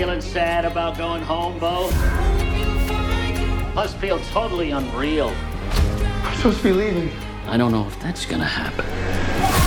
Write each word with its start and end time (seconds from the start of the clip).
feeling 0.00 0.22
sad 0.22 0.64
about 0.64 0.96
going 0.96 1.20
home, 1.20 1.58
Beau? 1.58 1.90
Must 3.74 3.94
feel 3.98 4.18
totally 4.32 4.70
unreal. 4.70 5.28
I'm 6.24 6.36
supposed 6.36 6.56
to 6.62 6.64
be 6.64 6.72
leaving. 6.72 7.10
I 7.44 7.58
don't 7.58 7.70
know 7.70 7.86
if 7.86 8.00
that's 8.00 8.24
gonna 8.24 8.46
happen. 8.46 9.59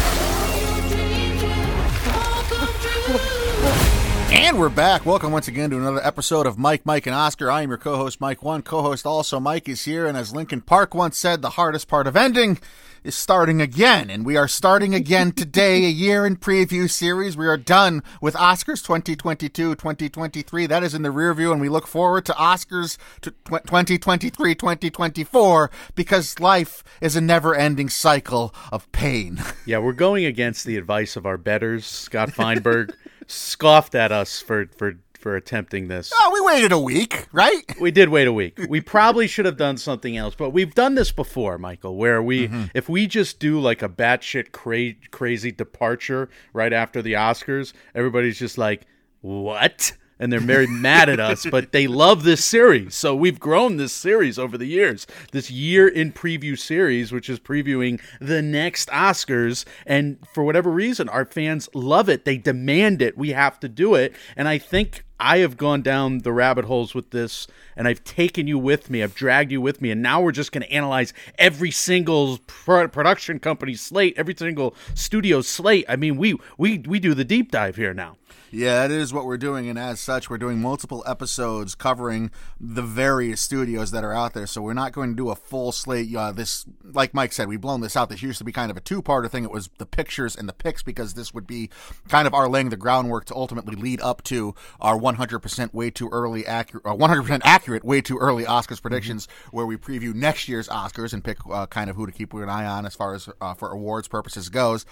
And 4.44 4.60
we're 4.60 4.68
back. 4.68 5.06
Welcome 5.06 5.32
once 5.32 5.48
again 5.48 5.70
to 5.70 5.78
another 5.78 6.06
episode 6.06 6.46
of 6.46 6.58
Mike, 6.58 6.86
Mike, 6.86 7.08
and 7.08 7.16
Oscar. 7.16 7.50
I 7.50 7.62
am 7.62 7.70
your 7.70 7.78
co-host, 7.78 8.20
Mike 8.20 8.44
One. 8.44 8.62
Co-host 8.62 9.06
also 9.06 9.40
Mike 9.40 9.70
is 9.70 9.86
here, 9.86 10.06
and 10.06 10.18
as 10.18 10.36
Linkin 10.36 10.60
Park 10.60 10.94
once 10.94 11.18
said, 11.18 11.42
the 11.42 11.52
hardest 11.52 11.88
part 11.88 12.08
of 12.08 12.18
ending 12.18 12.60
is 13.06 13.16
starting 13.16 13.62
again. 13.62 14.10
And 14.10 14.26
we 14.26 14.36
are 14.36 14.50
starting 14.50 14.94
again 14.94 15.32
today, 15.36 15.86
a 15.86 15.90
year 15.90 16.26
in 16.26 16.36
preview 16.36 16.90
series. 16.90 17.38
We 17.38 17.48
are 17.48 17.56
done 17.56 18.04
with 18.20 18.36
Oscars 18.36 18.84
2022, 18.84 19.76
2023. 19.76 20.68
That 20.68 20.84
is 20.84 20.94
in 20.94 21.04
the 21.04 21.12
rear 21.12 21.34
view, 21.34 21.54
and 21.54 21.62
we 21.62 21.70
look 21.70 21.88
forward 21.88 22.26
to 22.26 22.34
Oscars 22.34 22.98
to 23.22 23.32
2023, 23.46 24.56
2024, 24.56 25.72
because 25.96 26.38
life 26.42 26.84
is 27.00 27.16
a 27.16 27.22
never-ending 27.22 27.88
cycle 27.88 28.54
of 28.74 28.92
pain. 28.92 29.42
Yeah, 29.66 29.78
we're 29.78 29.94
going 29.94 30.26
against 30.26 30.66
the 30.66 30.76
advice 30.76 31.16
of 31.16 31.26
our 31.26 31.38
betters. 31.38 31.86
Scott 31.86 32.30
Feinberg 32.34 32.94
scoffed 33.28 33.96
at 33.96 34.12
us 34.12 34.42
for 34.42 34.68
for 34.78 34.96
for 35.20 35.36
attempting 35.38 35.88
this. 35.88 36.12
Oh, 36.14 36.32
we 36.34 36.42
waited 36.54 36.74
a 36.74 36.78
week, 36.80 37.28
right? 37.32 37.62
We 37.80 37.92
did 37.92 38.10
wait 38.10 38.28
a 38.28 38.34
week. 38.34 38.60
We 38.68 38.82
probably 38.82 39.26
should 39.28 39.46
have 39.46 39.56
done 39.56 39.78
something 39.78 40.18
else, 40.18 40.36
but 40.36 40.50
we've 40.50 40.76
done 40.76 40.96
this 40.96 41.14
before, 41.14 41.58
Michael, 41.58 41.96
where 41.96 42.22
we 42.22 42.48
Mm-hmm. 42.50 42.64
if 42.74 42.90
we 42.90 43.08
just 43.08 43.40
do 43.40 43.60
like 43.60 43.82
a 43.82 43.88
batshit 43.88 44.52
cra- 44.52 44.96
crazy 45.12 45.52
departure 45.52 46.30
right 46.52 46.74
after 46.74 47.02
the 47.02 47.14
Oscars, 47.14 47.72
everybody's 47.96 48.38
just 48.38 48.58
like, 48.58 48.86
"What?" 49.22 49.94
And 50.24 50.32
they're 50.32 50.40
very 50.40 50.68
mad 50.88 51.10
at 51.10 51.20
us, 51.20 51.46
but 51.46 51.74
they 51.74 51.86
love 51.86 52.24
this 52.24 52.46
series. 52.46 52.96
So 52.96 53.14
we've 53.14 53.42
grown 53.42 53.76
this 53.76 53.92
series 53.92 54.40
over 54.40 54.58
the 54.58 54.66
years. 54.66 55.06
This 55.34 55.52
year 55.52 55.86
in 55.86 56.14
preview 56.14 56.58
series, 56.58 57.12
which 57.12 57.30
is 57.30 57.42
previewing 57.42 58.00
the 58.22 58.42
next 58.42 58.88
Oscars. 58.88 59.66
And 59.86 60.18
for 60.34 60.46
whatever 60.46 60.72
reason, 60.72 61.10
our 61.10 61.26
fans 61.26 61.68
love 61.74 62.08
it. 62.08 62.24
They 62.24 62.38
demand 62.38 63.02
it. 63.02 63.18
We 63.18 63.32
have 63.32 63.60
to 63.60 63.68
do 63.68 63.96
it. 63.96 64.16
And 64.38 64.48
I 64.48 64.60
think 64.60 65.04
I 65.20 65.40
have 65.40 65.58
gone 65.58 65.82
down 65.82 66.20
the 66.20 66.34
rabbit 66.34 66.66
holes 66.66 66.94
with 66.94 67.12
this 67.12 67.48
and 67.76 67.88
I've 67.88 68.04
taken 68.04 68.48
you 68.48 68.58
with 68.58 68.90
me. 68.90 69.04
I've 69.04 69.16
dragged 69.16 69.52
you 69.52 69.62
with 69.62 69.82
me. 69.82 69.92
And 69.92 70.02
now 70.02 70.22
we're 70.22 70.32
just 70.32 70.52
going 70.52 70.64
to 70.64 70.72
analyze 70.72 71.14
every 71.38 71.72
single 71.72 72.40
pro- 72.48 72.88
production 72.88 73.40
company 73.40 73.76
slate, 73.76 74.14
every 74.18 74.36
single 74.38 74.76
studio 74.94 75.42
slate. 75.42 75.86
I 75.88 75.96
mean, 75.96 76.18
we, 76.18 76.38
we, 76.58 76.80
we 76.80 77.00
do 77.00 77.14
the 77.14 77.26
deep 77.26 77.52
dive 77.52 77.76
here 77.76 77.94
now. 77.94 78.18
Yeah, 78.56 78.88
that 78.88 78.94
is 78.94 79.12
what 79.12 79.26
we're 79.26 79.40
doing, 79.40 79.68
and 79.68 79.80
as 79.80 80.00
such, 80.00 80.30
we're 80.30 80.38
doing 80.38 80.60
multiple 80.60 81.04
episodes 81.08 81.74
covering 81.74 82.30
the 82.60 82.84
various 82.84 83.42
studios 83.42 83.90
that 83.90 84.04
are 84.04 84.14
out 84.14 84.36
there. 84.36 84.46
So 84.46 84.62
we're 84.62 84.76
not 84.76 84.92
going 84.92 85.10
to 85.10 85.16
do 85.16 85.32
a 85.32 85.36
full 85.36 85.72
slate. 85.72 86.16
Uh, 86.16 86.32
this, 86.32 86.64
like 86.84 87.16
Mike 87.16 87.34
said, 87.34 87.48
we've 87.48 87.60
blown 87.60 87.82
this 87.82 87.98
out. 87.98 88.10
This 88.10 88.22
used 88.22 88.38
to 88.38 88.44
be 88.44 88.52
kind 88.52 88.70
of 88.70 88.78
a 88.78 88.80
two-parter 88.80 89.28
thing. 89.28 89.44
It 89.44 89.50
was 89.50 89.72
the 89.80 89.88
pictures 89.88 90.36
and 90.36 90.48
the 90.48 90.54
picks 90.54 90.84
because 90.84 91.16
this 91.16 91.34
would 91.34 91.48
be 91.48 91.72
kind 92.10 92.28
of 92.28 92.36
our 92.36 92.48
laying 92.48 92.70
the 92.70 92.78
groundwork 92.78 93.26
to 93.26 93.36
ultimately 93.36 93.76
lead 93.76 94.00
up 94.02 94.24
to 94.26 94.54
our 94.80 95.00
100% 95.04 95.74
way 95.74 95.92
too 95.92 96.10
early 96.12 96.46
accurate, 96.48 96.86
uh, 96.86 96.96
100% 96.96 97.42
accurate 97.44 97.84
way 97.84 98.02
too 98.02 98.18
early 98.18 98.46
Oscars 98.46 98.82
predictions, 98.82 99.28
where 99.52 99.66
we 99.66 99.76
preview 99.76 100.14
next 100.14 100.48
year's 100.48 100.70
Oscars 100.70 101.14
and 101.14 101.24
pick 101.24 101.38
uh, 101.52 101.66
kind 101.68 101.90
of 101.90 101.96
who 101.96 102.06
to 102.06 102.12
keep 102.12 102.34
an 102.34 102.50
eye 102.50 102.66
on 102.66 102.86
as 102.86 102.96
far 102.96 103.14
as 103.14 103.30
uh, 103.42 103.54
for 103.54 103.70
awards 103.70 104.08
purposes 104.08 104.50
goes 104.50 104.86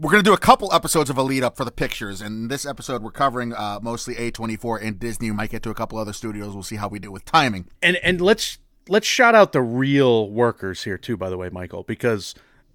we're 0.00 0.12
going 0.12 0.22
to 0.22 0.30
do 0.30 0.34
a 0.34 0.38
couple 0.38 0.72
episodes 0.72 1.10
of 1.10 1.18
a 1.18 1.22
lead 1.22 1.42
up 1.42 1.56
for 1.56 1.64
the 1.64 1.72
pictures. 1.72 2.20
And 2.20 2.48
this 2.48 2.64
episode, 2.64 3.02
we're 3.02 3.10
covering 3.10 3.52
uh, 3.52 3.80
mostly 3.82 4.14
A24 4.14 4.80
and 4.80 4.98
Disney. 4.98 5.28
We 5.30 5.36
might 5.36 5.50
get 5.50 5.64
to 5.64 5.70
a 5.70 5.74
couple 5.74 5.98
other 5.98 6.12
studios. 6.12 6.54
We'll 6.54 6.62
see 6.62 6.76
how 6.76 6.86
we 6.88 7.00
do 7.00 7.10
with 7.10 7.24
timing. 7.24 7.66
and 7.82 7.96
and 7.96 8.20
let's 8.20 8.58
let's 8.88 9.06
shout 9.06 9.34
out 9.34 9.52
the 9.52 9.60
real 9.60 10.30
workers 10.30 10.84
here 10.84 10.96
too 10.96 11.16
by 11.16 11.28
the 11.28 11.36
way 11.36 11.50
michael 11.50 11.82
because 11.82 12.34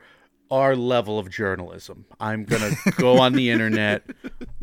our 0.52 0.76
level 0.76 1.18
of 1.18 1.28
journalism. 1.30 2.06
I'm 2.20 2.44
going 2.46 2.62
to 2.86 2.92
go 2.92 3.18
on 3.20 3.34
the 3.34 3.50
internet 3.50 4.04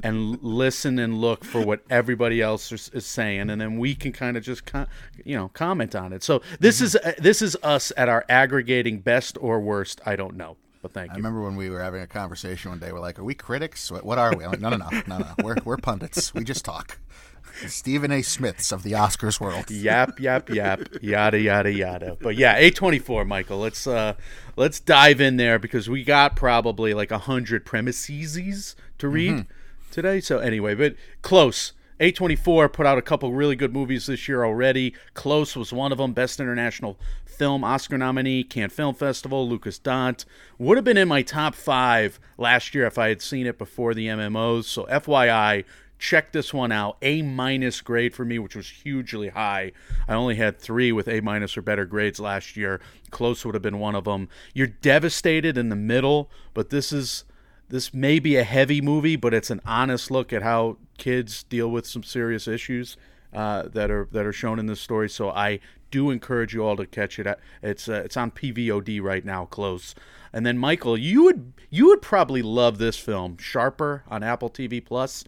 and 0.04 0.41
listen 0.41 0.98
and 1.00 1.20
look 1.20 1.44
for 1.44 1.60
what 1.60 1.80
everybody 1.91 2.41
else 2.41 2.70
is, 2.70 2.88
is 2.94 3.04
saying 3.04 3.50
and 3.50 3.60
then 3.60 3.78
we 3.78 3.96
can 3.96 4.12
kind 4.12 4.36
of 4.36 4.44
just 4.44 4.64
com- 4.64 4.86
you 5.24 5.36
know 5.36 5.48
comment 5.48 5.94
on 5.96 6.12
it. 6.12 6.22
So 6.22 6.41
this 6.60 6.80
is 6.80 6.94
uh, 6.96 7.14
this 7.18 7.42
is 7.42 7.56
us 7.64 7.92
at 7.96 8.08
our 8.08 8.24
aggregating 8.28 9.00
best 9.00 9.36
or 9.41 9.60
worst, 9.60 10.00
I 10.06 10.14
don't 10.16 10.36
know. 10.36 10.56
But 10.82 10.93
thank 10.93 11.10
you. 11.10 11.15
I 11.15 11.16
remember 11.16 11.43
when 11.43 11.54
we 11.54 11.70
were 11.70 11.81
having 11.81 12.03
a 12.03 12.09
conversation 12.09 12.72
one 12.72 12.81
day. 12.81 12.93
We're 12.93 12.98
like, 13.00 13.19
"Are 13.19 13.25
we 13.25 13.34
critics? 13.34 13.91
What, 13.91 14.19
are 14.19 14.37
we?" 14.37 14.44
I'm 14.44 14.50
like, 14.50 14.60
"No, 14.60 14.69
no, 14.69 14.76
no, 14.76 14.88
no, 15.06 15.19
no. 15.19 15.34
We're 15.43 15.56
we're 15.65 15.76
pundits. 15.76 16.34
We 16.34 16.43
just 16.43 16.65
talk." 16.65 16.98
Stephen 17.66 18.10
A. 18.10 18.22
Smiths 18.22 18.72
of 18.72 18.82
the 18.82 18.92
Oscars 18.92 19.38
world. 19.38 19.71
yap 19.71 20.19
yap 20.19 20.48
yap 20.48 20.81
yada 21.00 21.38
yada 21.38 21.71
yada 21.71 22.16
but 22.21 22.34
yeah 22.34 22.59
a24 22.60 23.26
michael 23.26 23.59
let's 23.59 23.87
uh 23.87 24.15
let's 24.56 24.81
dive 24.81 25.21
in 25.21 25.37
there 25.37 25.59
because 25.59 25.88
we 25.88 26.03
got 26.03 26.34
probably 26.34 26.94
like 26.94 27.10
a 27.10 27.19
hundred 27.19 27.65
premises 27.65 28.75
to 28.98 29.09
read 29.09 29.47
today 29.91 30.19
so 30.19 30.38
anyway 30.38 30.75
but 30.75 30.97
close 31.21 31.72
a24 32.00 32.72
put 32.72 32.87
out 32.87 32.98
a 32.98 33.03
couple 33.03 33.32
really 33.32 33.54
good 33.54 33.72
movies 33.72 34.06
this 34.06 34.26
year 34.28 34.44
already 34.44 34.94
close 35.15 35.54
was 35.54 35.72
one 35.72 35.92
of 35.92 35.98
them 35.98 36.12
best 36.12 36.41
international 36.41 36.98
film 37.32 37.65
oscar 37.65 37.98
nominee 37.98 38.44
cannes 38.44 38.72
film 38.72 38.94
festival 38.94 39.48
lukas 39.48 39.78
dhont 39.78 40.25
would 40.59 40.76
have 40.76 40.84
been 40.84 40.97
in 40.97 41.09
my 41.09 41.22
top 41.22 41.54
five 41.54 42.20
last 42.38 42.75
year 42.75 42.87
if 42.87 42.98
i 42.98 43.09
had 43.09 43.22
seen 43.22 43.47
it 43.47 43.59
before 43.59 43.94
the 43.94 44.06
mmos 44.06 44.65
so 44.65 44.84
fyi 44.84 45.65
check 46.03 46.32
this 46.32 46.53
one 46.53 46.72
out. 46.72 46.97
A 47.00 47.22
minus 47.22 47.81
grade 47.81 48.12
for 48.12 48.25
me 48.25 48.38
which 48.41 48.56
was 48.56 48.69
hugely 48.69 49.28
high. 49.28 49.71
I 50.09 50.15
only 50.15 50.34
had 50.34 50.59
three 50.59 50.91
with 50.91 51.06
a 51.06 51.21
minus 51.21 51.56
or 51.56 51.62
better 51.62 51.84
grades 51.84 52.19
last 52.19 52.56
year. 52.56 52.81
Close 53.12 53.44
would 53.44 53.54
have 53.54 53.62
been 53.62 53.78
one 53.78 53.94
of 53.94 54.04
them 54.04 54.28
you're 54.53 54.66
devastated 54.66 55.56
in 55.56 55.69
the 55.69 55.76
middle 55.76 56.28
but 56.54 56.71
this 56.71 56.92
is 56.92 57.25
this 57.69 57.94
may 57.94 58.19
be 58.19 58.34
a 58.34 58.42
heavy 58.42 58.81
movie 58.81 59.15
but 59.15 59.32
it's 59.32 59.48
an 59.48 59.60
honest 59.65 60.10
look 60.10 60.32
at 60.32 60.42
how 60.42 60.76
kids 60.98 61.44
deal 61.44 61.71
with 61.71 61.87
some 61.87 62.03
serious 62.03 62.48
issues 62.48 62.97
uh, 63.32 63.62
that 63.69 63.91
are 63.91 64.09
that 64.10 64.26
are 64.26 64.32
shown 64.32 64.59
in 64.59 64.66
this 64.66 64.81
story. 64.81 65.09
So 65.09 65.31
i 65.31 65.60
do 65.92 66.10
encourage 66.10 66.53
you 66.53 66.64
all 66.64 66.76
to 66.76 66.86
catch 66.86 67.20
it 67.20 67.38
it's 67.62 67.88
uh, 67.88 68.03
it's 68.04 68.16
on 68.16 68.32
pvod 68.32 69.00
right 69.00 69.25
now 69.25 69.44
close 69.44 69.94
and 70.32 70.44
then 70.44 70.58
michael 70.58 70.98
you 70.98 71.22
would 71.22 71.53
you 71.70 71.86
would 71.86 72.03
probably 72.03 72.42
love 72.42 72.78
this 72.78 72.98
film 72.98 73.36
sharper 73.38 74.03
on 74.08 74.25
apple 74.25 74.50
tv 74.50 74.84
plus 74.84 75.22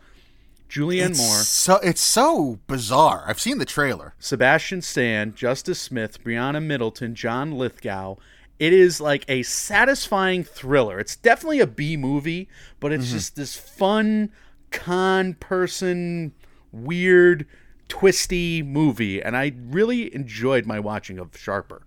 Julianne 0.67 1.11
It's 1.11 1.19
Moore, 1.19 1.37
So 1.37 1.77
it's 1.77 2.01
so 2.01 2.59
bizarre. 2.67 3.25
I've 3.29 3.39
seen 3.39 3.59
the 3.59 3.65
trailer. 3.65 4.15
Sebastian 4.19 4.83
Stan, 4.83 5.35
Justice 5.35 5.81
Smith, 5.81 6.25
Briana 6.25 6.61
Middleton, 6.61 7.15
John 7.15 7.53
Lithgow. 7.53 8.17
It 8.59 8.73
is 8.73 9.01
like 9.01 9.25
a 9.29 9.43
satisfying 9.43 10.43
thriller. 10.43 10.99
It's 10.99 11.15
definitely 11.15 11.61
a 11.61 11.67
B 11.67 11.97
movie, 11.97 12.49
but 12.81 12.93
it's 12.93 13.13
just 13.13 13.37
this 13.37 13.57
fun 13.57 14.31
con 14.71 15.35
person, 15.35 16.33
weird, 16.73 17.47
twisty 17.89 18.63
movie, 18.63 19.23
and 19.23 19.37
I 19.37 19.53
really 19.67 20.15
enjoyed 20.15 20.67
my 20.67 20.81
watching 20.81 21.19
of 21.19 21.37
Sharper. 21.37 21.83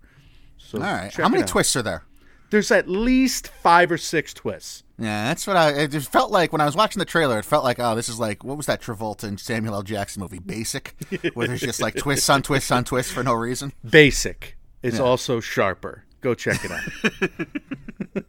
So 0.58 0.80
All 0.80 0.84
right. 0.84 1.14
How 1.14 1.30
many 1.30 1.44
twists 1.44 1.76
are 1.76 1.82
there? 1.82 2.04
There's 2.50 2.72
at 2.72 2.88
least 2.88 3.48
five 3.48 3.92
or 3.92 3.98
six 3.98 4.34
twists. 4.34 4.84
Yeah, 5.00 5.26
that's 5.26 5.46
what 5.46 5.58
I. 5.58 5.72
It 5.72 5.94
felt 6.04 6.32
like 6.32 6.52
when 6.52 6.62
I 6.62 6.66
was 6.66 6.76
watching 6.76 7.00
the 7.00 7.06
trailer. 7.06 7.38
It 7.40 7.46
felt 7.46 7.64
like, 7.64 7.78
oh, 7.80 7.94
this 7.94 8.10
is 8.10 8.20
like 8.20 8.44
what 8.44 8.58
was 8.58 8.66
that 8.66 8.82
Travolta 8.82 9.26
and 9.26 9.40
Samuel 9.40 9.76
L. 9.76 9.84
Jackson 9.84 10.22
movie, 10.22 10.40
Basic, 10.40 10.96
where 11.34 11.48
there's 11.48 11.62
just 11.62 11.82
like 11.82 11.96
twists 11.96 12.30
on 12.30 12.42
twists 12.42 12.72
on 12.72 12.84
twists 12.84 13.12
for 13.12 13.24
no 13.24 13.34
reason. 13.34 13.74
Basic 13.88 14.58
is 14.82 15.00
also 15.00 15.40
sharper. 15.40 16.06
Go 16.22 16.34
check 16.34 16.66
it 16.66 16.72
out. 16.72 18.26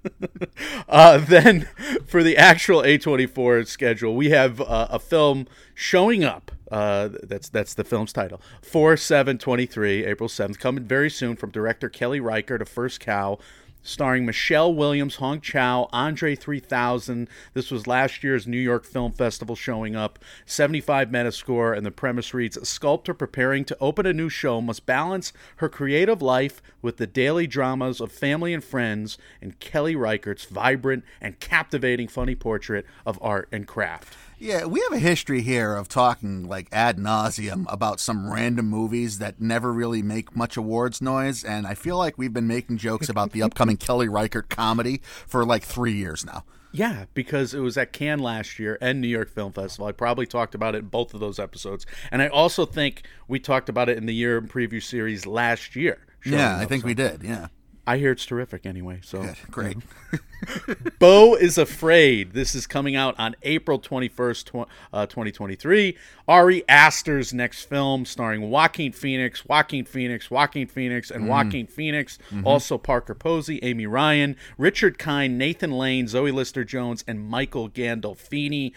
uh, 0.88 1.18
then, 1.18 1.68
for 2.06 2.22
the 2.22 2.36
actual 2.36 2.82
A24 2.82 3.66
schedule, 3.66 4.14
we 4.14 4.28
have 4.30 4.60
uh, 4.60 4.88
a 4.90 4.98
film 4.98 5.46
showing 5.74 6.22
up 6.22 6.52
Uh, 6.70 7.08
that's 7.22 7.48
that's 7.48 7.74
the 7.74 7.84
film's 7.84 8.12
title. 8.12 8.40
Four 8.62 8.96
seven 8.96 9.38
twenty 9.38 9.66
three, 9.66 10.04
April 10.04 10.28
seventh, 10.28 10.58
coming 10.58 10.84
very 10.84 11.10
soon 11.10 11.36
from 11.36 11.50
director 11.50 11.88
Kelly 11.88 12.20
Reichardt 12.20 12.62
of 12.62 12.68
First 12.68 13.00
Cow, 13.00 13.38
starring 13.82 14.26
Michelle 14.26 14.72
Williams, 14.74 15.16
Hong 15.16 15.40
Chau, 15.40 15.88
Andre 15.92 16.34
3000. 16.34 17.28
This 17.54 17.70
was 17.70 17.86
last 17.86 18.22
year's 18.22 18.46
New 18.46 18.58
York 18.58 18.84
Film 18.84 19.12
Festival 19.12 19.56
showing 19.56 19.96
up. 19.96 20.18
75 20.46 21.08
Metascore, 21.08 21.76
and 21.76 21.86
the 21.86 21.90
premise 21.90 22.34
reads 22.34 22.56
A 22.56 22.66
sculptor 22.66 23.14
preparing 23.14 23.64
to 23.64 23.76
open 23.80 24.06
a 24.06 24.12
new 24.12 24.28
show 24.28 24.60
must 24.60 24.86
balance 24.86 25.32
her 25.56 25.68
creative 25.68 26.20
life 26.20 26.60
with 26.82 26.98
the 26.98 27.06
daily 27.06 27.46
dramas 27.46 28.00
of 28.00 28.12
family 28.12 28.52
and 28.52 28.62
friends 28.62 29.16
in 29.40 29.52
Kelly 29.52 29.96
Reichardt's 29.96 30.44
vibrant 30.44 31.04
and 31.20 31.40
captivating 31.40 32.08
funny 32.08 32.34
portrait 32.34 32.84
of 33.06 33.18
art 33.22 33.48
and 33.50 33.66
craft. 33.66 34.16
Yeah, 34.40 34.66
we 34.66 34.80
have 34.80 34.92
a 34.92 35.00
history 35.00 35.42
here 35.42 35.74
of 35.74 35.88
talking 35.88 36.46
like 36.46 36.68
ad 36.70 36.96
nauseum 36.96 37.66
about 37.68 37.98
some 37.98 38.32
random 38.32 38.66
movies 38.66 39.18
that 39.18 39.40
never 39.40 39.72
really 39.72 40.00
make 40.00 40.36
much 40.36 40.56
awards 40.56 41.02
noise, 41.02 41.42
and 41.42 41.66
I 41.66 41.74
feel 41.74 41.98
like 41.98 42.16
we've 42.16 42.32
been 42.32 42.46
making 42.46 42.76
jokes 42.76 43.08
about 43.08 43.32
the 43.32 43.42
upcoming 43.42 43.76
Kelly 43.76 44.08
Reichardt 44.08 44.48
comedy 44.48 45.00
for 45.26 45.44
like 45.44 45.64
three 45.64 45.94
years 45.94 46.24
now. 46.24 46.44
Yeah, 46.70 47.06
because 47.14 47.52
it 47.52 47.60
was 47.60 47.76
at 47.76 47.92
Cannes 47.92 48.20
last 48.20 48.60
year 48.60 48.78
and 48.80 49.00
New 49.00 49.08
York 49.08 49.30
Film 49.30 49.52
Festival. 49.52 49.86
I 49.86 49.92
probably 49.92 50.26
talked 50.26 50.54
about 50.54 50.76
it 50.76 50.78
in 50.78 50.88
both 50.88 51.14
of 51.14 51.20
those 51.20 51.40
episodes, 51.40 51.84
and 52.12 52.22
I 52.22 52.28
also 52.28 52.64
think 52.64 53.02
we 53.26 53.40
talked 53.40 53.68
about 53.68 53.88
it 53.88 53.98
in 53.98 54.06
the 54.06 54.14
year 54.14 54.38
in 54.38 54.46
preview 54.46 54.80
series 54.80 55.26
last 55.26 55.74
year. 55.74 56.06
Yeah, 56.24 56.58
I 56.58 56.64
think 56.66 56.84
we 56.84 56.94
did. 56.94 57.24
Yeah. 57.24 57.48
I 57.88 57.96
hear 57.96 58.12
it's 58.12 58.26
terrific 58.26 58.66
anyway. 58.66 59.00
So 59.02 59.22
Good. 59.22 59.36
Great. 59.50 59.76
Beau 60.98 61.34
is 61.34 61.56
Afraid. 61.56 62.34
This 62.34 62.54
is 62.54 62.66
coming 62.66 62.94
out 62.94 63.14
on 63.18 63.34
April 63.42 63.80
21st, 63.80 64.44
tw- 64.44 64.68
uh, 64.92 65.06
2023. 65.06 65.96
Ari 66.28 66.68
Aster's 66.68 67.32
next 67.32 67.64
film, 67.64 68.04
starring 68.04 68.50
Joaquin 68.50 68.92
Phoenix, 68.92 69.46
Joaquin 69.46 69.86
Phoenix, 69.86 70.30
Joaquin 70.30 70.66
Phoenix, 70.66 71.10
and 71.10 71.30
Joaquin 71.30 71.66
Phoenix. 71.66 72.18
Also 72.44 72.76
Parker 72.76 73.14
Posey, 73.14 73.58
Amy 73.62 73.86
Ryan, 73.86 74.36
Richard 74.58 74.98
Kind, 74.98 75.38
Nathan 75.38 75.72
Lane, 75.72 76.08
Zoe 76.08 76.30
Lister 76.30 76.64
Jones, 76.64 77.02
and 77.08 77.26
Michael 77.26 77.70
Gandolfini. 77.70 78.72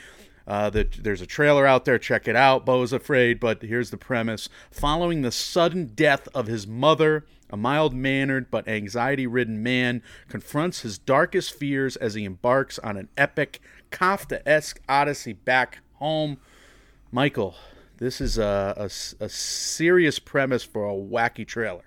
Uh, 0.48 0.70
the, 0.70 0.88
there's 1.00 1.22
a 1.22 1.26
trailer 1.26 1.68
out 1.68 1.84
there. 1.84 2.00
Check 2.00 2.28
it 2.30 2.36
out. 2.36 2.66
Beau 2.66 2.82
is 2.82 2.94
afraid, 2.94 3.40
but 3.42 3.62
here's 3.62 3.92
the 3.92 3.98
premise: 3.98 4.48
following 4.72 5.22
the 5.22 5.32
sudden 5.32 5.92
death 5.96 6.28
of 6.34 6.48
his 6.48 6.66
mother, 6.66 7.26
a 7.52 7.58
mild-mannered 7.58 8.50
but 8.50 8.68
anxiety-ridden 8.68 9.62
man 9.62 10.02
confronts 10.30 10.82
his 10.82 10.98
darkest 10.98 11.54
fears 11.54 11.96
as 11.98 12.14
he 12.14 12.24
embarks 12.24 12.80
on 12.80 12.98
an 12.98 13.10
epic 13.18 13.60
Kafka-esque 13.92 14.80
odyssey 14.88 15.34
back 15.34 15.80
home. 15.96 16.38
Michael, 17.12 17.56
this 17.98 18.22
is 18.22 18.38
a 18.38 18.90
a 19.20 19.30
serious 19.30 20.18
premise 20.18 20.64
for 20.64 20.90
a 20.90 20.94
wacky 20.94 21.46
trailer. 21.46 21.84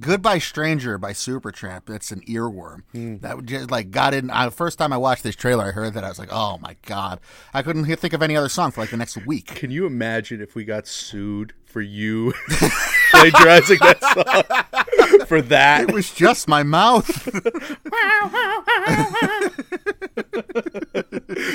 Goodbye 0.00 0.38
Stranger 0.38 0.98
by 0.98 1.12
Supertramp. 1.12 1.86
That's 1.86 2.10
an 2.10 2.20
earworm. 2.22 2.82
That 3.20 3.36
would 3.36 3.46
just 3.46 3.70
like 3.70 3.90
got 3.90 4.14
in. 4.14 4.30
Uh, 4.30 4.50
first 4.50 4.78
time 4.78 4.92
I 4.92 4.96
watched 4.96 5.22
this 5.22 5.36
trailer, 5.36 5.64
I 5.66 5.70
heard 5.70 5.94
that 5.94 6.04
I 6.04 6.08
was 6.08 6.18
like, 6.18 6.30
"Oh 6.32 6.58
my 6.58 6.76
god!" 6.86 7.20
I 7.54 7.62
couldn't 7.62 7.84
think 7.84 8.12
of 8.12 8.22
any 8.22 8.36
other 8.36 8.48
song 8.48 8.70
for 8.70 8.80
like 8.80 8.90
the 8.90 8.96
next 8.96 9.24
week. 9.26 9.46
Can 9.46 9.70
you 9.70 9.86
imagine 9.86 10.40
if 10.40 10.54
we 10.54 10.64
got 10.64 10.86
sued 10.86 11.52
for 11.64 11.80
you 11.80 12.32
plagiarizing 13.10 13.78
that 13.80 14.02
song 14.02 14.84
for 15.26 15.42
that? 15.42 15.88
It 15.88 15.94
was 15.94 16.12
just 16.12 16.48
my 16.48 16.62
mouth. 16.62 17.06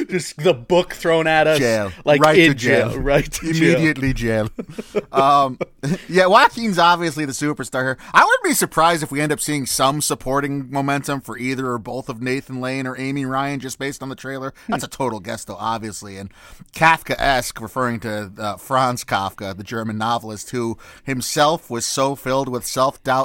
Just 0.08 0.38
the 0.38 0.54
book 0.54 0.94
thrown 0.94 1.28
at 1.28 1.48
us, 1.48 1.60
jail, 1.60 1.92
like 2.06 2.22
right 2.22 2.36
to 2.36 2.54
jail, 2.54 2.98
right 3.00 3.30
to 3.30 3.50
immediately 3.50 4.14
jail. 4.14 4.50
um, 5.12 5.60
yeah, 6.08 6.26
Joaquin's 6.28 6.80
obviously 6.80 7.26
the 7.26 7.34
superstar 7.34 7.84
here. 7.84 7.98
I 8.14 8.24
wouldn't 8.24 8.44
be 8.44 8.54
surprised 8.54 9.04
if 9.04 9.12
we 9.12 9.22
end 9.22 9.32
up 9.32 9.40
seeing 9.40 9.66
some 9.66 10.02
supporting 10.02 10.72
momentum 10.72 11.22
for 11.22 11.38
either 11.38 11.68
or 11.68 11.78
both 11.78 12.10
of 12.10 12.22
Nathan 12.22 12.62
Lane 12.62 12.88
or 12.88 12.98
Amy 12.98 13.26
Ryan, 13.26 13.60
just 13.60 13.78
based 13.78 14.02
on 14.02 14.10
the 14.10 14.16
trailer. 14.16 14.54
That's 14.68 14.84
a 14.84 14.88
total 14.88 15.20
guess, 15.20 15.44
though, 15.44 15.58
obviously. 15.58 16.18
And 16.18 16.32
Kafka-esque, 16.74 17.60
referring 17.60 18.00
to 18.02 18.32
uh, 18.38 18.58
Franz 18.58 19.04
Kafka, 19.04 19.56
the 19.56 19.64
German 19.64 19.98
novelist, 19.98 20.52
who 20.52 20.78
himself 21.04 21.70
was 21.70 21.86
so 21.86 22.16
filled 22.16 22.50
with 22.50 22.66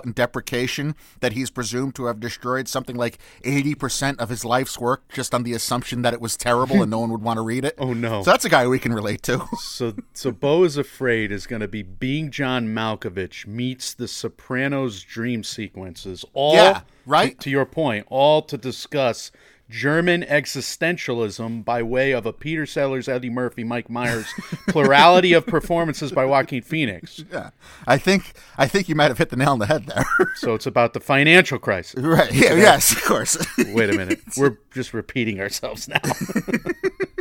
self-doubt 0.01 0.07
and 0.07 0.15
deprecation 0.15 0.95
that 1.21 1.33
he's 1.33 1.51
presumed 1.51 1.95
to 1.97 2.07
have 2.07 2.21
destroyed 2.21 2.69
something 2.69 2.97
like 2.97 3.19
eighty 3.45 3.75
percent 3.75 4.21
of 4.21 4.29
his 4.29 4.45
life's 4.45 4.79
work 4.79 5.03
just 5.13 5.35
on 5.35 5.43
the 5.43 5.53
assumption 5.53 6.03
that 6.03 6.15
it 6.15 6.21
was 6.21 6.37
terrible 6.37 6.83
and 6.83 6.91
no 6.91 7.01
one 7.01 7.11
would 7.11 7.23
want 7.23 7.37
to 7.37 7.43
read 7.43 7.65
it. 7.65 7.75
Oh, 7.81 7.95
no. 7.95 8.23
So 8.23 8.31
that's 8.31 8.45
a 8.45 8.49
guy 8.51 8.67
we 8.67 8.79
can 8.79 8.93
relate 8.93 9.23
to. 9.23 9.47
So, 9.61 9.95
so 10.13 10.31
Beau 10.33 10.65
is 10.65 10.77
afraid 10.77 11.33
is 11.33 11.47
going 11.47 11.61
to 11.61 11.69
be 11.69 11.83
being 11.83 12.31
John 12.31 12.67
Malkovich 12.69 13.47
meets 13.47 13.95
the 13.95 14.07
Sopranos 14.07 15.03
dream 15.03 15.43
sequences. 15.45 16.25
All 16.35 16.55
Yeah, 16.55 16.83
right? 17.07 17.39
To, 17.39 17.45
to 17.45 17.51
your 17.51 17.65
point, 17.65 18.07
all 18.11 18.43
to 18.43 18.59
discuss 18.59 19.31
German 19.71 20.23
existentialism 20.23 21.65
by 21.65 21.81
way 21.83 22.11
of 22.11 22.27
a 22.27 22.33
Peter 22.33 22.67
Sellers, 22.67 23.09
Eddie 23.09 23.31
Murphy, 23.31 23.63
Mike 23.63 23.89
Myers 23.89 24.27
plurality 24.69 25.33
of 25.33 25.47
performances 25.47 26.11
by 26.11 26.25
Joaquin 26.25 26.63
Phoenix. 26.63 27.25
Yeah, 27.31 27.51
I 27.87 27.97
think 27.97 28.33
I 28.59 28.67
think 28.67 28.89
you 28.89 28.97
might 28.97 29.09
have 29.09 29.19
hit 29.19 29.29
the 29.29 29.37
nail 29.37 29.51
on 29.51 29.61
the 29.61 29.67
head 29.67 29.87
there. 29.87 30.05
So 30.35 30.55
it's 30.55 30.67
about 30.67 30.95
the 30.95 31.01
financial 31.01 31.61
crisis. 31.61 32.03
right? 32.03 32.33
Yeah, 32.33 32.55
yes, 32.55 32.91
of 32.93 33.05
course. 33.05 33.39
Wait 33.59 33.89
a 33.89 33.93
minute, 33.93 34.21
we're 34.37 34.59
just 34.75 34.93
repeating 34.93 35.41
ourselves 35.41 35.87
now. 35.87 36.01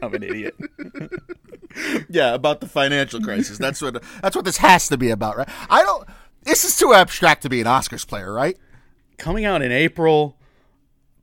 I'm 0.02 0.16
an 0.16 0.24
idiot. 0.24 0.56
yeah, 2.10 2.34
about 2.34 2.62
the 2.62 2.68
financial 2.68 3.22
crisis. 3.22 3.60
That's 3.60 3.82
what 3.82 4.02
that's 4.24 4.36
what 4.36 4.46
this 4.46 4.58
has 4.58 4.88
to 4.88 4.98
be 4.98 5.12
about, 5.12 5.38
right? 5.38 5.50
I 5.70 5.84
don't. 5.84 6.08
This 6.44 6.64
is 6.66 6.76
too 6.76 6.94
abstract 6.94 7.44
to 7.44 7.50
be 7.50 7.62
an 7.62 7.68
Oscars 7.68 8.08
player, 8.08 8.34
right? 8.34 8.58
Coming 9.18 9.46
out 9.46 9.62
in 9.62 9.72
April, 9.72 10.39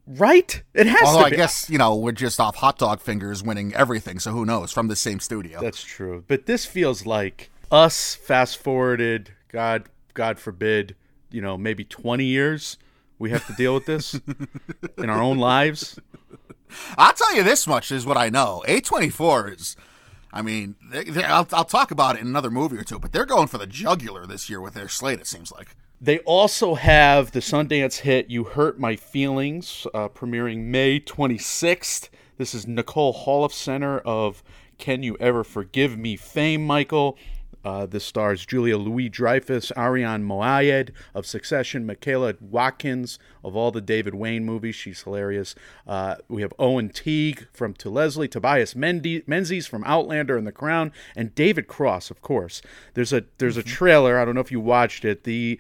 right? 0.07 0.63
It 0.75 0.87
has 0.87 0.99
to 0.99 1.05
be 1.05 1.07
Although 1.07 1.25
I 1.25 1.31
be. 1.31 1.37
guess 1.37 1.69
you 1.71 1.79
know 1.79 1.95
we're 1.97 2.13
just 2.13 2.41
off 2.41 2.57
hot 2.57 2.79
dog 2.79 3.01
fingers 3.01 3.43
winning 3.43 3.75
everything, 3.75 4.19
so 4.19 4.33
who 4.33 4.45
knows? 4.45 4.73
From 4.73 4.89
the 4.89 4.97
same 4.97 5.21
studio. 5.21 5.61
That's 5.61 5.83
true. 5.83 6.25
But 6.27 6.47
this 6.47 6.65
feels 6.65 7.07
like 7.07 7.51
us 7.71 8.15
fast 8.15 8.59
forwarded, 8.59 9.33
God 9.49 9.85
God 10.15 10.39
forbid, 10.39 10.97
you 11.31 11.41
know, 11.43 11.57
maybe 11.59 11.85
20 11.85 12.25
years 12.25 12.79
we 13.19 13.31
have 13.31 13.47
to 13.47 13.53
deal 13.55 13.75
with 13.75 13.87
this 13.87 14.19
in 14.99 15.11
our 15.11 15.23
own 15.23 15.39
lives. 15.39 15.99
I'll 16.99 17.13
tell 17.13 17.35
you 17.35 17.43
this 17.43 17.67
much 17.67 17.93
is 17.93 18.05
what 18.05 18.17
I 18.17 18.29
know. 18.29 18.63
A24 18.67 19.55
is. 19.59 19.77
I 20.33 20.43
mean, 20.43 20.75
they, 20.91 21.05
they, 21.05 21.25
I'll, 21.25 21.49
I'll 21.53 21.65
talk 21.65 21.91
about 21.91 22.17
it 22.17 22.21
in 22.21 22.27
another 22.27 22.51
movie 22.51 22.77
or 22.77 22.83
two, 22.83 22.99
but 22.99 23.13
they're 23.13 23.25
going 23.25 23.47
for 23.47 23.57
the 23.59 23.67
jugular 23.67 24.27
this 24.27 24.51
year 24.51 24.61
with 24.61 24.75
their 24.75 24.89
slate. 24.89 25.21
It 25.21 25.27
seems 25.27 25.51
like. 25.51 25.77
They 26.01 26.19
also 26.21 26.75
have 26.75 27.33
the 27.33 27.41
Sundance 27.41 28.01
hit 28.01 28.29
You 28.29 28.45
Hurt 28.45 28.79
My 28.79 28.97
Feelings, 28.97 29.87
uh, 29.95 30.11
premiering 30.11 30.65
May 30.65 31.01
26th. 31.01 32.11
This 32.37 32.55
is 32.55 32.67
Nicole 32.67 33.15
Holofcener 33.15 34.03
of 34.05 34.43
Can 34.77 35.03
You 35.03 35.17
Ever 35.19 35.43
Forgive 35.43 35.97
Me 35.97 36.17
fame, 36.17 36.67
Michael. 36.67 37.17
Uh, 37.65 37.85
this 37.85 38.05
stars 38.05 38.47
Julia 38.47 38.79
Louis 38.79 39.09
Dreyfus, 39.09 39.73
Arian 39.75 40.23
Moayed 40.23 40.91
of 41.15 41.27
Succession, 41.27 41.85
Michaela 41.85 42.35
Watkins 42.41 43.19
of 43.43 43.57
all 43.57 43.73
the 43.73 43.81
David 43.81 44.15
Wain 44.15 44.45
movies. 44.45 44.77
She's 44.77 45.03
hilarious. 45.03 45.57
Uh, 45.85 46.17
we 46.29 46.43
have 46.43 46.53
Owen 46.61 46.91
Teague 46.91 47.49
from 47.53 47.75
To 47.75 47.91
Leslie, 47.91 48.29
Tobias 48.29 48.75
Mendy, 48.75 49.27
Menzies 49.27 49.67
from 49.67 49.83
Outlander 49.83 50.37
and 50.37 50.47
The 50.47 50.53
Crown, 50.53 50.93
and 51.17 51.35
David 51.35 51.67
Cross, 51.67 52.09
of 52.09 52.23
course. 52.23 52.63
There's 52.95 53.13
a 53.13 53.25
there's 53.39 53.57
a 53.57 53.65
trailer. 53.65 54.17
I 54.17 54.25
don't 54.25 54.37
know 54.37 54.41
if 54.43 54.53
you 54.53 54.61
watched 54.61 55.05
it. 55.05 55.25
The 55.25 55.59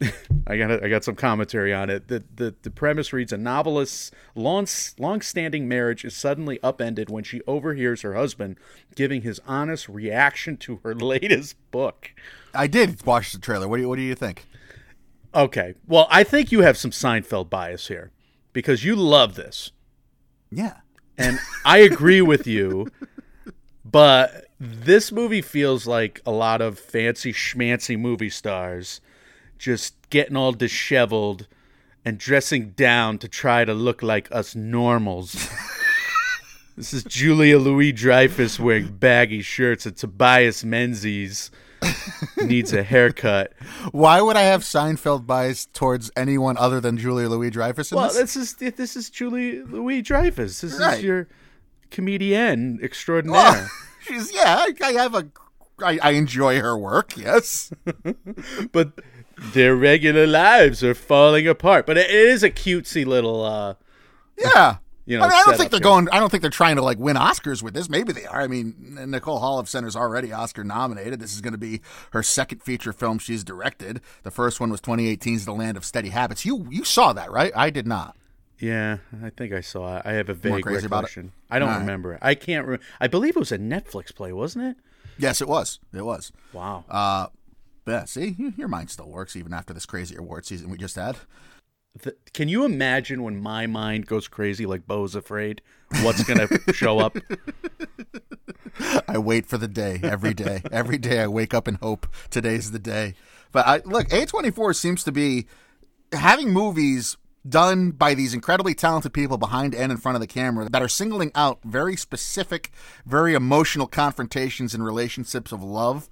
I 0.46 0.56
got 0.58 0.82
I 0.84 0.88
got 0.88 1.04
some 1.04 1.14
commentary 1.14 1.72
on 1.72 1.88
it. 1.90 2.08
The, 2.08 2.22
the 2.34 2.54
the 2.62 2.70
premise 2.70 3.12
reads: 3.12 3.32
A 3.32 3.36
novelist's 3.38 4.10
long 4.34 4.66
long-standing 4.98 5.66
marriage 5.66 6.04
is 6.04 6.14
suddenly 6.14 6.58
upended 6.62 7.08
when 7.10 7.24
she 7.24 7.40
overhears 7.46 8.02
her 8.02 8.14
husband 8.14 8.56
giving 8.94 9.22
his 9.22 9.40
honest 9.46 9.88
reaction 9.88 10.56
to 10.58 10.80
her 10.82 10.94
latest 10.94 11.56
book. 11.70 12.10
I 12.54 12.66
did 12.66 13.04
watch 13.06 13.32
the 13.32 13.38
trailer. 13.38 13.66
What 13.68 13.76
do 13.76 13.82
you 13.82 13.88
What 13.88 13.96
do 13.96 14.02
you 14.02 14.14
think? 14.14 14.46
Okay, 15.34 15.74
well, 15.86 16.06
I 16.10 16.24
think 16.24 16.50
you 16.52 16.60
have 16.60 16.76
some 16.78 16.90
Seinfeld 16.90 17.50
bias 17.50 17.88
here 17.88 18.10
because 18.54 18.84
you 18.84 18.96
love 18.96 19.34
this, 19.34 19.70
Yeah. 20.50 20.76
and 21.18 21.38
I 21.64 21.78
agree 21.78 22.22
with 22.22 22.46
you. 22.46 22.86
But 23.84 24.46
this 24.58 25.12
movie 25.12 25.42
feels 25.42 25.86
like 25.86 26.20
a 26.26 26.30
lot 26.30 26.60
of 26.62 26.78
fancy 26.78 27.32
schmancy 27.32 27.98
movie 27.98 28.30
stars 28.30 29.00
just 29.58 29.94
getting 30.10 30.36
all 30.36 30.52
disheveled 30.52 31.46
and 32.04 32.18
dressing 32.18 32.70
down 32.70 33.18
to 33.18 33.28
try 33.28 33.64
to 33.64 33.74
look 33.74 34.02
like 34.02 34.28
us 34.30 34.54
normals. 34.54 35.48
this 36.76 36.92
is 36.92 37.04
Julia 37.04 37.58
Louis 37.58 37.92
Dreyfus 37.92 38.60
wearing 38.60 38.96
baggy 38.96 39.42
shirts 39.42 39.86
and 39.86 39.96
Tobias 39.96 40.64
Menzies 40.64 41.50
needs 42.36 42.72
a 42.72 42.82
haircut. 42.82 43.52
Why 43.92 44.20
would 44.20 44.36
I 44.36 44.42
have 44.42 44.62
Seinfeld 44.62 45.26
bias 45.26 45.66
towards 45.66 46.10
anyone 46.16 46.56
other 46.56 46.80
than 46.80 46.96
Julia 46.96 47.28
Louis 47.28 47.50
Dreyfus 47.50 47.92
Well, 47.92 48.08
this? 48.08 48.34
this 48.34 48.36
is 48.36 48.74
this 48.74 48.96
is 48.96 49.10
Julia 49.10 49.64
Louis 49.64 50.02
Dreyfus. 50.02 50.60
This 50.60 50.78
Right. 50.78 50.98
is 50.98 51.04
your 51.04 51.28
comedienne 51.90 52.78
oh, 52.80 52.84
extraordinaire. 52.84 53.68
She's 54.00 54.32
yeah. 54.32 54.56
I, 54.66 54.72
I 54.82 54.92
have 54.92 55.14
a. 55.14 55.28
I, 55.82 55.98
I 56.02 56.10
enjoy 56.12 56.60
her 56.60 56.78
work. 56.78 57.16
Yes. 57.16 57.70
but 58.72 58.92
their 59.38 59.76
regular 59.76 60.26
lives 60.26 60.82
are 60.84 60.94
falling 60.94 61.46
apart. 61.46 61.86
But 61.86 61.98
it 61.98 62.10
is 62.10 62.42
a 62.42 62.50
cutesy 62.50 63.04
little. 63.06 63.44
uh 63.44 63.74
Yeah. 64.38 64.76
You 65.08 65.18
know, 65.18 65.22
I, 65.24 65.28
mean, 65.28 65.38
I 65.38 65.42
don't 65.44 65.56
think 65.56 65.70
they're 65.70 65.78
here. 65.78 65.84
going. 65.84 66.08
I 66.10 66.18
don't 66.18 66.30
think 66.30 66.40
they're 66.40 66.50
trying 66.50 66.74
to 66.76 66.82
like 66.82 66.98
win 66.98 67.14
Oscars 67.14 67.62
with 67.62 67.74
this. 67.74 67.88
Maybe 67.88 68.12
they 68.12 68.26
are. 68.26 68.40
I 68.40 68.48
mean, 68.48 68.74
Nicole 69.06 69.40
Holofcener's 69.40 69.94
already 69.94 70.32
Oscar 70.32 70.64
nominated. 70.64 71.20
This 71.20 71.32
is 71.32 71.40
going 71.40 71.52
to 71.52 71.58
be 71.58 71.80
her 72.10 72.24
second 72.24 72.60
feature 72.64 72.92
film 72.92 73.20
she's 73.20 73.44
directed. 73.44 74.00
The 74.24 74.32
first 74.32 74.58
one 74.58 74.68
was 74.68 74.80
2018's 74.80 75.44
The 75.44 75.52
Land 75.52 75.76
of 75.76 75.84
Steady 75.84 76.08
Habits. 76.08 76.44
You 76.44 76.66
you 76.72 76.82
saw 76.82 77.12
that, 77.12 77.30
right? 77.30 77.52
I 77.54 77.70
did 77.70 77.86
not. 77.86 78.16
Yeah, 78.58 78.96
I 79.24 79.30
think 79.30 79.52
I 79.52 79.60
saw 79.60 79.98
it. 79.98 80.02
I 80.04 80.14
have 80.14 80.28
a 80.28 80.34
vague 80.34 80.64
crazy 80.64 80.86
about 80.86 81.04
it? 81.04 81.14
recollection. 81.16 81.32
I 81.52 81.60
don't 81.60 81.68
All 81.68 81.74
right. 81.76 81.80
remember 81.82 82.14
it. 82.14 82.18
I 82.20 82.34
can't. 82.34 82.66
Re- 82.66 82.78
I 82.98 83.06
believe 83.06 83.36
it 83.36 83.38
was 83.38 83.52
a 83.52 83.58
Netflix 83.58 84.12
play, 84.12 84.32
wasn't 84.32 84.64
it? 84.64 84.76
Yes, 85.18 85.40
it 85.40 85.46
was. 85.46 85.78
It 85.94 86.02
was. 86.04 86.32
Wow. 86.52 86.84
Uh, 86.90 87.26
yeah. 87.86 88.04
See, 88.04 88.36
your 88.56 88.68
mind 88.68 88.90
still 88.90 89.08
works 89.08 89.36
even 89.36 89.52
after 89.54 89.72
this 89.72 89.86
crazy 89.86 90.16
award 90.16 90.46
season 90.46 90.70
we 90.70 90.78
just 90.78 90.96
had. 90.96 91.16
Th- 92.02 92.16
can 92.34 92.48
you 92.48 92.64
imagine 92.64 93.22
when 93.22 93.40
my 93.40 93.66
mind 93.66 94.06
goes 94.06 94.28
crazy 94.28 94.66
like 94.66 94.86
Beau's 94.86 95.14
afraid? 95.14 95.62
What's 96.02 96.22
gonna 96.24 96.48
show 96.72 96.98
up? 96.98 97.16
I 99.08 99.18
wait 99.18 99.46
for 99.46 99.56
the 99.56 99.68
day 99.68 100.00
every 100.02 100.34
day. 100.34 100.62
every 100.70 100.98
day 100.98 101.20
I 101.20 101.26
wake 101.26 101.54
up 101.54 101.66
and 101.66 101.78
hope 101.78 102.06
today's 102.30 102.72
the 102.72 102.78
day. 102.78 103.14
But 103.52 103.66
I 103.66 103.80
look, 103.84 104.08
A24 104.08 104.74
seems 104.76 105.04
to 105.04 105.12
be 105.12 105.46
having 106.12 106.52
movies 106.52 107.16
done 107.48 107.92
by 107.92 108.12
these 108.12 108.34
incredibly 108.34 108.74
talented 108.74 109.12
people 109.12 109.38
behind 109.38 109.74
and 109.74 109.92
in 109.92 109.98
front 109.98 110.16
of 110.16 110.20
the 110.20 110.26
camera 110.26 110.68
that 110.68 110.82
are 110.82 110.88
singling 110.88 111.30
out 111.34 111.60
very 111.64 111.96
specific, 111.96 112.70
very 113.06 113.34
emotional 113.34 113.86
confrontations 113.86 114.74
and 114.74 114.84
relationships 114.84 115.52
of 115.52 115.62
love. 115.62 116.08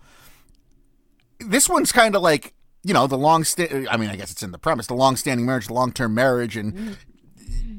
This 1.41 1.69
one's 1.69 1.93
kind 1.93 2.14
of 2.14 2.23
like, 2.23 2.55
you 2.83 2.95
know, 2.95 3.07
the 3.07 3.19
long 3.19 3.45
sta- 3.45 3.87
I 3.88 3.97
mean, 3.97 4.11
I 4.11 4.17
guess 4.17 4.31
it's 4.31 4.43
in 4.43 4.53
the 4.53 4.59
premise, 4.59 4.87
the 4.87 4.95
long-standing 4.95 5.47
marriage, 5.47 5.67
the 5.67 5.75
long-term 5.75 6.14
marriage 6.14 6.57
and 6.57 6.97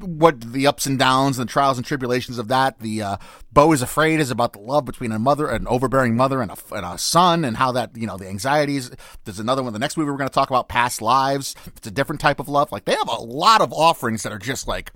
what 0.00 0.40
the 0.40 0.66
ups 0.66 0.86
and 0.86 0.98
downs 0.98 1.38
and 1.38 1.48
the 1.48 1.52
trials 1.52 1.78
and 1.78 1.86
tribulations 1.86 2.38
of 2.38 2.48
that. 2.48 2.78
The 2.80 3.02
uh, 3.02 3.16
Beau 3.52 3.72
is 3.72 3.82
afraid 3.82 4.20
is 4.20 4.30
about 4.30 4.52
the 4.52 4.60
love 4.60 4.84
between 4.84 5.12
a 5.12 5.18
mother, 5.18 5.48
an 5.48 5.66
overbearing 5.66 6.16
mother, 6.16 6.42
and 6.42 6.50
a, 6.50 6.56
and 6.72 6.84
a 6.84 6.98
son, 6.98 7.44
and 7.44 7.56
how 7.56 7.72
that 7.72 7.96
you 7.96 8.06
know 8.06 8.16
the 8.16 8.28
anxieties. 8.28 8.90
There's 9.24 9.38
another 9.38 9.62
one. 9.62 9.72
The 9.72 9.78
next 9.78 9.96
movie 9.96 10.10
we're 10.10 10.16
going 10.16 10.28
to 10.28 10.34
talk 10.34 10.50
about, 10.50 10.68
past 10.68 11.00
lives. 11.02 11.54
It's 11.76 11.86
a 11.86 11.90
different 11.90 12.20
type 12.20 12.40
of 12.40 12.48
love. 12.48 12.72
Like 12.72 12.84
they 12.84 12.94
have 12.94 13.08
a 13.08 13.20
lot 13.20 13.60
of 13.60 13.72
offerings 13.72 14.22
that 14.22 14.32
are 14.32 14.38
just 14.38 14.68
like. 14.68 14.92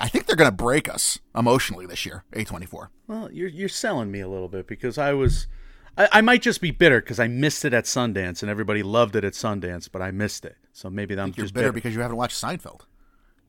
I 0.00 0.08
think 0.08 0.24
they're 0.24 0.36
going 0.36 0.50
to 0.50 0.56
break 0.56 0.88
us 0.88 1.18
emotionally 1.36 1.84
this 1.84 2.06
year. 2.06 2.24
A24. 2.32 2.88
Well, 3.06 3.30
you're 3.30 3.48
you're 3.48 3.68
selling 3.68 4.10
me 4.10 4.20
a 4.20 4.28
little 4.28 4.48
bit 4.48 4.66
because 4.66 4.98
I 4.98 5.12
was. 5.12 5.46
I, 5.96 6.08
I 6.12 6.20
might 6.20 6.42
just 6.42 6.60
be 6.60 6.70
bitter 6.70 7.00
because 7.00 7.20
I 7.20 7.28
missed 7.28 7.64
it 7.64 7.74
at 7.74 7.84
Sundance 7.84 8.42
and 8.42 8.50
everybody 8.50 8.82
loved 8.82 9.16
it 9.16 9.24
at 9.24 9.32
Sundance, 9.34 9.88
but 9.90 10.02
I 10.02 10.10
missed 10.10 10.44
it. 10.44 10.56
So 10.72 10.88
maybe 10.90 11.14
I'm 11.18 11.28
You're 11.36 11.44
just 11.44 11.54
bitter 11.54 11.66
bitter. 11.68 11.72
because 11.72 11.94
you 11.94 12.00
haven't 12.00 12.16
watched 12.16 12.40
Seinfeld. 12.40 12.82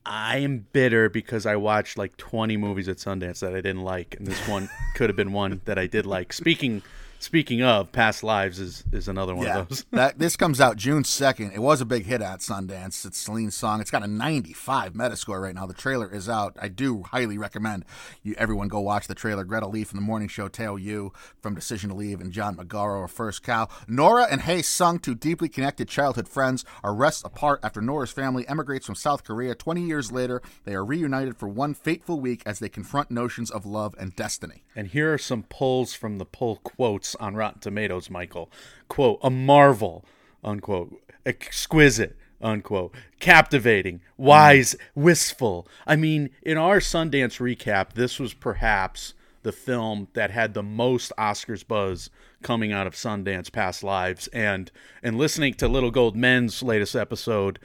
I 0.06 0.40
am 0.40 0.68
bitter 0.74 1.10
because 1.10 1.46
I 1.46 1.56
watched 1.56 1.98
like 1.98 2.18
20 2.18 2.58
movies 2.58 2.90
at 2.90 2.98
Sundance 2.98 3.40
that 3.40 3.54
I 3.54 3.62
didn't 3.62 3.84
like, 3.84 4.16
and 4.18 4.28
this 4.28 4.48
one 4.48 4.70
could 4.96 5.10
have 5.10 5.16
been 5.16 5.32
one 5.32 5.62
that 5.66 5.80
I 5.80 5.88
did 5.88 6.06
like. 6.06 6.34
Speaking 6.34 6.82
speaking 7.24 7.64
of, 7.64 7.92
Past 7.92 8.22
Lives 8.22 8.60
is 8.60 8.84
is 8.92 9.08
another 9.08 9.34
one 9.34 9.48
of 9.48 9.70
those. 9.70 9.86
that 9.92 10.20
this 10.20 10.36
comes 10.36 10.60
out 10.60 10.78
June 10.78 11.04
second. 11.04 11.52
It 11.54 11.60
was 11.60 11.82
a 11.82 11.86
big 11.86 12.06
hit 12.06 12.22
at 12.22 12.40
Sundance. 12.40 13.06
It's 13.06 13.18
Celine's 13.18 13.56
song. 13.56 13.80
It's 13.80 13.90
got 13.90 14.04
a 14.04 14.08
95 14.08 14.94
Metascore 14.94 15.42
right 15.42 15.56
now. 15.56 15.66
The 15.66 15.74
trailer 15.74 16.14
is 16.14 16.28
out. 16.28 16.58
I 16.62 16.68
do 16.68 17.04
highly 17.04 17.38
recommend 17.38 17.86
you 18.22 18.36
everyone 18.38 18.68
go 18.68 18.82
watch 18.82 19.08
the 19.08 19.16
trailer. 19.16 19.44
Greta 19.46 19.68
Lee 19.68 19.84
from 19.84 19.98
the 19.98 20.06
morning 20.06 20.28
show, 20.28 20.48
Teo 20.48 20.76
Yoo 20.76 21.14
from 21.42 21.56
Decision 21.56 21.90
to 21.90 21.96
Leave, 21.96 22.20
and 22.20 22.32
John 22.32 22.58
Magaro 22.58 23.04
are 23.04 23.08
First 23.08 23.44
Cow. 23.44 23.70
Nora 23.88 24.28
and 24.30 24.42
Hae 24.42 24.62
Sung, 24.62 25.00
two 25.00 25.16
deeply 25.16 25.48
connected 25.48 25.88
childhood 25.88 26.28
friends, 26.28 26.66
are 26.84 26.94
wrests 26.94 27.24
apart 27.24 27.62
after 27.64 27.82
Nora's 27.82 28.12
family 28.12 28.48
emigrates 28.48 28.86
from 28.86 28.96
South 28.96 29.24
Korea. 29.24 29.56
20 29.56 29.82
years 29.82 30.12
later, 30.12 30.42
they 30.66 30.76
are 30.76 30.86
reunited 30.86 31.38
for 31.38 31.48
one 31.48 31.74
fateful 31.74 32.20
week 32.20 32.44
as 32.46 32.60
they 32.60 32.70
confront 32.70 33.10
notions 33.10 33.50
of 33.50 33.66
love 33.66 33.96
and 33.98 34.16
destiny. 34.16 34.64
And 34.76 34.88
here 34.88 35.14
are 35.14 35.18
some 35.18 35.44
pulls 35.44 35.94
from 35.94 36.18
the 36.18 36.26
pull 36.26 36.58
quotes 36.58 37.13
on 37.16 37.36
Rotten 37.36 37.62
Tomatoes, 37.62 38.10
Michael. 38.10 38.52
Quote, 38.88 39.20
a 39.22 39.30
marvel, 39.30 40.06
unquote, 40.44 41.02
exquisite, 41.26 42.18
unquote, 42.42 42.94
captivating, 43.20 44.02
wise, 44.18 44.76
wistful. 44.96 45.68
I 45.88 45.96
mean, 45.96 46.30
in 46.42 46.58
our 46.58 46.80
Sundance 46.80 47.40
recap, 47.40 47.94
this 47.94 48.20
was 48.20 48.34
perhaps 48.34 49.14
the 49.44 49.52
film 49.52 50.08
that 50.14 50.32
had 50.32 50.54
the 50.54 50.64
most 50.64 51.12
Oscars 51.18 51.68
buzz 51.68 52.10
coming 52.42 52.72
out 52.72 52.88
of 52.88 52.94
Sundance 52.94 53.52
Past 53.52 53.84
Lives. 53.84 54.28
And 54.28 54.72
and 55.02 55.18
listening 55.18 55.54
to 55.56 55.68
Little 55.68 55.92
Gold 55.92 56.16
Men's 56.16 56.64
latest 56.64 56.96
episode, 56.96 57.60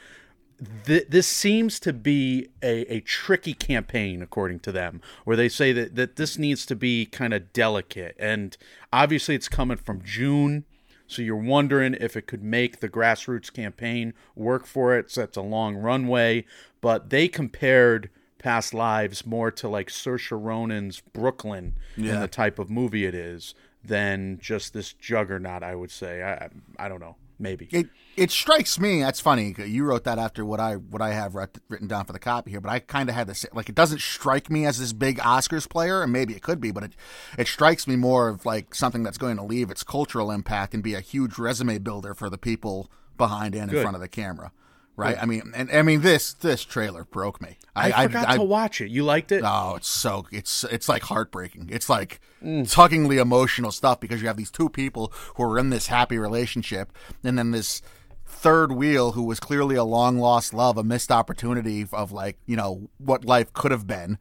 th- 0.84 1.06
this 1.08 1.26
seems 1.26 1.78
to 1.80 1.92
be 1.92 2.48
a, 2.62 2.80
a 2.92 3.00
tricky 3.00 3.54
campaign, 3.54 4.22
according 4.22 4.60
to 4.60 4.72
them, 4.72 5.00
where 5.24 5.36
they 5.36 5.48
say 5.48 5.72
that, 5.72 5.94
that 5.96 6.16
this 6.16 6.38
needs 6.38 6.66
to 6.66 6.76
be 6.76 7.06
kind 7.06 7.32
of 7.34 7.52
delicate. 7.52 8.16
And 8.18 8.56
obviously, 8.92 9.34
it's 9.34 9.48
coming 9.48 9.76
from 9.76 10.02
June. 10.02 10.64
So 11.06 11.22
you're 11.22 11.36
wondering 11.36 11.94
if 11.98 12.16
it 12.16 12.26
could 12.26 12.42
make 12.42 12.80
the 12.80 12.88
grassroots 12.88 13.52
campaign 13.52 14.12
work 14.34 14.66
for 14.66 14.94
it. 14.96 15.10
So 15.10 15.22
it's 15.22 15.36
a 15.38 15.42
long 15.42 15.76
runway. 15.76 16.44
But 16.82 17.08
they 17.10 17.28
compared 17.28 18.10
Past 18.38 18.74
Lives 18.74 19.24
more 19.24 19.50
to 19.52 19.68
like 19.68 19.88
Saoirse 19.88 20.30
Ronan's 20.32 21.00
Brooklyn 21.00 21.76
and 21.96 22.22
the 22.22 22.28
type 22.28 22.58
of 22.58 22.68
movie 22.68 23.04
it 23.06 23.14
is 23.14 23.54
than 23.82 24.38
just 24.38 24.74
this 24.74 24.92
juggernaut, 24.92 25.62
I 25.62 25.74
would 25.74 25.90
say. 25.90 26.22
I- 26.22 26.50
I 26.78 26.88
don't 26.88 27.00
know. 27.00 27.16
Maybe. 27.38 27.68
It 27.70 27.88
it 28.16 28.30
strikes 28.32 28.80
me. 28.80 29.00
That's 29.00 29.20
funny. 29.20 29.54
You 29.58 29.84
wrote 29.84 30.04
that 30.04 30.18
after 30.18 30.44
what 30.44 30.58
I 30.58 30.74
what 30.74 31.00
I 31.00 31.10
have 31.10 31.36
writ- 31.36 31.58
written 31.68 31.86
down 31.86 32.04
for 32.04 32.12
the 32.12 32.18
copy 32.18 32.50
here, 32.50 32.60
but 32.60 32.70
I 32.70 32.80
kind 32.80 33.08
of 33.08 33.14
had 33.14 33.28
this 33.28 33.46
like 33.52 33.68
it 33.68 33.76
doesn't 33.76 34.00
strike 34.00 34.50
me 34.50 34.66
as 34.66 34.78
this 34.78 34.92
big 34.92 35.18
Oscars 35.18 35.68
player, 35.68 36.02
and 36.02 36.12
maybe 36.12 36.34
it 36.34 36.42
could 36.42 36.60
be, 36.60 36.72
but 36.72 36.82
it 36.82 36.92
it 37.38 37.46
strikes 37.46 37.86
me 37.86 37.94
more 37.94 38.28
of 38.28 38.44
like 38.44 38.74
something 38.74 39.04
that's 39.04 39.18
going 39.18 39.36
to 39.36 39.44
leave 39.44 39.70
its 39.70 39.84
cultural 39.84 40.30
impact 40.32 40.74
and 40.74 40.82
be 40.82 40.94
a 40.94 41.00
huge 41.00 41.38
resume 41.38 41.78
builder 41.78 42.12
for 42.12 42.28
the 42.28 42.38
people 42.38 42.90
behind 43.16 43.54
and 43.54 43.70
in 43.70 43.76
front 43.82 43.94
of 43.96 44.00
the 44.00 44.08
camera. 44.08 44.52
Right? 44.98 45.16
I 45.20 45.26
mean, 45.26 45.52
and 45.54 45.70
I 45.70 45.82
mean 45.82 46.00
this 46.00 46.32
this 46.34 46.64
trailer 46.64 47.04
broke 47.04 47.40
me. 47.40 47.56
I, 47.76 48.08
forgot 48.08 48.34
to 48.34 48.42
watch 48.42 48.80
it. 48.80 48.90
You 48.90 49.04
liked 49.04 49.30
it? 49.30 49.42
Oh, 49.46 49.74
it's 49.76 49.88
so 49.88 50.26
it's 50.32 50.64
it's 50.64 50.88
like 50.88 51.04
heartbreaking. 51.04 51.68
It's 51.72 51.88
like 51.88 52.20
Mm. 52.42 52.62
tuggingly 52.72 53.20
emotional 53.20 53.72
stuff 53.72 53.98
because 53.98 54.20
you 54.22 54.28
have 54.28 54.36
these 54.36 54.50
two 54.50 54.68
people 54.68 55.12
who 55.34 55.42
are 55.42 55.58
in 55.58 55.70
this 55.70 55.88
happy 55.88 56.18
relationship, 56.18 56.92
and 57.24 57.36
then 57.38 57.50
this 57.50 57.82
third 58.26 58.70
wheel 58.70 59.12
who 59.12 59.24
was 59.24 59.40
clearly 59.40 59.74
a 59.74 59.82
long 59.84 60.18
lost 60.18 60.52
love, 60.54 60.76
a 60.78 60.84
missed 60.84 61.10
opportunity 61.10 61.86
of 61.92 62.12
like 62.12 62.38
you 62.46 62.56
know 62.56 62.90
what 62.98 63.24
life 63.24 63.52
could 63.52 63.70
have 63.72 63.86
been, 63.86 64.18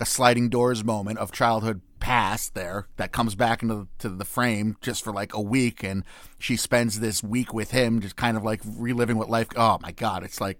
a 0.00 0.06
sliding 0.06 0.48
doors 0.48 0.84
moment 0.84 1.18
of 1.18 1.32
childhood 1.32 1.80
past 2.00 2.54
there 2.54 2.86
that 2.96 3.12
comes 3.12 3.34
back 3.34 3.62
into 3.62 3.88
to 3.98 4.08
the 4.08 4.24
frame 4.24 4.76
just 4.80 5.02
for 5.04 5.12
like 5.12 5.34
a 5.34 5.40
week, 5.40 5.82
and 5.82 6.04
she 6.38 6.56
spends 6.56 7.00
this 7.00 7.22
week 7.22 7.52
with 7.52 7.70
him, 7.70 8.00
just 8.00 8.16
kind 8.16 8.36
of 8.36 8.44
like 8.44 8.60
reliving 8.64 9.16
what 9.16 9.30
life. 9.30 9.48
Oh 9.56 9.78
my 9.82 9.92
god, 9.92 10.22
it's 10.22 10.40
like. 10.40 10.58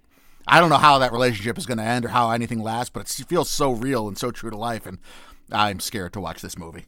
I 0.48 0.60
don't 0.60 0.70
know 0.70 0.76
how 0.76 0.98
that 0.98 1.10
relationship 1.10 1.58
is 1.58 1.66
going 1.66 1.78
to 1.78 1.84
end 1.84 2.04
or 2.04 2.08
how 2.10 2.30
anything 2.30 2.60
lasts, 2.60 2.88
but 2.88 3.00
it 3.00 3.26
feels 3.26 3.50
so 3.50 3.72
real 3.72 4.06
and 4.06 4.16
so 4.16 4.30
true 4.30 4.48
to 4.48 4.56
life, 4.56 4.86
and 4.86 4.98
I'm 5.50 5.80
scared 5.80 6.12
to 6.12 6.20
watch 6.20 6.40
this 6.40 6.56
movie. 6.56 6.84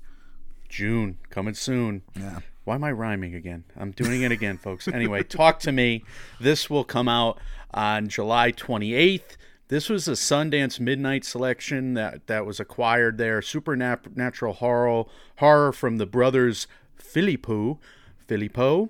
June 0.69 1.19
coming 1.29 1.55
soon. 1.55 2.03
Yeah. 2.15 2.39
Why 2.63 2.77
am 2.77 2.85
I 2.85 2.93
rhyming 2.93 3.35
again? 3.35 3.65
I'm 3.77 3.91
doing 3.91 4.23
it 4.23 4.31
again, 4.31 4.59
folks. 4.59 4.87
Anyway, 4.87 5.25
talk 5.25 5.59
to 5.61 5.73
me. 5.73 6.05
This 6.39 6.71
will 6.71 6.85
come 6.85 7.09
out 7.09 7.41
on 7.75 8.09
July 8.09 8.53
28th. 8.53 9.37
This 9.69 9.91
was 9.91 10.09
a 10.09 10.13
Sundance 10.13 10.81
Midnight 10.81 11.25
selection 11.25 11.95
that, 11.95 12.27
that 12.27 12.47
was 12.47 12.59
acquired 12.59 13.19
there. 13.19 13.43
Supernatural 13.43 14.55
horror 14.55 15.05
horror 15.37 15.73
from 15.73 15.99
the 15.99 16.07
brothers 16.07 16.67
Philippou, 16.99 17.79
Philippou, 18.27 18.89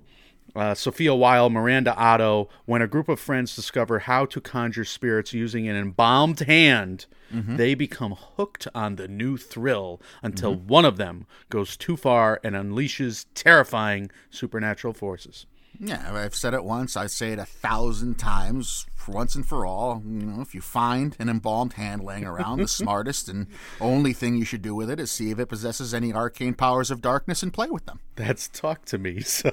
uh, 0.55 0.75
Sophia 0.75 1.15
Weil, 1.15 1.51
Miranda 1.51 1.95
Otto. 1.97 2.49
When 2.65 2.81
a 2.81 2.87
group 2.87 3.09
of 3.09 3.19
friends 3.19 3.57
discover 3.57 4.01
how 4.01 4.25
to 4.27 4.41
conjure 4.41 4.85
spirits 4.85 5.33
using 5.33 5.69
an 5.69 5.77
embalmed 5.77 6.41
hand, 6.41 7.07
they 7.31 7.75
become 7.75 8.17
hooked 8.37 8.67
on 8.75 8.97
the 8.97 9.07
new 9.09 9.37
thrill 9.37 10.01
until 10.23 10.55
one 10.55 10.85
of 10.85 10.97
them 10.97 11.27
goes 11.51 11.77
too 11.77 11.97
far 11.97 12.41
and 12.43 12.55
unleashes 12.55 13.27
terrifying 13.35 14.11
supernatural 14.31 14.95
forces. 14.95 15.45
Yeah, 15.79 16.13
I've 16.15 16.35
said 16.35 16.55
it 16.55 16.65
once. 16.65 16.97
I 16.97 17.07
say 17.07 17.33
it 17.33 17.39
a 17.39 17.45
thousand 17.45 18.19
times, 18.19 18.87
once 19.09 19.35
and 19.35 19.47
for 19.47 19.67
all. 19.67 20.03
You 20.05 20.27
know, 20.27 20.41
if 20.41 20.55
you 20.55 20.61
find 20.61 21.17
an 21.19 21.29
embalmed 21.29 21.75
hand 21.75 22.03
laying 22.05 22.25
around, 22.25 22.59
the 22.59 22.69
smartest 22.69 23.29
and 23.29 23.47
only 23.81 24.13
thing 24.13 24.37
you 24.37 24.45
should 24.45 24.63
do 24.63 24.75
with 24.75 24.91
it 24.91 25.01
is 25.01 25.11
see 25.11 25.31
if 25.31 25.39
it 25.39 25.47
possesses 25.47 25.95
any 25.95 26.13
arcane 26.13 26.55
powers 26.55 26.91
of 26.91 27.01
darkness 27.01 27.43
and 27.43 27.53
play 27.53 27.69
with 27.69 27.87
them. 27.87 28.01
That's 28.15 28.49
talk 28.49 28.85
to 28.87 28.99
me. 28.99 29.23
So 29.39 29.53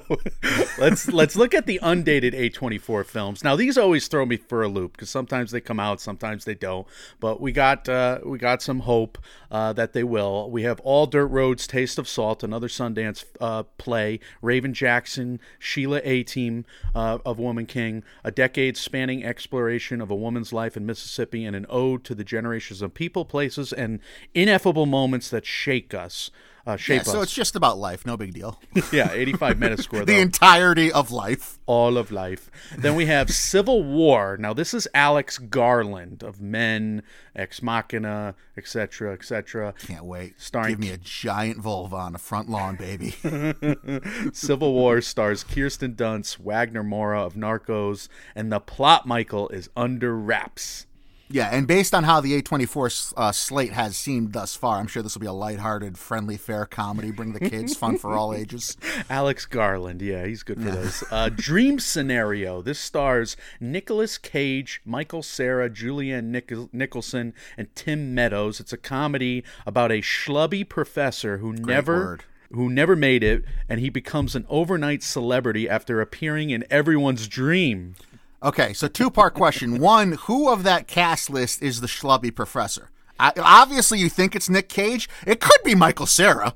let's 0.78 1.06
let's 1.12 1.36
look 1.36 1.54
at 1.54 1.66
the 1.66 1.78
undated 1.80 2.34
A24 2.34 3.04
films. 3.04 3.44
Now 3.44 3.54
these 3.54 3.78
always 3.78 4.08
throw 4.08 4.26
me 4.26 4.36
for 4.36 4.62
a 4.62 4.68
loop 4.68 4.92
because 4.92 5.10
sometimes 5.10 5.52
they 5.52 5.60
come 5.60 5.78
out, 5.78 6.00
sometimes 6.00 6.44
they 6.44 6.54
don't. 6.54 6.88
But 7.20 7.40
we 7.40 7.52
got 7.52 7.88
uh, 7.88 8.20
we 8.24 8.38
got 8.38 8.62
some 8.62 8.80
hope 8.80 9.18
uh, 9.50 9.72
that 9.74 9.92
they 9.92 10.02
will. 10.02 10.50
We 10.50 10.62
have 10.62 10.80
All 10.80 11.06
Dirt 11.06 11.26
Roads, 11.26 11.66
Taste 11.66 11.98
of 11.98 12.08
Salt, 12.08 12.42
another 12.42 12.68
Sundance 12.68 13.24
uh, 13.40 13.64
play. 13.78 14.18
Raven 14.42 14.74
Jackson, 14.74 15.40
Sheila 15.58 16.00
Atim 16.02 16.64
uh, 16.94 17.18
of 17.24 17.38
Woman 17.38 17.66
King, 17.66 18.02
a 18.24 18.30
decade 18.30 18.76
spanning 18.76 19.24
exploration 19.46 20.00
of 20.00 20.10
a 20.10 20.16
woman's 20.16 20.52
life 20.52 20.76
in 20.76 20.84
Mississippi, 20.84 21.44
and 21.44 21.54
an 21.54 21.66
ode 21.68 22.02
to 22.02 22.16
the 22.16 22.24
generations 22.24 22.82
of 22.82 22.92
people, 22.92 23.24
places, 23.24 23.72
and 23.72 24.00
ineffable 24.34 24.86
moments 24.86 25.30
that 25.30 25.46
shake 25.46 25.94
us 25.94 26.32
uh, 26.66 26.76
shape 26.76 26.98
yeah, 27.06 27.12
so 27.12 27.18
us. 27.20 27.24
it's 27.24 27.32
just 27.34 27.54
about 27.54 27.78
life, 27.78 28.04
no 28.04 28.16
big 28.16 28.34
deal. 28.34 28.60
yeah, 28.92 29.12
85 29.12 29.56
Metascore 29.56 30.04
the 30.06 30.18
entirety 30.18 30.90
of 30.90 31.10
life. 31.12 31.58
All 31.66 31.96
of 31.96 32.10
life. 32.10 32.50
Then 32.76 32.94
we 32.96 33.06
have 33.06 33.30
Civil 33.30 33.82
War. 33.84 34.36
Now 34.38 34.52
this 34.52 34.74
is 34.74 34.88
Alex 34.92 35.38
Garland 35.38 36.22
of 36.22 36.40
Men, 36.40 37.02
Ex 37.34 37.62
Machina, 37.62 38.34
etc., 38.56 39.12
etc. 39.12 39.74
Can't 39.86 40.04
wait. 40.04 40.40
Starring- 40.40 40.70
Give 40.70 40.80
me 40.80 40.90
a 40.90 40.98
giant 40.98 41.58
vulva 41.58 41.96
on 41.96 42.12
the 42.12 42.18
front 42.18 42.48
lawn, 42.48 42.76
baby. 42.76 43.10
Civil 44.32 44.72
War 44.72 45.00
stars 45.00 45.44
Kirsten 45.44 45.94
Dunst, 45.94 46.38
Wagner 46.38 46.82
Moura 46.84 47.24
of 47.24 47.34
Narcos, 47.34 48.08
and 48.34 48.52
the 48.52 48.60
plot, 48.60 49.06
Michael, 49.06 49.48
is 49.50 49.70
under 49.76 50.16
wraps. 50.16 50.86
Yeah, 51.28 51.48
and 51.50 51.66
based 51.66 51.92
on 51.92 52.04
how 52.04 52.20
the 52.20 52.40
A24 52.40 53.14
uh, 53.16 53.32
slate 53.32 53.72
has 53.72 53.96
seemed 53.96 54.32
thus 54.32 54.54
far, 54.54 54.78
I'm 54.78 54.86
sure 54.86 55.02
this 55.02 55.14
will 55.14 55.20
be 55.20 55.26
a 55.26 55.32
lighthearted, 55.32 55.98
friendly, 55.98 56.36
fair 56.36 56.66
comedy. 56.66 57.10
Bring 57.10 57.32
the 57.32 57.40
kids, 57.50 57.76
fun 57.76 57.98
for 57.98 58.12
all 58.12 58.32
ages. 58.32 58.76
Alex 59.10 59.44
Garland, 59.44 60.00
yeah, 60.02 60.24
he's 60.24 60.42
good 60.44 60.62
for 60.62 60.70
those. 60.70 61.02
Uh, 61.10 61.28
Dream 61.34 61.80
Scenario. 61.80 62.62
This 62.62 62.78
stars 62.78 63.36
Nicolas 63.58 64.18
Cage, 64.18 64.80
Michael 64.84 65.22
Cera, 65.22 65.68
Julianne 65.68 66.26
Nich- 66.26 66.72
Nicholson, 66.72 67.34
and 67.56 67.74
Tim 67.74 68.14
Meadows. 68.14 68.60
It's 68.60 68.72
a 68.72 68.76
comedy 68.78 69.42
about 69.66 69.90
a 69.90 70.00
schlubby 70.02 70.66
professor 70.68 71.38
who 71.38 71.52
never. 71.52 71.94
word. 71.96 72.24
Who 72.52 72.70
never 72.70 72.94
made 72.94 73.24
it, 73.24 73.44
and 73.68 73.80
he 73.80 73.88
becomes 73.90 74.36
an 74.36 74.46
overnight 74.48 75.02
celebrity 75.02 75.68
after 75.68 76.00
appearing 76.00 76.50
in 76.50 76.64
everyone's 76.70 77.26
dream. 77.26 77.96
Okay, 78.42 78.72
so 78.72 78.88
two 78.88 79.10
part 79.10 79.34
question. 79.34 79.78
One, 79.80 80.12
who 80.12 80.48
of 80.50 80.62
that 80.64 80.86
cast 80.86 81.30
list 81.30 81.62
is 81.62 81.80
the 81.80 81.86
schlubby 81.86 82.34
professor? 82.34 82.90
I, 83.18 83.32
obviously, 83.38 83.98
you 83.98 84.08
think 84.10 84.36
it's 84.36 84.48
Nick 84.50 84.68
Cage. 84.68 85.08
It 85.26 85.40
could 85.40 85.62
be 85.64 85.74
Michael 85.74 86.04
Cera, 86.06 86.54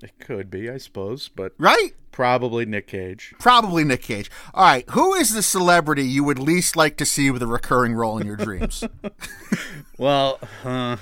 It 0.00 0.12
could 0.20 0.48
be, 0.50 0.70
I 0.70 0.78
suppose, 0.78 1.28
but 1.28 1.54
right? 1.58 1.90
probably 2.12 2.64
Nick 2.66 2.86
Cage. 2.86 3.34
Probably 3.40 3.82
Nick 3.84 4.02
Cage. 4.02 4.30
All 4.54 4.64
right, 4.64 4.88
who 4.90 5.14
is 5.14 5.32
the 5.34 5.42
celebrity 5.42 6.04
you 6.04 6.22
would 6.24 6.38
least 6.38 6.76
like 6.76 6.96
to 6.98 7.06
see 7.06 7.30
with 7.32 7.42
a 7.42 7.46
recurring 7.48 7.94
role 7.94 8.18
in 8.18 8.26
your 8.26 8.36
dreams? 8.36 8.84
Well, 9.98 10.40
uh, 10.64 10.96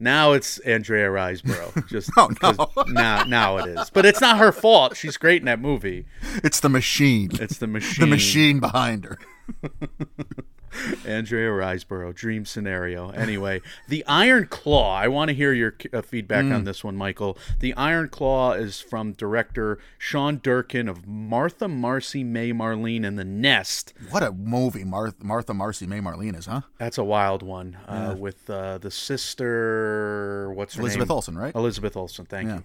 now 0.00 0.32
it's 0.32 0.58
Andrea 0.60 1.08
Riseborough. 1.08 1.86
Just 1.88 2.10
Oh, 2.16 2.30
no. 2.42 2.84
now, 2.88 3.22
now 3.24 3.56
it 3.58 3.68
is, 3.68 3.90
but 3.90 4.04
it's 4.04 4.20
not 4.20 4.38
her 4.38 4.50
fault. 4.50 4.96
She's 4.96 5.16
great 5.16 5.40
in 5.42 5.46
that 5.46 5.60
movie. 5.60 6.06
it's 6.42 6.58
the 6.60 6.68
machine. 6.68 7.30
It's 7.34 7.58
the 7.58 7.66
machine. 7.68 8.00
the 8.00 8.06
machine 8.08 8.58
behind 8.60 9.04
her. 9.04 9.18
Andrea 11.04 11.48
Riseborough, 11.50 12.14
dream 12.14 12.44
scenario. 12.44 13.10
Anyway, 13.10 13.60
the 13.88 14.04
Iron 14.06 14.46
Claw. 14.46 14.94
I 14.94 15.08
want 15.08 15.28
to 15.28 15.34
hear 15.34 15.52
your 15.52 15.74
uh, 15.92 16.00
feedback 16.00 16.44
Mm. 16.44 16.54
on 16.54 16.64
this 16.64 16.84
one, 16.84 16.96
Michael. 16.96 17.36
The 17.58 17.74
Iron 17.74 18.08
Claw 18.08 18.52
is 18.52 18.80
from 18.80 19.12
director 19.12 19.78
Sean 19.98 20.38
Durkin 20.40 20.88
of 20.88 21.08
Martha, 21.08 21.66
Marcy, 21.66 22.22
May, 22.22 22.52
Marlene, 22.52 23.04
and 23.04 23.18
The 23.18 23.24
Nest. 23.24 23.92
What 24.10 24.22
a 24.22 24.30
movie 24.30 24.84
Mar- 24.84 25.14
Martha 25.20 25.52
Marcy 25.54 25.86
May 25.88 25.98
Marlene 25.98 26.38
is, 26.38 26.46
huh? 26.46 26.60
That's 26.78 26.98
a 26.98 27.04
wild 27.04 27.42
one 27.42 27.76
uh, 27.88 28.14
with 28.16 28.48
uh, 28.48 28.78
the 28.78 28.92
sister. 28.92 30.52
What's 30.54 30.74
her 30.76 30.82
Elizabeth 30.82 31.08
name? 31.08 31.14
Olsen, 31.16 31.36
right? 31.36 31.54
Elizabeth 31.54 31.96
Olsen. 31.96 32.26
Thank 32.26 32.48
you. 32.48 32.64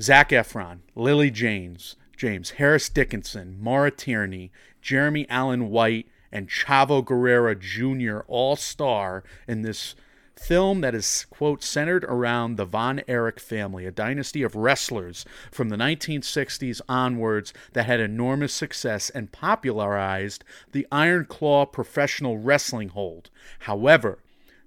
Zac 0.00 0.30
Efron, 0.30 0.78
Lily 0.96 1.30
James, 1.30 1.94
James 2.16 2.50
Harris 2.52 2.88
Dickinson, 2.88 3.58
Maura 3.60 3.90
Tierney, 3.90 4.50
Jeremy 4.82 5.26
Allen 5.28 5.68
White, 5.68 6.08
and 6.34 6.48
Chavo 6.48 7.02
Guerrero 7.02 7.54
Jr. 7.54 8.18
all 8.26 8.56
star 8.56 9.22
in 9.46 9.62
this 9.62 9.94
film 10.36 10.80
that 10.80 10.94
is 10.94 11.26
quote 11.30 11.62
centered 11.62 12.04
around 12.04 12.56
the 12.56 12.64
Von 12.64 13.00
Erich 13.06 13.38
family, 13.38 13.86
a 13.86 13.92
dynasty 13.92 14.42
of 14.42 14.56
wrestlers 14.56 15.24
from 15.52 15.68
the 15.68 15.76
1960s 15.76 16.80
onwards 16.88 17.54
that 17.72 17.86
had 17.86 18.00
enormous 18.00 18.52
success 18.52 19.10
and 19.10 19.30
popularized 19.30 20.44
the 20.72 20.86
Iron 20.90 21.24
Claw 21.24 21.64
professional 21.64 22.36
wrestling 22.36 22.88
hold. 22.88 23.30
However, 23.60 24.18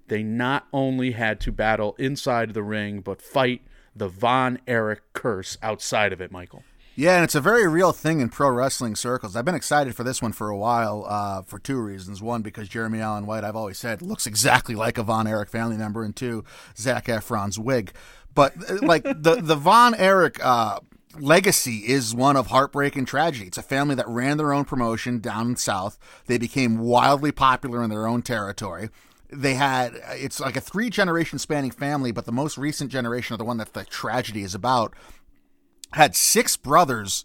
they 0.08 0.22
not 0.22 0.66
only 0.72 1.12
had 1.12 1.38
to 1.40 1.52
battle 1.52 1.94
inside 1.98 2.54
the 2.54 2.62
ring, 2.62 3.00
but 3.00 3.20
fight 3.20 3.60
the 3.94 4.08
Von 4.08 4.58
Erich 4.66 5.02
curse 5.12 5.58
outside 5.62 6.14
of 6.14 6.20
it, 6.22 6.32
Michael. 6.32 6.64
Yeah, 6.98 7.14
and 7.14 7.22
it's 7.22 7.36
a 7.36 7.40
very 7.40 7.68
real 7.68 7.92
thing 7.92 8.18
in 8.18 8.28
pro 8.28 8.50
wrestling 8.50 8.96
circles. 8.96 9.36
I've 9.36 9.44
been 9.44 9.54
excited 9.54 9.94
for 9.94 10.02
this 10.02 10.20
one 10.20 10.32
for 10.32 10.48
a 10.48 10.56
while 10.56 11.06
uh, 11.08 11.42
for 11.42 11.60
two 11.60 11.80
reasons. 11.80 12.20
One, 12.20 12.42
because 12.42 12.68
Jeremy 12.68 12.98
Allen 12.98 13.24
White, 13.24 13.44
I've 13.44 13.54
always 13.54 13.78
said, 13.78 14.02
looks 14.02 14.26
exactly 14.26 14.74
like 14.74 14.98
a 14.98 15.04
Von 15.04 15.28
Erich 15.28 15.48
family 15.48 15.76
member, 15.76 16.02
and 16.02 16.16
two, 16.16 16.42
Zac 16.76 17.04
Efron's 17.04 17.56
wig. 17.56 17.92
But 18.34 18.54
uh, 18.68 18.78
like 18.82 19.04
the 19.04 19.40
the 19.40 19.54
Von 19.54 19.94
Erich 19.94 20.44
uh, 20.44 20.80
legacy 21.20 21.84
is 21.86 22.16
one 22.16 22.34
of 22.36 22.48
heartbreak 22.48 22.96
and 22.96 23.06
tragedy. 23.06 23.46
It's 23.46 23.58
a 23.58 23.62
family 23.62 23.94
that 23.94 24.08
ran 24.08 24.36
their 24.36 24.52
own 24.52 24.64
promotion 24.64 25.20
down 25.20 25.54
south. 25.54 26.00
They 26.26 26.36
became 26.36 26.78
wildly 26.78 27.30
popular 27.30 27.80
in 27.84 27.90
their 27.90 28.08
own 28.08 28.22
territory. 28.22 28.90
They 29.30 29.54
had 29.54 29.92
it's 30.14 30.40
like 30.40 30.56
a 30.56 30.60
three 30.60 30.90
generation 30.90 31.38
spanning 31.38 31.70
family, 31.70 32.10
but 32.10 32.24
the 32.24 32.32
most 32.32 32.58
recent 32.58 32.90
generation, 32.90 33.34
or 33.34 33.36
the 33.36 33.44
one 33.44 33.58
that 33.58 33.72
the 33.74 33.84
tragedy 33.84 34.42
is 34.42 34.56
about, 34.56 34.94
had 35.92 36.14
six 36.16 36.56
brothers. 36.56 37.24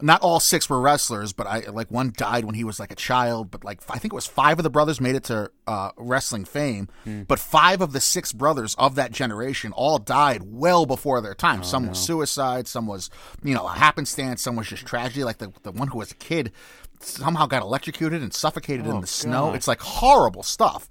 Not 0.00 0.20
all 0.20 0.40
six 0.40 0.68
were 0.68 0.80
wrestlers, 0.80 1.32
but 1.32 1.46
I 1.46 1.60
like 1.70 1.88
one 1.88 2.12
died 2.16 2.44
when 2.44 2.56
he 2.56 2.64
was 2.64 2.80
like 2.80 2.90
a 2.90 2.96
child. 2.96 3.52
But 3.52 3.62
like 3.64 3.80
I 3.88 3.98
think 3.98 4.12
it 4.12 4.16
was 4.16 4.26
five 4.26 4.58
of 4.58 4.64
the 4.64 4.70
brothers 4.70 5.00
made 5.00 5.14
it 5.14 5.22
to 5.24 5.48
uh, 5.68 5.90
wrestling 5.96 6.44
fame, 6.44 6.88
but 7.28 7.38
five 7.38 7.80
of 7.80 7.92
the 7.92 8.00
six 8.00 8.32
brothers 8.32 8.74
of 8.78 8.96
that 8.96 9.12
generation 9.12 9.70
all 9.72 9.98
died 9.98 10.42
well 10.44 10.86
before 10.86 11.20
their 11.20 11.36
time. 11.36 11.62
some 11.62 11.88
was 11.88 11.98
suicide, 12.00 12.66
some 12.66 12.88
was 12.88 13.10
you 13.44 13.54
know 13.54 13.64
a 13.68 13.70
happenstance, 13.72 14.42
some 14.42 14.56
was 14.56 14.66
just 14.66 14.84
tragedy. 14.86 15.22
Like 15.22 15.38
the 15.38 15.52
the 15.62 15.70
one 15.70 15.86
who 15.86 15.98
was 15.98 16.10
a 16.10 16.16
kid 16.16 16.50
somehow 16.98 17.46
got 17.46 17.62
electrocuted 17.62 18.22
and 18.22 18.32
suffocated 18.34 18.86
in 18.86 19.00
the 19.02 19.06
snow. 19.06 19.52
It's 19.54 19.68
like 19.68 19.80
horrible 19.80 20.42
stuff. 20.42 20.88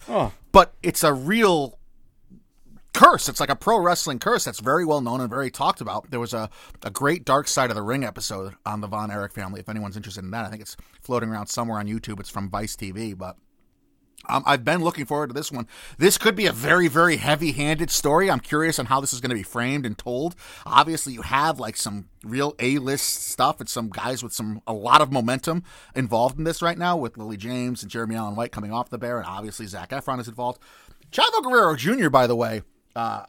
But 0.53 0.73
it's 0.83 1.03
a 1.03 1.13
real 1.13 1.77
curse. 2.93 3.29
It's 3.29 3.39
like 3.39 3.49
a 3.49 3.55
pro 3.55 3.79
wrestling 3.79 4.19
curse 4.19 4.43
that's 4.43 4.59
very 4.59 4.85
well 4.85 5.01
known 5.01 5.21
and 5.21 5.29
very 5.29 5.51
talked 5.51 5.81
about. 5.81 6.11
There 6.11 6.19
was 6.19 6.33
a, 6.33 6.49
a 6.83 6.91
great 6.91 7.25
Dark 7.25 7.47
Side 7.47 7.69
of 7.69 7.75
the 7.75 7.81
Ring 7.81 8.03
episode 8.03 8.55
on 8.65 8.81
the 8.81 8.87
Von 8.87 9.11
Erich 9.11 9.33
family. 9.33 9.59
If 9.59 9.69
anyone's 9.69 9.97
interested 9.97 10.23
in 10.23 10.31
that, 10.31 10.45
I 10.45 10.49
think 10.49 10.61
it's 10.61 10.77
floating 11.01 11.29
around 11.29 11.47
somewhere 11.47 11.79
on 11.79 11.87
YouTube. 11.87 12.19
It's 12.19 12.29
from 12.29 12.49
Vice 12.49 12.75
TV, 12.75 13.17
but. 13.17 13.37
Um, 14.29 14.43
I've 14.45 14.63
been 14.63 14.83
looking 14.83 15.05
forward 15.05 15.27
to 15.27 15.33
this 15.33 15.51
one. 15.51 15.67
This 15.97 16.19
could 16.19 16.35
be 16.35 16.45
a 16.45 16.51
very, 16.51 16.87
very 16.87 17.17
heavy 17.17 17.53
handed 17.53 17.89
story. 17.89 18.29
I'm 18.29 18.39
curious 18.39 18.77
on 18.77 18.85
how 18.85 19.01
this 19.01 19.13
is 19.13 19.19
going 19.19 19.31
to 19.31 19.35
be 19.35 19.41
framed 19.41 19.83
and 19.83 19.97
told. 19.97 20.35
Obviously, 20.63 21.13
you 21.13 21.23
have 21.23 21.59
like 21.59 21.75
some 21.75 22.07
real 22.23 22.53
A 22.59 22.77
list 22.77 23.23
stuff 23.29 23.59
and 23.59 23.67
some 23.67 23.89
guys 23.89 24.21
with 24.21 24.31
some, 24.31 24.61
a 24.67 24.73
lot 24.73 25.01
of 25.01 25.11
momentum 25.11 25.63
involved 25.95 26.37
in 26.37 26.43
this 26.43 26.61
right 26.61 26.77
now 26.77 26.95
with 26.95 27.17
Lily 27.17 27.35
James 27.35 27.81
and 27.81 27.91
Jeremy 27.91 28.15
Allen 28.15 28.35
White 28.35 28.51
coming 28.51 28.71
off 28.71 28.91
the 28.91 28.99
bear. 28.99 29.17
And 29.17 29.25
obviously, 29.25 29.65
Zac 29.65 29.89
Efron 29.89 30.19
is 30.19 30.27
involved. 30.27 30.61
Chavo 31.11 31.43
Guerrero 31.43 31.75
Jr., 31.75 32.09
by 32.09 32.25
the 32.27 32.35
way, 32.35 32.61
uh, 32.95 33.25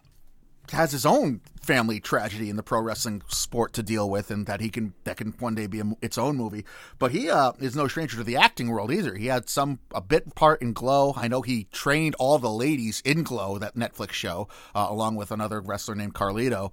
has 0.70 0.92
his 0.92 1.05
own 1.05 1.40
family 1.61 2.01
tragedy 2.01 2.51
in 2.51 2.57
the 2.57 2.62
pro 2.62 2.81
wrestling 2.81 3.22
sport 3.29 3.72
to 3.75 3.83
deal 3.83 4.09
with, 4.09 4.31
and 4.31 4.46
that 4.46 4.61
he 4.61 4.68
can 4.68 4.94
that 5.05 5.16
can 5.16 5.33
one 5.38 5.55
day 5.55 5.66
be 5.66 5.81
a, 5.81 5.85
its 6.01 6.18
own 6.18 6.37
movie. 6.37 6.64
But 6.98 7.12
he 7.12 7.31
uh, 7.31 7.53
is 7.61 7.77
no 7.77 7.88
stranger 7.88 8.16
to 8.16 8.25
the 8.25 8.37
acting 8.37 8.68
world 8.68 8.92
either. 8.92 9.14
He 9.14 9.27
had 9.27 9.48
some 9.48 9.81
a 9.94 10.01
bit 10.01 10.35
part 10.35 10.62
in 10.62 10.72
Glow. 10.72 11.14
I 11.16 11.29
know 11.29 11.42
he 11.42 11.64
trained 11.72 12.14
all 12.18 12.38
the 12.38 12.51
ladies 12.51 13.03
in 13.05 13.22
Glow, 13.22 13.59
that 13.59 13.77
Netflix 13.77 14.12
show, 14.12 14.48
uh, 14.75 14.87
along 14.88 15.16
with 15.16 15.31
another 15.31 15.61
wrestler 15.61 15.94
named 15.94 16.14
Carlito. 16.14 16.72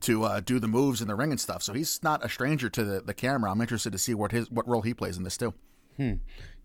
To 0.00 0.24
uh, 0.24 0.40
do 0.40 0.58
the 0.58 0.68
moves 0.68 1.00
in 1.00 1.08
the 1.08 1.14
ring 1.14 1.30
and 1.30 1.40
stuff, 1.40 1.62
so 1.62 1.72
he's 1.72 2.02
not 2.02 2.22
a 2.22 2.28
stranger 2.28 2.68
to 2.68 2.84
the, 2.84 3.00
the 3.00 3.14
camera. 3.14 3.50
I'm 3.50 3.62
interested 3.62 3.90
to 3.92 3.98
see 3.98 4.12
what 4.12 4.32
his 4.32 4.50
what 4.50 4.68
role 4.68 4.82
he 4.82 4.92
plays 4.92 5.16
in 5.16 5.22
this 5.22 5.38
too. 5.38 5.54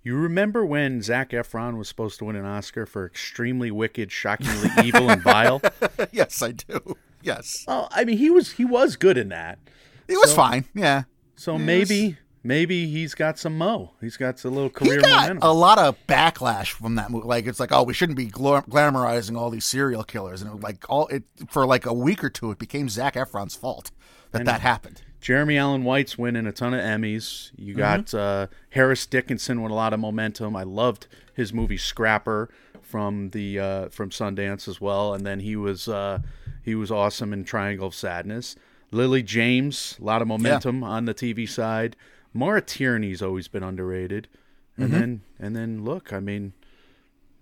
You 0.04 0.16
remember 0.16 0.66
when 0.66 1.02
Zac 1.02 1.32
Efron 1.32 1.78
was 1.78 1.88
supposed 1.90 2.20
to 2.20 2.26
win 2.26 2.36
an 2.36 2.46
Oscar 2.46 2.86
for 2.86 3.06
extremely 3.06 3.70
wicked, 3.72 4.12
shockingly 4.12 4.70
evil, 4.84 5.10
and 5.10 5.22
vile? 5.22 5.62
yes, 6.12 6.42
I 6.42 6.52
do. 6.54 6.96
Yes, 7.22 7.66
Well, 7.68 7.90
I 7.92 8.06
mean, 8.06 8.18
he 8.18 8.30
was 8.30 8.54
he 8.54 8.64
was 8.64 8.96
good 8.96 9.18
in 9.18 9.30
that. 9.30 9.60
he 10.08 10.16
was 10.16 10.34
fine. 10.34 10.64
Yeah, 10.74 11.04
So 11.36 11.58
maybe 11.58 12.18
maybe 12.44 12.88
he's 12.90 13.14
got 13.14 13.38
some 13.38 13.58
mo. 13.58 13.92
He's 14.00 14.16
got 14.16 14.42
a 14.46 14.50
little 14.50 14.70
career. 14.70 14.96
he 14.96 15.02
got 15.02 15.24
momentum. 15.24 15.40
a 15.50 15.54
lot 15.54 15.78
of 15.80 15.98
backlash 16.08 16.70
from 16.72 16.96
that 16.96 17.10
movie. 17.12 17.28
Like 17.28 17.46
it's 17.46 17.60
like, 17.60 17.74
oh, 17.74 17.84
we 17.84 17.94
shouldn't 17.94 18.18
be 18.18 18.28
gla- 18.28 18.64
glamorizing 18.64 19.38
all 19.38 19.50
these 19.50 19.66
serial 19.66 20.06
killers, 20.06 20.42
and 20.42 20.56
it, 20.56 20.62
like 20.62 20.90
all 20.90 21.08
it 21.08 21.24
for 21.50 21.66
like 21.66 21.86
a 21.86 21.94
week 21.94 22.24
or 22.24 22.30
two, 22.30 22.52
it 22.52 22.58
became 22.58 22.88
Zac 22.88 23.16
Efron's 23.16 23.56
fault 23.56 23.92
that 24.32 24.46
that 24.46 24.62
happened. 24.62 25.02
Jeremy 25.22 25.58
Allen 25.58 25.84
White's 25.84 26.18
winning 26.18 26.48
a 26.48 26.52
ton 26.52 26.74
of 26.74 26.82
Emmys. 26.82 27.52
You 27.58 27.74
got 27.74 28.14
uh, 28.14 28.48
Harris 28.70 29.06
Dickinson 29.06 29.62
with 29.62 29.72
a 29.72 29.76
lot 29.76 29.94
of 29.94 30.00
momentum. 30.00 30.56
I 30.56 30.64
loved 30.64 31.08
his 31.34 31.54
movie 31.54 31.78
Scrapper 31.78 32.50
from 32.82 33.32
the 33.32 33.60
uh, 33.60 33.90
from 33.90 34.10
Sundance 34.10 34.68
as 34.68 34.80
well, 34.80 35.14
and 35.14 35.26
then 35.26 35.42
he 35.42 35.56
was 35.56 35.88
uh, 35.88 36.20
he 36.64 36.74
was 36.74 36.92
awesome 36.92 37.34
in 37.34 37.44
Triangle 37.44 37.88
of 37.88 37.96
Sadness. 37.96 38.56
Lily 38.92 39.22
James, 39.22 39.98
a 40.02 40.04
lot 40.04 40.22
of 40.22 40.28
momentum 40.28 40.84
on 40.84 41.06
the 41.06 41.14
TV 41.14 41.48
side. 41.48 41.96
Maura 42.34 42.62
Tierney's 42.62 43.22
always 43.22 43.48
been 43.48 43.64
underrated, 43.64 44.28
and 44.78 44.92
then 44.92 45.22
and 45.40 45.56
then 45.56 45.84
look, 45.84 46.14
I 46.14 46.20
mean, 46.20 46.54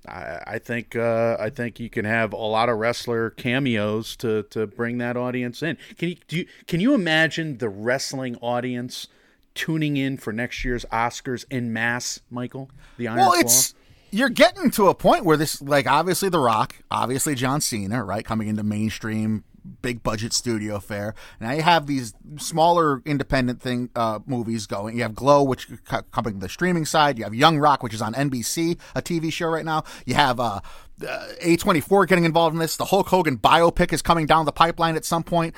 I, 0.07 0.41
I 0.47 0.59
think 0.59 0.95
uh, 0.95 1.37
I 1.39 1.49
think 1.49 1.79
you 1.79 1.89
can 1.89 2.05
have 2.05 2.33
a 2.33 2.37
lot 2.37 2.69
of 2.69 2.77
wrestler 2.77 3.29
cameos 3.31 4.15
to 4.17 4.43
to 4.51 4.67
bring 4.67 4.97
that 4.97 5.15
audience 5.17 5.63
in. 5.63 5.77
Can 5.97 6.09
you 6.09 6.15
do? 6.27 6.37
You, 6.37 6.45
can 6.67 6.79
you 6.79 6.93
imagine 6.93 7.57
the 7.57 7.69
wrestling 7.69 8.35
audience 8.37 9.07
tuning 9.55 9.97
in 9.97 10.17
for 10.17 10.31
next 10.31 10.63
year's 10.63 10.85
Oscars 10.91 11.45
in 11.49 11.73
mass, 11.73 12.19
Michael? 12.29 12.69
The 12.97 13.07
Iron 13.07 13.17
Well, 13.19 13.31
Claw? 13.31 13.39
it's 13.41 13.73
you're 14.11 14.29
getting 14.29 14.71
to 14.71 14.87
a 14.87 14.95
point 14.95 15.25
where 15.25 15.35
this, 15.35 15.61
like, 15.61 15.85
obviously 15.85 16.29
The 16.29 16.39
Rock, 16.39 16.75
obviously 16.89 17.35
John 17.35 17.59
Cena, 17.59 18.03
right, 18.03 18.23
coming 18.23 18.47
into 18.47 18.63
mainstream 18.63 19.43
big 19.81 20.03
budget 20.03 20.33
studio 20.33 20.79
fare. 20.79 21.15
Now 21.39 21.51
you 21.51 21.61
have 21.61 21.87
these 21.87 22.13
smaller 22.37 23.01
independent 23.05 23.61
thing 23.61 23.89
uh, 23.95 24.19
movies 24.25 24.65
going. 24.67 24.95
You 24.95 25.03
have 25.03 25.15
Glow, 25.15 25.43
which 25.43 25.69
is 25.69 25.79
coming 26.11 26.35
to 26.35 26.39
the 26.39 26.49
streaming 26.49 26.85
side. 26.85 27.17
You 27.17 27.23
have 27.23 27.35
Young 27.35 27.57
Rock, 27.57 27.83
which 27.83 27.93
is 27.93 28.01
on 28.01 28.13
NBC, 28.13 28.79
a 28.95 29.01
TV 29.01 29.31
show 29.31 29.47
right 29.47 29.65
now. 29.65 29.83
You 30.05 30.15
have 30.15 30.39
uh, 30.39 30.61
uh, 31.07 31.27
A24 31.43 32.07
getting 32.07 32.25
involved 32.25 32.53
in 32.53 32.59
this. 32.59 32.77
The 32.77 32.85
Hulk 32.85 33.07
Hogan 33.07 33.37
biopic 33.37 33.93
is 33.93 34.01
coming 34.01 34.25
down 34.25 34.45
the 34.45 34.51
pipeline 34.51 34.95
at 34.95 35.05
some 35.05 35.23
point. 35.23 35.55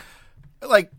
Like 0.62 0.92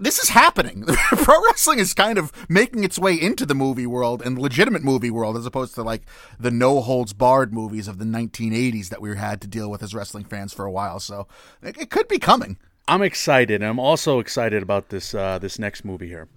this 0.00 0.18
is 0.18 0.28
happening. 0.30 0.84
Pro 0.86 1.42
wrestling 1.46 1.78
is 1.78 1.94
kind 1.94 2.18
of 2.18 2.32
making 2.48 2.84
its 2.84 2.98
way 2.98 3.14
into 3.14 3.44
the 3.44 3.54
movie 3.54 3.86
world 3.86 4.22
and 4.22 4.38
legitimate 4.38 4.82
movie 4.82 5.10
world 5.10 5.36
as 5.36 5.46
opposed 5.46 5.74
to 5.74 5.82
like 5.82 6.02
the 6.38 6.50
no 6.50 6.80
holds 6.80 7.12
barred 7.12 7.52
movies 7.52 7.88
of 7.88 7.98
the 7.98 8.04
1980s 8.04 8.88
that 8.88 9.00
we 9.00 9.16
had 9.16 9.40
to 9.40 9.48
deal 9.48 9.70
with 9.70 9.82
as 9.82 9.94
wrestling 9.94 10.24
fans 10.24 10.52
for 10.52 10.64
a 10.64 10.70
while. 10.70 11.00
So 11.00 11.26
it, 11.62 11.76
it 11.78 11.90
could 11.90 12.08
be 12.08 12.18
coming. 12.18 12.58
I'm 12.88 13.02
excited. 13.02 13.62
I'm 13.62 13.78
also 13.78 14.18
excited 14.18 14.62
about 14.62 14.88
this 14.88 15.14
uh, 15.14 15.38
this 15.38 15.58
next 15.58 15.84
movie 15.84 16.08
here. 16.08 16.28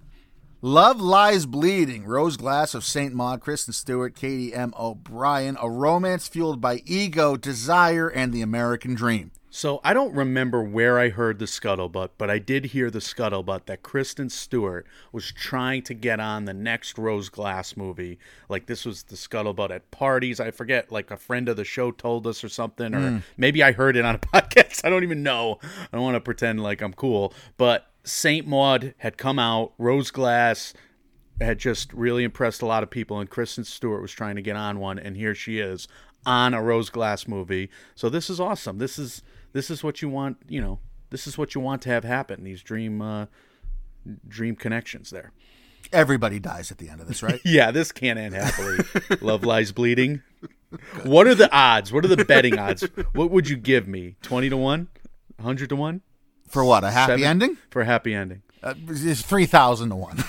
Love 0.61 0.99
Lies 0.99 1.45
Bleeding, 1.45 2.05
Rose 2.05 2.37
Glass 2.37 2.73
of 2.73 2.83
St. 2.83 3.13
Maud, 3.13 3.39
Kristen 3.41 3.73
Stewart, 3.73 4.15
Katie 4.15 4.53
M. 4.53 4.73
O'Brien, 4.79 5.57
a 5.61 5.69
romance 5.69 6.27
fueled 6.27 6.59
by 6.59 6.81
ego, 6.85 7.37
desire, 7.37 8.07
and 8.07 8.33
the 8.33 8.41
American 8.41 8.95
dream. 8.95 9.31
So 9.55 9.79
I 9.85 9.93
don't 9.93 10.13
remember 10.13 10.61
where 10.61 10.99
I 10.99 11.07
heard 11.07 11.39
the 11.39 11.45
scuttlebutt, 11.45 12.09
but 12.17 12.29
I 12.29 12.39
did 12.39 12.65
hear 12.65 12.91
the 12.91 12.99
scuttlebutt 12.99 13.67
that 13.67 13.83
Kristen 13.83 14.29
Stewart 14.29 14.85
was 15.13 15.31
trying 15.31 15.81
to 15.83 15.93
get 15.93 16.19
on 16.19 16.43
the 16.43 16.53
next 16.53 16.97
Rose 16.97 17.29
Glass 17.29 17.77
movie. 17.77 18.19
Like 18.49 18.65
this 18.65 18.83
was 18.83 19.03
the 19.03 19.15
scuttlebutt 19.15 19.71
at 19.71 19.91
parties. 19.91 20.41
I 20.41 20.51
forget, 20.51 20.91
like 20.91 21.09
a 21.09 21.15
friend 21.15 21.47
of 21.47 21.55
the 21.55 21.63
show 21.63 21.91
told 21.91 22.27
us 22.27 22.43
or 22.43 22.49
something, 22.49 22.93
or 22.93 23.09
hmm. 23.09 23.17
maybe 23.37 23.63
I 23.63 23.71
heard 23.71 23.95
it 23.95 24.03
on 24.03 24.15
a 24.15 24.19
podcast. 24.33 24.83
I 24.83 24.89
don't 24.89 25.03
even 25.03 25.23
know. 25.23 25.59
I 25.63 25.87
don't 25.95 26.03
want 26.03 26.15
to 26.15 26.19
pretend 26.19 26.61
like 26.61 26.81
I'm 26.81 26.93
cool. 26.93 27.33
But 27.55 27.89
Saint 28.03 28.45
Maud 28.45 28.93
had 28.97 29.17
come 29.17 29.39
out, 29.39 29.71
Rose 29.77 30.11
Glass 30.11 30.73
had 31.39 31.59
just 31.59 31.93
really 31.93 32.25
impressed 32.25 32.61
a 32.61 32.65
lot 32.65 32.83
of 32.83 32.89
people, 32.89 33.21
and 33.21 33.29
Kristen 33.29 33.63
Stewart 33.63 34.01
was 34.01 34.11
trying 34.11 34.35
to 34.35 34.41
get 34.41 34.57
on 34.57 34.79
one, 34.79 34.99
and 34.99 35.15
here 35.15 35.33
she 35.33 35.59
is 35.59 35.87
on 36.25 36.53
a 36.53 36.61
Rose 36.61 36.89
Glass 36.89 37.25
movie. 37.25 37.69
So 37.95 38.09
this 38.09 38.29
is 38.29 38.41
awesome. 38.41 38.79
This 38.79 38.99
is 38.99 39.21
this 39.55 39.69
is 39.71 39.83
what 39.83 40.01
you 40.01 40.09
want. 40.09 40.37
You 40.47 40.59
know, 40.61 40.79
this 41.11 41.25
is 41.27 41.37
what 41.37 41.55
you 41.55 41.61
want 41.61 41.81
to 41.83 41.89
have 41.89 42.03
happen. 42.03 42.43
These 42.43 42.61
dream 42.61 43.01
uh, 43.01 43.27
dream 44.27 44.55
connections 44.55 45.09
there. 45.09 45.31
Everybody 45.93 46.39
dies 46.39 46.71
at 46.71 46.77
the 46.77 46.89
end 46.89 46.99
of 46.99 47.07
this, 47.07 47.23
right? 47.23 47.39
Yeah, 47.45 47.71
this 47.71 47.91
can't 47.91 48.19
end 48.19 48.33
happily. 48.35 48.79
Love 49.21 49.43
lies 49.45 49.71
bleeding. 49.71 50.23
What 51.03 51.25
are 51.27 51.35
the 51.35 51.49
odds? 51.55 51.93
What 51.93 52.03
are 52.03 52.09
the 52.09 52.25
betting 52.25 52.59
odds? 52.59 52.83
What 53.13 53.31
would 53.31 53.47
you 53.47 53.55
give 53.55 53.87
me? 53.87 54.17
Twenty 54.21 54.49
to 54.49 54.57
1 54.57 54.61
one, 54.63 54.87
hundred 55.39 55.69
to 55.69 55.75
one 55.75 56.01
For 56.49 56.65
what? 56.65 56.83
A 56.83 56.91
happy 56.91 57.21
Seven? 57.21 57.25
ending? 57.25 57.57
for 57.69 57.81
a 57.81 57.85
happy 57.85 58.13
ending. 58.13 58.41
Uh, 58.63 58.73
it's 58.89 59.21
3,000 59.21 59.89
to 59.89 59.95
1. 59.95 60.25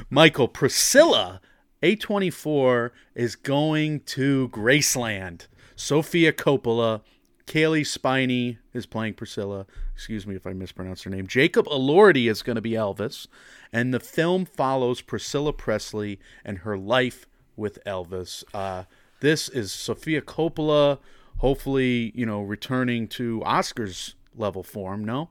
Michael 0.10 0.48
Priscilla 0.48 1.40
A24 1.82 2.90
is 3.14 3.36
going 3.36 4.00
to 4.00 4.48
Graceland. 4.48 5.48
Sofia 5.76 6.32
Coppola, 6.32 7.02
Cailee 7.50 7.84
Spaeny 7.84 8.58
is 8.72 8.86
playing 8.86 9.14
Priscilla. 9.14 9.66
Excuse 9.92 10.24
me 10.24 10.36
if 10.36 10.46
I 10.46 10.52
mispronounced 10.52 11.02
her 11.02 11.10
name. 11.10 11.26
Jacob 11.26 11.66
Elordi 11.66 12.30
is 12.30 12.42
going 12.42 12.54
to 12.54 12.62
be 12.62 12.74
Elvis, 12.74 13.26
and 13.72 13.92
the 13.92 13.98
film 13.98 14.44
follows 14.44 15.00
Priscilla 15.00 15.52
Presley 15.52 16.20
and 16.44 16.58
her 16.58 16.78
life 16.78 17.26
with 17.56 17.80
Elvis. 17.84 18.44
Uh, 18.54 18.84
this 19.18 19.48
is 19.48 19.72
Sofia 19.72 20.20
Coppola, 20.20 21.00
hopefully, 21.38 22.12
you 22.14 22.24
know, 22.24 22.40
returning 22.40 23.08
to 23.08 23.40
Oscars 23.40 24.14
level 24.36 24.62
form. 24.62 25.04
No, 25.04 25.30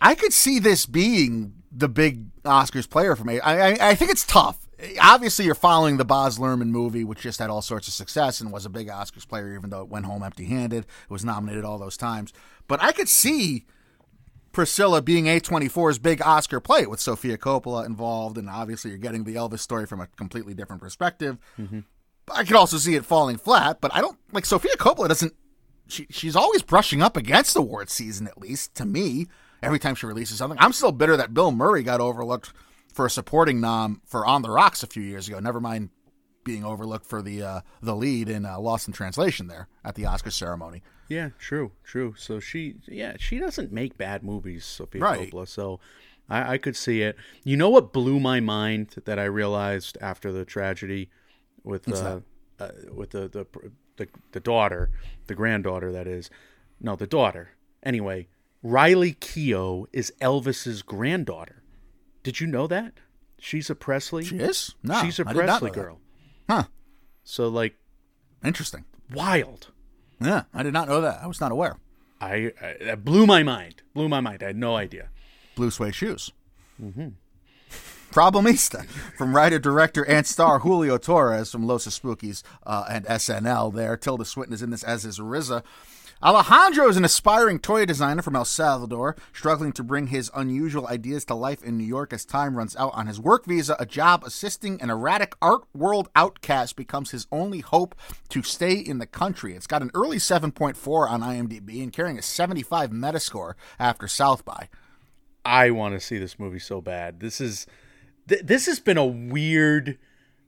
I 0.00 0.14
could 0.14 0.32
see 0.32 0.60
this 0.60 0.86
being 0.86 1.52
the 1.70 1.90
big 1.90 2.32
Oscars 2.42 2.88
player 2.88 3.14
for 3.14 3.24
me. 3.24 3.38
I, 3.38 3.72
I, 3.72 3.90
I 3.90 3.94
think 3.96 4.10
it's 4.10 4.24
tough. 4.24 4.66
Obviously, 5.00 5.44
you're 5.44 5.54
following 5.54 5.96
the 5.96 6.04
Baz 6.04 6.38
Luhrmann 6.38 6.68
movie, 6.68 7.04
which 7.04 7.20
just 7.20 7.38
had 7.38 7.50
all 7.50 7.62
sorts 7.62 7.88
of 7.88 7.94
success 7.94 8.40
and 8.40 8.52
was 8.52 8.64
a 8.64 8.70
big 8.70 8.88
Oscars 8.88 9.28
player, 9.28 9.54
even 9.54 9.70
though 9.70 9.82
it 9.82 9.88
went 9.88 10.06
home 10.06 10.22
empty 10.22 10.44
handed. 10.44 10.84
It 10.84 11.10
was 11.10 11.24
nominated 11.24 11.64
all 11.64 11.78
those 11.78 11.96
times. 11.96 12.32
But 12.66 12.82
I 12.82 12.92
could 12.92 13.08
see 13.08 13.66
Priscilla 14.52 15.02
being 15.02 15.24
A24's 15.24 15.98
big 15.98 16.22
Oscar 16.22 16.60
play 16.60 16.86
with 16.86 17.00
Sofia 17.00 17.36
Coppola 17.36 17.84
involved. 17.84 18.38
And 18.38 18.48
obviously, 18.48 18.90
you're 18.90 18.98
getting 18.98 19.24
the 19.24 19.34
Elvis 19.34 19.60
story 19.60 19.86
from 19.86 20.00
a 20.00 20.06
completely 20.06 20.54
different 20.54 20.80
perspective. 20.80 21.38
Mm-hmm. 21.58 21.80
But 22.26 22.36
I 22.36 22.44
could 22.44 22.56
also 22.56 22.78
see 22.78 22.94
it 22.94 23.04
falling 23.04 23.36
flat. 23.36 23.80
But 23.80 23.94
I 23.94 24.00
don't 24.00 24.18
like 24.32 24.46
Sofia 24.46 24.76
Coppola 24.76 25.08
doesn't. 25.08 25.34
She, 25.88 26.06
she's 26.08 26.36
always 26.36 26.62
brushing 26.62 27.02
up 27.02 27.16
against 27.16 27.54
the 27.54 27.60
award 27.60 27.90
season, 27.90 28.28
at 28.28 28.38
least 28.38 28.74
to 28.76 28.86
me 28.86 29.26
every 29.62 29.78
time 29.78 29.94
she 29.94 30.06
releases 30.06 30.38
something. 30.38 30.58
I'm 30.60 30.72
still 30.72 30.92
bitter 30.92 31.16
that 31.16 31.34
Bill 31.34 31.50
Murray 31.50 31.82
got 31.82 32.00
overlooked 32.00 32.52
for 32.92 33.06
a 33.06 33.10
supporting 33.10 33.60
nom 33.60 34.02
for 34.06 34.26
On 34.26 34.42
the 34.42 34.50
Rocks 34.50 34.82
a 34.82 34.86
few 34.86 35.02
years 35.02 35.28
ago. 35.28 35.38
Never 35.40 35.60
mind 35.60 35.90
being 36.44 36.64
overlooked 36.64 37.06
for 37.06 37.22
the 37.22 37.42
uh, 37.42 37.60
the 37.82 37.94
lead 37.94 38.28
in 38.28 38.46
uh, 38.46 38.58
Lost 38.58 38.86
in 38.88 38.94
Translation 38.94 39.46
there 39.46 39.68
at 39.84 39.94
the 39.94 40.06
Oscar 40.06 40.30
ceremony. 40.30 40.82
Yeah, 41.08 41.30
true, 41.38 41.72
true. 41.82 42.14
So 42.16 42.38
she, 42.38 42.76
yeah, 42.86 43.16
she 43.18 43.38
doesn't 43.38 43.72
make 43.72 43.98
bad 43.98 44.22
movies, 44.22 44.64
Sofia 44.64 45.00
Right. 45.02 45.30
Coppola. 45.30 45.48
So 45.48 45.80
I, 46.28 46.54
I 46.54 46.58
could 46.58 46.76
see 46.76 47.02
it. 47.02 47.16
You 47.42 47.56
know 47.56 47.68
what 47.68 47.92
blew 47.92 48.20
my 48.20 48.38
mind 48.38 48.94
that 49.04 49.18
I 49.18 49.24
realized 49.24 49.98
after 50.00 50.30
the 50.32 50.44
tragedy 50.44 51.10
with 51.64 51.88
uh, 51.92 52.20
uh, 52.58 52.70
with 52.92 53.10
the, 53.10 53.28
the 53.28 53.46
the 53.96 54.08
the 54.32 54.40
daughter, 54.40 54.90
the 55.26 55.34
granddaughter, 55.34 55.92
that 55.92 56.06
is, 56.06 56.30
no, 56.80 56.96
the 56.96 57.06
daughter. 57.06 57.50
Anyway, 57.82 58.28
Riley 58.62 59.14
Keough 59.14 59.86
is 59.92 60.12
Elvis's 60.20 60.82
granddaughter. 60.82 61.59
Did 62.22 62.40
you 62.40 62.46
know 62.46 62.66
that? 62.66 62.94
She's 63.38 63.70
a 63.70 63.74
Presley. 63.74 64.24
She 64.24 64.36
is? 64.36 64.74
No, 64.82 65.00
She's 65.02 65.18
a 65.18 65.24
I 65.26 65.32
did 65.32 65.46
not 65.46 65.60
Presley 65.60 65.70
know 65.70 65.74
that. 65.74 65.80
girl. 65.82 66.00
Huh? 66.48 66.64
So 67.24 67.48
like 67.48 67.76
Interesting. 68.44 68.84
wild. 69.12 69.68
Yeah, 70.20 70.42
I 70.52 70.62
did 70.62 70.72
not 70.74 70.88
know 70.88 71.00
that. 71.00 71.20
I 71.22 71.26
was 71.26 71.40
not 71.40 71.50
aware. 71.52 71.76
I, 72.20 72.52
I 72.60 72.76
that 72.84 73.04
blew 73.04 73.26
my 73.26 73.42
mind. 73.42 73.82
Blew 73.94 74.08
my 74.08 74.20
mind. 74.20 74.42
I 74.42 74.48
had 74.48 74.56
no 74.56 74.76
idea. 74.76 75.08
Blue 75.54 75.70
suede 75.70 75.94
shoes. 75.94 76.32
Mm-hmm. 76.82 77.08
Problemista 78.10 78.84
from 79.16 79.34
writer, 79.36 79.58
director, 79.58 80.04
and 80.04 80.26
star 80.26 80.58
Julio 80.58 80.98
Torres 80.98 81.50
from 81.52 81.66
Los 81.66 81.86
Espookys 81.86 82.42
uh, 82.66 82.84
and 82.90 83.06
SNL. 83.06 83.72
There, 83.72 83.96
Tilda 83.96 84.24
Swinton 84.24 84.52
is 84.52 84.62
in 84.62 84.70
this 84.70 84.82
as 84.82 85.04
is 85.04 85.18
RZA. 85.20 85.62
Alejandro 86.22 86.86
is 86.86 86.98
an 86.98 87.04
aspiring 87.04 87.58
toy 87.58 87.86
designer 87.86 88.20
from 88.20 88.36
El 88.36 88.44
Salvador, 88.44 89.16
struggling 89.32 89.72
to 89.72 89.82
bring 89.82 90.08
his 90.08 90.30
unusual 90.34 90.86
ideas 90.86 91.24
to 91.24 91.34
life 91.34 91.62
in 91.62 91.78
New 91.78 91.84
York 91.84 92.12
as 92.12 92.26
time 92.26 92.58
runs 92.58 92.76
out 92.76 92.92
on 92.92 93.06
his 93.06 93.18
work 93.18 93.46
visa. 93.46 93.74
A 93.78 93.86
job 93.86 94.22
assisting 94.24 94.78
an 94.82 94.90
erratic 94.90 95.32
art 95.40 95.62
world 95.72 96.10
outcast 96.14 96.76
becomes 96.76 97.12
his 97.12 97.26
only 97.32 97.60
hope 97.60 97.94
to 98.28 98.42
stay 98.42 98.74
in 98.74 98.98
the 98.98 99.06
country. 99.06 99.54
It's 99.54 99.66
got 99.66 99.80
an 99.80 99.90
early 99.94 100.18
7.4 100.18 101.08
on 101.10 101.22
IMDb 101.22 101.82
and 101.82 101.90
carrying 101.90 102.18
a 102.18 102.22
75 102.22 102.90
Metascore 102.90 103.54
after 103.78 104.06
South 104.06 104.44
by. 104.44 104.68
I 105.42 105.70
want 105.70 105.94
to 105.94 106.00
see 106.00 106.18
this 106.18 106.38
movie 106.38 106.58
so 106.58 106.82
bad. 106.82 107.20
This 107.20 107.40
is 107.40 107.66
th- 108.28 108.42
this 108.44 108.66
has 108.66 108.78
been 108.78 108.98
a 108.98 109.06
weird 109.06 109.96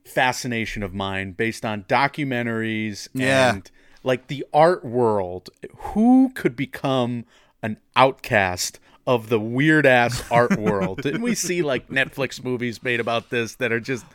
fascination 0.05 0.83
of 0.83 0.93
mine 0.93 1.31
based 1.31 1.65
on 1.65 1.85
documentaries 1.85 3.07
Yeah. 3.15 3.55
and 3.55 3.71
like 4.03 4.27
the 4.27 4.45
art 4.53 4.83
world. 4.85 5.49
Who 5.77 6.31
could 6.35 6.55
become 6.55 7.25
an 7.61 7.77
outcast 7.95 8.79
of 9.07 9.29
the 9.29 9.39
weird 9.39 9.85
ass 9.85 10.23
art 10.31 10.57
world? 10.59 11.01
Didn't 11.01 11.21
we 11.21 11.35
see 11.35 11.61
like 11.61 11.87
Netflix 11.89 12.43
movies 12.43 12.83
made 12.83 12.99
about 12.99 13.29
this 13.29 13.55
that 13.55 13.71
are 13.71 13.79
just 13.79 14.05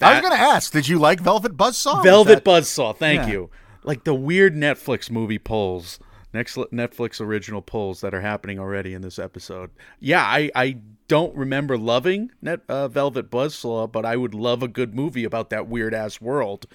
I 0.00 0.12
was 0.14 0.20
going 0.20 0.32
to 0.36 0.38
ask, 0.42 0.72
did 0.72 0.86
you 0.88 0.98
like 0.98 1.18
Velvet 1.20 1.56
Buzzsaw? 1.56 2.04
Velvet 2.04 2.44
that- 2.44 2.44
Buzzsaw. 2.44 2.96
Thank 2.96 3.22
Yeah. 3.22 3.28
you. 3.32 3.50
Like 3.84 4.04
the 4.04 4.14
weird 4.14 4.54
Netflix 4.54 5.10
movie 5.10 5.38
polls, 5.38 5.98
next 6.32 6.56
Netflix 6.56 7.20
original 7.20 7.62
polls 7.62 8.00
that 8.02 8.12
are 8.14 8.20
happening 8.20 8.58
already 8.58 8.92
in 8.94 9.02
this 9.02 9.18
episode. 9.18 9.70
Yeah, 9.98 10.22
I 10.22 10.50
I 10.54 10.76
don't 11.08 11.34
remember 11.34 11.76
loving 11.78 12.30
Net, 12.42 12.60
uh, 12.68 12.86
Velvet 12.88 13.30
Buzzsaw, 13.30 13.90
but 13.90 14.04
I 14.04 14.16
would 14.16 14.34
love 14.34 14.62
a 14.62 14.68
good 14.68 14.94
movie 14.94 15.24
about 15.24 15.50
that 15.50 15.66
weird 15.66 15.94
ass 15.94 16.20
world. 16.20 16.66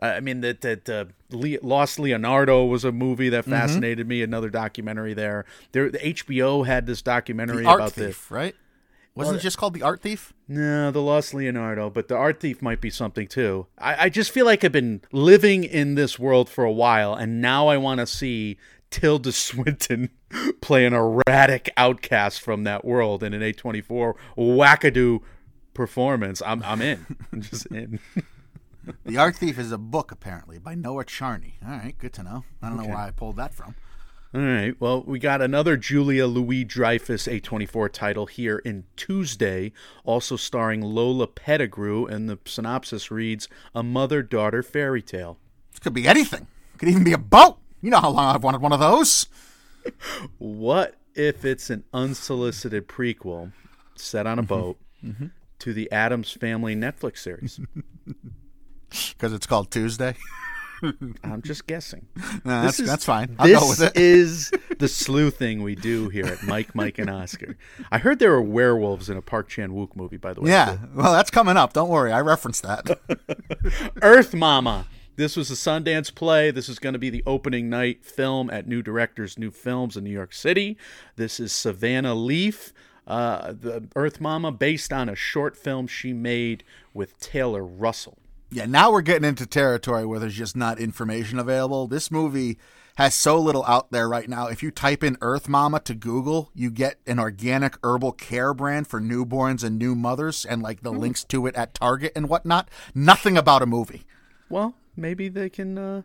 Uh, 0.00 0.06
I 0.06 0.20
mean, 0.20 0.40
that 0.40 0.60
that 0.62 0.88
uh, 0.88 1.04
Le- 1.30 1.58
Lost 1.62 1.98
Leonardo 1.98 2.64
was 2.64 2.84
a 2.84 2.92
movie 2.92 3.28
that 3.30 3.42
Mm-hmm. 3.42 3.50
fascinated 3.50 4.06
me. 4.08 4.22
Another 4.22 4.48
documentary 4.50 5.12
there. 5.14 5.44
There, 5.72 5.90
the 5.90 5.98
HBO 5.98 6.64
had 6.66 6.86
this 6.86 7.02
documentary 7.02 7.64
The 7.64 7.68
Art 7.68 7.80
about 7.80 7.92
Thief, 7.92 8.30
right? 8.30 8.54
Wasn't 9.16 9.36
it 9.38 9.42
just 9.42 9.58
called 9.58 9.74
The 9.74 9.82
Art 9.82 10.00
Thief? 10.00 10.32
no, 10.48 10.90
the 10.92 11.02
Lost 11.02 11.34
Leonardo, 11.34 11.90
but 11.90 12.08
the 12.08 12.16
Art 12.16 12.40
Thief 12.40 12.62
might 12.62 12.80
be 12.80 12.90
something 12.90 13.26
too. 13.26 13.66
I, 13.76 14.04
I 14.04 14.08
just 14.08 14.30
feel 14.30 14.46
like 14.46 14.64
I've 14.64 14.72
been 14.72 15.02
living 15.12 15.64
in 15.64 15.94
this 15.96 16.18
world 16.18 16.48
for 16.48 16.64
a 16.64 16.72
while, 16.72 17.12
and 17.14 17.40
now 17.42 17.66
I 17.68 17.76
want 17.76 17.98
to 18.00 18.06
see 18.06 18.56
Tilda 18.90 19.32
Swinton 19.32 20.10
play 20.60 20.84
an 20.86 20.92
erratic 20.92 21.70
outcast 21.76 22.40
from 22.40 22.64
that 22.64 22.84
world 22.84 23.22
in 23.22 23.32
an 23.32 23.40
A24 23.40 24.14
wackadoo 24.36 25.20
performance. 25.74 26.42
I'm 26.44 26.62
I'm 26.62 26.82
in. 26.82 27.06
I'm 27.32 27.42
just 27.42 27.66
in. 27.66 28.00
The 29.04 29.18
Art 29.18 29.36
Thief 29.36 29.58
is 29.58 29.72
a 29.72 29.78
book, 29.78 30.10
apparently, 30.10 30.58
by 30.58 30.74
Noah 30.74 31.04
Charney. 31.04 31.58
All 31.64 31.70
right, 31.70 31.96
good 31.98 32.14
to 32.14 32.22
know. 32.22 32.44
I 32.62 32.68
don't 32.68 32.78
know 32.78 32.88
where 32.88 32.96
I 32.96 33.10
pulled 33.10 33.36
that 33.36 33.54
from. 33.54 33.76
All 34.34 34.40
right. 34.40 34.74
Well, 34.80 35.02
we 35.02 35.18
got 35.18 35.42
another 35.42 35.76
Julia 35.76 36.26
Louis 36.26 36.64
Dreyfus 36.64 37.26
A24 37.26 37.92
title 37.92 38.26
here 38.26 38.58
in 38.58 38.84
Tuesday, 38.96 39.72
also 40.04 40.36
starring 40.36 40.80
Lola 40.80 41.26
Petticrew, 41.26 42.06
and 42.06 42.28
the 42.28 42.38
synopsis 42.44 43.10
reads 43.10 43.48
A 43.74 43.82
Mother 43.82 44.22
Daughter 44.22 44.62
Fairy 44.62 45.02
Tale. 45.02 45.36
It 45.74 45.80
could 45.80 45.94
be 45.94 46.08
anything. 46.08 46.46
It 46.74 46.78
could 46.78 46.88
even 46.88 47.04
be 47.04 47.12
a 47.12 47.18
boat. 47.18 47.58
You 47.80 47.90
know 47.90 48.00
how 48.00 48.10
long 48.10 48.34
I've 48.34 48.42
wanted 48.42 48.60
one 48.60 48.72
of 48.72 48.80
those. 48.80 49.26
What 50.38 50.96
if 51.14 51.44
it's 51.44 51.70
an 51.70 51.84
unsolicited 51.92 52.86
prequel 52.88 53.52
set 53.96 54.26
on 54.26 54.38
a 54.38 54.42
mm-hmm. 54.42 54.48
boat 54.48 54.78
to 55.60 55.72
the 55.72 55.90
Addams 55.90 56.32
Family 56.32 56.74
Netflix 56.74 57.18
series? 57.18 57.60
Because 58.90 59.32
it's 59.32 59.46
called 59.46 59.70
Tuesday. 59.70 60.16
I'm 60.82 61.42
just 61.42 61.66
guessing. 61.66 62.06
Nah, 62.44 62.62
that's, 62.62 62.80
is- 62.80 62.88
that's 62.88 63.04
fine. 63.04 63.36
I'll 63.38 63.46
this 63.46 63.60
go 63.60 63.68
with 63.68 63.82
it. 63.82 63.96
is 63.96 64.50
the 64.78 64.88
sleuthing 64.88 65.62
we 65.62 65.74
do 65.74 66.08
here 66.08 66.26
at 66.26 66.42
Mike, 66.42 66.74
Mike, 66.74 66.98
and 66.98 67.10
Oscar. 67.10 67.56
I 67.92 67.98
heard 67.98 68.18
there 68.18 68.30
were 68.30 68.42
werewolves 68.42 69.10
in 69.10 69.16
a 69.16 69.22
Park 69.22 69.48
Chan 69.48 69.70
Wook 69.70 69.94
movie, 69.94 70.16
by 70.16 70.32
the 70.32 70.40
way. 70.40 70.50
yeah, 70.50 70.78
well, 70.94 71.12
that's 71.12 71.30
coming 71.30 71.56
up. 71.56 71.72
Don't 71.74 71.90
worry. 71.90 72.12
I 72.12 72.20
referenced 72.20 72.62
that. 72.62 72.98
Earth 74.02 74.34
Mama. 74.34 74.86
This 75.16 75.36
was 75.36 75.50
a 75.50 75.54
Sundance 75.54 76.14
play. 76.14 76.50
This 76.50 76.68
is 76.68 76.78
going 76.78 76.94
to 76.94 76.98
be 76.98 77.10
the 77.10 77.22
opening 77.26 77.68
night 77.68 78.04
film 78.04 78.48
at 78.50 78.66
New 78.66 78.82
Directors 78.82 79.38
New 79.38 79.50
Films 79.50 79.96
in 79.96 80.04
New 80.04 80.10
York 80.10 80.32
City. 80.32 80.78
This 81.16 81.38
is 81.38 81.52
Savannah 81.52 82.14
Leaf, 82.14 82.72
uh, 83.06 83.52
the 83.52 83.88
Earth 83.96 84.20
Mama, 84.20 84.50
based 84.50 84.92
on 84.92 85.08
a 85.08 85.14
short 85.14 85.56
film 85.56 85.86
she 85.86 86.12
made 86.12 86.64
with 86.94 87.18
Taylor 87.20 87.64
Russell. 87.64 88.18
Yeah, 88.50 88.66
now 88.66 88.90
we're 88.90 89.02
getting 89.02 89.28
into 89.28 89.46
territory 89.46 90.04
where 90.04 90.18
there's 90.18 90.36
just 90.36 90.56
not 90.56 90.80
information 90.80 91.38
available. 91.38 91.86
This 91.86 92.10
movie 92.10 92.58
has 92.96 93.14
so 93.14 93.38
little 93.38 93.64
out 93.64 93.92
there 93.92 94.08
right 94.08 94.28
now. 94.28 94.48
If 94.48 94.62
you 94.62 94.70
type 94.70 95.04
in 95.04 95.16
Earth 95.20 95.48
Mama 95.48 95.80
to 95.80 95.94
Google, 95.94 96.50
you 96.54 96.70
get 96.70 96.98
an 97.06 97.18
organic 97.18 97.76
herbal 97.84 98.12
care 98.12 98.52
brand 98.52 98.88
for 98.88 99.00
newborns 99.00 99.62
and 99.62 99.78
new 99.78 99.94
mothers 99.94 100.44
and 100.44 100.62
like 100.62 100.82
the 100.82 100.92
links 100.92 101.24
to 101.24 101.46
it 101.46 101.54
at 101.54 101.74
Target 101.74 102.12
and 102.16 102.28
whatnot. 102.28 102.68
Nothing 102.94 103.38
about 103.38 103.62
a 103.62 103.66
movie. 103.66 104.04
Well, 104.48 104.74
maybe 105.00 105.28
they 105.28 105.48
can, 105.48 105.78
uh, 105.78 106.02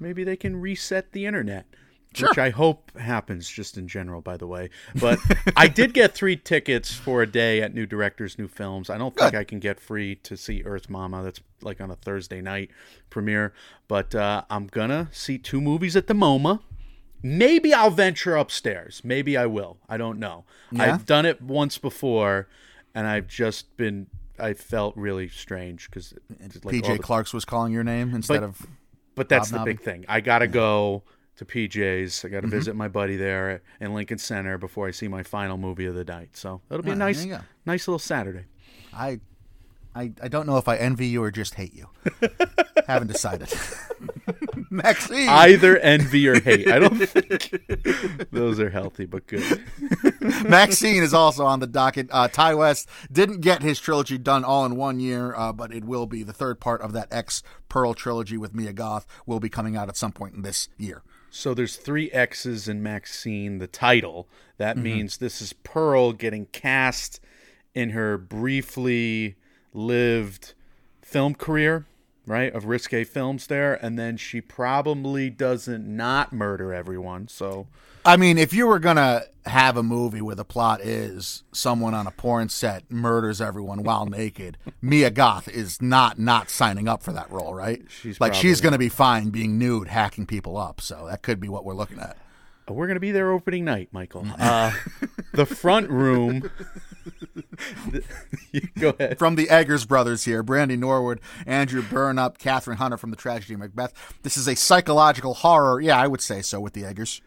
maybe 0.00 0.24
they 0.24 0.36
can 0.36 0.60
reset 0.60 1.12
the 1.12 1.26
internet. 1.26 1.66
Sure. 2.14 2.30
Which 2.30 2.38
I 2.38 2.50
hope 2.50 2.96
happens 2.98 3.48
just 3.48 3.76
in 3.76 3.86
general, 3.86 4.22
by 4.22 4.38
the 4.38 4.46
way. 4.46 4.70
But 4.98 5.18
I 5.56 5.68
did 5.68 5.92
get 5.92 6.14
three 6.14 6.36
tickets 6.36 6.92
for 6.92 7.20
a 7.20 7.26
day 7.26 7.60
at 7.60 7.74
New 7.74 7.84
Directors, 7.84 8.38
New 8.38 8.48
Films. 8.48 8.88
I 8.88 8.96
don't 8.96 9.14
think 9.14 9.34
I 9.34 9.44
can 9.44 9.60
get 9.60 9.78
free 9.78 10.16
to 10.16 10.36
see 10.36 10.62
Earth 10.64 10.88
Mama. 10.88 11.22
That's 11.22 11.40
like 11.60 11.82
on 11.82 11.90
a 11.90 11.96
Thursday 11.96 12.40
night 12.40 12.70
premiere. 13.10 13.52
But 13.88 14.14
uh, 14.14 14.44
I'm 14.48 14.68
going 14.68 14.88
to 14.88 15.08
see 15.12 15.36
two 15.36 15.60
movies 15.60 15.96
at 15.96 16.06
the 16.06 16.14
MoMA. 16.14 16.60
Maybe 17.22 17.74
I'll 17.74 17.90
venture 17.90 18.36
upstairs. 18.36 19.02
Maybe 19.04 19.36
I 19.36 19.46
will. 19.46 19.76
I 19.88 19.98
don't 19.98 20.18
know. 20.18 20.44
Yeah? 20.72 20.94
I've 20.94 21.04
done 21.04 21.26
it 21.26 21.42
once 21.42 21.76
before, 21.76 22.48
and 22.94 23.06
I've 23.06 23.26
just 23.26 23.76
been. 23.76 24.06
I 24.40 24.54
felt 24.54 24.96
really 24.96 25.28
strange 25.28 25.88
because 25.90 26.14
like 26.64 26.74
PJ 26.76 26.96
the- 26.96 27.02
Clark's 27.02 27.32
was 27.34 27.44
calling 27.44 27.72
your 27.72 27.84
name 27.84 28.14
instead 28.14 28.40
But- 28.40 28.44
of. 28.48 28.66
but 29.14 29.28
that's 29.28 29.50
the 29.50 29.58
Hobnobbing. 29.58 29.76
big 29.76 29.84
thing. 29.84 30.04
I 30.08 30.20
gotta 30.20 30.46
go 30.46 31.02
to 31.36 31.44
PJ's. 31.44 32.24
I 32.24 32.28
gotta 32.28 32.46
visit 32.48 32.74
my 32.76 32.88
buddy 32.88 33.16
there 33.16 33.62
in 33.80 33.94
Lincoln 33.94 34.18
Center 34.18 34.58
before 34.58 34.88
I 34.88 34.90
see 34.90 35.08
my 35.08 35.22
final 35.22 35.56
movie 35.56 35.86
of 35.86 35.94
the 35.94 36.04
night. 36.04 36.36
So 36.36 36.60
it'll 36.70 36.82
be 36.82 36.90
a 36.90 36.94
Ah, 36.94 36.96
nice, 36.96 37.18
there 37.18 37.26
you 37.26 37.32
go. 37.34 37.40
nice 37.66 37.86
little 37.86 37.98
Saturday. 37.98 38.44
I, 38.92 39.20
I, 39.94 40.12
I 40.22 40.28
don't 40.28 40.46
know 40.46 40.56
if 40.58 40.68
I 40.68 40.76
envy 40.76 41.06
you 41.06 41.22
or 41.22 41.30
just 41.30 41.54
hate 41.54 41.74
you. 41.74 41.86
Haven't 42.86 43.08
decided. 43.08 43.52
Maxine. 44.84 45.28
Either 45.28 45.76
envy 45.78 46.28
or 46.28 46.40
hate. 46.40 46.68
I 46.70 46.78
don't 46.78 46.96
think 46.98 48.30
those 48.30 48.60
are 48.60 48.70
healthy, 48.70 49.06
but 49.06 49.26
good. 49.26 49.62
Maxine 50.48 51.02
is 51.02 51.14
also 51.14 51.44
on 51.44 51.60
the 51.60 51.66
docket. 51.66 52.08
Uh, 52.10 52.28
Ti 52.28 52.54
West 52.54 52.88
didn't 53.10 53.40
get 53.40 53.62
his 53.62 53.80
trilogy 53.80 54.18
done 54.18 54.44
all 54.44 54.64
in 54.64 54.76
one 54.76 55.00
year, 55.00 55.34
uh, 55.34 55.52
but 55.52 55.72
it 55.72 55.84
will 55.84 56.06
be 56.06 56.22
the 56.22 56.32
third 56.32 56.60
part 56.60 56.80
of 56.82 56.92
that 56.92 57.08
X 57.12 57.42
Pearl 57.68 57.94
trilogy 57.94 58.36
with 58.36 58.54
Mia 58.54 58.72
Goth 58.72 59.06
will 59.26 59.40
be 59.40 59.48
coming 59.48 59.76
out 59.76 59.88
at 59.88 59.96
some 59.96 60.12
point 60.12 60.34
in 60.34 60.42
this 60.42 60.68
year. 60.78 61.02
So 61.30 61.52
there's 61.54 61.76
three 61.76 62.10
X's 62.10 62.68
in 62.68 62.82
Maxine, 62.82 63.58
the 63.58 63.66
title. 63.66 64.28
That 64.56 64.76
Mm-hmm. 64.76 64.82
means 64.84 65.16
this 65.18 65.40
is 65.42 65.52
Pearl 65.52 66.12
getting 66.12 66.46
cast 66.46 67.20
in 67.74 67.90
her 67.90 68.16
briefly 68.18 69.36
lived 69.72 70.54
film 71.02 71.34
career, 71.34 71.86
right? 72.28 72.54
Of 72.54 72.66
risque 72.66 73.04
films 73.04 73.46
there. 73.46 73.74
And 73.74 73.98
then 73.98 74.16
she 74.16 74.40
probably 74.40 75.30
doesn't 75.30 75.86
not 75.86 76.32
murder 76.32 76.72
everyone. 76.72 77.28
So 77.28 77.66
I 78.04 78.16
mean, 78.16 78.38
if 78.38 78.52
you 78.52 78.66
were 78.66 78.78
gonna 78.78 79.24
have 79.44 79.76
a 79.76 79.82
movie 79.82 80.22
where 80.22 80.34
the 80.34 80.44
plot 80.44 80.80
is 80.80 81.42
someone 81.52 81.94
on 81.94 82.06
a 82.06 82.10
porn 82.10 82.48
set 82.48 82.90
murders 82.90 83.40
everyone 83.40 83.82
while 83.82 84.06
naked, 84.06 84.56
Mia 84.80 85.10
Goth 85.10 85.48
is 85.48 85.82
not 85.82 86.18
not 86.18 86.50
signing 86.50 86.88
up 86.88 87.02
for 87.02 87.12
that 87.12 87.30
role, 87.30 87.54
right? 87.54 87.82
She's 87.88 88.20
like 88.20 88.34
she's 88.34 88.60
gonna 88.60 88.78
be 88.78 88.88
fine 88.88 89.30
being 89.30 89.58
nude, 89.58 89.88
hacking 89.88 90.26
people 90.26 90.56
up. 90.56 90.80
So 90.80 91.06
that 91.10 91.22
could 91.22 91.40
be 91.40 91.48
what 91.48 91.64
we're 91.64 91.74
looking 91.74 91.98
at. 91.98 92.16
We're 92.74 92.86
going 92.86 92.96
to 92.96 93.00
be 93.00 93.12
there 93.12 93.32
opening 93.32 93.64
night, 93.64 93.88
Michael. 93.92 94.26
Uh, 94.38 94.72
the 95.32 95.46
front 95.46 95.90
room. 95.90 96.50
Go 98.78 98.90
ahead. 98.90 99.18
From 99.18 99.36
the 99.36 99.48
Eggers 99.50 99.86
brothers 99.86 100.24
here, 100.24 100.42
Brandy 100.42 100.76
Norwood, 100.76 101.20
Andrew 101.46 101.82
Burnap, 101.82 102.38
Kathryn 102.38 102.76
Hunter 102.76 102.96
from 102.96 103.10
the 103.10 103.16
tragedy 103.16 103.54
of 103.54 103.60
Macbeth. 103.60 103.92
This 104.22 104.36
is 104.36 104.48
a 104.48 104.56
psychological 104.56 105.34
horror. 105.34 105.80
Yeah, 105.80 106.00
I 106.00 106.06
would 106.06 106.20
say 106.20 106.42
so 106.42 106.60
with 106.60 106.72
the 106.72 106.84
Eggers. 106.84 107.20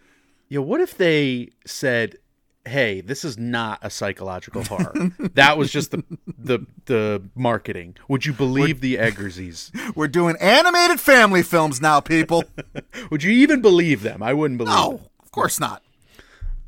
Yeah, 0.49 0.59
what 0.59 0.81
if 0.81 0.97
they 0.97 1.49
said, 1.65 2.17
"Hey, 2.65 3.01
this 3.01 3.23
is 3.23 3.37
not 3.37 3.79
a 3.81 3.89
psychological 3.89 4.63
horror. 4.63 4.93
that 5.33 5.57
was 5.57 5.71
just 5.71 5.91
the 5.91 6.03
the 6.37 6.65
the 6.85 7.23
marketing." 7.35 7.95
Would 8.07 8.25
you 8.25 8.33
believe 8.33 8.81
the 8.81 8.95
Eggersies? 8.95 9.95
We're 9.95 10.09
doing 10.09 10.35
animated 10.41 10.99
family 10.99 11.41
films 11.41 11.81
now, 11.81 12.01
people. 12.01 12.43
Would 13.09 13.23
you 13.23 13.31
even 13.31 13.61
believe 13.61 14.01
them? 14.01 14.21
I 14.21 14.33
wouldn't 14.33 14.57
believe. 14.57 14.73
no, 14.73 14.95
it. 14.95 15.10
Of 15.31 15.33
course 15.33 15.61
not. 15.61 15.81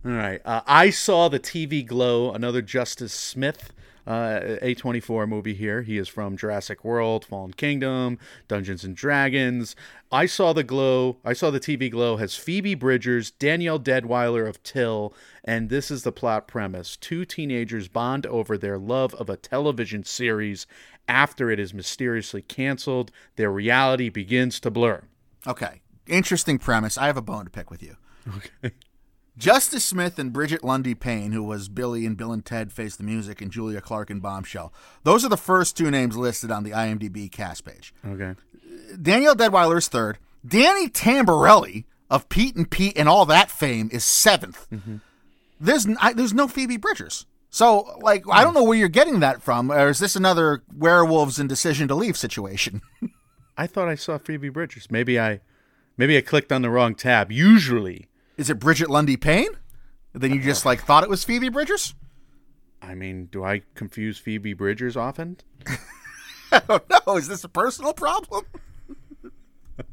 All 0.05 0.13
right. 0.13 0.39
Uh, 0.45 0.61
I 0.65 0.89
saw 0.89 1.27
the 1.27 1.37
TV 1.37 1.85
Glow, 1.85 2.31
another 2.31 2.61
Justice 2.61 3.11
Smith 3.11 3.73
uh, 4.07 4.39
A24 4.61 5.27
movie 5.27 5.53
here. 5.53 5.81
He 5.81 5.97
is 5.97 6.07
from 6.07 6.37
Jurassic 6.37 6.85
World, 6.85 7.25
Fallen 7.25 7.51
Kingdom, 7.51 8.19
Dungeons 8.47 8.85
and 8.85 8.95
Dragons. 8.95 9.75
I 10.13 10.27
saw 10.27 10.53
the 10.53 10.63
Glow. 10.63 11.17
I 11.25 11.33
saw 11.33 11.51
the 11.51 11.59
TV 11.59 11.91
Glow 11.91 12.15
has 12.15 12.37
Phoebe 12.37 12.73
Bridgers, 12.73 13.31
Danielle 13.31 13.81
Deadwyler 13.81 14.47
of 14.47 14.63
Till, 14.63 15.13
and 15.43 15.67
this 15.67 15.91
is 15.91 16.03
the 16.03 16.13
plot 16.13 16.47
premise: 16.47 16.95
two 16.95 17.25
teenagers 17.25 17.89
bond 17.89 18.25
over 18.27 18.57
their 18.57 18.77
love 18.77 19.13
of 19.15 19.29
a 19.29 19.35
television 19.35 20.05
series. 20.05 20.67
After 21.05 21.51
it 21.51 21.59
is 21.59 21.73
mysteriously 21.73 22.41
canceled, 22.41 23.11
their 23.35 23.51
reality 23.51 24.07
begins 24.07 24.61
to 24.61 24.71
blur. 24.71 25.03
Okay, 25.45 25.81
interesting 26.07 26.59
premise. 26.59 26.97
I 26.97 27.07
have 27.07 27.17
a 27.17 27.21
bone 27.21 27.43
to 27.43 27.51
pick 27.51 27.69
with 27.69 27.83
you. 27.83 27.97
Okay. 28.27 28.73
Justice 29.37 29.83
Smith 29.83 30.19
and 30.19 30.31
Brigette 30.31 30.63
Lundy 30.63 30.93
Paine, 30.93 31.31
who 31.31 31.43
was 31.43 31.67
Billy 31.67 32.05
and 32.05 32.15
Bill 32.15 32.31
and 32.31 32.45
Ted 32.45 32.71
Face 32.71 32.95
the 32.95 33.03
Music, 33.03 33.41
and 33.41 33.51
Julia 33.51 33.81
Clark 33.81 34.11
in 34.11 34.19
Bombshell. 34.19 34.71
Those 35.03 35.25
are 35.25 35.29
the 35.29 35.37
first 35.37 35.75
two 35.75 35.89
names 35.89 36.15
listed 36.15 36.51
on 36.51 36.63
the 36.63 36.71
IMDb 36.71 37.31
cast 37.31 37.65
page. 37.65 37.93
Okay. 38.05 38.35
Danielle 39.01 39.35
Deadwyler 39.35 39.77
is 39.77 39.87
third. 39.87 40.19
Danny 40.45 40.87
Tamborelli 40.87 41.85
of 42.09 42.29
Pete 42.29 42.55
and 42.55 42.69
Pete 42.69 42.97
and 42.97 43.09
all 43.09 43.25
that 43.25 43.49
fame 43.49 43.89
is 43.91 44.03
7th 44.03 44.67
mm-hmm. 44.69 44.97
There's 45.59 45.85
n- 45.85 45.97
I, 46.01 46.11
there's 46.13 46.33
no 46.33 46.49
Phoebe 46.49 46.77
Bridgers. 46.77 47.25
So 47.49 47.97
like 48.01 48.25
I 48.29 48.43
don't 48.43 48.53
know 48.53 48.63
where 48.63 48.77
you're 48.77 48.89
getting 48.89 49.21
that 49.21 49.41
from. 49.41 49.71
Or 49.71 49.87
is 49.87 49.99
this 49.99 50.15
another 50.15 50.63
werewolves 50.75 51.39
and 51.39 51.47
decision 51.47 51.87
to 51.87 51.95
leave 51.95 52.17
situation? 52.17 52.81
I 53.57 53.67
thought 53.67 53.87
I 53.87 53.95
saw 53.95 54.17
Phoebe 54.17 54.49
Bridgers. 54.49 54.91
Maybe 54.91 55.19
I, 55.19 55.39
maybe 55.95 56.17
I 56.17 56.21
clicked 56.21 56.51
on 56.51 56.63
the 56.63 56.69
wrong 56.69 56.95
tab. 56.95 57.31
Usually, 57.31 58.07
is 58.37 58.49
it 58.49 58.59
Brigette 58.59 58.89
Lundy 58.89 59.17
Paine? 59.17 59.51
Then 60.13 60.31
you 60.33 60.41
just 60.41 60.65
like 60.65 60.83
thought 60.83 61.03
it 61.03 61.09
was 61.09 61.23
Phoebe 61.23 61.49
Bridgers? 61.49 61.95
I 62.81 62.95
mean, 62.95 63.27
do 63.31 63.43
I 63.43 63.61
confuse 63.75 64.17
Phoebe 64.17 64.53
Bridgers 64.53 64.95
often? 64.97 65.37
I 66.51 66.59
don't 66.59 66.83
know. 66.89 67.17
Is 67.17 67.27
this 67.27 67.43
a 67.43 67.49
personal 67.49 67.93
problem? 67.93 68.45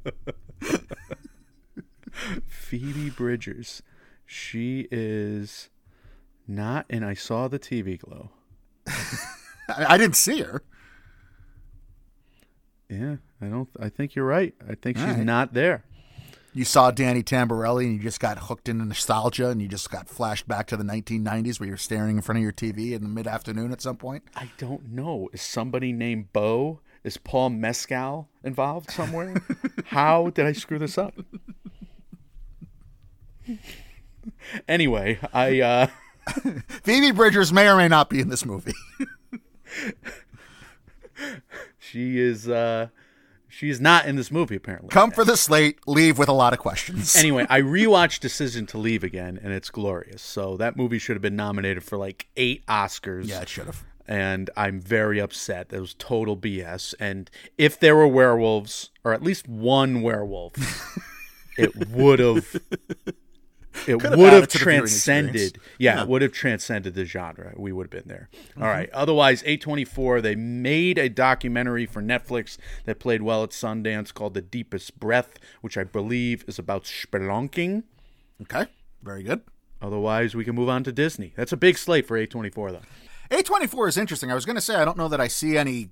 Phoebe 2.47 3.11
Bridgers. 3.11 3.83
She 4.27 4.87
is 4.91 5.71
not, 6.47 6.87
and 6.91 7.05
I 7.05 7.15
saw 7.15 7.49
the 7.49 7.59
TV 7.59 7.99
glow. 7.99 8.31
I, 9.69 9.97
didn't 9.97 10.17
see 10.17 10.43
her. 10.43 10.63
Yeah, 12.89 13.17
I 13.41 13.47
don't. 13.47 13.69
I 13.79 13.89
think 13.89 14.15
you're 14.15 14.27
right. 14.27 14.55
I 14.69 14.75
think 14.75 14.97
she's 14.99 15.07
All 15.07 15.15
right. 15.15 15.25
not 15.25 15.55
there. 15.55 15.85
You 16.53 16.65
saw 16.65 16.91
Danny 16.91 17.23
Tamberelli 17.23 17.85
and 17.85 17.95
you 17.95 18.01
just 18.01 18.19
got 18.19 18.39
hooked 18.39 18.69
into 18.69 18.85
nostalgia 18.85 19.51
and 19.51 19.63
you 19.63 19.69
just 19.69 19.89
got 19.89 20.09
flashed 20.09 20.49
back 20.49 20.67
to 20.69 20.77
the 20.77 20.83
1990s 20.83 21.61
where 21.61 21.69
you're 21.69 21.77
staring 21.77 22.17
in 22.17 22.23
front 22.23 22.39
of 22.39 22.43
your 22.43 22.53
TV 22.53 22.93
in 22.93 23.03
the 23.03 23.09
mid 23.09 23.29
afternoon 23.29 23.71
at 23.71 23.81
some 23.81 23.97
point. 23.97 24.25
I 24.35 24.51
don't 24.59 24.91
know. 24.91 25.29
Is 25.33 25.43
somebody 25.43 25.93
named 25.93 26.33
Bo? 26.33 26.81
Is 27.05 27.17
Paul 27.17 27.51
Mescal 27.51 28.29
involved 28.43 28.91
somewhere? 28.91 29.41
How 29.87 30.31
did 30.31 30.45
I 30.45 30.53
screw 30.53 30.81
this 30.81 30.99
up? 30.99 31.15
anyway, 34.69 35.21
I 35.33 35.61
uh 35.61 35.87
Phoebe 36.83 37.13
Bridgers 37.13 37.53
may 37.53 37.69
or 37.69 37.77
may 37.77 37.89
not 37.89 38.11
be 38.11 38.19
in 38.19 38.29
this 38.29 38.45
movie. 38.45 38.75
she 41.79 42.19
is 42.19 42.49
uh 42.49 42.89
she's 43.51 43.81
not 43.81 44.07
in 44.07 44.17
this 44.17 44.31
movie 44.31 44.57
apparently. 44.57 44.89
Come 44.89 45.11
for 45.11 45.25
the 45.25 45.37
slate, 45.37 45.79
leave 45.87 46.17
with 46.19 46.29
a 46.29 46.33
lot 46.33 46.53
of 46.53 46.59
questions. 46.59 47.15
Anyway, 47.21 47.47
I 47.51 47.61
rewatched 47.61 48.21
Decision 48.21 48.67
to 48.67 48.79
Leave 48.79 49.05
again 49.05 49.39
and 49.43 49.53
it's 49.53 49.69
glorious. 49.71 50.23
So 50.23 50.57
that 50.57 50.77
movie 50.77 50.99
should 50.99 51.17
have 51.17 51.23
been 51.23 51.37
nominated 51.37 51.85
for 51.85 51.97
like 51.99 52.29
8 52.37 52.65
Oscars. 52.67 53.27
yeah, 53.29 53.43
it 53.43 53.49
should 53.49 53.67
have. 53.67 53.85
and 54.07 54.49
I'm 54.57 54.81
very 54.81 55.19
upset. 55.21 55.69
That 55.69 55.81
was 55.81 55.95
total 55.95 56.37
BS. 56.37 56.95
And 56.99 57.31
if 57.59 57.79
there 57.79 57.95
were 57.97 58.09
werewolves, 58.09 58.91
or 59.05 59.13
at 59.13 59.23
least 59.23 59.49
one 59.49 60.01
werewolf, 60.03 60.55
it 61.59 61.89
would 61.91 62.19
have. 62.21 62.57
It 63.87 64.03
would 64.03 64.13
have 64.13 64.21
added 64.21 64.51
to 64.51 64.59
the 64.59 64.65
viewing 64.65 64.79
transcended. 64.81 65.35
experience. 65.35 65.77
Yeah, 65.79 66.03
it 66.03 66.09
would 66.09 66.23
have 66.23 66.33
transcended 66.33 66.95
the 66.95 67.05
genre. 67.05 67.53
We 67.57 67.73
would 67.73 67.93
have 67.93 68.05
been 68.05 68.09
there. 68.09 68.29
Mm-hmm. 68.51 68.63
All 68.63 68.69
right. 68.69 68.91
Otherwise, 68.91 69.43
A24, 69.45 70.23
they 70.23 70.35
made 70.35 70.99
a 70.99 71.09
documentary 71.09 71.87
for 71.87 72.03
Netflix 72.03 72.59
that 72.85 72.99
played 72.99 73.23
well 73.23 73.43
at 73.43 73.51
Sundance 73.51 74.13
called 74.13 74.35
The 74.35 74.43
Deepest 74.43 74.99
Breath, 74.99 75.39
which 75.61 75.77
I 75.79 75.85
believe 75.85 76.45
is 76.47 76.59
about 76.59 76.85
spelunking. 76.85 77.85
Okay, 78.43 78.67
very 79.03 79.23
good. 79.23 79.43
Otherwise, 79.83 80.35
we 80.35 80.45
can 80.45 80.55
move 80.55 80.69
on 80.69 80.85
to 80.85 80.93
Disney. 80.93 81.33
That's 81.37 81.53
a 81.53 81.57
big 81.57 81.79
slate 81.79 82.07
for 82.07 82.19
A24, 82.19 82.73
though. 82.73 83.37
A24 83.37 83.89
is 83.89 83.97
interesting. 83.97 84.31
I 84.31 84.35
was 84.35 84.45
going 84.45 84.57
to 84.57 84.61
say, 84.63 84.75
I 84.75 84.85
don't 84.85 84.99
know 84.99 85.09
that 85.09 85.21
I 85.21 85.29
see 85.29 85.57
any 85.57 85.89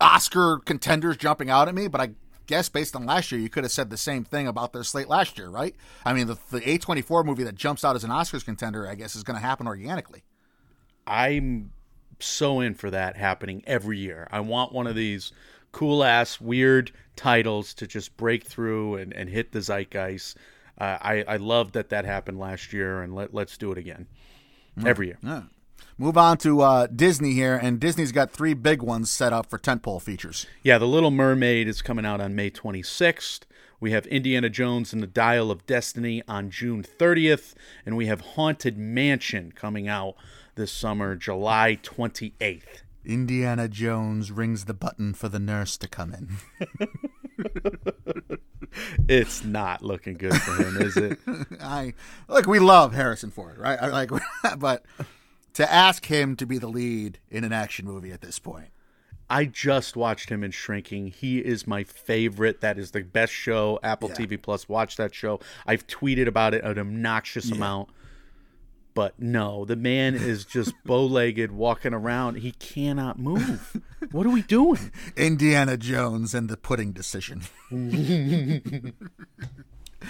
Oscar 0.00 0.58
contenders 0.64 1.16
jumping 1.16 1.50
out 1.50 1.68
at 1.68 1.74
me, 1.74 1.88
but 1.88 2.00
I 2.00 2.10
guess 2.46 2.68
based 2.68 2.94
on 2.96 3.06
last 3.06 3.32
year, 3.32 3.40
you 3.40 3.48
could 3.48 3.64
have 3.64 3.72
said 3.72 3.90
the 3.90 3.96
same 3.96 4.24
thing 4.24 4.46
about 4.46 4.72
their 4.72 4.84
slate 4.84 5.08
last 5.08 5.38
year, 5.38 5.48
right? 5.48 5.74
I 6.04 6.12
mean, 6.12 6.26
the, 6.26 6.38
the 6.50 6.60
A24 6.60 7.24
movie 7.24 7.44
that 7.44 7.54
jumps 7.54 7.84
out 7.84 7.96
as 7.96 8.04
an 8.04 8.10
Oscars 8.10 8.44
contender, 8.44 8.88
I 8.88 8.94
guess, 8.94 9.16
is 9.16 9.22
going 9.22 9.36
to 9.36 9.44
happen 9.44 9.66
organically. 9.66 10.24
I'm 11.06 11.72
so 12.20 12.60
in 12.60 12.74
for 12.74 12.90
that 12.90 13.16
happening 13.16 13.62
every 13.66 13.98
year. 13.98 14.28
I 14.30 14.40
want 14.40 14.72
one 14.72 14.86
of 14.86 14.94
these 14.94 15.32
cool 15.72 16.04
ass 16.04 16.40
weird 16.40 16.92
titles 17.16 17.74
to 17.74 17.86
just 17.86 18.16
break 18.16 18.44
through 18.44 18.96
and, 18.96 19.12
and 19.12 19.28
hit 19.28 19.52
the 19.52 19.60
zeitgeist. 19.60 20.36
Uh, 20.78 20.98
I 21.00 21.24
I 21.28 21.36
love 21.36 21.72
that 21.72 21.90
that 21.90 22.04
happened 22.04 22.38
last 22.38 22.72
year, 22.72 23.02
and 23.02 23.14
let 23.14 23.32
let's 23.32 23.56
do 23.56 23.70
it 23.70 23.78
again 23.78 24.06
every 24.84 25.08
year. 25.08 25.18
Yeah. 25.22 25.42
Move 25.96 26.18
on 26.18 26.36
to 26.38 26.60
uh, 26.60 26.86
Disney 26.88 27.34
here, 27.34 27.56
and 27.56 27.78
Disney's 27.78 28.10
got 28.10 28.32
three 28.32 28.52
big 28.52 28.82
ones 28.82 29.12
set 29.12 29.32
up 29.32 29.46
for 29.48 29.58
tentpole 29.58 30.02
features. 30.02 30.44
Yeah, 30.62 30.78
The 30.78 30.88
Little 30.88 31.12
Mermaid 31.12 31.68
is 31.68 31.82
coming 31.82 32.04
out 32.04 32.20
on 32.20 32.34
May 32.34 32.50
26th. 32.50 33.42
We 33.78 33.92
have 33.92 34.04
Indiana 34.06 34.48
Jones 34.48 34.92
and 34.92 35.00
the 35.00 35.06
Dial 35.06 35.52
of 35.52 35.66
Destiny 35.66 36.22
on 36.26 36.50
June 36.50 36.82
30th, 36.82 37.54
and 37.86 37.96
we 37.96 38.06
have 38.06 38.22
Haunted 38.22 38.76
Mansion 38.76 39.52
coming 39.52 39.86
out 39.86 40.16
this 40.56 40.72
summer, 40.72 41.14
July 41.14 41.78
28th. 41.80 42.82
Indiana 43.04 43.68
Jones 43.68 44.32
rings 44.32 44.64
the 44.64 44.74
button 44.74 45.14
for 45.14 45.28
the 45.28 45.38
nurse 45.38 45.76
to 45.76 45.86
come 45.86 46.12
in. 46.12 46.28
It's 49.08 49.44
not 49.44 49.82
looking 49.82 50.16
good 50.16 50.34
for 50.34 50.62
him, 50.62 50.76
is 50.80 50.96
it? 50.96 51.18
I 51.60 51.94
look, 52.28 52.46
we 52.46 52.58
love 52.58 52.94
Harrison 52.94 53.30
Ford, 53.30 53.58
right? 53.58 53.78
I 53.80 53.88
like, 53.88 54.10
but 54.58 54.84
to 55.54 55.72
ask 55.72 56.06
him 56.06 56.36
to 56.36 56.46
be 56.46 56.58
the 56.58 56.68
lead 56.68 57.18
in 57.30 57.44
an 57.44 57.52
action 57.52 57.84
movie 57.86 58.12
at 58.12 58.20
this 58.20 58.38
point, 58.38 58.68
I 59.30 59.46
just 59.46 59.96
watched 59.96 60.28
him 60.28 60.44
in 60.44 60.50
Shrinking. 60.50 61.06
He 61.08 61.38
is 61.38 61.66
my 61.66 61.82
favorite. 61.82 62.60
That 62.60 62.78
is 62.78 62.90
the 62.90 63.02
best 63.02 63.32
show. 63.32 63.80
Apple 63.82 64.10
Yeah. 64.10 64.16
TV 64.16 64.40
Plus. 64.40 64.68
Watch 64.68 64.96
that 64.96 65.14
show. 65.14 65.40
I've 65.66 65.86
tweeted 65.86 66.26
about 66.28 66.52
it 66.54 66.62
an 66.62 66.78
obnoxious 66.78 67.50
amount. 67.50 67.88
But 68.92 69.18
no, 69.18 69.64
the 69.64 69.74
man 69.76 70.14
is 70.14 70.44
just 70.44 70.72
bow-legged, 70.84 71.50
walking 71.50 71.92
around. 71.94 72.36
He 72.36 72.52
cannot 72.52 73.18
move. 73.18 73.80
What 74.12 74.24
are 74.26 74.30
we 74.30 74.42
doing? 74.42 74.92
Indiana 75.16 75.76
Jones 75.76 76.32
and 76.34 76.48
the 76.48 76.56
pudding 76.56 76.92
decision. 76.92 77.42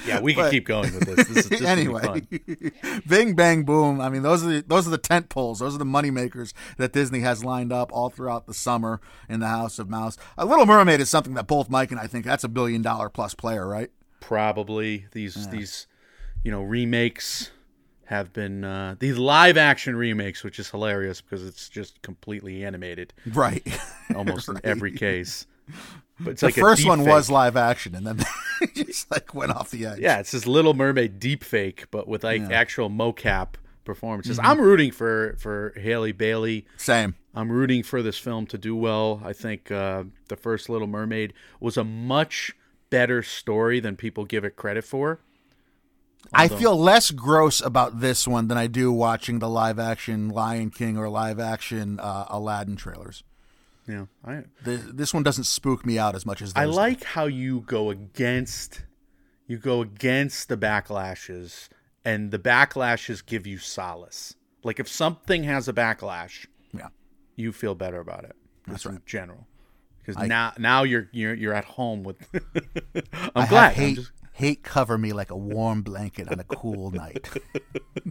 Yeah, 0.07 0.21
we 0.21 0.35
can 0.35 0.51
keep 0.51 0.67
going 0.67 0.95
with 0.95 1.07
this. 1.07 1.29
This 1.29 1.37
is 1.37 1.49
this 1.49 1.63
anyway, 1.63 2.03
fun. 2.03 3.03
Bing 3.09 3.35
Bang 3.35 3.65
Boom. 3.65 4.01
I 4.01 4.09
mean, 4.09 4.23
those 4.23 4.45
are 4.45 4.49
the 4.49 4.65
those 4.67 4.87
are 4.87 4.91
the 4.91 4.99
tent 4.99 5.29
poles. 5.29 5.59
Those 5.59 5.75
are 5.75 5.79
the 5.79 5.85
money 5.85 6.11
makers 6.11 6.55
that 6.79 6.93
Disney 6.93 7.21
has 7.21 7.45
lined 7.45 7.73
up 7.73 7.93
all 7.93 8.11
throughout 8.11 8.47
the 8.47 8.55
summer 8.55 9.01
in 9.29 9.41
the 9.41 9.49
House 9.49 9.79
of 9.79 9.89
Mouse. 9.89 10.17
A 10.39 10.45
Little 10.45 10.67
Mermaid 10.67 11.01
is 11.01 11.11
something 11.11 11.35
that 11.35 11.47
both 11.47 11.71
Mike 11.71 11.91
and 11.91 12.01
I 12.01 12.07
think 12.07 12.25
that's 12.25 12.45
a 12.45 12.49
billion 12.49 12.83
dollar 12.83 13.09
plus 13.09 13.35
player, 13.35 13.67
right? 13.67 13.91
probably 14.25 15.05
these 15.13 15.49
these 15.49 15.87
you 16.43 16.51
know 16.51 16.63
remakes 16.63 17.51
have 18.07 18.33
been 18.33 18.65
uh, 18.65 18.97
these 18.99 19.17
live 19.17 19.57
action 19.57 19.97
remakes, 19.97 20.45
which 20.45 20.59
is 20.59 20.71
hilarious 20.71 21.21
because 21.21 21.45
it's 21.45 21.69
just 21.69 22.01
completely 22.03 22.65
animated. 22.65 23.13
Right. 23.27 23.67
almost 24.15 24.49
in 24.49 24.61
every 24.65 24.93
case. 24.93 25.47
But 26.21 26.33
it's 26.33 26.41
the 26.41 26.49
like 26.49 26.55
first 26.55 26.87
one 26.87 27.01
deep 27.01 27.09
was 27.09 27.31
live 27.31 27.57
action, 27.57 27.95
and 27.95 28.07
then 28.07 28.25
just 28.75 29.11
like 29.11 29.35
went 29.35 29.53
off 29.53 29.71
the 29.71 29.87
edge. 29.87 29.99
yeah, 29.99 30.21
it's 30.21 30.31
this 30.31 30.47
Little 30.47 30.75
Mermaid 30.75 31.19
deep 31.19 31.43
fake, 31.43 31.87
but 31.91 32.07
with 32.07 32.23
like 32.25 32.43
actual 32.43 32.89
mocap 32.89 33.55
performances. 33.85 34.39
Mm-hmm. 34.39 34.47
I'm 34.47 34.61
rooting 34.61 34.91
for 34.91 35.37
for 35.39 35.75
Halle 35.81 36.13
Bailey. 36.13 36.67
Same. 36.77 37.17
I'm 37.35 37.51
rooting 37.51 37.83
for 37.83 38.03
this 38.03 38.17
film 38.17 38.47
to 38.47 38.59
do 38.59 38.77
well. 38.77 39.21
I 39.25 39.33
think 39.33 39.71
uh, 39.71 40.05
the 40.29 40.37
first 40.37 40.69
Little 40.69 40.87
Mermaid 40.87 41.33
was 41.59 41.77
a 41.77 41.85
much 41.85 42.55
better 42.91 43.23
story 43.23 43.81
than 43.81 43.97
people 43.97 44.25
give 44.25 44.45
it 44.45 44.57
credit 44.57 44.85
for. 44.85 45.21
I 46.33 46.49
feel 46.49 46.77
less 46.77 47.11
gross 47.11 47.61
about 47.61 48.01
this 48.01 48.27
one 48.27 48.49
than 48.49 48.57
I 48.57 48.67
do 48.67 48.91
watching 48.91 49.41
the 49.41 49.49
live 49.49 49.79
action 49.79 50.31
Lion 50.31 50.71
King 50.71 50.97
or 50.97 51.09
live 51.09 51.39
action 51.39 52.01
uh, 52.01 52.27
Aladdin 52.29 52.77
trailers. 52.77 53.23
Yeah, 53.87 54.07
I 54.25 54.45
The, 54.63 54.77
this 54.77 55.13
one 55.13 55.23
doesn't 55.23 55.45
spook 55.45 55.85
me 55.85 55.99
out 55.99 56.15
as 56.15 56.25
much 56.25 56.41
as 56.41 56.53
I 56.57 56.65
do. 56.65 56.73
like 56.73 57.05
how 57.05 57.27
you 57.27 57.61
go 57.61 57.91
against 57.91 58.83
you 59.47 59.59
go 59.59 59.83
against 59.83 60.49
the 60.49 60.57
backlashes 60.57 61.69
and 62.05 62.31
the 62.31 62.39
backlashes 62.39 63.25
give 63.25 63.47
you 63.47 63.59
solace. 63.59 64.35
Like 64.63 64.81
if 64.81 64.89
something 64.89 65.45
has 65.45 65.69
a 65.69 65.73
backlash, 65.75 66.47
Yeah. 66.73 66.89
you 67.37 67.53
feel 67.53 67.75
better 67.75 68.01
about 68.01 68.25
it. 68.25 68.35
That's 68.67 68.87
in 68.87 68.93
right. 68.93 69.07
general. 69.07 69.47
Because 70.03 70.27
now 70.27 70.53
now 70.59 70.83
you're 70.83 71.09
you're 71.13 71.35
you're 71.35 71.55
at 71.55 71.65
home 71.65 72.03
with 72.05 72.17
I'm 72.35 73.31
I 73.35 73.47
glad. 73.47 73.73
have 73.75 73.85
I'm 73.89 73.95
just- 73.97 74.13
hate 74.35 74.65
cover 74.65 74.99
me 74.99 75.13
like 75.13 75.31
a 75.31 75.37
warm 75.37 75.83
blanket 75.83 76.29
on 76.29 76.41
a 76.41 76.45
cool 76.45 76.91
night. 76.91 77.31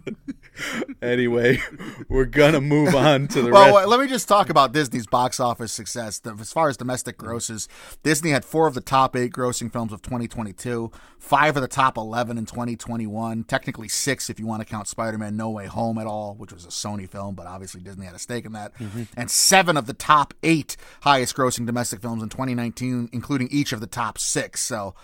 anyway, 1.02 1.60
we're 2.08 2.24
gonna 2.24 2.62
move 2.62 2.96
on 2.96 3.28
to 3.28 3.42
the 3.42 3.52
well, 3.52 3.76
rest. 3.76 3.90
let 3.90 4.00
me 4.00 4.08
just 4.08 4.30
talk 4.30 4.50
about 4.50 4.72
Disney's 4.72 5.06
box 5.06 5.42
office 5.42 5.74
success. 5.74 6.20
The- 6.20 6.34
As 6.40 6.54
far 6.54 6.70
as 6.70 6.78
domestic 6.78 7.18
mm. 7.18 7.26
grosses, 7.26 7.68
Disney 8.04 8.30
had 8.32 8.46
four 8.46 8.68
of 8.68 8.74
the 8.74 8.80
top 8.80 9.18
eight 9.18 9.34
grossing 9.34 9.72
films 9.72 9.92
of 9.92 10.02
2022, 10.02 10.92
five 11.20 11.58
of 11.58 11.62
the 11.62 11.68
top 11.68 11.98
11 11.98 12.38
in 12.38 12.46
2021, 12.46 13.44
technically 13.44 13.90
six 13.90 14.30
if 14.30 14.40
you 14.40 14.48
want 14.48 14.62
to 14.62 14.66
count 14.66 14.88
Spider 14.88 15.18
Man 15.18 15.36
No 15.36 15.50
Way 15.50 15.66
Home 15.66 15.98
at 15.98 16.08
all, 16.08 16.36
which 16.36 16.54
was 16.54 16.64
a 16.64 16.70
Sony 16.70 17.10
film, 17.10 17.36
but 17.36 17.48
obviously 17.48 17.82
Disney 17.82 18.06
had 18.06 18.16
a 18.16 18.20
stake 18.20 18.46
in 18.46 18.54
that, 18.54 18.74
mm-hmm. 18.76 19.04
and 19.18 19.30
seven 19.30 19.76
of 19.76 19.88
the 19.88 19.94
top 19.94 20.34
eight 20.42 20.78
highest 21.02 21.36
grossing 21.36 21.66
domestic 21.66 22.00
films 22.00 22.24
in 22.24 22.30
2019, 22.30 23.10
including 23.12 23.50
each 23.52 23.74
of 23.74 23.82
the 23.82 23.88
top 23.88 24.18
six. 24.18 24.62
So, 24.62 24.96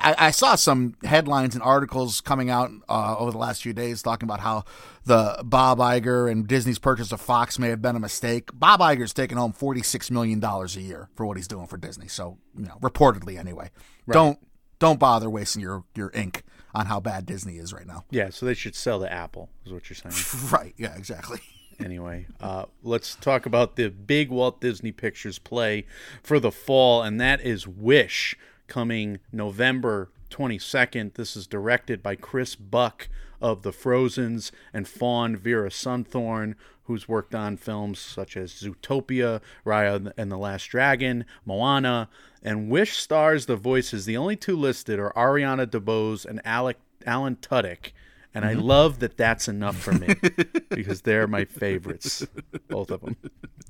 I, 0.00 0.14
I 0.18 0.30
saw 0.30 0.54
some 0.54 0.94
headlines 1.04 1.54
and 1.54 1.62
articles 1.62 2.20
coming 2.20 2.50
out 2.50 2.70
uh, 2.88 3.16
over 3.18 3.30
the 3.30 3.38
last 3.38 3.62
few 3.62 3.72
days 3.72 4.02
talking 4.02 4.26
about 4.26 4.40
how 4.40 4.64
the 5.04 5.40
Bob 5.44 5.78
Iger 5.78 6.30
and 6.30 6.46
Disney's 6.46 6.78
purchase 6.78 7.12
of 7.12 7.20
Fox 7.20 7.58
may 7.58 7.68
have 7.68 7.80
been 7.80 7.96
a 7.96 8.00
mistake. 8.00 8.50
Bob 8.52 8.80
Iger's 8.80 9.12
taking 9.12 9.38
home 9.38 9.52
forty 9.52 9.82
six 9.82 10.10
million 10.10 10.40
dollars 10.40 10.76
a 10.76 10.80
year 10.82 11.08
for 11.14 11.26
what 11.26 11.36
he's 11.36 11.48
doing 11.48 11.66
for 11.66 11.76
Disney. 11.76 12.08
So 12.08 12.38
you 12.56 12.66
know, 12.66 12.78
reportedly 12.80 13.38
anyway. 13.38 13.70
Don't 14.10 14.38
don't 14.78 14.98
bother 14.98 15.28
wasting 15.28 15.62
your 15.62 15.84
your 15.94 16.10
ink 16.14 16.42
on 16.74 16.86
how 16.86 17.00
bad 17.00 17.26
Disney 17.26 17.56
is 17.56 17.72
right 17.72 17.86
now. 17.86 18.04
yeah, 18.10 18.30
so 18.30 18.46
they 18.46 18.54
should 18.54 18.74
sell 18.74 18.98
the 18.98 19.10
Apple, 19.12 19.48
is 19.64 19.72
what 19.72 19.88
you're 19.88 19.96
saying. 19.96 20.50
Right? 20.52 20.74
Yeah, 20.76 20.94
exactly. 20.96 21.40
anyway, 21.80 22.26
uh, 22.40 22.66
let's 22.82 23.14
talk 23.16 23.46
about 23.46 23.76
the 23.76 23.88
big 23.88 24.30
Walt 24.30 24.60
Disney 24.60 24.92
Pictures 24.92 25.38
play 25.38 25.86
for 26.22 26.38
the 26.38 26.52
fall, 26.52 27.02
and 27.02 27.20
that 27.20 27.40
is 27.40 27.66
Wish, 27.66 28.36
coming 28.68 29.18
November 29.32 30.10
22nd. 30.30 31.14
This 31.14 31.34
is 31.36 31.46
directed 31.46 32.02
by 32.02 32.14
Chris 32.14 32.54
Buck 32.54 33.08
of 33.40 33.62
The 33.62 33.72
Frozens 33.72 34.52
and 34.72 34.86
Fawn 34.86 35.36
Veerasunthorn, 35.36 36.54
who's 36.84 37.08
worked 37.08 37.34
on 37.34 37.56
films 37.56 37.98
such 37.98 38.36
as 38.36 38.52
Zootopia, 38.52 39.40
Raya 39.66 40.12
and 40.16 40.30
the 40.30 40.38
Last 40.38 40.66
Dragon, 40.66 41.24
Moana, 41.44 42.08
and 42.42 42.70
Wish 42.70 42.96
stars 42.98 43.46
the 43.46 43.56
voices. 43.56 44.04
The 44.04 44.16
only 44.16 44.36
two 44.36 44.56
listed 44.56 44.98
are 44.98 45.12
Ariana 45.14 45.66
DeBose 45.66 46.24
and 46.24 46.40
Alec, 46.44 46.78
Alan 47.04 47.36
Tudyk. 47.36 47.92
And 48.34 48.44
I 48.44 48.52
love 48.52 48.98
that 49.00 49.16
that's 49.16 49.48
enough 49.48 49.76
for 49.76 49.92
me 49.92 50.14
because 50.68 51.02
they're 51.02 51.26
my 51.26 51.44
favorites, 51.44 52.26
both 52.68 52.90
of 52.90 53.00
them. 53.00 53.16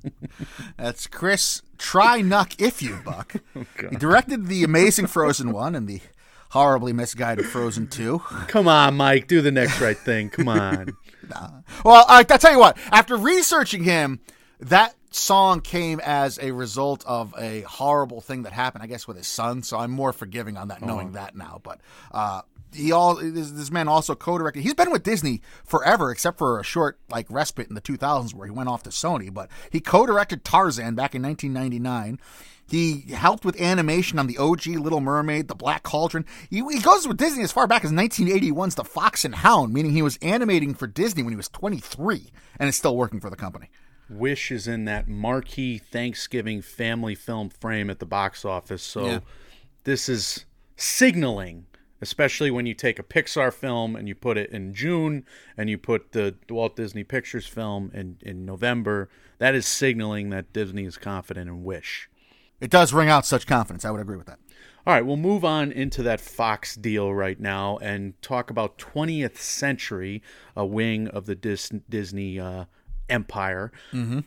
That's 0.77 1.07
Chris 1.07 1.61
Try 1.77 2.21
Nuck 2.21 2.55
If 2.59 2.81
You 2.81 2.99
Buck. 3.03 3.35
he 3.89 3.95
directed 3.95 4.47
the 4.47 4.63
amazing 4.63 5.07
Frozen 5.07 5.51
one 5.51 5.75
and 5.75 5.87
the 5.87 6.01
horribly 6.51 6.93
misguided 6.93 7.45
Frozen 7.45 7.87
two. 7.87 8.19
Come 8.47 8.67
on, 8.67 8.95
Mike, 8.95 9.27
do 9.27 9.41
the 9.41 9.51
next 9.51 9.81
right 9.81 9.97
thing. 9.97 10.29
Come 10.29 10.47
on. 10.47 10.95
Well, 11.83 12.05
I, 12.07 12.19
I 12.19 12.23
tell 12.23 12.51
you 12.51 12.59
what. 12.59 12.77
After 12.91 13.15
researching 13.17 13.83
him, 13.83 14.19
that 14.59 14.95
song 15.11 15.61
came 15.61 15.99
as 15.99 16.39
a 16.41 16.51
result 16.51 17.03
of 17.05 17.33
a 17.37 17.61
horrible 17.61 18.21
thing 18.21 18.43
that 18.43 18.53
happened, 18.53 18.83
I 18.83 18.87
guess, 18.87 19.07
with 19.07 19.17
his 19.17 19.27
son. 19.27 19.63
So 19.63 19.77
I'm 19.77 19.91
more 19.91 20.13
forgiving 20.13 20.57
on 20.57 20.69
that, 20.69 20.81
knowing 20.81 21.13
that 21.13 21.35
now. 21.35 21.59
But 21.63 21.81
uh, 22.11 22.41
he 22.73 22.91
all 22.91 23.15
this, 23.15 23.51
this 23.51 23.71
man 23.71 23.87
also 23.87 24.15
co-directed. 24.15 24.61
He's 24.61 24.73
been 24.73 24.91
with 24.91 25.03
Disney 25.03 25.41
forever, 25.65 26.11
except 26.11 26.37
for 26.37 26.59
a 26.59 26.63
short 26.63 26.99
like 27.09 27.25
respite 27.29 27.67
in 27.69 27.75
the 27.75 27.81
2000s 27.81 28.33
where 28.33 28.45
he 28.47 28.51
went 28.51 28.69
off 28.69 28.83
to 28.83 28.89
Sony. 28.89 29.33
But 29.33 29.49
he 29.71 29.79
co-directed 29.79 30.43
Tarzan 30.43 30.95
back 30.95 31.15
in 31.15 31.21
1999. 31.21 32.19
He 32.67 33.01
helped 33.13 33.45
with 33.45 33.59
animation 33.59 34.19
on 34.19 34.27
the 34.27 34.37
OG 34.37 34.67
Little 34.67 34.99
Mermaid, 35.01 35.47
The 35.47 35.55
Black 35.55 35.81
Cauldron. 35.81 36.23
He, 36.51 36.57
he 36.57 36.79
goes 36.79 37.07
with 37.07 37.17
Disney 37.17 37.43
as 37.43 37.51
far 37.51 37.65
back 37.65 37.83
as 37.83 37.91
1981's 37.91 38.75
The 38.75 38.83
Fox 38.83 39.25
and 39.25 39.33
Hound, 39.33 39.73
meaning 39.73 39.91
he 39.93 40.03
was 40.03 40.19
animating 40.21 40.75
for 40.75 40.85
Disney 40.85 41.23
when 41.23 41.31
he 41.33 41.37
was 41.37 41.47
23 41.49 42.27
and 42.59 42.69
is 42.69 42.75
still 42.75 42.95
working 42.95 43.19
for 43.19 43.31
the 43.31 43.35
company. 43.35 43.69
Wish 44.07 44.51
is 44.51 44.67
in 44.67 44.85
that 44.85 45.07
marquee 45.07 45.79
Thanksgiving 45.79 46.61
family 46.61 47.15
film 47.15 47.49
frame 47.49 47.89
at 47.89 47.97
the 47.97 48.05
box 48.05 48.45
office. 48.45 48.83
So 48.83 49.05
Yeah. 49.05 49.19
this 49.85 50.07
is 50.07 50.45
signaling, 50.75 51.65
especially 52.01 52.51
when 52.51 52.65
you 52.65 52.73
take 52.73 52.99
a 52.99 53.03
Pixar 53.03 53.53
film 53.53 53.95
and 53.95 54.07
you 54.07 54.15
put 54.15 54.37
it 54.37 54.49
in 54.51 54.73
June 54.73 55.25
and 55.57 55.69
you 55.69 55.77
put 55.77 56.11
the 56.11 56.35
Walt 56.49 56.75
Disney 56.75 57.03
Pictures 57.03 57.47
film 57.47 57.91
in, 57.93 58.17
in 58.21 58.45
November. 58.45 59.09
That 59.37 59.55
is 59.55 59.65
signaling 59.65 60.29
that 60.29 60.53
Disney 60.53 60.85
is 60.85 60.97
confident 60.97 61.49
in 61.49 61.63
Wish. 61.63 62.09
It 62.59 62.69
does 62.69 62.93
ring 62.93 63.09
out 63.09 63.25
such 63.25 63.47
confidence. 63.47 63.85
I 63.85 63.91
would 63.91 64.01
agree 64.01 64.17
with 64.17 64.27
that. 64.27 64.39
All 64.87 64.93
right, 64.93 65.05
we'll 65.05 65.17
move 65.17 65.45
on 65.45 65.71
into 65.71 66.01
that 66.03 66.19
Fox 66.19 66.75
deal 66.75 67.13
right 67.13 67.39
now 67.39 67.77
and 67.77 68.19
talk 68.21 68.49
about 68.49 68.77
20th 68.77 69.37
Century, 69.37 70.23
a 70.55 70.65
wing 70.65 71.07
of 71.09 71.25
the 71.25 71.35
Dis- 71.35 71.71
Disney 71.89 72.39
uh, 72.39 72.65
empire. 73.09 73.71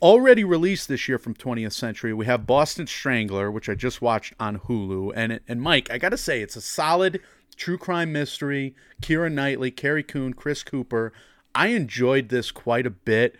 Already 0.02 0.44
released 0.44 0.88
this 0.88 1.08
year 1.08 1.18
from 1.18 1.34
20th 1.34 1.72
Century, 1.72 2.12
we 2.12 2.26
have 2.26 2.46
Boston 2.46 2.86
Strangler, 2.86 3.50
which 3.50 3.68
I 3.68 3.74
just 3.74 4.02
watched 4.02 4.34
on 4.38 4.58
Hulu. 4.60 5.12
And 5.14 5.40
and 5.48 5.60
Mike, 5.60 5.90
I 5.90 5.98
got 5.98 6.10
to 6.10 6.18
say, 6.18 6.42
it's 6.42 6.56
a 6.56 6.60
solid 6.60 7.20
true 7.54 7.78
crime 7.78 8.12
mystery. 8.12 8.74
Keira 9.02 9.30
Knightley, 9.32 9.70
Carrie 9.70 10.02
Coon, 10.02 10.34
Chris 10.34 10.62
Cooper. 10.62 11.12
I 11.54 11.68
enjoyed 11.68 12.28
this 12.28 12.50
quite 12.50 12.86
a 12.86 12.90
bit, 12.90 13.36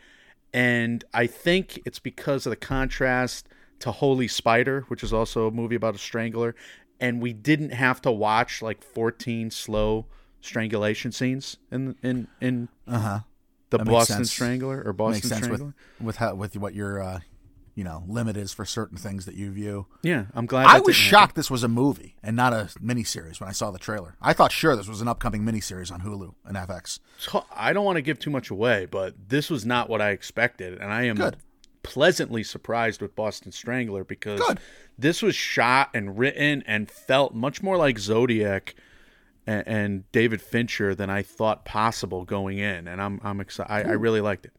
and 0.53 1.05
I 1.15 1.27
think 1.27 1.81
it's 1.87 1.99
because 1.99 2.45
of 2.47 2.51
the 2.51 2.57
contrast 2.57 3.49
to 3.81 3.91
Holy 3.91 4.29
Spider, 4.29 4.85
which 4.89 5.03
is 5.03 5.13
also 5.13 5.47
a 5.47 5.51
movie 5.51 5.75
about 5.77 5.95
a 5.95 5.99
strangler, 5.99 6.55
and 7.01 7.21
we 7.23 7.33
didn't 7.33 7.71
have 7.71 8.01
to 8.03 8.13
watch 8.13 8.63
like 8.63 8.83
14 8.83 9.51
slow 9.51 10.07
strangulation 10.41 11.11
scenes 11.13 11.57
in 11.71 11.97
in 12.03 12.29
in 12.41 12.69
the 12.87 12.95
Uh-huh. 12.95 13.21
That 13.71 13.85
Boston. 13.87 14.25
Strangler 14.27 14.83
or 14.85 14.93
Boston 14.93 15.13
Makes 15.15 15.29
sense 15.29 15.45
Strangler. 15.47 15.75
with 16.01 16.07
with 16.07 16.17
how, 16.17 16.35
with 16.35 16.57
what 16.59 16.75
your 16.75 17.03
uh, 17.03 17.21
you 17.75 17.85
know 17.85 18.05
limit 18.07 18.37
is 18.37 18.53
for 18.53 18.65
certain 18.65 18.97
things 18.99 19.25
that 19.27 19.35
you 19.35 19.51
view. 19.51 19.87
yeah, 20.03 20.27
I'm 20.35 20.47
glad. 20.47 20.67
I 20.67 20.81
was 20.81 20.95
shocked 20.97 21.35
this 21.37 21.51
was 21.51 21.63
a 21.63 21.69
movie 21.69 22.17
and 22.23 22.37
not 22.37 22.53
a 22.53 22.69
miniseries 22.83 23.41
when 23.41 23.49
I 23.49 23.53
saw 23.53 23.71
the 23.71 23.79
trailer. 23.79 24.17
I 24.21 24.33
thought 24.33 24.53
sure 24.53 24.77
this 24.77 24.89
was 24.89 25.01
an 25.01 25.09
upcoming 25.09 25.43
miniseries 25.43 25.91
on 25.93 26.01
Hulu 26.03 26.35
and 26.45 26.57
FX. 26.57 27.01
happen. 27.31 27.49
I 27.55 27.73
don't 27.73 27.85
want 27.85 27.97
to 27.97 28.03
give 28.03 28.19
too 28.19 28.31
much 28.31 28.51
away, 28.51 28.87
but 28.87 29.15
this 29.29 29.49
was 29.51 29.65
not 29.65 29.89
what 29.89 30.01
I 30.03 30.11
expected, 30.11 30.75
and 30.81 30.93
I 30.93 31.05
am 31.05 31.17
Good. 31.17 31.37
pleasantly 31.83 32.43
surprised 32.43 33.01
with 33.01 33.15
Boston 33.17 33.53
Strangler 33.53 34.05
because 34.05 34.41
Good. 34.41 34.61
this 34.99 35.23
was 35.23 35.35
shot 35.35 35.91
and 35.95 36.19
written 36.19 36.63
and 36.67 36.91
felt 36.91 37.35
much 37.35 37.63
more 37.63 37.77
like 37.77 37.99
Zodiac 37.99 38.75
and, 39.47 39.67
and 39.67 40.13
David 40.13 40.41
Fincher 40.43 40.95
than 40.95 41.11
I 41.11 41.23
thought 41.23 41.65
possible 41.65 42.25
going 42.25 42.59
in, 42.59 42.87
and 42.87 43.01
I'm 43.01 43.21
I'm 43.25 43.41
excited. 43.41 43.73
I, 43.73 43.81
I 43.81 43.93
really 43.95 44.21
liked 44.21 44.45
it. 44.47 44.53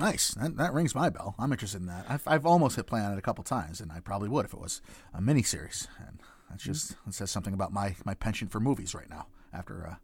Nice. 0.00 0.34
That, 0.34 0.56
that 0.56 0.72
rings 0.72 0.94
my 0.94 1.08
bell. 1.10 1.34
I'm 1.38 1.52
interested 1.52 1.80
in 1.80 1.86
that. 1.86 2.06
I've, 2.08 2.22
I've 2.26 2.46
almost 2.46 2.76
hit 2.76 2.86
play 2.86 3.00
on 3.00 3.12
it 3.12 3.18
a 3.18 3.22
couple 3.22 3.44
times, 3.44 3.80
and 3.80 3.92
I 3.92 4.00
probably 4.00 4.28
would 4.28 4.44
if 4.44 4.52
it 4.54 4.60
was 4.60 4.82
a 5.14 5.20
miniseries. 5.20 5.86
And 6.06 6.18
that's 6.48 6.64
just 6.64 6.96
that 7.06 7.14
says 7.14 7.30
something 7.30 7.54
about 7.54 7.72
my, 7.72 7.94
my 8.04 8.14
penchant 8.14 8.50
for 8.50 8.58
movies 8.60 8.94
right 8.94 9.08
now 9.08 9.26
after 9.52 9.86
uh, 9.86 9.94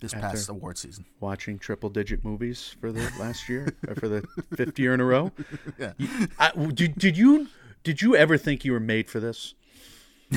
this 0.00 0.12
past 0.14 0.48
award 0.48 0.78
season. 0.78 1.04
watching 1.20 1.58
triple 1.58 1.88
digit 1.90 2.24
movies 2.24 2.74
for 2.80 2.90
the 2.90 3.02
last 3.20 3.48
year 3.48 3.72
or 3.88 3.94
for 3.94 4.08
the 4.08 4.26
fifth 4.56 4.78
year 4.78 4.94
in 4.94 5.00
a 5.00 5.04
row. 5.04 5.30
Yeah. 5.78 5.92
You- 5.98 6.28
I- 6.38 6.52
did, 6.72 6.96
did 6.96 7.16
you 7.16 7.48
did 7.84 8.00
you 8.02 8.16
ever 8.16 8.36
think 8.38 8.64
you 8.64 8.72
were 8.72 8.80
made 8.80 9.08
for 9.10 9.20
this? 9.20 9.54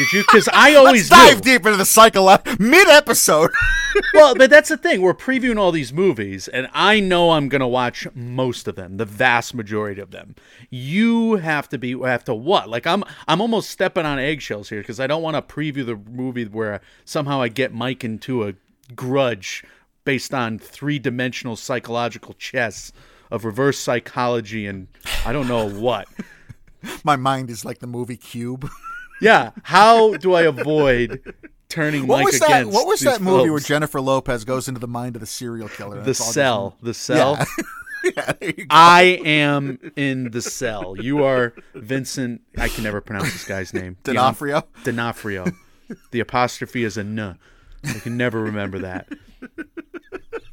did 0.00 0.12
you? 0.14 0.20
Because 0.20 0.48
I 0.52 0.74
always 0.76 1.10
Let's 1.10 1.28
dive 1.28 1.44
knew. 1.44 1.52
deep 1.52 1.66
into 1.66 1.76
the 1.76 1.84
cycle 1.84 2.34
mid 2.58 2.88
episode. 2.88 3.50
well, 4.14 4.34
but 4.34 4.48
that's 4.48 4.70
the 4.70 4.78
thing. 4.78 5.02
We're 5.02 5.12
previewing 5.12 5.58
all 5.58 5.72
these 5.72 5.92
movies, 5.92 6.48
and 6.48 6.68
I 6.72 7.00
know 7.00 7.32
I'm 7.32 7.50
going 7.50 7.60
to 7.60 7.66
watch 7.66 8.06
most 8.14 8.66
of 8.66 8.76
them, 8.76 8.96
the 8.96 9.04
vast 9.04 9.54
majority 9.54 10.00
of 10.00 10.10
them. 10.10 10.36
You 10.70 11.36
have 11.36 11.68
to 11.68 11.78
be 11.78 11.98
have 12.00 12.24
to 12.24 12.34
what? 12.34 12.68
Like 12.70 12.86
I'm 12.86 13.04
I'm 13.28 13.42
almost 13.42 13.68
stepping 13.68 14.06
on 14.06 14.18
eggshells 14.18 14.70
here 14.70 14.80
because 14.80 15.00
I 15.00 15.06
don't 15.06 15.22
want 15.22 15.36
to 15.36 15.54
preview 15.54 15.84
the 15.84 15.96
movie 15.96 16.46
where 16.46 16.80
somehow 17.04 17.42
I 17.42 17.48
get 17.48 17.74
Mike 17.74 18.02
into 18.02 18.48
a 18.48 18.54
grudge 18.96 19.64
based 20.04 20.32
on 20.32 20.58
three 20.58 20.98
dimensional 20.98 21.56
psychological 21.56 22.32
chess 22.34 22.90
of 23.30 23.44
reverse 23.44 23.78
psychology 23.78 24.66
and 24.66 24.88
I 25.26 25.32
don't 25.34 25.46
know 25.46 25.68
what. 25.68 26.08
my 27.04 27.16
mind 27.16 27.50
is 27.50 27.66
like 27.66 27.80
the 27.80 27.86
movie 27.86 28.16
Cube. 28.16 28.66
Yeah, 29.20 29.50
how 29.62 30.14
do 30.16 30.34
I 30.34 30.42
avoid 30.42 31.34
turning 31.68 32.06
What 32.06 32.18
Mike 32.18 32.26
was 32.26 32.40
that? 32.40 32.48
against 32.50 32.72
What 32.74 32.86
was 32.86 33.00
that 33.00 33.20
movie 33.20 33.50
where? 33.50 33.60
Jennifer 33.60 34.00
Lopez 34.00 34.44
goes 34.44 34.66
into 34.68 34.80
the 34.80 34.88
mind 34.88 35.16
of 35.16 35.20
the 35.20 35.26
serial 35.26 35.68
killer? 35.68 36.00
the 36.02 36.10
it's 36.10 36.20
all 36.20 36.26
just- 36.26 36.34
cell, 36.34 36.76
the 36.82 36.94
cell. 36.94 37.36
Yeah. 37.38 37.44
yeah, 38.16 38.32
there 38.40 38.48
you 38.50 38.52
go. 38.64 38.66
I 38.70 39.02
am 39.24 39.78
in 39.96 40.30
the 40.30 40.40
cell. 40.42 40.96
You 40.98 41.22
are 41.24 41.54
Vincent. 41.74 42.40
I 42.56 42.68
can 42.68 42.82
never 42.84 43.00
pronounce 43.00 43.32
this 43.32 43.44
guy's 43.44 43.74
name. 43.74 43.96
D'Onofrio? 44.04 44.62
D'Onofrio. 44.84 45.46
The 46.10 46.20
apostrophe 46.20 46.84
is 46.84 46.96
a 46.96 47.00
n. 47.00 47.36
I 47.84 47.92
can 47.94 48.16
never 48.16 48.40
remember 48.42 48.78
that. 48.80 49.08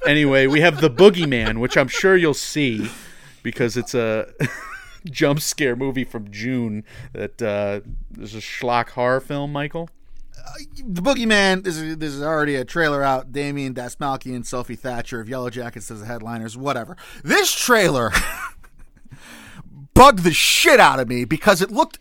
Anyway, 0.05 0.47
we 0.47 0.61
have 0.61 0.79
the 0.81 0.89
Boogeyman, 0.89 1.59
which 1.59 1.77
I'm 1.77 1.87
sure 1.89 2.15
you'll 2.15 2.33
see 2.33 2.89
because 3.43 3.75
it's 3.77 3.93
a 3.93 4.27
jump 5.09 5.41
scare 5.41 5.75
movie 5.75 6.03
from 6.03 6.31
June. 6.31 6.83
That 7.13 7.41
uh, 7.41 7.81
is 8.21 8.35
a 8.35 8.39
schlock 8.39 8.89
horror 8.89 9.19
film. 9.19 9.51
Michael. 9.51 9.89
the 10.83 11.01
Boogeyman. 11.01 11.63
This 11.63 11.77
is, 11.77 11.97
this 11.97 12.13
is 12.13 12.21
already 12.21 12.55
a 12.55 12.65
trailer 12.65 13.03
out. 13.03 13.31
Damien 13.31 13.73
Dasmalky 13.73 14.35
and 14.35 14.45
Sophie 14.45 14.75
Thatcher 14.75 15.19
of 15.19 15.29
Yellow 15.29 15.49
Jackets 15.49 15.89
as 15.91 16.01
the 16.01 16.05
headliners. 16.05 16.57
Whatever. 16.57 16.97
This 17.23 17.51
trailer 17.51 18.11
bugged 19.93 20.23
the 20.23 20.33
shit 20.33 20.79
out 20.79 20.99
of 20.99 21.07
me 21.07 21.25
because 21.25 21.61
it 21.61 21.71
looked 21.71 21.99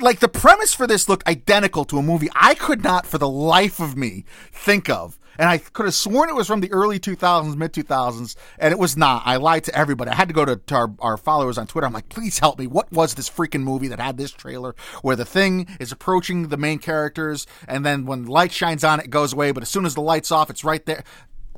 like 0.00 0.20
the 0.20 0.28
premise 0.28 0.74
for 0.74 0.86
this 0.86 1.08
looked 1.08 1.26
identical 1.26 1.84
to 1.86 1.98
a 1.98 2.02
movie 2.02 2.28
I 2.34 2.54
could 2.54 2.82
not, 2.82 3.06
for 3.06 3.18
the 3.18 3.28
life 3.28 3.80
of 3.80 3.96
me, 3.96 4.24
think 4.52 4.88
of. 4.88 5.18
And 5.38 5.48
I 5.48 5.58
could 5.58 5.86
have 5.86 5.94
sworn 5.94 6.28
it 6.28 6.34
was 6.34 6.46
from 6.46 6.60
the 6.60 6.72
early 6.72 6.98
2000s, 6.98 7.56
mid 7.56 7.72
2000s, 7.72 8.36
and 8.58 8.72
it 8.72 8.78
was 8.78 8.96
not. 8.96 9.22
I 9.24 9.36
lied 9.36 9.64
to 9.64 9.76
everybody. 9.76 10.10
I 10.10 10.14
had 10.14 10.28
to 10.28 10.34
go 10.34 10.44
to, 10.44 10.56
to 10.56 10.74
our, 10.74 10.94
our 11.00 11.16
followers 11.16 11.58
on 11.58 11.66
Twitter. 11.66 11.86
I'm 11.86 11.92
like, 11.92 12.08
please 12.08 12.38
help 12.38 12.58
me. 12.58 12.66
What 12.66 12.92
was 12.92 13.14
this 13.14 13.28
freaking 13.28 13.62
movie 13.62 13.88
that 13.88 14.00
had 14.00 14.16
this 14.16 14.30
trailer 14.30 14.74
where 15.02 15.16
the 15.16 15.24
thing 15.24 15.68
is 15.80 15.92
approaching 15.92 16.48
the 16.48 16.56
main 16.56 16.78
characters, 16.78 17.46
and 17.66 17.84
then 17.84 18.06
when 18.06 18.24
the 18.24 18.32
light 18.32 18.52
shines 18.52 18.84
on 18.84 19.00
it, 19.00 19.10
goes 19.10 19.32
away, 19.32 19.52
but 19.52 19.62
as 19.62 19.68
soon 19.68 19.86
as 19.86 19.94
the 19.94 20.02
light's 20.02 20.30
off, 20.30 20.50
it's 20.50 20.64
right 20.64 20.84
there. 20.86 21.04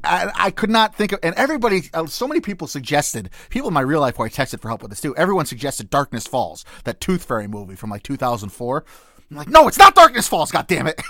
I, 0.04 0.30
I 0.34 0.50
could 0.50 0.70
not 0.70 0.94
think 0.94 1.12
of, 1.12 1.20
and 1.22 1.34
everybody, 1.34 1.90
uh, 1.92 2.06
so 2.06 2.28
many 2.28 2.40
people 2.40 2.66
suggested, 2.66 3.30
people 3.50 3.68
in 3.68 3.74
my 3.74 3.80
real 3.80 4.00
life 4.00 4.16
who 4.16 4.22
I 4.22 4.28
texted 4.28 4.60
for 4.60 4.68
help 4.68 4.82
with 4.82 4.90
this 4.90 5.00
too, 5.00 5.16
everyone 5.16 5.46
suggested 5.46 5.90
Darkness 5.90 6.26
Falls, 6.26 6.64
that 6.84 7.00
Tooth 7.00 7.24
Fairy 7.24 7.48
movie 7.48 7.76
from 7.76 7.90
like 7.90 8.02
2004. 8.02 8.84
I'm 9.30 9.36
like, 9.36 9.48
no, 9.48 9.66
it's 9.68 9.78
not 9.78 9.94
Darkness 9.94 10.28
Falls, 10.28 10.52
God 10.52 10.66
damn 10.66 10.86
it. 10.86 11.00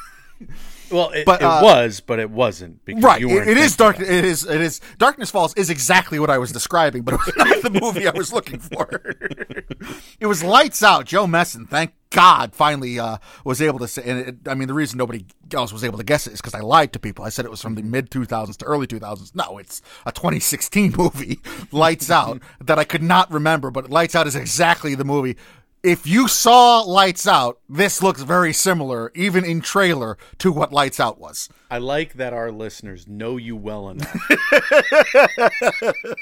Well, 0.91 1.11
it, 1.11 1.27
But, 1.27 1.41
it 1.41 1.45
uh, 1.45 1.61
was, 1.63 2.01
but 2.01 2.19
it 2.19 2.31
wasn't 2.31 2.85
because 2.85 3.03
right. 3.03 3.23
It, 3.23 3.49
it 3.49 3.57
is 3.57 3.77
dark. 3.77 3.99
It 3.99 4.25
is. 4.25 4.45
It 4.45 4.61
is. 4.61 4.81
Darkness 4.99 5.31
Falls 5.31 5.55
is 5.55 5.71
exactly 5.71 6.19
what 6.19 6.31
I 6.31 6.39
was 6.39 6.53
describing, 6.53 7.03
but 7.03 7.15
it 7.15 7.21
was 7.27 7.37
not 7.37 7.63
the 7.63 7.81
movie 7.81 8.07
I 8.07 8.13
was 8.13 8.33
looking 8.33 8.61
for. 8.61 8.89
it 10.21 10.27
was 10.27 10.45
Lights 10.45 10.83
Out. 10.83 11.07
Joe 11.07 11.27
Messon, 11.27 11.69
thank 11.69 11.93
God, 12.11 12.55
finally 12.55 12.99
uh, 12.99 13.19
was 13.45 13.61
able 13.61 13.79
to 13.81 13.89
say. 13.89 14.03
And 14.05 14.19
it, 14.21 14.37
I 14.49 14.55
mean, 14.55 14.69
the 14.69 14.75
reason 14.75 14.97
nobody 14.99 15.27
else 15.53 15.73
was 15.73 15.85
able 15.85 15.99
to 15.99 16.05
guess 16.05 16.27
it 16.27 16.35
is 16.35 16.41
because 16.41 16.55
I 16.55 16.61
lied 16.61 16.93
to 16.93 16.99
people. 16.99 17.25
I 17.25 17.29
said 17.31 17.45
it 17.45 17.51
was 17.51 17.61
from 17.61 17.75
the 17.75 17.83
mid 17.83 18.11
2000s 18.11 18.57
to 18.59 18.65
early 18.65 18.87
2000s. 18.87 19.35
No, 19.35 19.59
it's 19.59 19.83
a 20.05 20.13
2016 20.13 20.95
movie, 20.97 21.41
Lights 21.73 22.11
Out, 22.11 22.41
that 22.61 22.79
I 22.79 22.85
could 22.85 23.03
not 23.03 23.31
remember. 23.31 23.71
But 23.71 23.91
Lights 23.91 24.15
Out 24.15 24.27
is 24.27 24.37
exactly 24.37 24.95
the 24.95 25.05
movie. 25.05 25.37
If 25.83 26.05
you 26.07 26.27
saw 26.27 26.81
Lights 26.81 27.29
Out, 27.29 27.61
this 27.69 28.03
looks 28.03 28.23
very 28.23 28.53
similar, 28.53 29.13
even 29.15 29.45
in 29.45 29.61
trailer, 29.61 30.19
to 30.39 30.51
what 30.51 30.73
Lights 30.73 30.99
Out 30.99 31.21
was. 31.21 31.49
I 31.71 31.79
like 31.79 32.15
that 32.15 32.33
our 32.33 32.51
listeners 32.51 33.07
know 33.07 33.37
you 33.37 33.55
well 33.55 33.91
enough 33.91 34.13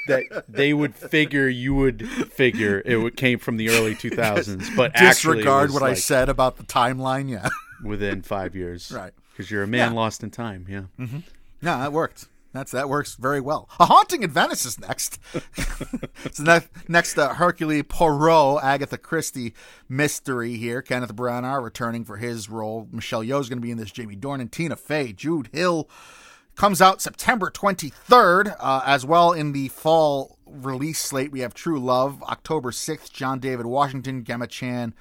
that 0.07 0.45
they 0.47 0.73
would 0.73 0.95
figure 0.95 1.47
you 1.47 1.73
would 1.75 2.07
figure 2.31 2.81
it 2.85 3.17
came 3.17 3.39
from 3.39 3.57
the 3.57 3.69
early 3.69 3.95
2000s, 3.95 4.75
but 4.75 4.93
Disregard 4.93 5.71
what 5.71 5.83
I 5.83 5.93
said 5.93 6.29
about 6.29 6.57
the 6.57 6.63
timeline. 6.63 7.29
Yeah, 7.29 7.49
within 7.83 8.21
five 8.21 8.55
years, 8.55 8.91
Right. 8.95 9.13
Because 9.31 9.51
you're 9.51 9.63
a 9.63 9.67
man 9.67 9.91
Yeah. 9.91 9.95
lost 9.95 10.23
in 10.23 10.31
time. 10.31 10.65
Yeah. 10.69 10.83
mm-hmm. 10.99 11.17
yeah, 11.61 11.77
that 11.79 11.91
worked. 11.91 12.27
That's 12.55 12.71
that 12.71 12.89
works 12.89 13.15
very 13.15 13.41
well. 13.41 13.69
A 13.79 13.85
haunting 13.85 14.23
in 14.23 14.29
Venice 14.29 14.65
is 14.65 14.79
next. 14.79 15.19
so 16.31 16.43
ne- 16.43 16.67
next, 16.87 17.17
uh, 17.17 17.33
Hercule 17.35 17.83
Poirot, 17.83 18.63
Agatha 18.63 18.97
Christie 18.97 19.53
mystery 19.89 20.55
here. 20.55 20.81
Kenneth 20.81 21.15
Branagh 21.15 21.63
returning 21.63 22.05
for 22.05 22.17
his 22.17 22.49
role. 22.49 22.87
Michelle 22.91 23.23
Yeoh 23.23 23.41
is 23.41 23.49
going 23.49 23.59
to 23.59 23.65
be 23.65 23.71
in 23.71 23.77
this. 23.77 23.91
Jamie 23.91 24.15
Dornan, 24.15 24.51
Tina 24.51 24.75
Fey, 24.75 25.13
Jude 25.13 25.49
Hill 25.51 25.89
comes 26.55 26.81
out 26.81 27.01
September 27.01 27.51
23rd. 27.51 28.55
Uh, 28.59 28.81
as 28.85 29.05
well 29.05 29.33
in 29.33 29.51
the 29.51 29.67
fall 29.69 30.37
release 30.45 30.99
slate, 30.99 31.31
we 31.31 31.41
have 31.41 31.53
True 31.53 31.79
Love, 31.79 32.21
October 32.23 32.71
6th, 32.71 33.11
John 33.11 33.39
David 33.39 33.65
Washington, 33.65 34.23
Gemma 34.23 34.47
Chan, 34.47 34.93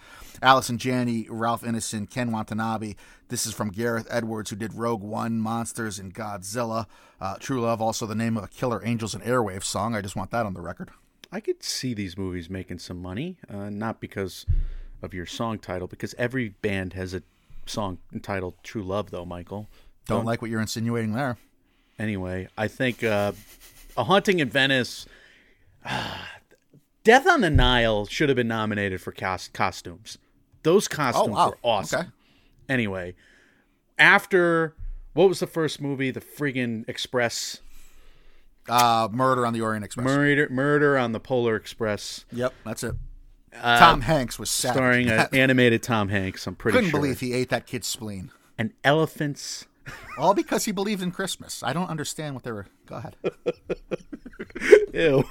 Allison 0.43 0.79
Janney, 0.79 1.27
Ralph 1.31 1.63
Ineson, 1.63 2.09
Ken 2.09 2.33
Watanabe. 2.33 2.95
This 3.29 3.47
is 3.47 3.55
from 3.55 3.71
Gareth 3.71 4.07
Edwards, 4.11 4.51
who 4.51 4.57
did 4.57 4.75
Rogue 4.75 5.03
One, 5.03 5.39
Monsters, 5.39 5.99
and 5.99 6.15
Godzilla. 6.15 6.87
Uh, 7.21 7.37
True 7.39 7.61
Love, 7.61 7.81
also 7.81 8.05
the 8.07 8.15
name 8.15 8.37
of 8.37 8.45
a 8.45 8.49
Killer 8.49 8.83
Angels 8.85 9.15
and 9.15 9.23
Airwaves 9.25 9.65
song. 9.65 9.95
I 9.95 10.01
just 10.01 10.17
want 10.17 10.31
that 10.33 10.45
on 10.47 10.55
the 10.55 10.61
record. 10.61 10.91
I 11.33 11.41
could 11.41 11.63
see 11.63 11.95
these 11.95 12.17
movies 12.19 12.51
making 12.51 12.79
some 12.81 13.01
money, 13.01 13.39
uh, 13.49 13.71
not 13.71 14.01
because 14.01 14.45
of 15.03 15.15
your 15.15 15.27
song 15.27 15.59
title, 15.59 15.87
because 15.89 16.15
every 16.19 16.51
band 16.51 16.93
has 16.93 17.15
a 17.15 17.23
song 17.67 17.99
entitled 18.13 18.55
"True 18.63 18.83
Love," 18.85 19.11
though. 19.11 19.25
Michael, 19.25 19.69
Don't 20.07 20.25
like 20.27 20.43
what 20.43 20.51
you're 20.51 20.61
insinuating 20.61 21.13
there. 21.13 21.39
anyway, 21.99 22.49
I 22.59 22.69
think 22.69 23.03
uh, 23.03 23.33
a 23.97 24.05
haunting 24.05 24.39
in 24.41 24.49
Venice, 24.51 25.07
Death 27.05 27.27
on 27.27 27.41
the 27.41 27.51
Nile 27.51 28.07
should 28.07 28.29
have 28.29 28.37
been 28.37 28.49
nominated 28.49 29.01
for 29.01 29.13
cos- 29.13 29.49
costumes. 29.49 30.19
Those 30.65 30.89
costumes 30.89 31.29
Oh, 31.29 31.33
wow. 31.33 31.49
were 31.51 31.59
awesome. 31.63 32.01
Okay. 32.01 32.09
Anyway, 32.69 33.15
after 33.99 34.75
what 35.13 35.29
was 35.29 35.39
the 35.39 35.47
first 35.47 35.81
movie? 35.81 36.11
The 36.11 36.21
friggin' 36.21 36.89
Express 36.89 37.61
Uh, 38.69 39.09
Murder 39.13 39.47
on 39.47 39.53
the 39.53 39.61
Orient 39.61 39.85
Express. 39.85 40.05
murder, 40.05 40.49
murder 40.51 40.99
on 40.99 41.13
the 41.13 41.21
Polar 41.21 41.55
Express, 41.55 42.25
yep, 42.33 42.53
that's 42.65 42.83
it. 42.83 42.95
Tom 43.63 44.01
Hanks 44.01 44.39
was 44.39 44.51
savage. 44.51 44.73
Uh, 44.73 44.79
starring 44.79 45.11
an 45.11 45.29
animated 45.33 45.83
Tom 45.83 46.09
Hanks. 46.09 46.47
I'm 46.47 46.57
pretty 46.57 46.75
sure. 46.75 46.81
Couldn't 46.81 46.91
sure. 46.91 47.01
believe 47.01 47.21
he 47.21 47.33
ate 47.35 47.51
that 47.51 47.67
kid's 47.67 47.87
spleen. 47.87 48.31
and 48.59 48.73
elephants. 48.83 49.67
All 50.19 50.33
because 50.35 50.65
he 50.65 50.73
believed 50.73 51.03
in 51.03 51.11
Christmas. 51.13 51.63
I 51.63 51.73
don't 51.75 51.89
understand 51.91 52.35
what 52.35 52.43
they 52.43 52.53
were. 52.53 52.67
Go 52.87 52.97
ahead. 52.97 53.17
Ew. 54.95 55.25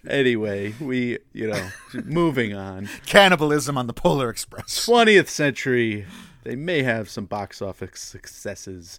anyway, 0.08 0.74
we, 0.80 1.18
you 1.32 1.48
know, 1.48 1.68
moving 2.04 2.54
on. 2.54 2.88
Cannibalism 3.06 3.76
on 3.78 3.86
the 3.86 3.92
Polar 3.92 4.30
Express. 4.30 4.86
20th 4.86 5.28
century, 5.28 6.06
they 6.44 6.56
may 6.56 6.82
have 6.82 7.08
some 7.08 7.26
box 7.26 7.60
office 7.62 8.00
successes 8.00 8.98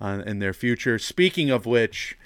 uh, 0.00 0.22
in 0.26 0.38
their 0.38 0.52
future. 0.52 0.98
Speaking 0.98 1.50
of 1.50 1.66
which, 1.66 2.16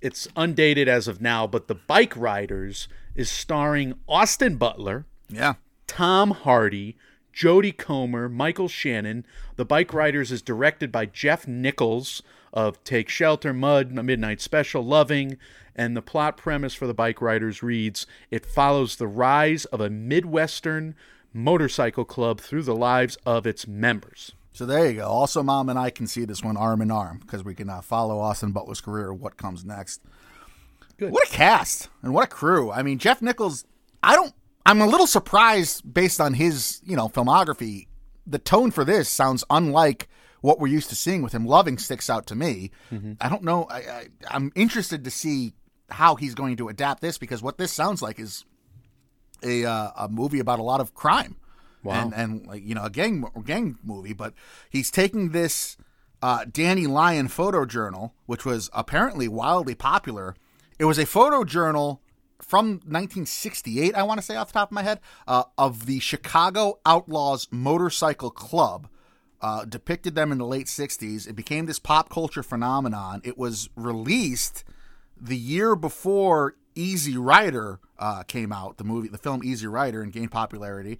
it's 0.00 0.28
undated 0.36 0.88
as 0.88 1.08
of 1.08 1.20
now, 1.20 1.46
but 1.46 1.68
The 1.68 1.74
Bike 1.74 2.16
Riders 2.16 2.88
is 3.14 3.30
starring 3.30 3.94
Austin 4.08 4.56
Butler, 4.56 5.06
Yeah. 5.28 5.54
Tom 5.86 6.30
Hardy, 6.32 6.96
Jodie 7.34 7.76
Comer, 7.76 8.28
Michael 8.28 8.68
Shannon. 8.68 9.24
The 9.56 9.64
Bike 9.64 9.92
Riders 9.94 10.30
is 10.30 10.42
directed 10.42 10.92
by 10.92 11.06
Jeff 11.06 11.46
Nichols 11.48 12.22
of 12.52 12.82
Take 12.84 13.08
Shelter, 13.08 13.52
Mud, 13.52 13.96
A 13.96 14.02
Midnight 14.02 14.40
Special, 14.40 14.84
Loving. 14.84 15.36
And 15.74 15.96
the 15.96 16.02
plot 16.02 16.36
premise 16.36 16.74
for 16.74 16.86
The 16.86 16.94
Bike 16.94 17.22
Riders 17.22 17.62
reads 17.62 18.06
It 18.30 18.44
follows 18.44 18.96
the 18.96 19.06
rise 19.06 19.64
of 19.66 19.80
a 19.80 19.90
Midwestern 19.90 20.94
motorcycle 21.32 22.04
club 22.04 22.40
through 22.40 22.62
the 22.62 22.74
lives 22.74 23.16
of 23.24 23.46
its 23.46 23.66
members. 23.66 24.32
So 24.52 24.66
there 24.66 24.90
you 24.90 24.94
go. 24.94 25.06
Also, 25.06 25.42
Mom 25.42 25.68
and 25.68 25.78
I 25.78 25.90
can 25.90 26.08
see 26.08 26.24
this 26.24 26.42
one 26.42 26.56
arm 26.56 26.82
in 26.82 26.90
arm 26.90 27.18
because 27.20 27.44
we 27.44 27.54
can 27.54 27.70
uh, 27.70 27.80
follow 27.80 28.18
Austin 28.18 28.50
Butler's 28.50 28.80
career. 28.80 29.14
What 29.14 29.36
comes 29.36 29.64
next? 29.64 30.00
Good. 30.96 31.12
What 31.12 31.28
a 31.28 31.30
cast 31.30 31.88
and 32.02 32.12
what 32.12 32.24
a 32.24 32.26
crew. 32.26 32.72
I 32.72 32.82
mean, 32.82 32.98
Jeff 32.98 33.22
Nichols. 33.22 33.64
I 34.02 34.16
don't. 34.16 34.34
I'm 34.66 34.80
a 34.80 34.86
little 34.86 35.06
surprised 35.06 35.94
based 35.94 36.20
on 36.20 36.34
his, 36.34 36.80
you 36.84 36.96
know, 36.96 37.08
filmography. 37.08 37.86
The 38.26 38.40
tone 38.40 38.72
for 38.72 38.84
this 38.84 39.08
sounds 39.08 39.44
unlike 39.48 40.08
what 40.40 40.58
we're 40.58 40.68
used 40.68 40.88
to 40.90 40.96
seeing 40.96 41.22
with 41.22 41.32
him. 41.32 41.46
Loving 41.46 41.78
sticks 41.78 42.08
out 42.08 42.26
to 42.28 42.34
me. 42.34 42.70
I 43.20 43.28
don't 43.28 43.42
know. 43.42 43.64
I, 43.64 43.76
I, 43.76 44.06
I'm 44.30 44.52
interested 44.54 45.04
to 45.04 45.10
see 45.10 45.54
how 45.90 46.16
he's 46.16 46.34
going 46.34 46.56
to 46.56 46.68
adapt 46.68 47.00
this 47.00 47.18
because 47.18 47.42
what 47.42 47.58
this 47.58 47.72
sounds 47.72 48.02
like 48.02 48.18
is 48.18 48.44
a 49.42 49.64
uh, 49.64 49.90
a 49.96 50.08
movie 50.08 50.40
about 50.40 50.58
a 50.58 50.62
lot 50.62 50.80
of 50.80 50.94
crime. 50.94 51.36
Wow. 51.82 52.02
And 52.02 52.14
and 52.14 52.46
like 52.46 52.62
you 52.64 52.74
know 52.74 52.84
a 52.84 52.90
gang 52.90 53.24
gang 53.44 53.78
movie, 53.82 54.12
but 54.12 54.34
he's 54.70 54.90
taking 54.90 55.30
this 55.30 55.76
uh, 56.22 56.44
Danny 56.50 56.86
Lyon 56.86 57.28
photo 57.28 57.64
journal, 57.64 58.14
which 58.26 58.44
was 58.44 58.68
apparently 58.72 59.28
wildly 59.28 59.74
popular. 59.74 60.34
It 60.78 60.84
was 60.84 60.98
a 60.98 61.06
photo 61.06 61.44
journal 61.44 62.02
from 62.40 62.80
1968, 62.84 63.94
I 63.94 64.02
want 64.04 64.20
to 64.20 64.24
say 64.24 64.36
off 64.36 64.48
the 64.48 64.54
top 64.54 64.68
of 64.68 64.72
my 64.72 64.82
head, 64.82 65.00
uh, 65.26 65.44
of 65.56 65.86
the 65.86 65.98
Chicago 66.00 66.78
Outlaws 66.86 67.48
Motorcycle 67.50 68.30
Club. 68.30 68.88
Uh, 69.40 69.64
depicted 69.64 70.16
them 70.16 70.32
in 70.32 70.38
the 70.38 70.46
late 70.46 70.66
60s. 70.66 71.28
It 71.28 71.34
became 71.34 71.66
this 71.66 71.78
pop 71.78 72.10
culture 72.10 72.42
phenomenon. 72.42 73.20
It 73.22 73.38
was 73.38 73.70
released 73.76 74.64
the 75.20 75.36
year 75.36 75.76
before 75.76 76.56
Easy 76.74 77.16
Rider 77.16 77.80
uh, 77.98 78.22
came 78.24 78.52
out, 78.52 78.78
the 78.78 78.84
movie, 78.84 79.08
the 79.08 79.18
film 79.18 79.42
Easy 79.44 79.66
Rider, 79.66 80.02
and 80.02 80.12
gained 80.12 80.30
popularity. 80.30 80.98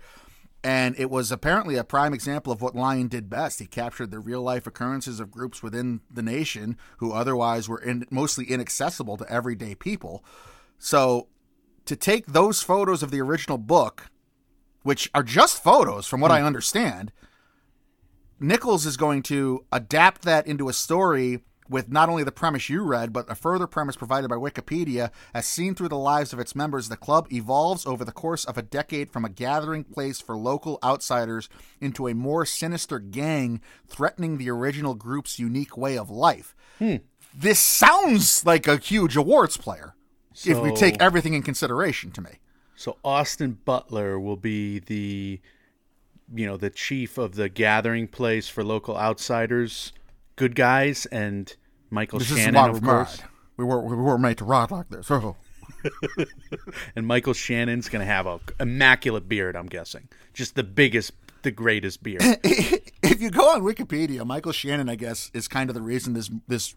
And 0.64 0.99
it 0.99 1.09
was 1.09 1.30
apparently 1.30 1.76
a 1.76 1.84
prime 1.84 2.12
example 2.12 2.53
of 2.53 2.61
what 2.61 2.74
Lyon 2.74 3.07
did 3.07 3.30
best. 3.30 3.61
He 3.61 3.66
captured 3.66 4.11
the 4.11 4.18
real 4.18 4.43
life 4.43 4.66
occurrences 4.66 5.20
of 5.20 5.30
groups 5.30 5.62
within 5.62 6.01
the 6.11 6.22
nation 6.22 6.76
who 6.97 7.12
otherwise 7.12 7.68
were 7.68 7.80
in, 7.80 8.07
mostly 8.11 8.45
inaccessible 8.47 9.16
to 9.18 9.32
everyday 9.32 9.76
people. 9.76 10.24
So 10.78 11.28
to 11.84 11.95
take 11.95 12.26
those 12.26 12.61
photos 12.61 13.05
of 13.05 13.12
the 13.12 13.20
original 13.20 13.59
book, 13.59 14.11
which 14.82 15.09
are 15.14 15.22
just 15.22 15.62
photos 15.62 16.07
from 16.07 16.20
what 16.20 16.32
I 16.32 16.43
understand, 16.43 17.12
Nichols 18.41 18.86
is 18.86 18.97
going 18.97 19.22
to 19.24 19.64
adapt 19.72 20.22
that 20.22 20.47
into 20.47 20.68
a 20.68 20.72
story 20.72 21.41
with 21.68 21.91
not 21.91 22.09
only 22.09 22.24
the 22.24 22.32
premise 22.32 22.68
you 22.68 22.82
read, 22.82 23.12
but 23.12 23.30
a 23.30 23.34
further 23.34 23.66
premise 23.66 23.97
provided 23.97 24.28
by 24.28 24.36
Wikipedia. 24.36 25.11
As 25.34 25.47
seen 25.47 25.74
through 25.74 25.89
the 25.89 25.99
lives 25.99 26.32
of 26.32 26.39
its 26.39 26.55
members, 26.55 26.89
the 26.89 26.97
club 26.97 27.30
evolves 27.32 27.84
over 27.84 28.05
the 28.05 28.12
course 28.12 28.45
of 28.45 28.57
a 28.57 28.62
decade 28.62 29.11
from 29.11 29.24
a 29.24 29.28
gathering 29.28 29.84
place 29.84 30.20
for 30.20 30.36
local 30.36 30.78
outsiders 30.82 31.49
into 31.80 32.09
a 32.09 32.14
more 32.14 32.47
sinister 32.47 32.99
gang 32.99 33.61
threatening 33.86 34.39
the 34.39 34.51
original 34.51 34.95
group's 34.95 35.39
unique 35.39 35.76
way 35.76 35.99
of 35.99 36.11
life. 36.11 36.55
Hmm. 36.78 36.97
This 37.34 37.59
sounds 37.59 38.47
like 38.47 38.66
a 38.66 38.78
huge 38.78 39.16
awards 39.16 39.57
player 39.57 39.95
if 40.47 40.59
we 40.59 40.72
take 40.72 41.01
everything 41.03 41.34
in 41.34 41.43
consideration 41.43 42.11
to 42.12 42.20
me. 42.20 42.39
So 42.76 42.97
Austin 43.05 43.59
Butler 43.64 44.18
will 44.18 44.36
be 44.36 44.78
the 44.78 45.41
you 46.35 46.47
know, 46.47 46.57
the 46.57 46.70
chief 46.70 47.18
of 47.18 47.35
the 47.35 47.49
gathering 47.49 48.09
place 48.09 48.49
for 48.49 48.64
local 48.64 48.97
outsiders, 48.97 49.93
good 50.37 50.55
guys 50.55 51.07
and 51.07 51.55
Michael 51.91 52.18
This 52.18 52.29
Shannon 52.29 52.70
of 52.70 52.83
course. 52.83 53.20
mad. 53.20 53.29
We 53.57 53.64
were 53.64 53.81
we 53.81 53.97
were 53.97 54.18
made 54.18 54.39
to 54.39 54.45
ride 54.45 54.70
like 54.70 54.89
this. 54.89 55.11
Oh. 55.11 55.37
And 56.97 57.07
Michael 57.07 57.35
Shannon's 57.35 57.89
going 57.89 58.01
to 58.01 58.11
have 58.11 58.26
a 58.26 58.41
immaculate 58.59 59.29
beard, 59.29 59.55
I'm 59.55 59.66
guessing. 59.66 60.09
Just 60.33 60.55
the 60.55 60.64
biggest 60.64 61.12
the 61.43 61.51
greatest 61.51 62.03
beard. 62.03 62.22
if 62.43 63.20
you 63.20 63.31
go 63.31 63.51
on 63.51 63.62
Wikipedia, 63.62 64.26
Michael 64.26 64.53
Shannon, 64.53 64.89
I 64.89 64.97
guess, 64.97 65.31
is 65.35 65.47
kind 65.47 65.70
of 65.70 65.74
the 65.74 65.83
reason 65.83 66.14
this 66.14 66.31
this 66.49 66.74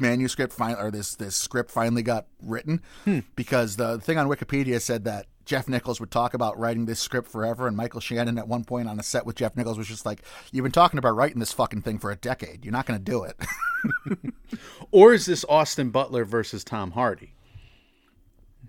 manuscript 0.00 0.52
fin- 0.52 0.76
or 0.78 0.90
this 0.90 1.14
this 1.14 1.36
script 1.36 1.70
finally 1.70 2.02
got 2.02 2.26
written 2.42 2.82
hmm. 3.04 3.20
because 3.36 3.76
the 3.76 3.98
thing 4.00 4.18
on 4.18 4.28
Wikipedia 4.28 4.80
said 4.80 5.04
that 5.04 5.26
Jeff 5.44 5.68
Nichols 5.68 5.98
would 6.00 6.10
talk 6.10 6.32
about 6.34 6.58
writing 6.58 6.86
this 6.86 7.00
script 7.00 7.28
forever, 7.28 7.66
and 7.66 7.76
Michael 7.76 8.00
Shannon 8.00 8.38
at 8.38 8.46
one 8.46 8.64
point 8.64 8.88
on 8.88 9.00
a 9.00 9.02
set 9.02 9.26
with 9.26 9.36
Jeff 9.36 9.56
Nichols 9.56 9.78
was 9.78 9.88
just 9.88 10.06
like, 10.06 10.22
"You've 10.52 10.62
been 10.62 10.72
talking 10.72 10.98
about 10.98 11.16
writing 11.16 11.40
this 11.40 11.52
fucking 11.52 11.82
thing 11.82 11.98
for 11.98 12.10
a 12.10 12.16
decade. 12.16 12.64
You're 12.64 12.72
not 12.72 12.86
going 12.86 13.02
to 13.02 13.10
do 13.10 13.24
it." 13.24 13.36
Or 14.90 15.12
is 15.14 15.26
this 15.26 15.44
Austin 15.48 15.90
Butler 15.90 16.24
versus 16.24 16.64
Tom 16.64 16.90
Hardy? 16.92 17.34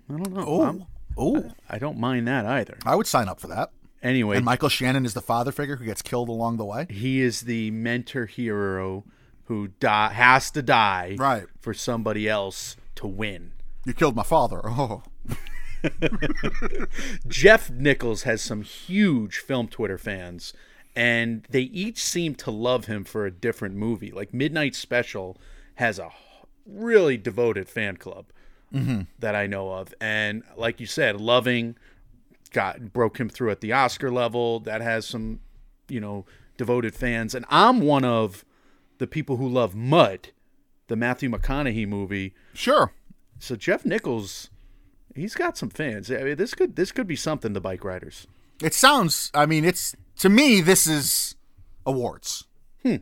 I 0.08 0.16
don't 0.16 0.32
know. 0.32 0.62
I'm- 0.62 0.86
oh, 1.16 1.50
I 1.68 1.78
don't 1.78 1.98
mind 1.98 2.28
that 2.28 2.46
either. 2.46 2.78
I 2.86 2.94
would 2.94 3.06
sign 3.06 3.28
up 3.28 3.40
for 3.40 3.48
that. 3.48 3.70
Anyway, 4.02 4.36
And 4.36 4.44
Michael 4.44 4.68
Shannon 4.68 5.04
is 5.04 5.14
the 5.14 5.20
father 5.20 5.52
figure 5.52 5.76
who 5.76 5.84
gets 5.84 6.02
killed 6.02 6.28
along 6.28 6.56
the 6.56 6.64
way. 6.64 6.86
he 6.90 7.20
is 7.20 7.42
the 7.42 7.70
mentor 7.70 8.26
hero 8.26 9.04
who 9.52 9.68
die, 9.80 10.10
has 10.14 10.50
to 10.50 10.62
die 10.62 11.14
Right. 11.18 11.44
for 11.60 11.74
somebody 11.74 12.26
else 12.26 12.74
to 12.94 13.06
win. 13.06 13.52
You 13.84 13.92
killed 13.92 14.16
my 14.16 14.22
father. 14.22 14.62
Oh, 14.66 15.02
Jeff 17.28 17.68
Nichols 17.68 18.22
has 18.22 18.40
some 18.40 18.62
huge 18.62 19.38
film 19.38 19.66
Twitter 19.66 19.98
fans, 19.98 20.54
and 20.94 21.44
they 21.50 21.62
each 21.62 22.02
seem 22.02 22.36
to 22.36 22.52
love 22.52 22.84
him 22.84 23.02
for 23.02 23.26
a 23.26 23.32
different 23.32 23.74
movie. 23.74 24.12
Like 24.12 24.32
Midnight 24.32 24.76
Special 24.76 25.36
has 25.74 25.98
a 25.98 26.10
really 26.64 27.16
devoted 27.16 27.68
fan 27.68 27.96
club 27.96 28.26
mm-hmm. 28.72 29.02
that 29.18 29.34
I 29.34 29.48
know 29.48 29.72
of, 29.72 29.92
and 30.00 30.44
like 30.56 30.78
you 30.78 30.86
said, 30.86 31.20
loving 31.20 31.76
got 32.52 32.92
broke 32.92 33.18
him 33.18 33.28
through 33.28 33.50
at 33.50 33.60
the 33.60 33.72
Oscar 33.72 34.10
level. 34.10 34.60
That 34.60 34.80
has 34.82 35.04
some, 35.04 35.40
you 35.88 36.00
know, 36.00 36.26
devoted 36.56 36.94
fans, 36.94 37.34
and 37.34 37.44
I'm 37.50 37.80
one 37.80 38.04
of 38.04 38.44
the 39.02 39.06
people 39.08 39.36
who 39.36 39.48
love 39.48 39.74
Mud, 39.74 40.28
the 40.86 40.94
Matthew 40.94 41.28
McConaughey 41.28 41.88
movie. 41.88 42.34
sure. 42.54 42.92
So 43.40 43.56
Jeff 43.56 43.84
Nichols, 43.84 44.48
he's 45.16 45.34
got 45.34 45.58
some 45.58 45.70
fans. 45.70 46.08
I 46.08 46.22
mean, 46.22 46.36
this 46.36 46.54
could 46.54 46.76
this 46.76 46.92
could 46.92 47.08
be 47.08 47.16
something 47.16 47.52
to 47.52 47.60
bike 47.60 47.82
riders. 47.82 48.28
It 48.62 48.74
sounds. 48.74 49.32
I 49.34 49.44
mean, 49.44 49.64
it's 49.64 49.96
to 50.18 50.28
me. 50.28 50.60
This 50.60 50.86
is 50.86 51.34
awards. 51.84 52.44
Hmm. 52.84 52.98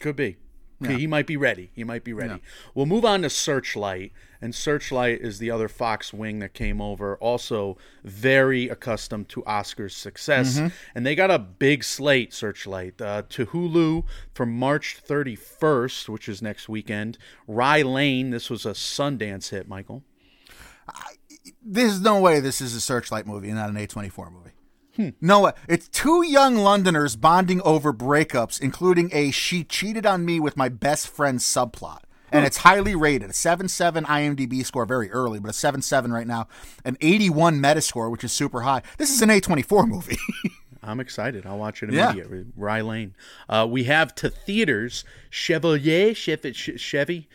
Could 0.00 0.16
be. 0.16 0.38
Okay, 0.82 0.98
He 0.98 1.06
might 1.06 1.28
be 1.28 1.36
ready. 1.36 1.70
He 1.72 1.84
might 1.84 2.02
be 2.02 2.12
ready. 2.12 2.42
We'll 2.74 2.86
move 2.86 3.04
on 3.04 3.22
to 3.22 3.30
Searchlight, 3.30 4.10
and 4.42 4.54
Searchlight 4.54 5.20
is 5.20 5.38
the 5.38 5.50
other 5.50 5.68
Fox 5.68 6.12
wing 6.12 6.40
that 6.40 6.52
came 6.52 6.80
over, 6.80 7.16
also 7.18 7.78
very 8.04 8.68
accustomed 8.68 9.28
to 9.30 9.44
Oscar's 9.46 9.96
success, 9.96 10.58
and 10.94 11.06
they 11.06 11.14
got 11.14 11.30
a 11.30 11.38
big 11.38 11.84
slate. 11.84 12.34
Searchlight 12.34 13.00
uh, 13.00 13.22
to 13.30 13.46
Hulu 13.46 14.04
from 14.34 14.52
March 14.52 15.00
31st, 15.06 16.08
which 16.08 16.28
is 16.28 16.42
next 16.42 16.68
weekend. 16.68 17.16
Rye 17.46 17.82
Lane. 17.82 18.30
This 18.30 18.50
was 18.50 18.66
a 18.66 18.72
Sundance 18.72 19.50
hit, 19.50 19.68
Michael. 19.68 20.02
There's 21.64 22.00
no 22.00 22.20
way 22.20 22.40
this 22.40 22.60
is 22.60 22.74
a 22.74 22.80
Searchlight 22.80 23.26
movie 23.26 23.48
and 23.48 23.56
not 23.56 23.70
an 23.70 23.76
A24 23.76 24.32
movie. 24.32 24.50
No. 25.20 25.52
It's 25.68 25.88
two 25.88 26.24
young 26.26 26.56
Londoners 26.56 27.16
bonding 27.16 27.62
over 27.62 27.92
breakups, 27.92 28.60
including 28.60 29.10
a 29.12 29.30
"she 29.30 29.64
cheated 29.64 30.04
on 30.04 30.24
me 30.24 30.38
with 30.40 30.56
my 30.56 30.68
best 30.68 31.08
friend" 31.08 31.38
subplot. 31.38 32.00
And 32.32 32.44
it's 32.46 32.56
highly 32.58 32.94
rated. 32.94 33.30
A 33.30 33.32
7.7 33.32 34.04
IMDb 34.06 34.64
score, 34.64 34.86
very 34.86 35.10
early, 35.10 35.38
but 35.38 35.50
a 35.50 35.52
7.7 35.52 36.12
right 36.12 36.26
now. 36.26 36.48
An 36.84 36.96
81 37.00 37.60
Metascore, 37.60 38.10
which 38.10 38.24
is 38.24 38.32
super 38.32 38.62
high. 38.62 38.82
This 38.98 39.10
is 39.12 39.20
an 39.22 39.28
A24 39.28 39.86
movie. 39.86 40.18
I'm 40.82 40.98
excited. 40.98 41.46
I'll 41.46 41.58
watch 41.58 41.82
it 41.82 41.92
Yeah. 41.92 42.06
immediately. 42.10 42.46
Rye 42.56 42.80
Lane. 42.80 43.14
Uh, 43.48 43.68
we 43.70 43.84
have 43.84 44.14
to 44.16 44.30
theaters 44.30 45.04
Chevalier 45.30 46.12
Chevy, 46.14 46.52
Chevy 46.52 47.28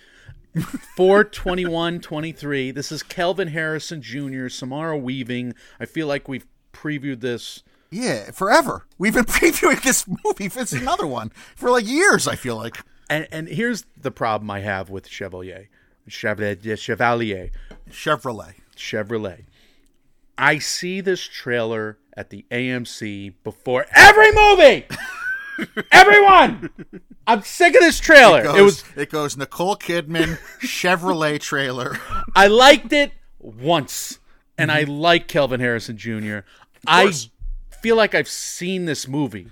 421 0.96 2.00
23. 2.00 2.72
This 2.72 2.92
is 2.92 3.04
Kelvin 3.04 3.50
Harrison 3.50 4.02
Jr., 4.02 4.48
Samara 4.50 4.98
Weaving. 4.98 5.54
I 5.80 5.86
feel 5.86 6.08
like 6.08 6.28
we've 6.28 6.46
previewed 6.74 7.22
this. 7.22 7.64
yeah, 7.92 8.32
forever. 8.32 8.86
We've 8.98 9.14
been 9.14 9.26
previewing 9.26 9.82
this 9.84 10.06
movie. 10.08 10.46
It's 10.60 10.74
another 10.74 11.08
one 11.08 11.32
for 11.56 11.70
like 11.70 11.88
years, 11.88 12.28
I 12.28 12.36
feel 12.36 12.56
like. 12.58 12.78
And, 13.10 13.28
and 13.32 13.48
here's 13.48 13.86
the 13.96 14.12
problem 14.12 14.52
I 14.52 14.60
have 14.62 14.90
with 14.90 15.08
Chevalier. 15.08 15.70
Chevalier, 16.08 16.76
Chevalier, 16.78 17.50
Chevrolet. 17.90 18.54
Chevrolet. 18.76 19.46
I 20.38 20.60
see 20.60 21.02
this 21.02 21.22
trailer 21.22 21.98
at 22.16 22.30
the 22.30 22.46
AMC 22.52 23.34
before 23.44 23.86
every 23.94 24.32
movie. 24.32 24.86
Everyone, 25.92 26.70
I'm 27.26 27.42
sick 27.42 27.74
of 27.74 27.82
this 27.82 28.00
trailer. 28.00 28.44
Goes, 28.44 28.58
it 28.58 28.62
was 28.62 28.84
it 28.96 29.10
goes 29.10 29.38
Nicole 29.38 29.76
Kidman 29.76 30.38
Chevrolet 30.60 31.40
trailer. 31.40 31.98
I 32.36 32.46
liked 32.46 32.94
it 32.94 33.12
once, 33.40 34.20
and 34.58 34.72
I 34.72 34.84
mm-hmm. 34.84 34.92
like 34.92 35.28
Kelvin 35.28 35.60
Harrison 35.60 35.98
Jr. 35.98 36.40
I 36.86 37.12
feel 37.82 37.96
like 37.96 38.14
I've 38.14 38.28
seen 38.28 38.86
this 38.86 39.08
movie 39.08 39.48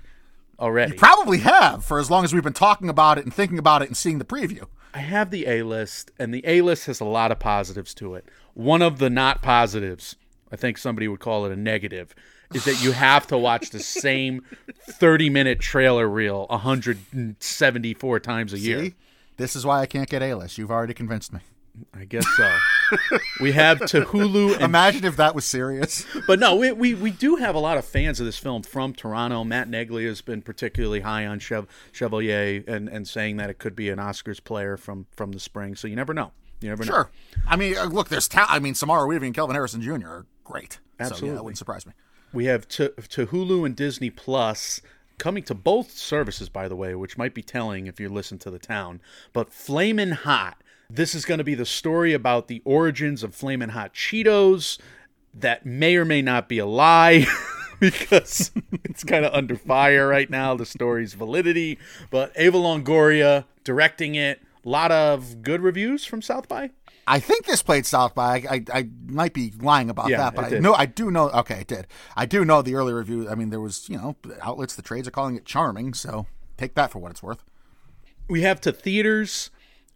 already. 0.58 0.92
You 0.92 0.98
Probably 0.98 1.38
have 1.38 1.84
for 1.84 1.98
as 1.98 2.10
long 2.10 2.24
as 2.24 2.32
we've 2.32 2.42
been 2.42 2.52
talking 2.52 2.88
about 2.88 3.18
it 3.18 3.24
and 3.24 3.32
thinking 3.32 3.58
about 3.58 3.82
it 3.82 3.88
and 3.88 3.96
seeing 3.96 4.18
the 4.18 4.24
preview. 4.24 4.66
I 4.94 5.00
have 5.00 5.30
the 5.30 5.46
A 5.46 5.62
list, 5.62 6.10
and 6.18 6.32
the 6.32 6.42
A 6.46 6.62
list 6.62 6.86
has 6.86 7.00
a 7.00 7.04
lot 7.04 7.30
of 7.30 7.38
positives 7.38 7.92
to 7.94 8.14
it. 8.14 8.26
One 8.54 8.80
of 8.80 8.98
the 8.98 9.10
not 9.10 9.42
positives, 9.42 10.16
I 10.50 10.56
think 10.56 10.78
somebody 10.78 11.06
would 11.06 11.20
call 11.20 11.44
it 11.44 11.52
a 11.52 11.56
negative, 11.56 12.14
is 12.54 12.64
that 12.64 12.82
you 12.82 12.92
have 12.92 13.26
to 13.26 13.36
watch 13.36 13.70
the 13.70 13.80
same 13.80 14.42
30 14.88 15.28
minute 15.28 15.60
trailer 15.60 16.08
reel 16.08 16.46
174 16.48 18.20
times 18.20 18.52
a 18.52 18.58
year. 18.58 18.84
See? 18.84 18.94
This 19.36 19.54
is 19.54 19.66
why 19.66 19.80
I 19.80 19.86
can't 19.86 20.08
get 20.08 20.22
A 20.22 20.34
list. 20.34 20.56
You've 20.56 20.70
already 20.70 20.94
convinced 20.94 21.32
me. 21.32 21.40
I 21.94 22.04
guess 22.04 22.26
so. 22.36 22.56
we 23.40 23.52
have 23.52 23.84
to 23.86 24.02
Hulu 24.02 24.54
and 24.54 24.62
Imagine 24.62 25.04
if 25.04 25.16
that 25.16 25.34
was 25.34 25.44
serious. 25.44 26.06
But 26.26 26.38
no, 26.38 26.56
we, 26.56 26.72
we 26.72 26.94
we 26.94 27.10
do 27.10 27.36
have 27.36 27.54
a 27.54 27.58
lot 27.58 27.76
of 27.76 27.84
fans 27.84 28.20
of 28.20 28.26
this 28.26 28.38
film 28.38 28.62
from 28.62 28.92
Toronto. 28.92 29.44
Matt 29.44 29.68
Neglia 29.68 30.06
has 30.08 30.22
been 30.22 30.42
particularly 30.42 31.00
high 31.00 31.26
on 31.26 31.38
Chev- 31.38 31.66
Chevalier 31.92 32.62
and, 32.66 32.88
and 32.88 33.06
saying 33.06 33.36
that 33.38 33.50
it 33.50 33.58
could 33.58 33.76
be 33.76 33.88
an 33.90 33.98
Oscars 33.98 34.42
player 34.42 34.76
from 34.76 35.06
from 35.12 35.32
the 35.32 35.40
spring. 35.40 35.74
So 35.74 35.88
you 35.88 35.96
never 35.96 36.14
know. 36.14 36.32
You 36.60 36.70
never 36.70 36.84
know. 36.84 36.92
Sure. 36.92 37.10
I 37.46 37.56
mean, 37.56 37.76
uh, 37.76 37.84
look, 37.84 38.08
there's 38.08 38.28
ta- 38.28 38.46
I 38.48 38.58
mean, 38.58 38.74
Samara 38.74 39.06
Weaving 39.06 39.26
and 39.26 39.34
Kelvin 39.34 39.54
Harrison 39.54 39.82
Jr. 39.82 40.06
are 40.06 40.26
great. 40.44 40.74
So, 40.74 40.80
yeah, 40.98 41.06
Absolutely. 41.06 41.36
that 41.36 41.44
wouldn't 41.44 41.58
surprise 41.58 41.86
me. 41.86 41.92
We 42.32 42.46
have 42.46 42.66
to 42.68 42.88
to 42.90 43.26
Hulu 43.26 43.66
and 43.66 43.76
Disney 43.76 44.10
Plus 44.10 44.80
coming 45.18 45.42
to 45.44 45.54
both 45.54 45.92
services, 45.92 46.48
by 46.48 46.68
the 46.68 46.76
way, 46.76 46.94
which 46.94 47.16
might 47.16 47.34
be 47.34 47.42
telling 47.42 47.86
if 47.86 47.98
you 48.00 48.08
listen 48.08 48.38
to 48.38 48.50
the 48.50 48.58
town. 48.58 49.00
But 49.32 49.52
Flamin' 49.52 50.12
Hot. 50.12 50.62
This 50.88 51.14
is 51.14 51.24
going 51.24 51.38
to 51.38 51.44
be 51.44 51.54
the 51.54 51.66
story 51.66 52.12
about 52.12 52.48
the 52.48 52.62
origins 52.64 53.22
of 53.22 53.34
Flamin' 53.34 53.70
Hot 53.70 53.92
Cheetos. 53.94 54.78
That 55.34 55.66
may 55.66 55.96
or 55.96 56.04
may 56.04 56.22
not 56.22 56.48
be 56.48 56.58
a 56.58 56.66
lie. 56.66 57.26
because 57.80 58.50
it's 58.84 59.04
kind 59.04 59.24
of 59.24 59.34
under 59.34 59.56
fire 59.56 60.08
right 60.08 60.30
now, 60.30 60.54
the 60.54 60.64
story's 60.64 61.14
validity. 61.14 61.78
But 62.10 62.32
Eva 62.38 62.56
Longoria 62.56 63.44
directing 63.64 64.14
it. 64.14 64.40
A 64.64 64.68
lot 64.68 64.90
of 64.90 65.42
good 65.42 65.60
reviews 65.60 66.04
from 66.04 66.22
South 66.22 66.48
by. 66.48 66.70
I 67.06 67.20
think 67.20 67.46
this 67.46 67.62
played 67.62 67.86
South 67.86 68.14
by. 68.14 68.38
I, 68.38 68.42
I, 68.50 68.64
I 68.72 68.88
might 69.06 69.32
be 69.32 69.52
lying 69.60 69.90
about 69.90 70.08
Yeah, 70.08 70.16
that, 70.16 70.34
but 70.34 70.52
I 70.52 70.58
know 70.58 70.74
I 70.74 70.86
do 70.86 71.10
know. 71.10 71.30
Okay, 71.30 71.60
it 71.60 71.68
did. 71.68 71.86
I 72.16 72.26
do 72.26 72.44
know 72.44 72.62
the 72.62 72.74
early 72.74 72.92
review. 72.92 73.28
I 73.28 73.36
mean, 73.36 73.50
there 73.50 73.60
was 73.60 73.88
you 73.88 73.96
know 73.96 74.16
outlets, 74.42 74.74
the 74.74 74.82
trades 74.82 75.06
are 75.06 75.12
calling 75.12 75.36
it 75.36 75.44
charming. 75.44 75.94
So 75.94 76.26
take 76.56 76.74
that 76.74 76.90
for 76.90 76.98
what 76.98 77.12
it's 77.12 77.22
worth. 77.22 77.44
we 78.28 78.40
have 78.42 78.60
to 78.62 78.72
theaters 78.72 79.50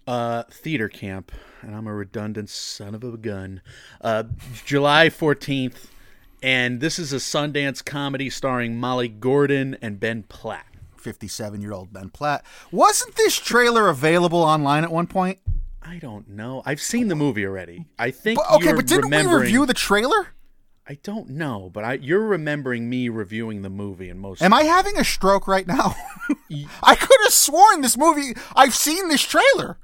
uh 0.07 0.43
theater 0.51 0.89
camp 0.89 1.31
and 1.63 1.75
i'm 1.75 1.87
a 1.87 1.95
redundant 1.95 2.49
son 2.49 2.95
of 2.95 3.05
a 3.05 3.17
gun 3.17 3.61
uh 4.01 4.25
july 4.65 5.09
14th 5.09 5.87
and 6.43 6.81
this 6.81 6.99
is 6.99 7.13
a 7.13 7.17
sundance 7.17 7.85
comedy 7.85 8.31
starring 8.31 8.77
molly 8.79 9.09
gordon 9.09 9.77
and 9.83 10.01
ben 10.01 10.23
platt 10.25 10.67
57 10.97 11.63
year 11.63 11.73
old 11.73 11.95
Ben 11.95 12.11
Platt. 12.11 12.45
Wasn't 12.71 13.17
this 13.17 13.39
trailer 13.39 13.89
available 13.89 14.43
online 14.43 14.85
at 14.85 14.93
one 14.93 15.07
point? 15.07 15.39
i 15.83 15.97
don't 15.97 16.29
know 16.29 16.61
i've 16.67 16.81
seen 16.81 17.09
the 17.09 17.15
movie 17.17 17.47
already 17.47 17.87
i 17.99 18.11
think 18.11 18.39
But, 18.39 18.57
okay, 18.57 18.75
but 18.75 18.87
didn't 18.87 19.09
we 19.09 19.25
review 19.35 19.65
the 19.65 19.73
trailer? 19.73 20.35
i 20.87 20.99
don't 21.03 21.31
know 21.31 21.71
but 21.73 21.85
i 21.85 21.95
you're 21.95 22.27
remembering 22.27 22.91
me 22.91 23.09
reviewing 23.09 23.63
the 23.63 23.71
movie 23.71 24.11
and 24.11 24.21
most 24.21 24.43
Am 24.43 24.53
I 24.53 24.65
having 24.65 24.99
a 24.99 25.05
stroke 25.05 25.49
right 25.49 25.67
now? 25.67 25.95
I 26.83 26.95
could 26.97 27.19
have 27.25 27.33
sworn 27.33 27.81
this 27.81 27.97
movie. 27.97 28.35
I've 28.55 28.75
seen 28.75 29.09
this 29.09 29.23
trailer. 29.23 29.79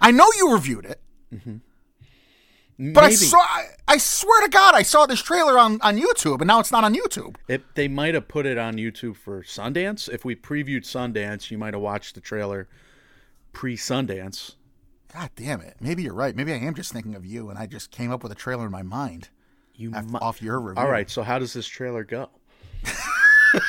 I 0.00 0.10
know 0.10 0.26
you 0.36 0.52
reviewed 0.52 0.84
it, 0.84 1.00
mm-hmm. 1.34 2.92
but 2.92 3.04
I 3.04 3.10
saw. 3.10 3.38
I, 3.38 3.66
I 3.86 3.98
swear 3.98 4.42
to 4.42 4.48
God, 4.48 4.74
I 4.74 4.82
saw 4.82 5.06
this 5.06 5.20
trailer 5.22 5.58
on 5.58 5.80
on 5.80 5.98
YouTube, 5.98 6.40
and 6.40 6.46
now 6.46 6.60
it's 6.60 6.72
not 6.72 6.84
on 6.84 6.94
YouTube. 6.94 7.36
It, 7.48 7.62
they 7.74 7.88
might 7.88 8.14
have 8.14 8.28
put 8.28 8.46
it 8.46 8.58
on 8.58 8.74
YouTube 8.74 9.16
for 9.16 9.42
Sundance. 9.42 10.08
If 10.08 10.24
we 10.24 10.36
previewed 10.36 10.84
Sundance, 10.84 11.50
you 11.50 11.58
might 11.58 11.74
have 11.74 11.82
watched 11.82 12.14
the 12.14 12.20
trailer 12.20 12.68
pre 13.52 13.76
Sundance. 13.76 14.54
God 15.12 15.30
damn 15.36 15.60
it! 15.60 15.76
Maybe 15.80 16.02
you're 16.02 16.14
right. 16.14 16.36
Maybe 16.36 16.52
I 16.52 16.58
am 16.58 16.74
just 16.74 16.92
thinking 16.92 17.14
of 17.14 17.24
you, 17.24 17.50
and 17.50 17.58
I 17.58 17.66
just 17.66 17.90
came 17.90 18.12
up 18.12 18.22
with 18.22 18.32
a 18.32 18.36
trailer 18.36 18.66
in 18.66 18.72
my 18.72 18.82
mind 18.82 19.30
You 19.74 19.92
af- 19.94 20.06
mu- 20.06 20.18
off 20.18 20.42
your 20.42 20.60
review. 20.60 20.82
All 20.82 20.90
right, 20.90 21.08
so 21.10 21.22
how 21.22 21.38
does 21.38 21.52
this 21.52 21.66
trailer 21.66 22.04
go? 22.04 22.28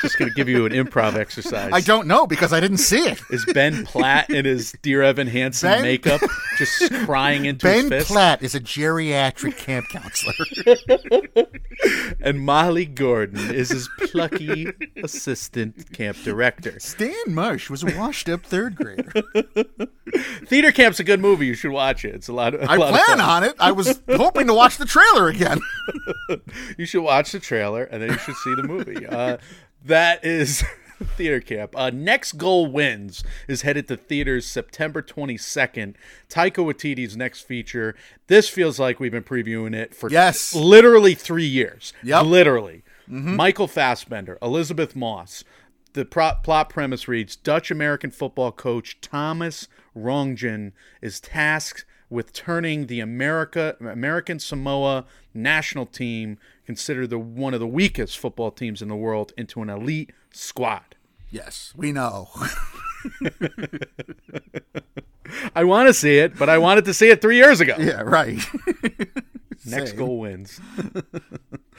Just 0.02 0.18
going 0.18 0.30
to 0.30 0.34
give 0.34 0.48
you 0.48 0.66
an 0.66 0.72
improv 0.72 1.14
exercise. 1.16 1.70
I 1.72 1.80
don't 1.80 2.06
know 2.06 2.26
because 2.26 2.52
I 2.52 2.60
didn't 2.60 2.78
see 2.78 2.98
it. 3.00 3.20
Is 3.30 3.44
Ben 3.46 3.84
Platt 3.84 4.28
in 4.30 4.44
his 4.44 4.72
Dear 4.82 5.02
Evan 5.02 5.26
Hansen 5.26 5.70
Ben- 5.70 5.82
makeup 5.82 6.20
just 6.58 6.92
crying 7.04 7.44
into 7.46 7.68
his 7.68 7.88
Ben? 7.88 8.02
Platt 8.04 8.42
is 8.42 8.54
a 8.54 8.60
geriatric 8.60 9.56
camp 9.56 9.86
counselor. 9.88 10.34
And 12.22 12.40
Molly 12.40 12.84
Gordon 12.84 13.54
is 13.54 13.70
his 13.70 13.88
plucky 13.98 14.66
assistant 15.02 15.90
camp 15.94 16.18
director. 16.22 16.78
Stan 16.78 17.14
Marsh 17.28 17.70
was 17.70 17.82
a 17.82 17.96
washed-up 17.96 18.42
third 18.42 18.76
grader. 18.76 19.10
Theater 20.44 20.72
Camp's 20.72 21.00
a 21.00 21.04
good 21.04 21.20
movie. 21.20 21.46
You 21.46 21.54
should 21.54 21.70
watch 21.70 22.04
it. 22.04 22.14
It's 22.14 22.28
a 22.28 22.34
lot. 22.34 22.54
A 22.54 22.70
I 22.70 22.76
lot 22.76 22.88
of 22.90 22.94
plan 22.96 23.18
fun. 23.18 23.20
on 23.20 23.44
it. 23.44 23.54
I 23.58 23.72
was 23.72 24.02
hoping 24.10 24.46
to 24.48 24.54
watch 24.54 24.76
the 24.76 24.84
trailer 24.84 25.28
again. 25.28 25.58
You 26.76 26.84
should 26.84 27.02
watch 27.02 27.32
the 27.32 27.40
trailer 27.40 27.84
and 27.84 28.02
then 28.02 28.10
you 28.10 28.18
should 28.18 28.36
see 28.36 28.54
the 28.54 28.64
movie. 28.64 29.06
Uh, 29.06 29.38
that 29.84 30.24
is 30.24 30.64
Theater 31.16 31.40
Camp. 31.40 31.74
Uh, 31.76 31.90
Next 31.90 32.32
Goal 32.32 32.66
Wins 32.66 33.24
is 33.48 33.62
headed 33.62 33.88
to 33.88 33.96
theaters 33.96 34.46
September 34.46 35.02
22nd. 35.02 35.94
Taika 36.28 36.56
Waititi's 36.64 37.16
next 37.16 37.40
feature. 37.42 37.94
This 38.26 38.48
feels 38.48 38.78
like 38.78 39.00
we've 39.00 39.10
been 39.12 39.22
previewing 39.24 39.74
it 39.74 39.94
for 39.94 40.10
Yes. 40.10 40.54
literally 40.54 41.14
three 41.14 41.46
years. 41.46 41.92
Yep. 42.02 42.26
Literally. 42.26 42.82
Michael 43.12 43.66
Fassbender, 43.66 44.38
Elisabeth 44.40 44.94
Moss. 44.94 45.42
The 45.94 46.04
pro- 46.04 46.34
plot 46.44 46.68
premise 46.70 47.08
reads 47.08 47.34
Dutch 47.34 47.72
American 47.72 48.12
football 48.12 48.52
coach 48.52 49.00
Thomas 49.00 49.66
Rongen 49.96 50.70
is 51.02 51.18
tasked 51.18 51.84
with 52.10 52.32
turning 52.32 52.88
the 52.88 53.00
America 53.00 53.76
American 53.80 54.38
Samoa 54.38 55.06
national 55.32 55.86
team, 55.86 56.38
considered 56.66 57.08
the 57.08 57.18
one 57.18 57.54
of 57.54 57.60
the 57.60 57.66
weakest 57.66 58.18
football 58.18 58.50
teams 58.50 58.82
in 58.82 58.88
the 58.88 58.96
world, 58.96 59.32
into 59.38 59.62
an 59.62 59.70
elite 59.70 60.12
squad. 60.32 60.96
Yes, 61.30 61.72
we 61.76 61.92
know. 61.92 62.28
I 65.54 65.62
want 65.64 65.88
to 65.88 65.94
see 65.94 66.18
it, 66.18 66.36
but 66.36 66.48
I 66.48 66.58
wanted 66.58 66.84
to 66.86 66.94
see 66.94 67.08
it 67.08 67.22
three 67.22 67.36
years 67.36 67.60
ago. 67.60 67.76
yeah, 67.78 68.02
right. 68.02 68.38
Next 69.64 69.92
goal 69.92 70.18
wins. 70.18 70.60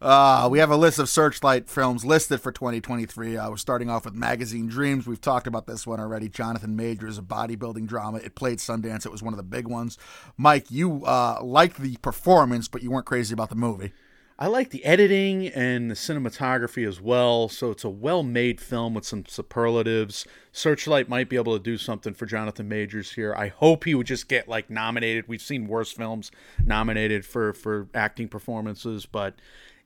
Uh, 0.00 0.48
we 0.48 0.60
have 0.60 0.70
a 0.70 0.76
list 0.76 1.00
of 1.00 1.08
Searchlight 1.08 1.68
films 1.68 2.04
listed 2.04 2.40
for 2.40 2.52
2023. 2.52 3.36
Uh, 3.36 3.50
we're 3.50 3.56
starting 3.56 3.90
off 3.90 4.04
with 4.04 4.14
Magazine 4.14 4.68
Dreams. 4.68 5.08
We've 5.08 5.20
talked 5.20 5.48
about 5.48 5.66
this 5.66 5.88
one 5.88 5.98
already. 5.98 6.28
Jonathan 6.28 6.76
Majors, 6.76 7.18
a 7.18 7.22
bodybuilding 7.22 7.88
drama. 7.88 8.18
It 8.18 8.36
played 8.36 8.58
Sundance. 8.58 9.04
It 9.04 9.10
was 9.10 9.24
one 9.24 9.32
of 9.32 9.38
the 9.38 9.42
big 9.42 9.66
ones. 9.66 9.98
Mike, 10.36 10.70
you 10.70 11.04
uh, 11.04 11.40
liked 11.42 11.78
the 11.78 11.96
performance, 11.96 12.68
but 12.68 12.80
you 12.80 12.92
weren't 12.92 13.06
crazy 13.06 13.32
about 13.32 13.48
the 13.48 13.56
movie. 13.56 13.92
I 14.40 14.46
like 14.46 14.70
the 14.70 14.84
editing 14.84 15.48
and 15.48 15.90
the 15.90 15.96
cinematography 15.96 16.86
as 16.86 17.00
well. 17.00 17.48
So 17.48 17.72
it's 17.72 17.82
a 17.82 17.90
well 17.90 18.22
made 18.22 18.60
film 18.60 18.94
with 18.94 19.04
some 19.04 19.26
superlatives. 19.26 20.24
Searchlight 20.52 21.08
might 21.08 21.28
be 21.28 21.34
able 21.34 21.58
to 21.58 21.62
do 21.62 21.76
something 21.76 22.14
for 22.14 22.24
Jonathan 22.24 22.68
Majors 22.68 23.14
here. 23.14 23.34
I 23.36 23.48
hope 23.48 23.82
he 23.82 23.96
would 23.96 24.06
just 24.06 24.28
get 24.28 24.46
like 24.46 24.70
nominated. 24.70 25.26
We've 25.26 25.42
seen 25.42 25.66
worse 25.66 25.90
films 25.90 26.30
nominated 26.64 27.26
for, 27.26 27.52
for 27.52 27.88
acting 27.94 28.28
performances, 28.28 29.06
but 29.06 29.34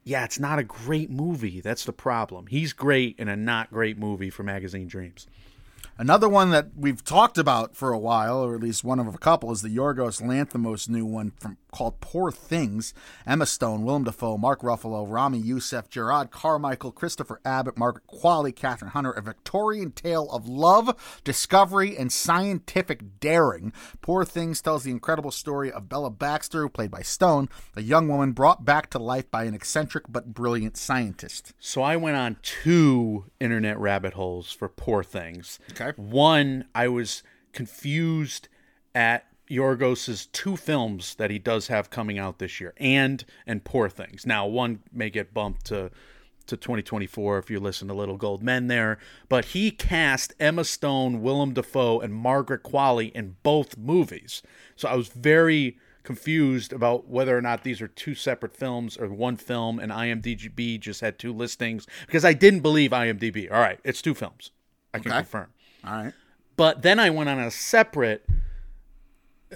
yeah, 0.04 0.24
it's 0.24 0.40
not 0.40 0.58
a 0.58 0.64
great 0.64 1.10
movie. 1.10 1.60
That's 1.60 1.84
the 1.84 1.92
problem. 1.92 2.46
He's 2.48 2.72
great 2.72 3.16
in 3.18 3.28
a 3.28 3.36
not 3.36 3.70
great 3.70 3.98
movie 3.98 4.30
for 4.30 4.42
Magazine 4.42 4.88
Dreams. 4.88 5.26
Another 6.02 6.28
one 6.28 6.50
that 6.50 6.70
we've 6.76 7.04
talked 7.04 7.38
about 7.38 7.76
for 7.76 7.92
a 7.92 7.98
while, 7.98 8.42
or 8.42 8.56
at 8.56 8.60
least 8.60 8.82
one 8.82 8.98
of 8.98 9.06
a 9.06 9.16
couple, 9.18 9.52
is 9.52 9.62
the 9.62 9.68
Yorgos 9.68 10.20
Lanthimos 10.20 10.88
new 10.88 11.06
one 11.06 11.30
from 11.38 11.58
called 11.72 12.00
Poor 12.00 12.30
Things. 12.30 12.92
Emma 13.26 13.46
Stone, 13.46 13.82
Willem 13.82 14.04
Dafoe, 14.04 14.36
Mark 14.36 14.60
Ruffalo, 14.60 15.06
Ramy 15.08 15.38
Youssef, 15.38 15.88
Jerrod 15.88 16.30
Carmichael, 16.30 16.92
Christopher 16.92 17.40
Abbott, 17.44 17.78
Margaret 17.78 18.04
Qualley, 18.06 18.52
Kathryn 18.52 18.90
Hunter, 18.90 19.12
a 19.12 19.22
Victorian 19.22 19.90
tale 19.92 20.28
of 20.30 20.46
love, 20.46 21.20
discovery, 21.24 21.96
and 21.96 22.12
scientific 22.12 23.20
daring. 23.20 23.72
Poor 24.02 24.24
Things 24.24 24.60
tells 24.60 24.84
the 24.84 24.90
incredible 24.90 25.30
story 25.30 25.72
of 25.72 25.88
Bella 25.88 26.10
Baxter, 26.10 26.68
played 26.68 26.90
by 26.90 27.02
Stone, 27.02 27.48
a 27.74 27.80
young 27.80 28.08
woman 28.08 28.32
brought 28.32 28.64
back 28.64 28.90
to 28.90 28.98
life 28.98 29.30
by 29.30 29.44
an 29.44 29.54
eccentric 29.54 30.04
but 30.08 30.34
brilliant 30.34 30.76
scientist. 30.76 31.54
So 31.58 31.80
I 31.80 31.96
went 31.96 32.16
on 32.16 32.36
two 32.42 33.26
internet 33.40 33.78
rabbit 33.78 34.12
holes 34.12 34.52
for 34.52 34.68
Poor 34.68 35.02
Things. 35.02 35.58
Okay. 35.70 35.91
One, 35.96 36.66
I 36.74 36.88
was 36.88 37.22
confused 37.52 38.48
at 38.94 39.26
Yorgos's 39.50 40.26
two 40.26 40.56
films 40.56 41.14
that 41.16 41.30
he 41.30 41.38
does 41.38 41.66
have 41.68 41.90
coming 41.90 42.18
out 42.18 42.38
this 42.38 42.60
year, 42.60 42.72
and 42.78 43.24
and 43.46 43.64
Poor 43.64 43.88
Things. 43.88 44.24
Now, 44.26 44.46
one 44.46 44.80
may 44.92 45.10
get 45.10 45.34
bumped 45.34 45.66
to 45.66 45.90
to 46.46 46.56
2024 46.56 47.38
if 47.38 47.50
you 47.50 47.60
listen 47.60 47.86
to 47.86 47.94
Little 47.94 48.16
Gold 48.16 48.42
Men 48.42 48.66
there, 48.66 48.98
but 49.28 49.46
he 49.46 49.70
cast 49.70 50.34
Emma 50.40 50.64
Stone, 50.64 51.22
Willem 51.22 51.52
Dafoe, 51.54 52.00
and 52.00 52.12
Margaret 52.12 52.64
Qualley 52.64 53.12
in 53.12 53.36
both 53.44 53.76
movies. 53.78 54.42
So 54.74 54.88
I 54.88 54.96
was 54.96 55.06
very 55.08 55.78
confused 56.02 56.72
about 56.72 57.06
whether 57.06 57.38
or 57.38 57.40
not 57.40 57.62
these 57.62 57.80
are 57.80 57.86
two 57.86 58.16
separate 58.16 58.56
films 58.56 58.96
or 58.96 59.06
one 59.08 59.36
film, 59.36 59.78
and 59.78 59.92
IMDb 59.92 60.80
just 60.80 61.00
had 61.00 61.16
two 61.16 61.32
listings 61.32 61.86
because 62.06 62.24
I 62.24 62.32
didn't 62.32 62.60
believe 62.60 62.90
IMDb. 62.90 63.50
All 63.50 63.60
right, 63.60 63.78
it's 63.84 64.02
two 64.02 64.14
films. 64.14 64.50
I 64.92 64.98
can 64.98 65.12
Okay. 65.12 65.20
confirm. 65.20 65.52
All 65.86 65.92
right. 65.92 66.12
But 66.56 66.82
then 66.82 66.98
I 67.00 67.10
went 67.10 67.28
on 67.28 67.38
a 67.38 67.50
separate 67.50 68.26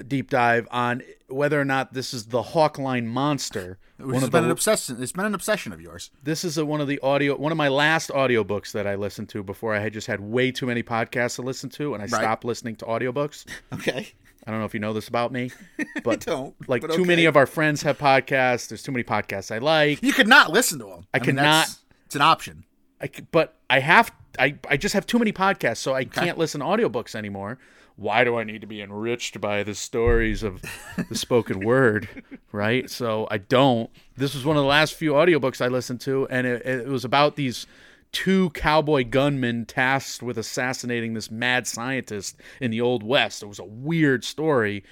deep 0.09 0.29
dive 0.31 0.69
on 0.71 1.03
whether 1.29 1.59
or 1.61 1.65
not 1.65 1.95
this 1.95 2.13
is 2.13 2.27
the 2.27 2.43
Hawkline 2.43 3.07
monster. 3.07 3.79
Which 3.97 4.07
one 4.07 4.15
has 4.17 4.25
of 4.25 4.31
been 4.31 4.43
the- 4.43 4.47
an 4.49 4.53
obsession. 4.53 5.03
It's 5.03 5.13
been 5.13 5.25
an 5.25 5.35
obsession 5.35 5.73
of 5.73 5.81
yours. 5.81 6.11
this 6.23 6.45
is 6.45 6.59
a, 6.59 6.67
one 6.67 6.81
of 6.83 6.89
the 6.89 6.99
audio, 7.01 7.37
one 7.37 7.51
of 7.53 7.57
my 7.59 7.69
last 7.69 8.11
audiobooks 8.11 8.73
that 8.73 8.87
I 8.87 8.95
listened 8.95 9.31
to 9.31 9.43
before 9.43 9.75
I 9.75 9.79
had 9.79 9.93
just 9.95 10.07
had 10.07 10.21
way 10.21 10.51
too 10.53 10.67
many 10.67 10.83
podcasts 10.83 11.37
to 11.37 11.43
listen 11.43 11.71
to, 11.71 11.95
and 11.95 12.03
I 12.03 12.07
stopped 12.07 12.45
listening 12.45 12.77
to 12.77 12.85
audiobooks. 12.85 13.47
Okay. 13.73 14.09
I 14.47 14.53
don't 14.53 14.61
know 14.61 14.67
if 14.67 14.75
you 14.75 14.81
know 14.81 14.93
this 14.93 15.09
about 15.09 15.33
me, 15.33 15.51
but 16.05 16.21
don't, 16.21 16.55
like 16.69 16.83
but 16.83 16.93
too 16.93 17.05
many 17.05 17.25
of 17.25 17.37
our 17.37 17.47
friends 17.47 17.83
have 17.83 17.99
podcasts. 17.99 18.69
There's 18.69 18.81
too 18.83 18.93
many 18.93 19.03
podcasts 19.03 19.53
I 19.53 19.59
like. 19.59 20.01
You 20.05 20.13
could 20.13 20.29
not 20.29 20.53
listen 20.53 20.79
to 20.79 20.85
them. 20.85 21.07
I 21.13 21.19
mean, 21.19 21.25
could 21.25 21.37
that's- 21.37 21.69
not- 21.71 21.79
It's 22.07 22.15
an 22.15 22.23
option. 22.23 22.65
I 23.01 23.11
but 23.31 23.57
I 23.69 23.81
have 23.81 24.13
I 24.39 24.57
I 24.69 24.77
just 24.77 24.95
have 24.95 25.07
too 25.07 25.19
many 25.19 25.33
podcasts, 25.33 25.79
so 25.79 25.95
I 25.95 26.05
can't 26.05 26.39
listen 26.39 26.61
to 26.61 26.67
audiobooks 26.67 27.15
anymore. 27.15 27.59
Why 27.97 28.25
do 28.25 28.37
I 28.37 28.45
need 28.45 28.61
to 28.61 28.67
be 28.67 28.83
enriched 28.83 29.41
by 29.41 29.63
the 29.63 29.75
stories 29.75 30.43
of 30.43 30.63
the 31.09 31.15
spoken 31.15 31.61
word, 31.65 32.09
right? 32.53 32.91
So 32.91 33.27
I 33.31 33.39
don't. 33.39 33.91
This 34.17 34.35
was 34.35 34.45
one 34.45 34.57
of 34.57 34.63
the 34.63 34.69
last 34.69 34.95
few 34.95 35.13
audiobooks 35.13 35.65
I 35.65 35.69
listened 35.69 36.03
to, 36.03 36.27
and 36.29 36.47
it, 36.47 36.67
it 36.67 36.89
was 36.89 37.05
about 37.05 37.37
these 37.37 37.67
two 38.13 38.51
cowboy 38.51 39.05
gunmen 39.05 39.65
tasked 39.65 40.23
with 40.23 40.39
assassinating 40.39 41.15
this 41.15 41.31
mad 41.31 41.67
scientist 41.67 42.41
in 42.61 42.71
the 42.71 42.81
old 42.81 43.03
west. 43.03 43.43
It 43.43 43.47
was 43.47 43.59
a 43.59 43.65
weird 43.65 44.25
story, 44.25 44.85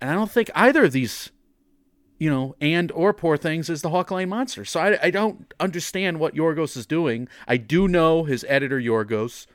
and 0.00 0.10
I 0.10 0.14
don't 0.14 0.30
think 0.30 0.50
either 0.54 0.84
of 0.84 0.92
these 0.92 1.30
you 2.18 2.30
know, 2.30 2.54
and 2.60 2.92
or 2.92 3.12
Poor 3.12 3.36
Things 3.36 3.68
is 3.68 3.82
the 3.82 3.90
Hawkline 3.90 4.28
monster. 4.28 4.64
So 4.64 4.80
I, 4.80 4.98
I 5.02 5.10
don't 5.10 5.52
understand 5.60 6.20
what 6.20 6.34
Yorgos 6.34 6.76
is 6.76 6.86
doing. 6.86 7.28
I 7.46 7.56
do 7.56 7.88
know 7.88 8.24
his 8.24 8.44
editor 8.48 8.80
Yorgos 8.80 9.46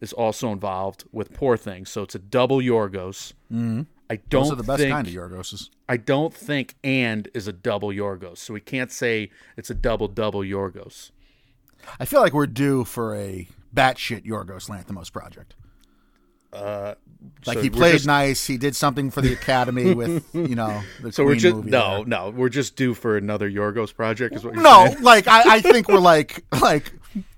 is 0.00 0.12
also 0.12 0.52
involved 0.52 1.04
with 1.12 1.32
Poor 1.34 1.56
Things, 1.56 1.90
so 1.90 2.02
it's 2.02 2.14
a 2.14 2.20
double 2.20 2.58
Yorgos. 2.58 3.34
Mm-hmm. 3.52 3.82
I 4.10 4.16
don't 4.16 4.44
Those 4.44 4.52
are 4.52 4.56
the 4.56 4.62
best 4.62 4.80
think, 4.80 4.92
kind 4.92 5.06
of 5.06 5.12
Yorgoses. 5.12 5.68
I 5.88 5.98
don't 5.98 6.32
think 6.32 6.76
and 6.82 7.28
is 7.34 7.46
a 7.46 7.52
double 7.52 7.90
Yorgos, 7.90 8.38
so 8.38 8.54
we 8.54 8.60
can't 8.60 8.90
say 8.90 9.30
it's 9.56 9.68
a 9.68 9.74
double 9.74 10.08
double 10.08 10.40
Yorgos. 10.40 11.10
I 12.00 12.06
feel 12.06 12.20
like 12.20 12.32
we're 12.32 12.46
due 12.46 12.84
for 12.84 13.14
a 13.14 13.48
batshit 13.74 14.24
Yorgos 14.24 14.70
Lanthimos 14.70 15.12
project. 15.12 15.54
Like 16.52 16.96
so 17.42 17.60
he 17.60 17.70
played 17.70 17.92
just- 17.94 18.06
nice. 18.06 18.46
He 18.46 18.56
did 18.58 18.74
something 18.76 19.10
for 19.10 19.20
the 19.20 19.32
Academy 19.32 19.94
with 20.02 20.24
you 20.34 20.54
know 20.54 20.82
the 21.02 21.12
So 21.12 21.24
we're 21.24 21.34
just 21.36 21.64
no, 21.64 21.96
there. 21.98 22.04
no, 22.06 22.30
we're 22.30 22.48
just 22.48 22.76
due 22.76 22.94
for 22.94 23.16
another 23.16 23.50
Yorgos 23.50 23.94
project. 23.94 24.34
Is 24.34 24.44
what 24.44 24.54
you're 24.54 24.62
no. 24.62 24.86
saying? 24.86 25.02
Like 25.02 25.26
I, 25.28 25.56
I 25.56 25.60
think 25.60 25.88
we're 25.88 25.98
like 25.98 26.44
like 26.60 26.92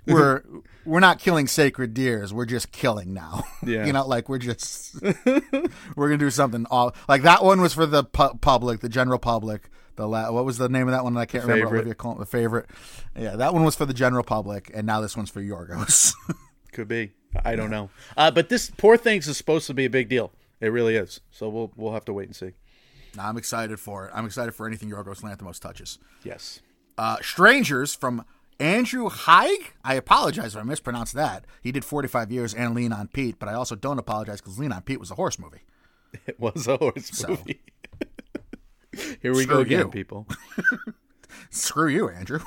we're 0.07 0.43
we're 0.85 1.01
not 1.01 1.19
killing 1.19 1.47
sacred 1.47 1.93
deers. 1.95 2.33
We're 2.33 2.47
just 2.47 2.73
killing 2.73 3.13
now. 3.13 3.45
Yeah. 3.65 3.85
you 3.87 3.93
know, 3.93 4.07
like 4.07 4.29
we're 4.29 4.39
just 4.39 5.01
we're 5.03 6.09
gonna 6.09 6.17
do 6.19 6.31
something 6.31 6.67
all 6.71 6.95
like 7.09 7.23
that 7.23 7.45
one 7.45 7.61
was 7.61 7.75
for 7.75 7.87
the 7.87 8.05
pu- 8.05 8.39
public, 8.41 8.81
the 8.81 8.89
general 8.89 9.19
public. 9.19 9.69
The 9.97 10.07
la- 10.09 10.31
what 10.31 10.45
was 10.47 10.57
the 10.57 10.69
name 10.69 10.89
of 10.89 10.93
that 10.93 11.05
one? 11.05 11.17
I 11.17 11.27
can't 11.27 11.45
remember. 11.45 11.67
Favorite. 11.67 11.79
Olivia 11.81 11.95
Colman, 11.95 12.21
the 12.21 12.27
favorite. 12.27 12.71
Yeah, 13.19 13.37
that 13.37 13.53
one 13.53 13.65
was 13.65 13.75
for 13.75 13.85
the 13.85 13.93
general 13.93 14.23
public, 14.25 14.71
and 14.73 14.87
now 14.87 15.01
this 15.03 15.17
one's 15.17 15.29
for 15.31 15.43
Yorgos. 15.43 16.15
Could 16.73 16.89
be. 16.89 17.13
I 17.45 17.57
don't 17.57 17.71
know. 17.71 17.91
Uh, 18.17 18.31
but 18.31 18.49
this 18.49 18.71
Poor 18.77 18.97
Things 18.97 19.29
is 19.29 19.37
supposed 19.37 19.67
to 19.69 19.75
be 19.75 19.85
a 19.85 19.91
big 19.91 20.09
deal. 20.09 20.33
It 20.61 20.69
really 20.69 20.97
is. 20.97 21.21
So 21.31 21.49
we'll 21.49 21.73
we'll 21.77 21.93
have 21.93 22.05
to 22.07 22.13
wait 22.13 22.27
and 22.27 22.37
see. 22.37 22.53
I'm 23.19 23.37
excited 23.37 23.81
for 23.81 24.07
it. 24.07 24.13
I'm 24.15 24.27
excited 24.27 24.53
for 24.55 24.67
anything 24.67 24.91
Yorgos 24.91 25.23
Lanthimos 25.23 25.59
touches. 25.61 25.99
Yes. 26.25 26.61
Uh, 26.99 27.17
Strangers 27.23 27.95
from 27.95 28.25
Andrew 28.61 29.09
Haigh. 29.09 29.57
I 29.85 29.95
apologize 29.95 30.55
if 30.55 30.61
I 30.61 30.65
mispronounced 30.65 31.15
that. 31.15 31.45
He 31.63 31.73
did 31.73 31.85
45 31.85 32.31
years 32.31 32.55
and 32.55 32.75
Lean 32.75 32.93
on 32.93 33.09
Pete, 33.09 33.39
but 33.39 33.49
I 33.49 33.55
also 33.55 33.75
don't 33.75 33.99
apologize 33.99 34.41
because 34.41 34.59
Lean 34.59 34.71
on 34.73 34.83
Pete 34.83 35.01
was 35.01 35.11
a 35.11 35.15
horse 35.17 35.39
movie. 35.39 35.63
It 36.27 36.41
was 36.41 36.67
a 36.67 36.77
horse 36.77 37.27
movie. 37.29 37.61
Here 39.23 39.33
we 39.33 39.45
Screw 39.45 39.55
go 39.55 39.61
again, 39.61 39.79
you. 39.87 39.89
people. 39.89 40.27
Screw 41.51 41.89
you, 41.89 42.09
Andrew. 42.09 42.41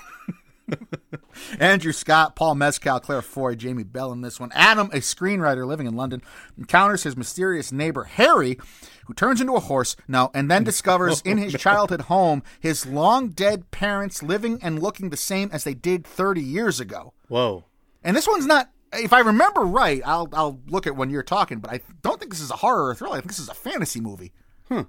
Andrew 1.60 1.92
Scott, 1.92 2.36
Paul 2.36 2.56
Mescal, 2.56 3.00
Claire 3.00 3.22
Foy, 3.22 3.56
Jamie 3.56 3.84
Bell 3.84 4.12
in 4.12 4.22
this 4.22 4.40
one. 4.40 4.52
Adam, 4.54 4.88
a 4.88 4.98
screenwriter 4.98 5.66
living 5.66 5.88
in 5.88 5.96
London, 5.96 6.22
encounters 6.58 7.04
his 7.04 7.18
mysterious 7.18 7.72
neighbor 7.72 8.04
Harry, 8.04 8.58
who 9.06 9.14
turns 9.14 9.42
into 9.42 9.56
a 9.56 9.60
horse 9.60 9.96
now 10.08 10.32
and 10.34 10.50
then 10.50 10.64
discovers 10.64 11.22
in 11.26 11.38
his 11.38 11.54
childhood 11.54 12.02
home 12.02 12.44
his 12.60 12.86
long 12.86 13.30
dead 13.30 13.72
parents 13.72 14.24
living 14.24 14.60
and 14.62 14.82
looking 14.82 15.10
the 15.10 15.18
same 15.18 15.50
as 15.52 15.64
they 15.64 15.74
did 15.74 16.06
30 16.06 16.42
years 16.42 16.80
ago. 16.80 17.14
Whoa. 17.28 17.66
And 18.04 18.16
this 18.16 18.28
one's 18.28 18.46
not. 18.46 18.70
If 18.94 19.12
I 19.12 19.20
remember 19.20 19.62
right, 19.62 20.02
I'll 20.06 20.30
I'll 20.34 20.60
look 20.68 20.86
at 20.86 20.96
when 20.96 21.10
you're 21.10 21.24
talking, 21.24 21.60
but 21.60 21.72
I 21.72 21.82
don't 22.04 22.20
think 22.20 22.32
this 22.32 22.42
is 22.42 22.52
a 22.52 22.58
horror 22.58 22.90
or 22.90 22.96
thriller. 22.96 23.16
I 23.16 23.20
think 23.22 23.30
this 23.30 23.40
is 23.40 23.50
a 23.50 23.56
fantasy 23.56 24.00
movie. 24.00 24.34
Huh. 24.70 24.84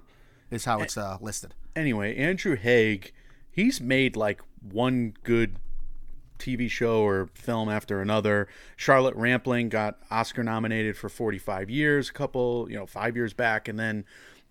Is 0.51 0.65
how 0.65 0.79
it's 0.81 0.95
uh, 0.95 1.17
listed. 1.19 1.55
Anyway, 1.75 2.15
Andrew 2.15 2.55
Haigh, 2.55 3.01
he's 3.49 3.81
made 3.81 4.15
like 4.15 4.41
one 4.61 5.15
good 5.23 5.57
TV 6.39 6.69
show 6.69 7.01
or 7.01 7.29
film 7.33 7.69
after 7.69 8.01
another. 8.01 8.47
Charlotte 8.75 9.15
Rampling 9.15 9.69
got 9.69 9.99
Oscar 10.11 10.43
nominated 10.43 10.97
for 10.97 11.09
45 11.09 11.69
years, 11.69 12.09
a 12.09 12.13
couple, 12.13 12.67
you 12.69 12.75
know, 12.75 12.85
five 12.85 13.15
years 13.15 13.33
back, 13.33 13.67
and 13.67 13.79
then 13.79 14.05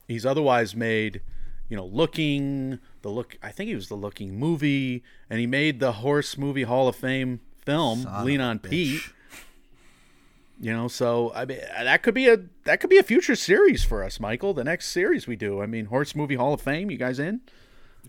he's 0.09 0.27
otherwise 0.27 0.75
made, 0.75 1.21
you 1.69 1.77
know, 1.77 1.87
Looking, 1.87 2.79
the 3.03 3.09
look. 3.09 3.37
I 3.43 3.51
think 3.51 3.69
he 3.69 3.75
was 3.75 3.89
the 3.89 3.95
Looking 3.95 4.39
movie, 4.39 5.03
and 5.29 5.41
he 5.41 5.47
made 5.47 5.81
the 5.81 5.93
Horse 5.93 6.37
Movie 6.39 6.65
Hall 6.65 6.89
of 6.89 6.97
Fame 6.97 7.41
film, 7.65 8.03
Son 8.03 8.25
Lean 8.25 8.41
on 8.41 8.59
bitch. 8.59 8.71
Pete. 8.71 9.03
You 10.61 10.73
know, 10.73 10.87
so 10.87 11.33
I 11.35 11.45
mean 11.45 11.59
that 11.77 12.03
could 12.03 12.15
be 12.15 12.29
a 12.29 12.39
that 12.65 12.81
could 12.81 12.89
be 12.89 12.99
a 12.99 13.03
future 13.03 13.35
series 13.35 13.85
for 13.85 14.05
us, 14.05 14.21
Michael. 14.21 14.55
The 14.55 14.63
next 14.63 14.89
series 14.89 15.27
we 15.27 15.35
do. 15.35 15.61
I 15.61 15.67
mean, 15.67 15.87
Horse 15.87 16.15
Movie 16.15 16.37
Hall 16.37 16.55
of 16.55 16.61
Fame. 16.61 16.91
You 16.91 16.97
guys 16.97 17.19
in? 17.19 17.41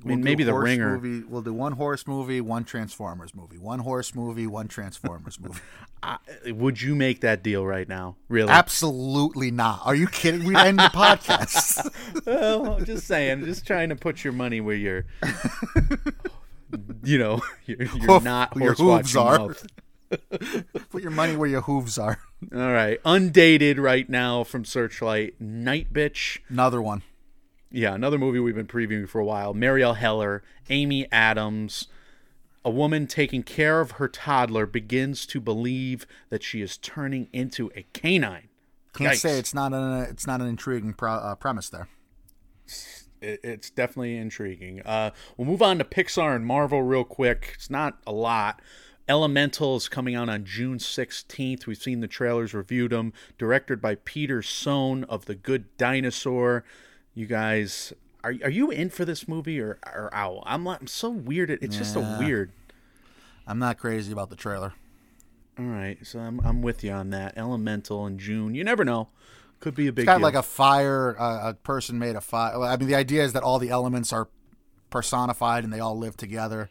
I 0.04 0.08
mean, 0.08 0.18
We'll 0.20 0.24
maybe 0.24 0.44
the 0.44 0.52
horse 0.52 0.66
Ringer. 0.66 1.00
Movie. 1.00 1.26
We'll 1.28 1.42
do 1.42 1.54
one 1.54 1.72
horse 1.74 2.06
movie, 2.06 2.42
one 2.42 2.64
Transformers 2.64 3.34
movie, 3.34 3.58
one 3.58 3.80
horse 3.80 4.14
movie, 4.14 4.46
one 4.48 4.68
Transformers 4.68 5.40
movie. 5.40 5.60
Would 6.52 6.82
you 6.82 6.94
make 6.96 7.22
that 7.22 7.42
deal 7.42 7.66
right 7.66 7.88
now? 7.88 8.16
Really? 8.30 8.50
Absolutely 8.52 9.50
not. 9.52 9.82
Are 9.86 9.96
you 9.96 10.08
kidding? 10.08 10.44
We 10.44 10.56
end 10.56 10.78
the 10.78 10.84
podcast. 10.84 11.90
well, 12.26 12.76
I'm 12.76 12.86
just 12.86 13.08
saying, 13.08 13.46
just 13.46 13.66
trying 13.66 13.90
to 13.90 13.96
put 13.96 14.24
your 14.24 14.34
money 14.34 14.62
where 14.62 14.76
you're, 14.76 15.06
you 17.04 17.18
know, 17.18 17.42
you're, 17.66 17.84
you're 17.84 18.22
not 18.22 18.56
your 18.56 18.74
hooves 18.74 19.16
are. 19.16 19.40
mouth. 19.40 19.66
Put 20.92 21.02
your 21.02 21.12
money 21.12 21.36
where 21.36 21.50
your 21.50 21.62
hooves 21.62 21.98
are. 21.98 22.20
All 22.54 22.72
right, 22.72 23.00
undated 23.04 23.80
right 23.80 24.08
now 24.08 24.44
from 24.44 24.64
Searchlight, 24.64 25.42
Night 25.42 25.92
Bitch. 25.92 26.40
Another 26.48 26.82
one. 26.82 27.02
Yeah, 27.76 27.94
another 27.94 28.18
movie 28.18 28.40
we've 28.40 28.56
been 28.56 28.68
previewing 28.68 29.10
for 29.10 29.20
a 29.20 29.26
while. 29.26 29.54
Marielle 29.54 29.98
Heller, 29.98 30.44
Amy 30.70 31.12
Adams. 31.12 31.90
A 32.64 32.70
woman 32.70 33.06
taking 33.06 33.44
care 33.44 33.82
of 33.82 33.92
her 33.92 34.08
toddler 34.08 34.66
begins 34.66 35.26
to 35.26 35.42
believe 35.42 36.08
that 36.30 36.42
she 36.42 36.62
is 36.62 36.78
turning 36.78 37.28
into 37.34 37.70
a 37.76 37.86
canine. 37.92 38.48
Can't 38.94 39.12
Yikes. 39.12 39.18
say 39.18 39.38
it's 39.38 39.54
not 39.54 39.74
an 39.74 40.04
it's 40.04 40.26
not 40.26 40.40
an 40.40 40.48
intriguing 40.48 40.94
pro, 40.94 41.16
uh, 41.16 41.36
premise 41.36 41.68
there. 41.68 41.90
it, 43.22 43.42
it's 43.44 43.70
definitely 43.70 44.16
intriguing. 44.16 44.82
Uh, 44.84 45.12
we'll 45.36 45.46
move 45.46 45.62
on 45.62 45.78
to 45.80 45.84
Pixar 45.84 46.34
and 46.34 46.46
Marvel 46.46 46.82
real 46.82 47.04
quick. 47.04 47.52
It's 47.56 47.70
not 47.70 47.98
a 48.08 48.14
lot. 48.14 48.62
Elemental 49.10 49.76
is 49.76 49.90
coming 49.90 50.16
out 50.16 50.30
on 50.30 50.46
June 50.46 50.78
16th. 50.78 51.68
We've 51.68 51.78
seen 51.78 52.00
the 52.00 52.08
trailers, 52.08 52.54
reviewed 52.54 52.94
them. 52.94 53.12
Directed 53.38 53.82
by 53.82 53.96
Peter 53.96 54.42
Sohn 54.42 55.04
of 55.04 55.26
The 55.26 55.36
Good 55.36 55.76
Dinosaur. 55.78 56.64
You 57.16 57.26
guys, 57.26 57.94
are, 58.24 58.34
are 58.44 58.50
you 58.50 58.70
in 58.72 58.90
for 58.90 59.06
this 59.06 59.28
movie 59.28 59.60
or, 59.60 59.80
or 59.86 60.10
out? 60.14 60.44
I'm, 60.46 60.68
I'm 60.68 60.88
so 60.88 61.10
weird. 61.10 61.50
It- 61.50 61.60
It's 61.64 61.78
just 61.78 61.96
a 61.96 62.18
weird. 62.20 62.52
I'm 63.48 63.58
not 63.60 63.78
crazy 63.78 64.12
about 64.12 64.30
the 64.30 64.36
trailer. 64.36 64.74
All 65.58 65.66
right, 65.66 65.98
so 66.06 66.20
I'm, 66.20 66.42
I'm 66.42 66.62
with 66.62 66.84
you 66.84 66.92
on 66.92 67.12
that. 67.12 67.38
Elemental 67.38 68.06
in 68.08 68.18
June. 68.20 68.54
You 68.56 68.64
never 68.66 68.84
know. 68.84 69.08
Could 69.62 69.74
be 69.76 69.88
a 69.88 69.94
big 69.94 70.04
It's 70.04 70.08
got 70.08 70.18
deal. 70.18 70.24
like 70.24 70.36
a 70.36 70.44
fire. 70.44 71.16
Uh, 71.18 71.52
a 71.52 71.54
person 71.54 71.98
made 71.98 72.18
a 72.18 72.22
fire. 72.22 72.60
I 72.62 72.76
mean, 72.76 72.90
the 72.90 72.96
idea 72.96 73.24
is 73.24 73.32
that 73.34 73.44
all 73.44 73.58
the 73.58 73.70
elements 73.70 74.12
are 74.12 74.28
personified 74.90 75.64
and 75.64 75.72
they 75.72 75.80
all 75.80 75.98
live 75.98 76.18
together. 76.18 76.70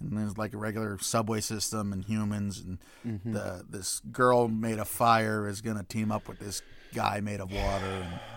And 0.00 0.16
there's 0.18 0.36
like 0.36 0.52
a 0.52 0.56
regular 0.56 0.98
subway 0.98 1.40
system 1.40 1.92
and 1.92 2.04
humans, 2.04 2.58
and 2.60 2.78
Mm-hmm. 3.06 3.32
the 3.32 3.64
this 3.68 4.00
girl 4.12 4.48
made 4.48 4.78
a 4.80 4.84
fire 4.84 5.46
is 5.48 5.60
gonna 5.60 5.84
team 5.84 6.10
up 6.10 6.28
with 6.28 6.40
this 6.40 6.60
guy 6.94 7.20
made 7.20 7.40
of 7.40 7.50
water. 7.52 7.86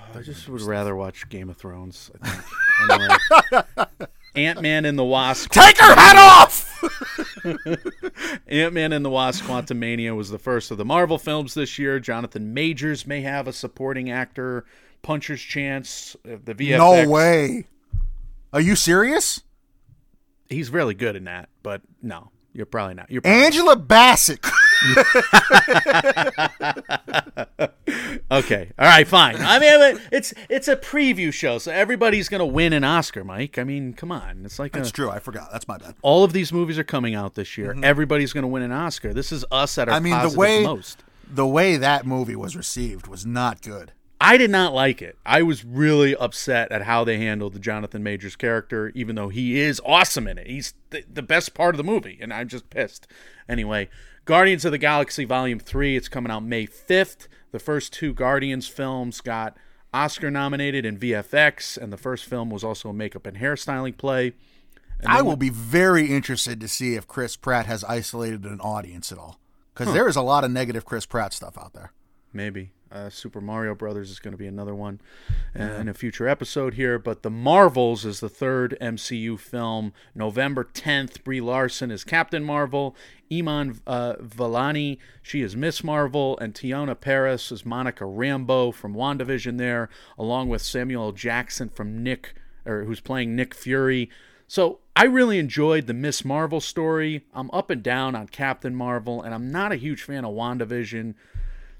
And 0.09 0.19
I 0.19 0.21
just 0.21 0.47
would 0.49 0.61
rather 0.61 0.95
watch 0.95 1.27
Game 1.29 1.49
of 1.49 1.57
Thrones. 1.57 2.11
I 2.21 2.27
think. 2.29 2.43
Anyway. 2.89 3.63
Ant 4.33 4.61
Man 4.61 4.85
and 4.85 4.97
the 4.97 5.03
Wasp. 5.03 5.51
Take 5.51 5.77
her 5.77 5.93
head 5.93 6.15
off. 6.15 6.67
Ant 8.47 8.73
Man 8.73 8.91
and 8.93 9.05
the 9.05 9.09
Wasp: 9.09 9.43
Quantumania 9.43 10.15
was 10.15 10.29
the 10.29 10.39
first 10.39 10.71
of 10.71 10.77
the 10.77 10.85
Marvel 10.85 11.17
films 11.19 11.53
this 11.53 11.77
year. 11.77 11.99
Jonathan 11.99 12.53
Majors 12.53 13.05
may 13.05 13.21
have 13.21 13.47
a 13.47 13.53
supporting 13.53 14.09
actor 14.09 14.65
puncher's 15.03 15.41
chance. 15.41 16.15
Uh, 16.25 16.37
The 16.43 16.55
VFX. 16.55 16.77
no 16.77 17.09
way. 17.09 17.67
Are 18.53 18.61
you 18.61 18.75
serious? 18.75 19.41
He's 20.49 20.69
really 20.69 20.93
good 20.95 21.15
in 21.15 21.25
that, 21.25 21.49
but 21.61 21.81
no, 22.01 22.31
you're 22.53 22.65
probably 22.65 22.95
not. 22.95 23.11
You're 23.11 23.21
probably 23.21 23.43
Angela 23.45 23.75
Bassett. 23.75 24.39
okay. 28.31 28.71
All 28.77 28.85
right, 28.85 29.07
fine. 29.07 29.37
I 29.39 29.59
mean, 29.59 29.99
it's 30.11 30.33
it's 30.49 30.67
a 30.67 30.75
preview 30.75 31.33
show, 31.33 31.57
so 31.57 31.71
everybody's 31.71 32.29
gonna 32.29 32.45
win 32.45 32.73
an 32.73 32.83
Oscar, 32.83 33.23
Mike. 33.23 33.57
I 33.57 33.63
mean, 33.63 33.93
come 33.93 34.11
on. 34.11 34.43
It's 34.45 34.59
like 34.59 34.75
a, 34.75 34.79
That's 34.79 34.91
true. 34.91 35.09
I 35.09 35.19
forgot. 35.19 35.51
That's 35.51 35.67
my 35.67 35.77
bad. 35.77 35.95
all 36.01 36.23
of 36.23 36.33
these 36.33 36.51
movies 36.53 36.77
are 36.79 36.83
coming 36.83 37.15
out 37.15 37.35
this 37.35 37.57
year. 37.57 37.75
Everybody's 37.83 38.33
gonna 38.33 38.47
win 38.47 38.63
an 38.63 38.71
Oscar. 38.71 39.13
This 39.13 39.31
is 39.31 39.45
us 39.51 39.77
at 39.77 39.89
our 39.89 39.95
Mm-hmm. 39.99 40.13
I 40.13 40.21
mean, 40.23 40.31
the 40.31 40.37
way 40.37 40.63
most. 40.63 41.03
the 41.29 41.47
way 41.47 41.77
that 41.77 42.05
movie 42.05 42.35
was 42.35 42.55
received 42.55 43.07
was 43.07 43.25
not 43.25 43.61
good. 43.61 43.91
I 44.23 44.37
did 44.37 44.51
not 44.51 44.71
like 44.71 45.01
it. 45.01 45.17
I 45.25 45.41
was 45.41 45.65
really 45.65 46.15
upset 46.15 46.71
at 46.71 46.83
how 46.83 47.03
they 47.03 47.17
handled 47.17 47.53
the 47.53 47.59
Jonathan 47.59 48.03
Majors 48.03 48.35
character, 48.35 48.91
even 48.93 49.15
though 49.15 49.29
he 49.29 49.59
is 49.59 49.81
awesome 49.83 50.27
in 50.27 50.37
it. 50.37 50.45
He's 50.45 50.75
the, 50.91 51.03
the 51.11 51.23
best 51.23 51.55
part 51.55 51.73
of 51.73 51.77
the 51.77 51.83
movie, 51.83 52.19
and 52.21 52.31
I'm 52.31 52.47
just 52.47 52.69
pissed. 52.69 53.07
Anyway, 53.49 53.89
Guardians 54.25 54.63
of 54.63 54.73
the 54.73 54.77
Galaxy 54.77 55.25
Volume 55.25 55.59
3, 55.59 55.97
it's 55.97 56.07
coming 56.07 56.31
out 56.31 56.43
May 56.43 56.67
5th. 56.67 57.27
The 57.51 57.57
first 57.57 57.93
two 57.93 58.13
Guardians 58.13 58.67
films 58.67 59.21
got 59.21 59.57
Oscar 59.91 60.29
nominated 60.29 60.85
in 60.85 60.99
VFX, 60.99 61.75
and 61.75 61.91
the 61.91 61.97
first 61.97 62.25
film 62.25 62.51
was 62.51 62.63
also 62.63 62.89
a 62.89 62.93
makeup 62.93 63.25
and 63.25 63.37
hairstyling 63.37 63.97
play. 63.97 64.33
And 64.99 65.11
I 65.11 65.23
will 65.23 65.35
be 65.35 65.49
very 65.49 66.11
interested 66.11 66.61
to 66.61 66.67
see 66.67 66.93
if 66.93 67.07
Chris 67.07 67.35
Pratt 67.35 67.65
has 67.65 67.83
isolated 67.85 68.45
an 68.45 68.61
audience 68.61 69.11
at 69.11 69.17
all, 69.17 69.39
because 69.73 69.91
there 69.95 70.07
is 70.07 70.15
a 70.15 70.21
lot 70.21 70.43
of 70.43 70.51
negative 70.51 70.85
Chris 70.85 71.07
Pratt 71.07 71.33
stuff 71.33 71.57
out 71.57 71.73
there. 71.73 71.91
maybe 72.31 72.71
uh, 72.91 73.09
Super 73.09 73.41
Mario 73.41 73.73
Brothers 73.73 74.09
is 74.11 74.19
going 74.19 74.33
to 74.33 74.37
be 74.37 74.47
another 74.47 74.75
one 74.75 74.99
uh, 75.57 75.63
in 75.63 75.87
a 75.87 75.93
future 75.93 76.27
episode 76.27 76.73
here. 76.73 76.99
But 76.99 77.23
The 77.23 77.29
Marvels 77.29 78.05
is 78.05 78.19
the 78.19 78.29
third 78.29 78.77
MCU 78.81 79.39
film. 79.39 79.93
November 80.13 80.63
10th, 80.63 81.23
Brie 81.23 81.41
Larson 81.41 81.91
is 81.91 82.03
Captain 82.03 82.43
Marvel, 82.43 82.95
Iman 83.31 83.79
uh, 83.87 84.15
Vellani, 84.15 84.97
she 85.21 85.41
is 85.41 85.55
Miss 85.55 85.83
Marvel, 85.83 86.37
and 86.39 86.53
Teyonah 86.53 86.99
Parris 86.99 87.51
is 87.51 87.65
Monica 87.65 88.03
Rambeau 88.03 88.73
from 88.73 88.93
WandaVision 88.93 89.57
there, 89.57 89.89
along 90.17 90.49
with 90.49 90.61
Samuel 90.61 91.11
Jackson 91.11 91.69
from 91.69 92.03
Nick, 92.03 92.35
or 92.65 92.83
who's 92.83 92.99
playing 92.99 93.35
Nick 93.35 93.53
Fury. 93.53 94.09
So 94.47 94.79
I 94.97 95.05
really 95.05 95.39
enjoyed 95.39 95.87
the 95.87 95.93
Miss 95.93 96.25
Marvel 96.25 96.59
story. 96.59 97.25
I'm 97.33 97.49
up 97.51 97.69
and 97.69 97.81
down 97.81 98.15
on 98.15 98.27
Captain 98.27 98.75
Marvel, 98.75 99.21
and 99.21 99.33
I'm 99.33 99.49
not 99.49 99.71
a 99.71 99.77
huge 99.77 100.03
fan 100.03 100.25
of 100.25 100.33
WandaVision. 100.33 101.15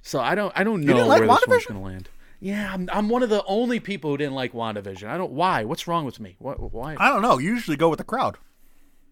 So 0.02 0.20
I 0.20 0.36
don't 0.36 0.52
I 0.56 0.64
don't 0.64 0.82
know 0.82 1.06
like 1.06 1.22
where 1.22 1.28
this 1.28 1.48
one's 1.48 1.66
going 1.66 1.80
to 1.80 1.86
land. 1.86 2.10
Yeah, 2.40 2.74
I'm, 2.74 2.90
I'm 2.92 3.08
one 3.08 3.22
of 3.22 3.30
the 3.30 3.44
only 3.46 3.80
people 3.80 4.10
who 4.10 4.18
didn't 4.18 4.34
like 4.34 4.52
WandaVision. 4.54 5.08
I 5.08 5.18
don't 5.18 5.32
why. 5.32 5.64
What's 5.64 5.88
wrong 5.88 6.06
with 6.06 6.20
me? 6.20 6.36
What 6.40 6.74
why? 6.74 6.96
I 7.00 7.10
don't 7.10 7.22
know. 7.22 7.38
You 7.38 7.52
usually 7.52 7.78
go 7.78 7.90
with 7.90 8.00
the 8.00 8.04
crowd. 8.04 8.38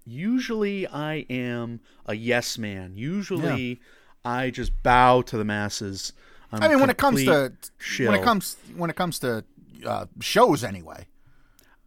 Usually 0.05 0.87
I 0.87 1.25
am 1.29 1.81
a 2.07 2.15
yes 2.15 2.57
man. 2.57 2.93
Usually 2.95 3.79
I 4.25 4.49
just 4.49 4.81
bow 4.81 5.21
to 5.21 5.37
the 5.37 5.45
masses. 5.45 6.13
I'm 6.51 6.63
I 6.63 6.67
mean, 6.67 6.79
when 6.79 6.89
it 6.89 6.97
comes 6.97 7.23
to 7.25 7.53
when 7.99 8.15
it 8.15 8.23
comes 8.23 8.57
when 8.75 8.89
it 8.89 8.95
comes 8.95 9.19
to 9.19 9.43
uh, 9.85 10.05
shows, 10.19 10.63
anyway. 10.63 11.05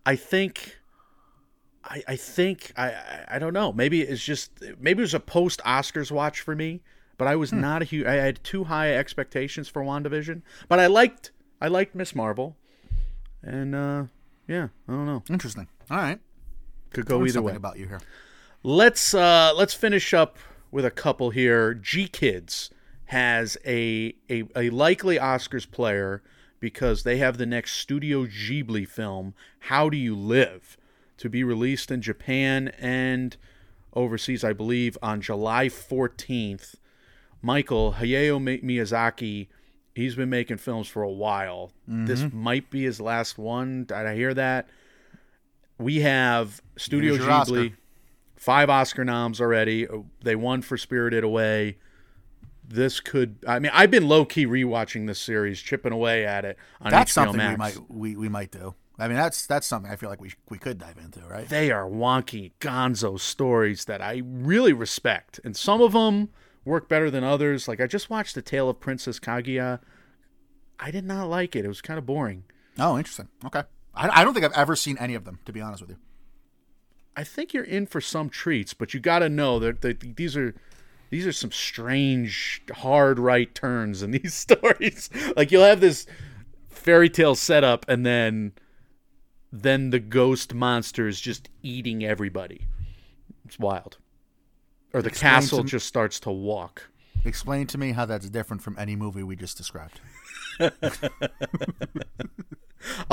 I 0.07 0.17
think 0.17 0.79
I, 1.85 2.03
I 2.07 2.17
think 2.17 2.73
I, 2.77 2.91
I 2.91 3.25
I 3.33 3.39
don't 3.39 3.53
know. 3.53 3.73
Maybe 3.73 4.03
it's 4.03 4.23
just 4.23 4.53
maybe 4.79 5.01
it 5.01 5.03
was 5.03 5.15
a 5.15 5.21
post 5.21 5.61
Oscars 5.65 6.11
watch 6.11 6.41
for 6.41 6.55
me, 6.55 6.83
but 7.23 7.29
I 7.29 7.37
was 7.37 7.51
Hmm. 7.51 7.61
not 7.61 7.83
a 7.83 7.85
huge. 7.85 8.05
I 8.05 8.15
had 8.15 8.43
too 8.43 8.65
high 8.65 8.93
expectations 8.97 9.69
for 9.69 9.81
WandaVision, 9.85 10.43
but 10.69 10.81
I 10.81 10.89
liked 10.89 11.31
I 11.61 11.69
liked 11.69 11.95
Miss 11.95 12.17
Marvel, 12.17 12.57
and 13.45 13.77
uh, 13.77 14.05
yeah, 14.49 14.69
I 14.89 14.93
don't 14.93 15.07
know. 15.07 15.23
Interesting. 15.31 15.69
All 15.89 15.99
right. 15.99 16.19
Could 16.93 17.07
go 17.07 17.25
either 17.25 17.41
way. 17.41 17.55
about 17.55 17.79
you 17.79 17.87
here. 17.87 18.01
Let's 18.65 19.15
uh, 19.15 19.53
let's 19.55 19.73
finish 19.73 20.13
up 20.13 20.37
with 20.73 20.85
a 20.85 20.91
couple 20.91 21.31
here. 21.31 21.73
GKIDS 21.77 22.71
has 23.05 23.57
a, 23.65 24.17
a 24.29 24.43
a 24.57 24.71
likely 24.71 25.17
Oscars 25.17 25.71
player 25.71 26.25
because 26.59 27.05
they 27.05 27.19
have 27.19 27.39
the 27.39 27.47
next 27.47 27.77
Studio 27.77 28.27
Ghibli 28.27 28.89
film, 28.89 29.35
How 29.71 29.89
Do 29.89 29.97
You 29.97 30.17
Live, 30.17 30.77
to 31.19 31.29
be 31.29 31.45
released 31.45 31.93
in 31.93 32.03
Japan 32.03 32.73
and 32.81 33.37
overseas, 33.95 34.43
I 34.43 34.53
believe, 34.53 34.99
on 35.01 35.21
July 35.21 35.69
14th. 35.69 36.75
Michael 37.43 37.95
Hayao 37.99 38.63
Miyazaki, 38.63 39.49
he's 39.95 40.15
been 40.15 40.31
making 40.31 40.59
films 40.59 40.89
for 40.89 41.03
a 41.03 41.11
while. 41.11 41.73
Mm-hmm. 41.89 42.07
This 42.07 42.25
might 42.33 42.71
be 42.71 42.85
his 42.85 43.01
last 43.01 43.37
one. 43.37 43.85
Did 43.85 43.97
I 43.97 44.15
hear 44.15 44.33
that? 44.35 44.69
We 45.79 46.01
have 46.01 46.63
Studio 46.77 47.17
Ghibli, 47.17 47.29
Oscar. 47.29 47.69
five 48.37 48.71
Oscar 48.71 49.05
noms 49.05 49.41
already. 49.41 49.89
They 50.23 50.37
won 50.37 50.63
for 50.63 50.77
Spirited 50.77 51.25
Away. 51.25 51.79
This 52.65 53.01
could. 53.01 53.39
I 53.47 53.59
mean, 53.59 53.73
I've 53.75 53.91
been 53.91 54.09
low 54.09 54.25
key 54.25 54.47
rewatching 54.47 55.09
this 55.09 55.21
series, 55.21 55.61
chipping 55.61 55.93
away 55.93 56.25
at 56.25 56.45
it 56.45 56.57
on 56.81 56.91
That's 56.91 57.11
HBO 57.11 57.15
something 57.15 57.37
Max. 57.37 57.59
we 57.59 57.59
might 57.59 57.91
we, 57.91 58.17
we 58.17 58.29
might 58.29 58.53
do. 58.53 58.77
I 58.99 59.09
mean, 59.09 59.17
that's 59.17 59.47
that's 59.47 59.67
something 59.67 59.91
I 59.91 59.97
feel 59.97 60.09
like 60.09 60.21
we 60.21 60.33
we 60.49 60.59
could 60.59 60.79
dive 60.79 60.97
into, 60.99 61.21
right? 61.27 61.49
They 61.49 61.73
are 61.73 61.89
wonky 61.89 62.53
gonzo 62.61 63.19
stories 63.19 63.87
that 63.87 64.01
I 64.01 64.23
really 64.25 64.73
respect, 64.73 65.41
and 65.43 65.57
some 65.57 65.81
of 65.83 65.93
them 65.93 66.29
work 66.65 66.89
better 66.89 67.11
than 67.11 67.25
others. 67.25 67.69
Like 67.69 67.81
I 67.81 67.87
just 67.87 68.11
watched 68.11 68.35
The 68.35 68.43
Tale 68.43 68.69
of 68.69 68.81
Princess 68.81 69.19
Kaguya. 69.19 69.81
I 70.79 70.91
did 70.91 71.05
not 71.05 71.29
like 71.29 71.55
it. 71.55 71.65
It 71.65 71.69
was 71.69 71.81
kind 71.81 71.99
of 71.99 72.07
boring. 72.07 72.45
Oh, 72.79 72.97
interesting. 72.99 73.29
Okay. 73.45 73.63
I, 73.95 74.21
I 74.21 74.25
don't 74.25 74.35
think 74.35 74.45
I've 74.45 74.53
ever 74.53 74.75
seen 74.75 74.97
any 74.99 75.15
of 75.15 75.25
them, 75.25 75.39
to 75.45 75.53
be 75.53 75.61
honest 75.61 75.83
with 75.83 75.91
you. 75.91 75.97
I 77.17 77.25
think 77.25 77.53
you're 77.53 77.65
in 77.65 77.87
for 77.87 78.01
some 78.01 78.31
treats, 78.31 78.73
but 78.75 78.95
you 78.95 79.01
got 79.01 79.19
to 79.19 79.29
know 79.29 79.59
that, 79.59 79.83
that 79.83 80.17
these 80.17 80.37
are 80.37 80.55
these 81.11 81.27
are 81.27 81.33
some 81.33 81.53
strange, 81.53 82.63
hard 82.73 83.19
right 83.19 83.55
turns 83.55 84.03
in 84.03 84.11
these 84.13 84.33
stories. 84.35 85.11
like 85.37 85.53
you'll 85.53 85.65
have 85.65 85.81
this 85.81 86.07
fairy 86.71 87.11
tale 87.11 87.35
setup, 87.35 87.85
and 87.87 88.07
then 88.07 88.53
then 89.53 89.91
the 89.91 90.01
ghost 90.01 90.55
monster 90.55 91.07
is 91.07 91.21
just 91.21 91.51
eating 91.63 92.03
everybody. 92.03 92.67
It's 93.45 93.59
wild. 93.59 93.99
Or 94.95 95.03
the 95.03 95.09
Explain 95.09 95.31
castle 95.31 95.65
just 95.65 95.87
starts 95.87 96.21
to 96.21 96.31
walk. 96.31 96.89
Explain 97.25 97.67
to 97.69 97.79
me 97.79 97.93
how 97.93 98.05
that's 98.05 98.29
different 98.29 98.63
from 98.63 98.77
any 98.79 98.97
movie 98.97 99.23
we 99.23 99.37
just 99.37 99.57
described. 99.57 100.01
a 100.61 100.71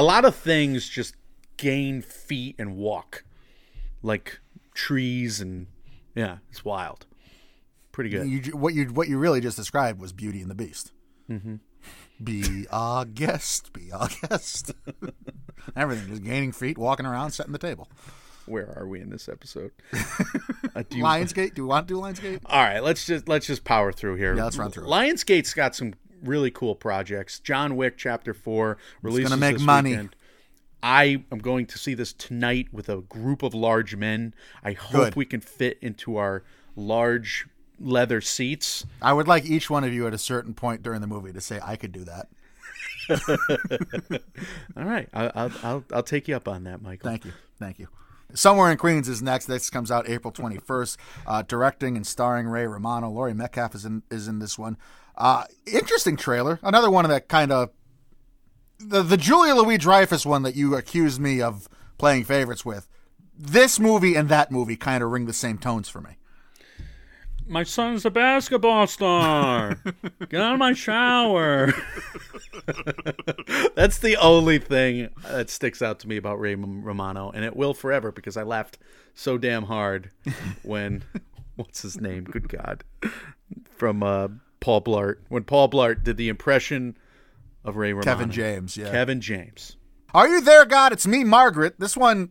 lot 0.04 0.26
of 0.26 0.36
things 0.36 0.90
just 0.90 1.16
gain 1.58 2.02
feet 2.02 2.56
and 2.58 2.76
walk, 2.76 3.24
like 4.02 4.40
trees 4.74 5.40
and 5.40 5.68
yeah, 6.16 6.38
it's 6.50 6.66
wild. 6.66 7.06
Pretty 7.92 8.10
good. 8.10 8.28
You, 8.28 8.58
what 8.58 8.74
you 8.74 8.86
what 8.86 9.08
you 9.08 9.18
really 9.18 9.42
just 9.42 9.58
described 9.58 10.02
was 10.02 10.12
Beauty 10.12 10.42
and 10.42 10.50
the 10.50 10.56
Beast. 10.56 10.92
Mm-hmm. 11.30 11.56
Be 12.24 12.66
a 12.72 13.08
guest. 13.14 13.72
Be 13.74 13.90
a 13.94 14.10
guest. 14.28 14.74
Everything 15.76 16.08
just 16.08 16.24
gaining 16.24 16.52
feet, 16.52 16.78
walking 16.78 17.06
around, 17.06 17.32
setting 17.32 17.54
the 17.54 17.60
table. 17.60 17.88
Where 18.50 18.74
are 18.78 18.88
we 18.88 19.02
in 19.02 19.10
this 19.10 19.30
episode? 19.30 19.72
Uh, 20.76 20.84
do 20.88 20.98
you, 20.98 21.04
Lionsgate. 21.04 21.56
Do 21.56 21.64
we 21.64 21.70
want 21.70 21.88
to 21.88 21.94
do 21.96 22.00
Lionsgate? 22.00 22.42
All 22.46 22.62
right, 22.62 22.84
let's 22.84 23.04
just 23.04 23.28
let's 23.28 23.48
just 23.48 23.64
power 23.64 23.92
through 23.92 24.18
here. 24.18 24.36
Yeah, 24.36 24.44
let's 24.44 24.56
run 24.56 24.70
through. 24.70 24.86
Lionsgate's 24.86 25.56
got 25.56 25.76
some 25.76 25.96
really 26.22 26.52
cool 26.52 26.76
projects. 26.76 27.40
John 27.40 27.76
Wick 27.76 27.98
Chapter 27.98 28.36
Four 28.36 28.78
releases 29.02 29.30
going 29.30 29.40
to 29.40 29.54
make 29.54 29.60
money. 29.60 29.92
Weekend. 29.92 30.16
I 30.84 31.24
am 31.32 31.40
going 31.40 31.66
to 31.68 31.78
see 31.80 31.96
this 31.96 32.14
tonight 32.14 32.68
with 32.72 32.88
a 32.88 32.98
group 32.98 33.42
of 33.42 33.56
large 33.56 33.96
men. 33.96 34.36
I 34.64 34.74
hope 34.74 35.06
Good. 35.06 35.16
we 35.16 35.26
can 35.26 35.42
fit 35.42 35.80
into 35.82 36.18
our 36.18 36.44
large 36.76 37.48
leather 37.80 38.22
seats. 38.22 38.86
I 39.02 39.14
would 39.14 39.28
like 39.28 39.46
each 39.46 39.70
one 39.70 39.84
of 39.84 39.92
you 39.92 40.08
at 40.08 40.14
a 40.14 40.20
certain 40.20 40.54
point 40.54 40.84
during 40.84 41.02
the 41.02 41.08
movie 41.08 41.34
to 41.34 41.42
say, 41.42 41.60
"I 41.64 41.76
could 41.78 41.92
do 41.92 42.06
that." 42.06 42.28
All 44.78 44.86
right, 44.86 45.10
I'll, 45.14 45.52
I'll 45.64 45.84
I'll 45.92 46.04
take 46.04 46.28
you 46.28 46.36
up 46.36 46.48
on 46.48 46.66
that, 46.66 46.82
Michael. 46.82 47.10
Thank 47.10 47.26
you, 47.26 47.34
thank 47.58 47.80
you. 47.80 47.88
Somewhere 48.34 48.72
in 48.72 48.78
Queens 48.78 49.10
is 49.10 49.22
next. 49.22 49.46
This 49.48 49.70
comes 49.70 49.90
out 49.90 50.08
April 50.08 50.32
21st. 50.32 50.98
Uh, 51.26 51.42
directing 51.42 51.96
and 51.96 52.06
starring 52.06 52.48
Ray 52.48 52.68
Romano. 52.68 53.10
Laurie 53.10 53.34
Metcalf 53.34 53.74
is 53.74 53.86
in 53.86 54.04
is 54.12 54.28
in 54.28 54.40
this 54.40 54.58
one. 54.58 54.78
Uh, 55.18 55.46
interesting 55.66 56.16
trailer. 56.16 56.60
Another 56.62 56.92
one 56.92 57.06
of 57.06 57.10
that 57.10 57.28
kind 57.28 57.52
of 57.52 57.72
the 58.78 59.02
the 59.02 59.18
Julia 59.18 59.56
Louis 59.56 59.78
Dreyfus 59.78 60.26
one 60.26 60.44
that 60.44 60.56
you 60.56 60.76
accused 60.76 61.20
me 61.20 61.42
of 61.42 61.68
playing 61.98 62.24
favorites 62.24 62.64
with. 62.64 62.88
This 63.38 63.80
movie 63.80 64.16
and 64.16 64.30
that 64.30 64.52
movie 64.52 64.76
kind 64.76 65.04
of 65.04 65.12
ring 65.12 65.26
the 65.26 65.34
same 65.34 65.58
tones 65.58 65.90
for 65.90 66.02
me. 66.02 66.19
My 67.50 67.64
son's 67.64 68.06
a 68.06 68.12
basketball 68.12 68.86
star. 68.86 69.80
Get 70.30 70.40
out 70.40 70.54
of 70.54 70.60
my 70.60 70.74
shower. 70.74 71.74
That's 73.76 73.98
the 73.98 74.18
only 74.22 74.60
thing 74.60 75.10
that 75.28 75.50
sticks 75.50 75.82
out 75.82 76.00
to 76.02 76.08
me 76.08 76.18
about 76.18 76.40
Ray 76.40 76.54
Romano, 76.54 77.32
and 77.32 77.44
it 77.44 77.56
will 77.56 77.74
forever 77.74 78.12
because 78.12 78.38
I 78.38 78.44
laughed 78.44 78.78
so 79.16 79.40
damn 79.40 79.64
hard 79.64 80.12
when 80.62 81.04
what's 81.56 81.82
his 81.82 82.00
name? 82.00 82.26
Good 82.26 82.50
God, 82.50 82.84
from 83.76 84.04
uh, 84.04 84.28
Paul 84.60 84.84
Blart 84.84 85.18
when 85.30 85.44
Paul 85.44 85.72
Blart 85.72 86.04
did 86.04 86.18
the 86.18 86.30
impression 86.30 86.96
of 87.66 87.78
Ray 87.78 87.94
Romano. 87.94 88.12
Kevin 88.12 88.32
James, 88.32 88.78
yeah. 88.78 88.92
Kevin 88.92 89.22
James. 89.22 89.76
Are 90.14 90.28
you 90.28 90.42
there, 90.42 90.66
God? 90.66 90.94
It's 90.94 91.08
me, 91.08 91.24
Margaret. 91.24 91.80
This 91.80 91.98
one 91.98 92.30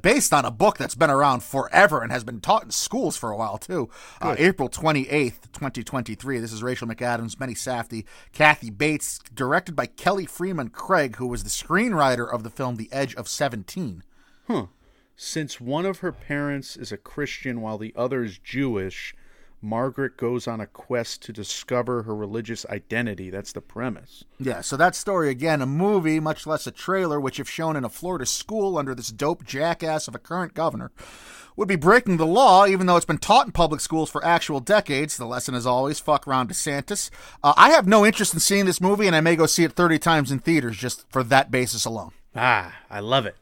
based 0.00 0.32
on 0.32 0.44
a 0.44 0.50
book 0.50 0.78
that's 0.78 0.94
been 0.94 1.10
around 1.10 1.42
forever 1.42 2.02
and 2.02 2.12
has 2.12 2.24
been 2.24 2.40
taught 2.40 2.64
in 2.64 2.70
schools 2.70 3.16
for 3.16 3.30
a 3.30 3.36
while 3.36 3.58
too. 3.58 3.88
Uh, 4.20 4.34
April 4.38 4.68
twenty 4.68 5.08
eighth, 5.08 5.52
twenty 5.52 5.82
twenty 5.82 6.14
three. 6.14 6.38
This 6.38 6.52
is 6.52 6.62
Rachel 6.62 6.88
McAdams, 6.88 7.38
Benny 7.38 7.54
Safdie, 7.54 8.04
Kathy 8.32 8.70
Bates, 8.70 9.18
directed 9.34 9.74
by 9.74 9.86
Kelly 9.86 10.26
Fremon 10.26 10.72
Craig, 10.72 11.16
who 11.16 11.26
was 11.26 11.44
the 11.44 11.50
screenwriter 11.50 12.32
of 12.32 12.42
the 12.42 12.50
film 12.50 12.76
The 12.76 12.88
Edge 12.92 13.14
of 13.14 13.28
Seventeen. 13.28 14.02
Huh. 14.46 14.66
Since 15.14 15.60
one 15.60 15.86
of 15.86 15.98
her 15.98 16.10
parents 16.10 16.76
is 16.76 16.90
a 16.90 16.96
Christian 16.96 17.60
while 17.60 17.78
the 17.78 17.92
other 17.94 18.24
is 18.24 18.38
Jewish, 18.38 19.14
Margaret 19.62 20.16
goes 20.16 20.48
on 20.48 20.60
a 20.60 20.66
quest 20.66 21.22
to 21.22 21.32
discover 21.32 22.02
her 22.02 22.14
religious 22.14 22.66
identity. 22.66 23.30
That's 23.30 23.52
the 23.52 23.60
premise. 23.60 24.24
Yeah, 24.40 24.60
so 24.60 24.76
that 24.76 24.96
story 24.96 25.30
again, 25.30 25.62
a 25.62 25.66
movie, 25.66 26.18
much 26.18 26.46
less 26.48 26.66
a 26.66 26.72
trailer, 26.72 27.20
which, 27.20 27.38
if 27.38 27.48
shown 27.48 27.76
in 27.76 27.84
a 27.84 27.88
Florida 27.88 28.26
school 28.26 28.76
under 28.76 28.92
this 28.92 29.08
dope 29.08 29.44
jackass 29.44 30.08
of 30.08 30.16
a 30.16 30.18
current 30.18 30.54
governor, 30.54 30.90
would 31.54 31.68
be 31.68 31.76
breaking 31.76 32.16
the 32.16 32.26
law, 32.26 32.66
even 32.66 32.86
though 32.86 32.96
it's 32.96 33.06
been 33.06 33.18
taught 33.18 33.46
in 33.46 33.52
public 33.52 33.80
schools 33.80 34.10
for 34.10 34.24
actual 34.24 34.58
decades. 34.58 35.16
The 35.16 35.26
lesson 35.26 35.54
is 35.54 35.66
always 35.66 36.00
fuck 36.00 36.26
Ron 36.26 36.48
DeSantis. 36.48 37.10
Uh, 37.42 37.54
I 37.56 37.70
have 37.70 37.86
no 37.86 38.04
interest 38.04 38.34
in 38.34 38.40
seeing 38.40 38.66
this 38.66 38.80
movie, 38.80 39.06
and 39.06 39.14
I 39.14 39.20
may 39.20 39.36
go 39.36 39.46
see 39.46 39.62
it 39.62 39.72
30 39.72 39.98
times 40.00 40.32
in 40.32 40.40
theaters 40.40 40.76
just 40.76 41.04
for 41.10 41.22
that 41.24 41.52
basis 41.52 41.84
alone. 41.84 42.10
Ah, 42.34 42.74
I 42.90 42.98
love 42.98 43.26
it. 43.26 43.36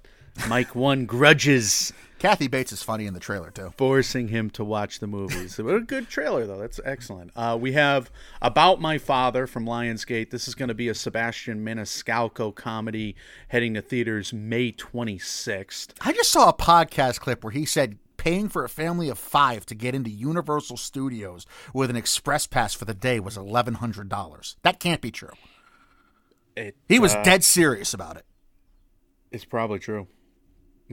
Mike 0.48 0.74
One 0.74 1.06
grudges. 1.06 1.92
Kathy 2.20 2.48
Bates 2.48 2.70
is 2.70 2.82
funny 2.82 3.06
in 3.06 3.14
the 3.14 3.20
trailer 3.20 3.50
too. 3.50 3.72
Forcing 3.78 4.28
him 4.28 4.50
to 4.50 4.62
watch 4.62 5.00
the 5.00 5.06
movies. 5.06 5.56
but 5.56 5.74
a 5.74 5.80
good 5.80 6.10
trailer 6.10 6.46
though. 6.46 6.58
That's 6.58 6.78
excellent. 6.84 7.32
Uh, 7.34 7.56
we 7.58 7.72
have 7.72 8.10
About 8.42 8.78
My 8.78 8.98
Father 8.98 9.46
from 9.46 9.64
Lionsgate. 9.64 10.28
This 10.28 10.46
is 10.46 10.54
going 10.54 10.68
to 10.68 10.74
be 10.74 10.88
a 10.88 10.94
Sebastian 10.94 11.64
Maniscalco 11.64 12.54
comedy 12.54 13.16
heading 13.48 13.72
to 13.72 13.80
theaters 13.80 14.34
May 14.34 14.70
26th. 14.70 15.94
I 16.02 16.12
just 16.12 16.30
saw 16.30 16.50
a 16.50 16.52
podcast 16.52 17.20
clip 17.20 17.42
where 17.42 17.52
he 17.52 17.64
said 17.64 17.98
paying 18.18 18.50
for 18.50 18.64
a 18.64 18.68
family 18.68 19.08
of 19.08 19.18
five 19.18 19.64
to 19.64 19.74
get 19.74 19.94
into 19.94 20.10
Universal 20.10 20.76
Studios 20.76 21.46
with 21.72 21.88
an 21.88 21.96
express 21.96 22.46
pass 22.46 22.74
for 22.74 22.84
the 22.84 22.92
day 22.92 23.18
was 23.18 23.38
eleven 23.38 23.74
hundred 23.74 24.10
dollars. 24.10 24.56
That 24.62 24.78
can't 24.78 25.00
be 25.00 25.10
true. 25.10 25.32
It, 26.54 26.76
he 26.86 26.98
was 26.98 27.14
uh, 27.14 27.22
dead 27.22 27.42
serious 27.44 27.94
about 27.94 28.18
it. 28.18 28.26
It's 29.30 29.46
probably 29.46 29.78
true. 29.78 30.06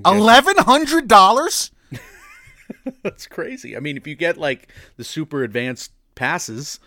Eleven 0.05 0.57
hundred 0.57 1.07
dollars. 1.07 1.71
That's 3.03 3.27
crazy. 3.27 3.75
I 3.75 3.79
mean, 3.79 3.97
if 3.97 4.07
you 4.07 4.15
get 4.15 4.37
like 4.37 4.71
the 4.95 5.03
super 5.03 5.43
advanced 5.43 5.91
passes, 6.15 6.79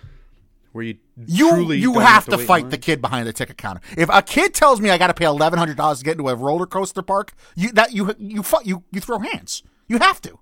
where 0.72 0.84
you 0.84 0.96
you 1.26 1.72
you 1.72 1.94
have, 1.94 2.26
have 2.26 2.26
to, 2.26 2.38
fight 2.38 2.70
the 2.70 2.78
kid 2.78 3.00
behind 3.00 3.26
the 3.26 3.32
ticket 3.32 3.56
counter. 3.56 3.80
If 3.96 4.08
a 4.12 4.22
kid 4.22 4.54
tells 4.54 4.80
me 4.80 4.90
I 4.90 4.98
got 4.98 5.08
to 5.08 5.14
pay 5.14 5.24
eleven 5.24 5.58
hundred 5.58 5.76
dollars 5.76 5.98
to 5.98 6.04
get 6.04 6.12
into 6.12 6.28
a 6.28 6.34
roller 6.34 6.66
coaster 6.66 7.02
park, 7.02 7.32
you 7.56 7.72
that 7.72 7.92
you 7.92 8.14
you 8.18 8.44
you 8.64 8.84
you 8.92 9.00
throw 9.00 9.18
hands. 9.18 9.62
You 9.88 9.98
have 9.98 10.20
to. 10.22 10.38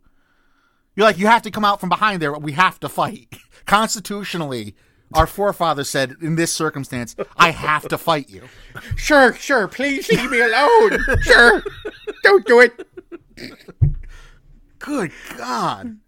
You're 0.95 1.07
like 1.07 1.19
you 1.19 1.27
have 1.27 1.43
to 1.43 1.51
come 1.51 1.65
out 1.65 1.81
from 1.81 1.89
behind 1.89 2.21
there. 2.21 2.33
We 2.35 2.53
have 2.53 2.79
to 2.81 2.89
fight 2.89 3.29
constitutionally. 3.67 4.75
Our 5.15 5.27
forefathers 5.27 5.89
said, 5.89 6.17
in 6.21 6.37
this 6.37 6.53
circumstance, 6.53 7.17
I 7.37 7.51
have 7.51 7.89
to 7.89 7.99
fight 7.99 8.29
you. 8.29 8.43
Sure, 8.97 9.33
sure. 9.33 9.67
Please 9.67 10.11
leave 10.11 10.31
me 10.31 10.41
alone. 10.41 10.99
sure. 11.23 11.63
Don't 12.23 12.47
do 12.47 12.61
it. 12.61 12.87
Good 14.79 15.13
God. 15.37 15.99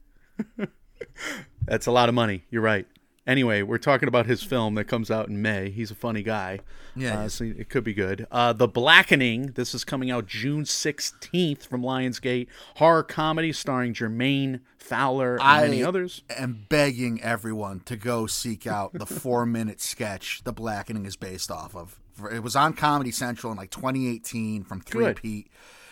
That's 1.64 1.86
a 1.86 1.92
lot 1.92 2.08
of 2.08 2.14
money. 2.14 2.44
You're 2.50 2.62
right. 2.62 2.86
Anyway, 3.30 3.62
we're 3.62 3.78
talking 3.78 4.08
about 4.08 4.26
his 4.26 4.42
film 4.42 4.74
that 4.74 4.86
comes 4.86 5.08
out 5.08 5.28
in 5.28 5.40
May. 5.40 5.70
He's 5.70 5.92
a 5.92 5.94
funny 5.94 6.24
guy. 6.24 6.58
Yeah. 6.96 7.20
Uh, 7.20 7.28
so 7.28 7.44
it 7.44 7.68
could 7.68 7.84
be 7.84 7.94
good. 7.94 8.26
Uh, 8.28 8.52
the 8.52 8.66
Blackening. 8.66 9.52
This 9.54 9.72
is 9.72 9.84
coming 9.84 10.10
out 10.10 10.26
June 10.26 10.64
16th 10.64 11.62
from 11.62 11.80
Lionsgate. 11.80 12.48
Horror 12.74 13.04
comedy 13.04 13.52
starring 13.52 13.94
Jermaine 13.94 14.62
Fowler 14.78 15.34
and 15.34 15.42
I 15.44 15.60
many 15.62 15.84
others. 15.84 16.22
am 16.28 16.66
begging 16.68 17.22
everyone 17.22 17.82
to 17.84 17.94
go 17.94 18.26
seek 18.26 18.66
out 18.66 18.94
the 18.94 19.06
four 19.06 19.46
minute 19.46 19.80
sketch 19.80 20.42
The 20.42 20.52
Blackening 20.52 21.06
is 21.06 21.14
based 21.14 21.52
off 21.52 21.76
of. 21.76 22.00
It 22.32 22.42
was 22.42 22.56
on 22.56 22.72
Comedy 22.72 23.12
Central 23.12 23.52
in 23.52 23.56
like 23.56 23.70
2018 23.70 24.64
from 24.64 24.80
Three 24.80 25.04
Good. 25.04 25.16
Pete. 25.22 25.48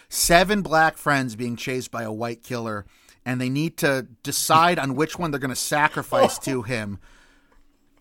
Seven 0.09 0.63
black 0.63 0.97
friends 0.97 1.37
being 1.37 1.55
chased 1.55 1.93
by 1.93 2.03
a 2.03 2.13
white 2.13 2.43
killer 2.43 2.85
and 3.25 3.41
they 3.41 3.49
need 3.49 3.77
to 3.77 4.09
decide 4.25 4.81
on 4.81 4.97
which 4.97 5.21
one 5.21 5.31
they're 5.31 5.39
going 5.39 5.51
to 5.51 5.55
sacrifice 5.55 6.37
to 6.41 6.63
him. 6.63 6.99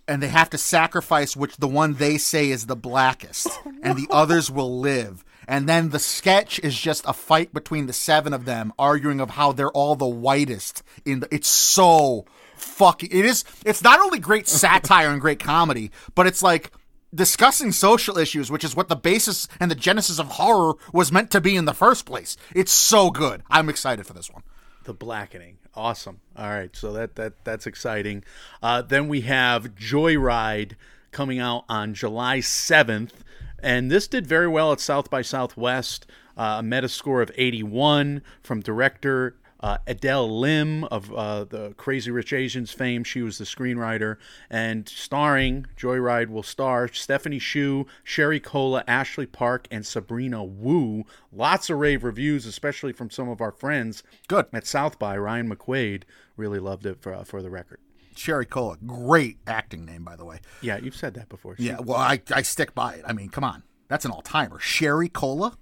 And 0.07 0.23
they 0.23 0.29
have 0.29 0.49
to 0.51 0.57
sacrifice 0.57 1.35
which 1.35 1.57
the 1.57 1.67
one 1.67 1.95
they 1.95 2.17
say 2.17 2.49
is 2.49 2.65
the 2.65 2.75
blackest, 2.75 3.47
and 3.83 3.97
the 3.97 4.07
others 4.09 4.49
will 4.49 4.79
live. 4.79 5.23
And 5.47 5.67
then 5.67 5.89
the 5.89 5.99
sketch 5.99 6.59
is 6.59 6.77
just 6.77 7.05
a 7.05 7.13
fight 7.13 7.53
between 7.53 7.87
the 7.87 7.93
seven 7.93 8.33
of 8.33 8.45
them, 8.45 8.73
arguing 8.77 9.21
of 9.21 9.31
how 9.31 9.53
they're 9.53 9.71
all 9.71 9.95
the 9.95 10.07
whitest. 10.07 10.83
In 11.05 11.21
the, 11.21 11.33
it's 11.33 11.47
so 11.47 12.25
fucking. 12.55 13.09
It 13.11 13.25
is. 13.25 13.45
It's 13.65 13.81
not 13.81 13.99
only 13.99 14.19
great 14.19 14.47
satire 14.47 15.09
and 15.09 15.21
great 15.21 15.39
comedy, 15.39 15.91
but 16.15 16.27
it's 16.27 16.43
like 16.43 16.71
discussing 17.13 17.71
social 17.71 18.17
issues, 18.17 18.51
which 18.51 18.63
is 18.63 18.75
what 18.75 18.89
the 18.89 18.95
basis 18.95 19.47
and 19.59 19.71
the 19.71 19.75
genesis 19.75 20.19
of 20.19 20.27
horror 20.31 20.73
was 20.91 21.11
meant 21.11 21.31
to 21.31 21.41
be 21.41 21.55
in 21.55 21.65
the 21.65 21.73
first 21.73 22.05
place. 22.05 22.35
It's 22.53 22.71
so 22.71 23.09
good. 23.09 23.43
I'm 23.49 23.69
excited 23.69 24.05
for 24.05 24.13
this 24.13 24.29
one. 24.29 24.43
The 24.83 24.93
blackening, 24.93 25.57
awesome. 25.77 26.19
All 26.35 26.49
right, 26.49 26.75
so 26.75 26.91
that 26.93 27.15
that 27.15 27.33
that's 27.45 27.67
exciting. 27.67 28.23
Uh, 28.61 28.81
then 28.81 29.07
we 29.07 29.21
have 29.21 29.75
Joyride 29.75 30.73
coming 31.11 31.39
out 31.39 31.63
on 31.69 31.93
July 31.93 32.41
seventh, 32.41 33.23
and 33.61 33.89
this 33.89 34.07
did 34.07 34.27
very 34.27 34.47
well 34.47 34.73
at 34.73 34.79
South 34.79 35.09
by 35.09 35.21
Southwest. 35.21 36.05
Uh, 36.35 36.57
a 36.59 36.63
Metascore 36.63 37.23
of 37.23 37.31
81 37.35 38.21
from 38.43 38.61
director 38.61 39.35
uh, 39.59 39.77
Adele 39.87 40.39
Lim 40.39 40.83
of 40.85 41.13
uh, 41.13 41.43
the 41.43 41.73
Crazy 41.77 42.11
Rich 42.11 42.33
Asians 42.33 42.71
fame. 42.71 43.03
She 43.03 43.21
was 43.21 43.37
the 43.37 43.45
screenwriter. 43.45 44.17
And 44.49 44.87
starring, 44.87 45.65
Joyride 45.77 46.29
will 46.29 46.43
star 46.43 46.87
Stephanie 46.87 47.39
Hsu, 47.39 47.85
Sherry 48.03 48.39
Cola, 48.39 48.83
Ashley 48.87 49.25
Park, 49.25 49.67
and 49.71 49.85
Sabrina 49.85 50.43
Wu. 50.43 51.05
Lots 51.31 51.69
of 51.69 51.77
rave 51.77 52.03
reviews, 52.03 52.45
especially 52.45 52.93
from 52.93 53.09
some 53.09 53.29
of 53.29 53.41
our 53.41 53.51
friends. 53.51 54.03
Good. 54.27 54.47
At 54.53 54.67
South 54.67 54.99
by, 54.99 55.17
Ryan 55.17 55.49
McQuaid 55.49 56.03
really 56.35 56.59
loved 56.59 56.85
it 56.85 57.01
for, 57.01 57.13
uh, 57.13 57.23
for 57.23 57.41
the 57.41 57.49
record. 57.49 57.79
Sherry 58.15 58.45
Cola, 58.45 58.77
great 58.85 59.37
acting 59.45 59.85
name, 59.85 60.03
by 60.03 60.15
the 60.15 60.25
way. 60.25 60.39
Yeah, 60.61 60.77
you've 60.77 60.95
said 60.95 61.13
that 61.13 61.29
before. 61.29 61.55
She, 61.55 61.63
Yeah, 61.63 61.79
well, 61.79 61.97
I, 61.97 62.19
I 62.31 62.41
stick 62.41 62.73
by 62.73 62.95
it. 62.95 63.03
I 63.05 63.13
mean, 63.13 63.29
come 63.29 63.43
on. 63.43 63.63
That's 63.87 64.05
an 64.05 64.11
all 64.11 64.21
timer. 64.21 64.59
Sherry 64.59 65.07
Cola? 65.07 65.57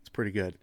It's 0.00 0.08
pretty 0.08 0.30
good. 0.30 0.56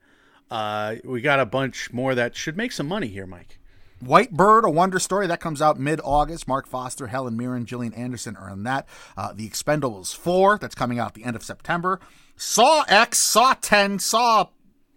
Uh, 0.49 0.95
we 1.03 1.21
got 1.21 1.39
a 1.39 1.45
bunch 1.45 1.91
more 1.91 2.15
that 2.15 2.35
should 2.35 2.55
make 2.57 2.71
some 2.71 2.87
money 2.87 3.07
here, 3.07 3.25
Mike. 3.27 3.59
White 3.99 4.31
Bird, 4.31 4.63
a 4.63 4.69
wonder 4.69 4.99
story 4.99 5.25
that 5.27 5.39
comes 5.39 5.61
out 5.61 5.79
mid 5.79 5.99
August. 6.03 6.47
Marc 6.47 6.67
Forster, 6.67 7.07
Helen 7.07 7.35
Mirren, 7.35 7.65
Gillian 7.65 7.93
Anderson 7.93 8.35
are 8.35 8.49
in 8.49 8.63
that. 8.63 8.87
Uh, 9.17 9.33
the 9.33 9.49
Expendables 9.49 10.15
4, 10.15 10.59
that's 10.59 10.75
coming 10.75 10.99
out 10.99 11.15
the 11.15 11.23
end 11.23 11.35
of 11.35 11.43
September. 11.43 11.99
Saw 12.35 12.83
X, 12.87 13.17
Saw 13.17 13.55
10, 13.55 13.99
Saw 13.99 14.47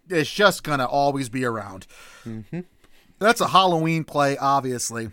is 0.09 0.29
just 0.29 0.63
going 0.63 0.79
to 0.79 0.87
always 0.87 1.29
be 1.29 1.43
around. 1.45 1.87
That's 3.17 3.41
a 3.41 3.47
Halloween 3.47 4.03
play, 4.03 4.37
obviously. 4.37 5.09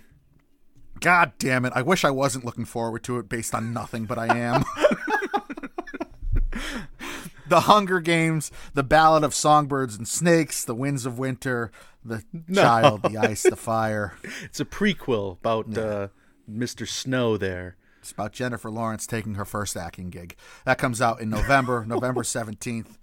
God 1.00 1.32
damn 1.38 1.64
it. 1.64 1.72
I 1.74 1.82
wish 1.82 2.04
I 2.04 2.10
wasn't 2.10 2.44
looking 2.44 2.64
forward 2.64 3.04
to 3.04 3.18
it 3.18 3.28
based 3.28 3.54
on 3.54 3.72
nothing, 3.72 4.04
but 4.04 4.18
I 4.18 4.36
am. 4.36 4.64
the 7.48 7.60
Hunger 7.60 8.00
Games, 8.00 8.50
the 8.74 8.82
Ballad 8.82 9.24
of 9.24 9.34
Songbirds 9.34 9.96
and 9.96 10.06
Snakes, 10.06 10.64
the 10.64 10.74
Winds 10.74 11.06
of 11.06 11.18
Winter, 11.18 11.70
the 12.04 12.22
Child, 12.52 13.02
the 13.02 13.18
Ice, 13.18 13.42
the 13.42 13.56
Fire. 13.70 14.16
It's 14.44 14.60
a 14.60 14.64
prequel 14.64 15.38
about 15.38 15.76
uh, 15.76 16.08
Mr. 16.50 16.86
Snow 16.88 17.36
there. 17.36 17.76
It's 18.00 18.12
about 18.12 18.32
Jennifer 18.32 18.70
Lawrence 18.70 19.06
taking 19.06 19.34
her 19.34 19.44
first 19.44 19.76
acting 19.76 20.08
gig. 20.10 20.36
That 20.64 20.78
comes 20.78 21.02
out 21.02 21.20
in 21.20 21.28
November, 21.30 21.84
November 21.88 22.22
17th. 22.22 22.96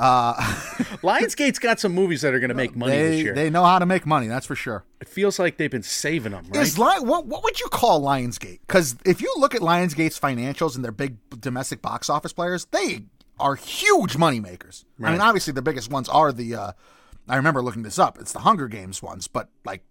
Lionsgate's 0.00 1.58
got 1.58 1.78
some 1.78 1.92
movies 1.94 2.22
that 2.22 2.32
are 2.32 2.40
going 2.40 2.48
to 2.48 2.54
make 2.54 2.74
money 2.74 2.92
this 2.92 3.10
They, 3.16 3.22
year. 3.22 3.34
they 3.34 3.50
know 3.50 3.64
how 3.64 3.78
to 3.78 3.84
make 3.84 4.06
money, 4.06 4.28
that's 4.28 4.46
for 4.46 4.54
sure. 4.54 4.84
it 5.00 5.08
feels 5.08 5.38
like 5.38 5.58
they've 5.58 5.70
been 5.70 5.82
saving 5.82 6.32
them, 6.32 6.46
right? 6.48 6.62
Is 6.62 6.78
Lion, 6.78 7.06
what, 7.06 7.26
what 7.26 7.42
would 7.44 7.60
you 7.60 7.66
call 7.68 8.00
Lionsgate? 8.00 8.60
Because 8.66 8.96
if 9.04 9.20
you 9.20 9.30
look 9.38 9.54
at 9.54 9.60
Lionsgate's 9.60 10.18
financials 10.18 10.74
and 10.74 10.82
their 10.84 10.92
big 10.92 11.16
domestic 11.40 11.82
box 11.82 12.08
office 12.08 12.32
players, 12.32 12.66
they 12.70 13.02
are 13.40 13.54
huge 13.56 14.14
moneymakers. 14.16 14.84
I 15.02 15.12
mean, 15.12 15.20
obviously 15.20 15.52
the 15.52 15.62
biggest 15.62 15.90
ones 15.90 16.08
are 16.08 16.32
the. 16.32 16.54
Uh, 16.54 16.72
I 17.28 17.36
remember 17.36 17.62
looking 17.62 17.82
this 17.82 17.98
up. 17.98 18.18
It's 18.18 18.32
the 18.32 18.40
Hunger 18.40 18.68
Games 18.68 19.02
ones, 19.02 19.28
but 19.28 19.48
like 19.64 19.82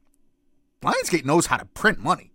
Lionsgate 0.82 1.26
knows 1.26 1.47
how 1.47 1.58
to 1.58 1.66
print 1.66 2.00
money, 2.00 2.32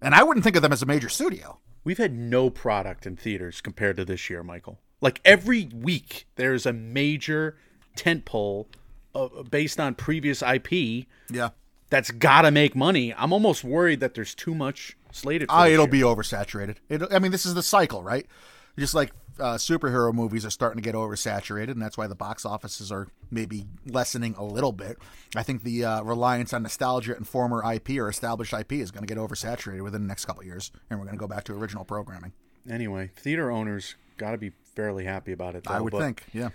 and 0.00 0.14
I 0.14 0.22
wouldn't 0.22 0.44
think 0.44 0.56
of 0.56 0.62
them 0.62 0.72
as 0.72 0.82
a 0.82 0.86
major 0.86 1.08
studio. 1.08 1.58
We've 1.84 1.98
had 1.98 2.12
no 2.12 2.50
product 2.50 3.06
in 3.06 3.16
theaters 3.16 3.60
compared 3.60 3.96
to 3.98 4.04
this 4.04 4.28
year, 4.30 4.42
Michael. 4.42 4.80
Like 5.00 5.20
every 5.24 5.66
week, 5.74 6.26
there's 6.36 6.66
a 6.66 6.72
major 6.72 7.56
tentpole 7.96 8.66
uh, 9.14 9.28
based 9.50 9.78
on 9.78 9.94
previous 9.94 10.42
IP 10.42 11.06
Yeah. 11.30 11.50
that's 11.90 12.10
got 12.10 12.42
to 12.42 12.50
make 12.50 12.74
money. 12.74 13.14
I'm 13.14 13.32
almost 13.32 13.62
worried 13.62 14.00
that 14.00 14.14
there's 14.14 14.34
too 14.34 14.54
much 14.54 14.96
slated. 15.12 15.48
For 15.48 15.54
Uh, 15.54 15.66
it'll 15.68 15.84
year. 15.84 15.92
be 15.92 16.00
oversaturated. 16.00 16.76
It, 16.88 17.02
I 17.12 17.18
mean, 17.20 17.30
this 17.30 17.46
is 17.46 17.54
the 17.54 17.62
cycle, 17.62 18.02
right? 18.02 18.26
Just 18.78 18.94
like 18.94 19.12
uh, 19.38 19.54
superhero 19.54 20.12
movies 20.12 20.44
are 20.44 20.50
starting 20.50 20.82
to 20.82 20.86
get 20.86 20.94
oversaturated, 20.94 21.70
and 21.72 21.82
that's 21.82 21.96
why 21.98 22.06
the 22.06 22.14
box 22.14 22.44
offices 22.44 22.90
are 22.92 23.08
maybe 23.30 23.66
lessening 23.86 24.34
a 24.38 24.44
little 24.44 24.72
bit. 24.72 24.98
I 25.34 25.42
think 25.42 25.62
the 25.62 25.84
uh, 25.84 26.02
reliance 26.02 26.52
on 26.52 26.62
nostalgia 26.62 27.16
and 27.16 27.26
former 27.26 27.62
IP 27.72 27.90
or 27.98 28.08
established 28.08 28.52
IP 28.52 28.72
is 28.74 28.90
going 28.90 29.06
to 29.06 29.12
get 29.12 29.20
oversaturated 29.20 29.82
within 29.82 30.02
the 30.02 30.08
next 30.08 30.24
couple 30.24 30.40
of 30.40 30.46
years, 30.46 30.70
and 30.90 30.98
we're 30.98 31.06
going 31.06 31.16
to 31.16 31.20
go 31.20 31.28
back 31.28 31.44
to 31.44 31.52
original 31.54 31.84
programming. 31.84 32.32
anyway. 32.70 33.10
Theater 33.16 33.50
owners 33.50 33.94
got 34.16 34.32
to 34.32 34.38
be 34.38 34.52
fairly 34.74 35.04
happy 35.04 35.32
about 35.32 35.54
it. 35.54 35.64
Though, 35.64 35.72
I 35.74 35.80
would 35.80 35.92
think, 35.92 36.24
yeah. 36.32 36.50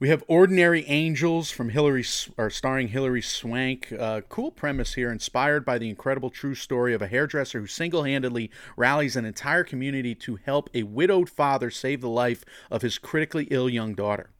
We 0.00 0.08
have 0.08 0.24
Ordinary 0.28 0.86
Angels 0.86 1.50
from 1.50 1.68
Hilary, 1.68 2.06
or 2.38 2.48
starring 2.48 2.88
Hilary 2.88 3.20
Swank. 3.20 3.92
Uh, 3.92 4.22
cool 4.30 4.50
premise 4.50 4.94
here, 4.94 5.12
inspired 5.12 5.62
by 5.62 5.76
the 5.76 5.90
incredible 5.90 6.30
true 6.30 6.54
story 6.54 6.94
of 6.94 7.02
a 7.02 7.06
hairdresser 7.06 7.60
who 7.60 7.66
single-handedly 7.66 8.50
rallies 8.78 9.14
an 9.14 9.26
entire 9.26 9.62
community 9.62 10.14
to 10.14 10.36
help 10.36 10.70
a 10.72 10.84
widowed 10.84 11.28
father 11.28 11.70
save 11.70 12.00
the 12.00 12.08
life 12.08 12.46
of 12.70 12.80
his 12.80 12.96
critically 12.96 13.46
ill 13.50 13.68
young 13.68 13.94
daughter. 13.94 14.30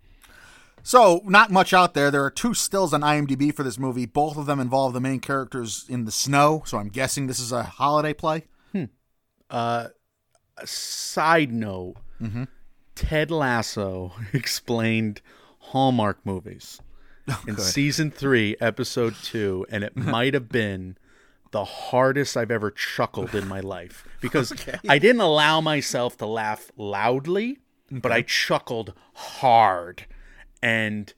So, 0.83 1.21
not 1.27 1.51
much 1.51 1.75
out 1.75 1.93
there. 1.93 2.11
There 2.11 2.25
are 2.25 2.31
two 2.31 2.55
stills 2.55 2.95
on 2.95 3.03
IMDb 3.03 3.55
for 3.55 3.63
this 3.63 3.79
movie. 3.79 4.07
Both 4.07 4.39
of 4.39 4.47
them 4.47 4.61
involve 4.61 4.95
the 4.95 5.01
main 5.01 5.21
characters 5.21 5.85
in 5.91 6.07
the 6.07 6.11
snow, 6.11 6.63
so 6.65 6.79
I'm 6.79 6.89
guessing 6.89 7.27
this 7.27 7.39
is 7.39 7.53
a 7.53 7.65
holiday 7.65 8.15
play. 8.15 8.45
Side 10.65 11.53
note: 11.53 11.97
Hmm. 12.19 12.45
Ted 12.95 13.31
Lasso 13.31 14.13
explained 14.33 15.21
Hallmark 15.71 16.19
movies 16.25 16.81
oh, 17.29 17.43
in 17.47 17.57
season 17.57 18.11
three, 18.11 18.57
episode 18.61 19.15
two, 19.23 19.67
and 19.71 19.85
it 19.85 19.97
might 19.97 20.35
have 20.35 20.49
been 20.49 20.97
the 21.53 21.65
hardest 21.65 22.37
I've 22.37 22.51
ever 22.51 22.71
chuckled 22.71 23.35
in 23.35 23.47
my 23.47 23.61
life 23.61 24.07
because 24.21 24.53
I 24.89 24.99
didn't 24.99 25.21
allow 25.21 25.61
myself 25.61 26.17
to 26.19 26.27
laugh 26.27 26.71
loudly, 26.77 27.59
but 27.91 28.11
I 28.13 28.23
chuckled 28.23 28.95
hard. 29.15 30.07
And 30.63 31.13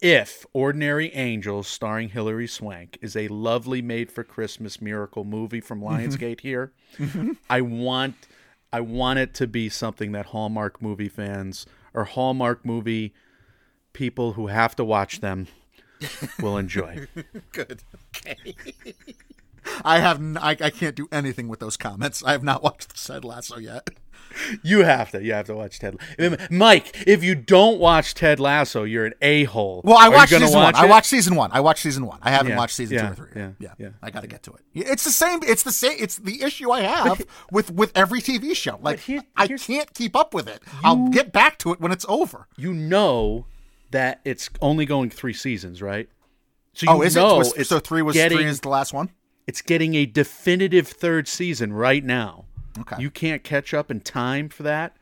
if 0.00 0.46
Ordinary 0.52 1.12
Angels, 1.14 1.66
starring 1.66 2.10
Hilary 2.10 2.46
Swank, 2.46 2.98
is 3.00 3.16
a 3.16 3.28
lovely 3.28 3.82
made 3.82 4.12
for 4.12 4.22
Christmas 4.22 4.80
miracle 4.80 5.24
movie 5.24 5.60
from 5.60 5.80
mm-hmm. 5.80 6.06
Lionsgate 6.06 6.40
here, 6.40 6.72
mm-hmm. 6.96 7.32
I 7.50 7.62
want 7.62 8.14
I 8.72 8.80
want 8.80 9.18
it 9.18 9.34
to 9.34 9.46
be 9.46 9.68
something 9.68 10.12
that 10.12 10.26
Hallmark 10.26 10.80
movie 10.80 11.08
fans 11.08 11.66
or 11.94 12.04
Hallmark 12.04 12.64
movie 12.64 13.12
people 13.98 14.34
who 14.34 14.46
have 14.46 14.76
to 14.76 14.84
watch 14.84 15.20
them 15.20 15.48
will 16.40 16.56
enjoy. 16.56 17.08
Good. 17.52 17.82
Okay. 18.16 18.54
I 19.84 19.98
have 19.98 20.18
n- 20.18 20.38
I, 20.40 20.50
I 20.52 20.70
can't 20.70 20.94
do 20.94 21.08
anything 21.10 21.48
with 21.48 21.58
those 21.58 21.76
comments. 21.76 22.22
I 22.24 22.30
have 22.32 22.44
not 22.44 22.62
watched 22.62 23.04
Ted 23.04 23.24
Lasso 23.24 23.58
yet. 23.58 23.90
You 24.62 24.84
have 24.84 25.10
to. 25.10 25.22
You 25.22 25.32
have 25.32 25.46
to 25.46 25.54
watch 25.56 25.80
Ted. 25.80 25.96
Mike, 26.50 27.04
if 27.08 27.24
you 27.24 27.34
don't 27.34 27.80
watch 27.80 28.14
Ted 28.14 28.38
Lasso, 28.38 28.84
you're 28.84 29.06
an 29.06 29.14
a 29.20 29.44
hole. 29.44 29.80
Well, 29.84 29.96
I 29.98 30.08
watched 30.08 30.30
season 30.32 30.60
one. 30.60 30.74
I 30.76 30.86
watched 30.86 31.08
season 31.08 31.34
one. 31.34 31.50
I 31.52 31.60
watched 31.60 31.82
season 31.82 32.06
one. 32.06 32.18
I 32.22 32.30
haven't 32.30 32.52
Yeah, 32.52 32.56
watched 32.58 32.76
season 32.76 32.96
yeah, 32.96 33.06
two 33.06 33.12
or 33.12 33.14
three. 33.16 33.30
yeah, 33.34 33.50
yeah, 33.58 33.72
yeah. 33.78 33.88
I 34.00 34.10
got 34.10 34.20
to 34.20 34.26
get 34.28 34.44
to 34.44 34.52
it. 34.52 34.60
It's 34.74 35.02
the 35.04 35.10
same. 35.10 35.40
It's 35.42 35.64
the 35.64 35.72
same. 35.72 35.96
It's 35.98 36.16
the 36.16 36.42
issue 36.42 36.70
I 36.70 36.82
have 36.82 37.26
with 37.50 37.72
with 37.72 37.90
every 37.96 38.20
TV 38.20 38.54
show. 38.54 38.78
Like 38.80 39.00
here- 39.00 39.24
I 39.36 39.48
can't 39.48 39.92
keep 39.92 40.14
up 40.14 40.32
with 40.34 40.46
it. 40.46 40.62
I'll 40.84 41.08
get 41.08 41.32
back 41.32 41.58
to 41.58 41.72
it 41.72 41.80
when 41.80 41.90
it's 41.90 42.06
over. 42.08 42.46
You 42.56 42.72
know 42.74 43.46
that 43.90 44.20
it's 44.24 44.50
only 44.60 44.86
going 44.86 45.10
three 45.10 45.32
seasons, 45.32 45.80
right? 45.82 46.08
So 46.74 46.86
oh, 46.88 46.94
you 46.94 46.98
Oh, 46.98 47.02
is 47.02 47.16
know 47.16 47.34
it? 47.34 47.38
Was, 47.38 47.56
it's 47.56 47.68
so 47.68 47.78
three 47.78 48.02
was 48.02 48.14
getting, 48.14 48.38
three 48.38 48.46
is 48.46 48.60
the 48.60 48.68
last 48.68 48.92
one. 48.92 49.10
It's 49.46 49.62
getting 49.62 49.94
a 49.94 50.06
definitive 50.06 50.86
third 50.86 51.26
season 51.26 51.72
right 51.72 52.04
now. 52.04 52.44
Okay. 52.80 52.96
You 53.00 53.10
can't 53.10 53.42
catch 53.42 53.74
up 53.74 53.90
in 53.90 54.00
time 54.00 54.48
for 54.48 54.62
that. 54.64 54.96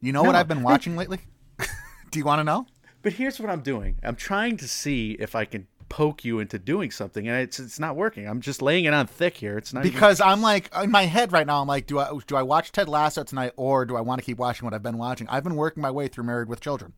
You 0.00 0.12
know 0.12 0.22
what 0.22 0.34
I've 0.34 0.48
been 0.48 0.62
watching 0.62 0.96
lately? 0.96 1.20
Do 2.10 2.18
you 2.18 2.24
want 2.24 2.40
to 2.40 2.44
know? 2.44 2.66
But 3.02 3.14
here's 3.14 3.40
what 3.40 3.50
I'm 3.50 3.60
doing. 3.62 3.98
I'm 4.02 4.16
trying 4.16 4.56
to 4.58 4.68
see 4.68 5.12
if 5.12 5.34
I 5.34 5.44
can 5.44 5.66
poke 5.88 6.24
you 6.24 6.38
into 6.40 6.58
doing 6.58 6.90
something, 6.90 7.28
and 7.28 7.36
it's 7.38 7.60
it's 7.60 7.78
not 7.78 7.96
working. 7.96 8.26
I'm 8.26 8.40
just 8.40 8.62
laying 8.62 8.84
it 8.84 8.94
on 8.94 9.06
thick 9.06 9.36
here. 9.36 9.58
It's 9.58 9.72
not 9.72 9.84
even- 9.84 9.92
Because 9.92 10.20
I'm 10.20 10.40
like 10.42 10.70
in 10.82 10.90
my 10.90 11.04
head 11.04 11.32
right 11.32 11.46
now. 11.46 11.60
I'm 11.60 11.68
like, 11.68 11.86
do 11.86 11.98
I 11.98 12.10
do 12.26 12.36
I 12.36 12.42
watch 12.42 12.72
Ted 12.72 12.88
Lasso 12.88 13.22
tonight, 13.24 13.52
or 13.56 13.84
do 13.84 13.96
I 13.96 14.00
want 14.00 14.20
to 14.20 14.24
keep 14.24 14.38
watching 14.38 14.64
what 14.64 14.74
I've 14.74 14.82
been 14.82 14.98
watching? 14.98 15.28
I've 15.28 15.44
been 15.44 15.56
working 15.56 15.82
my 15.82 15.90
way 15.90 16.08
through 16.08 16.24
Married 16.24 16.48
with 16.48 16.60
Children. 16.60 16.92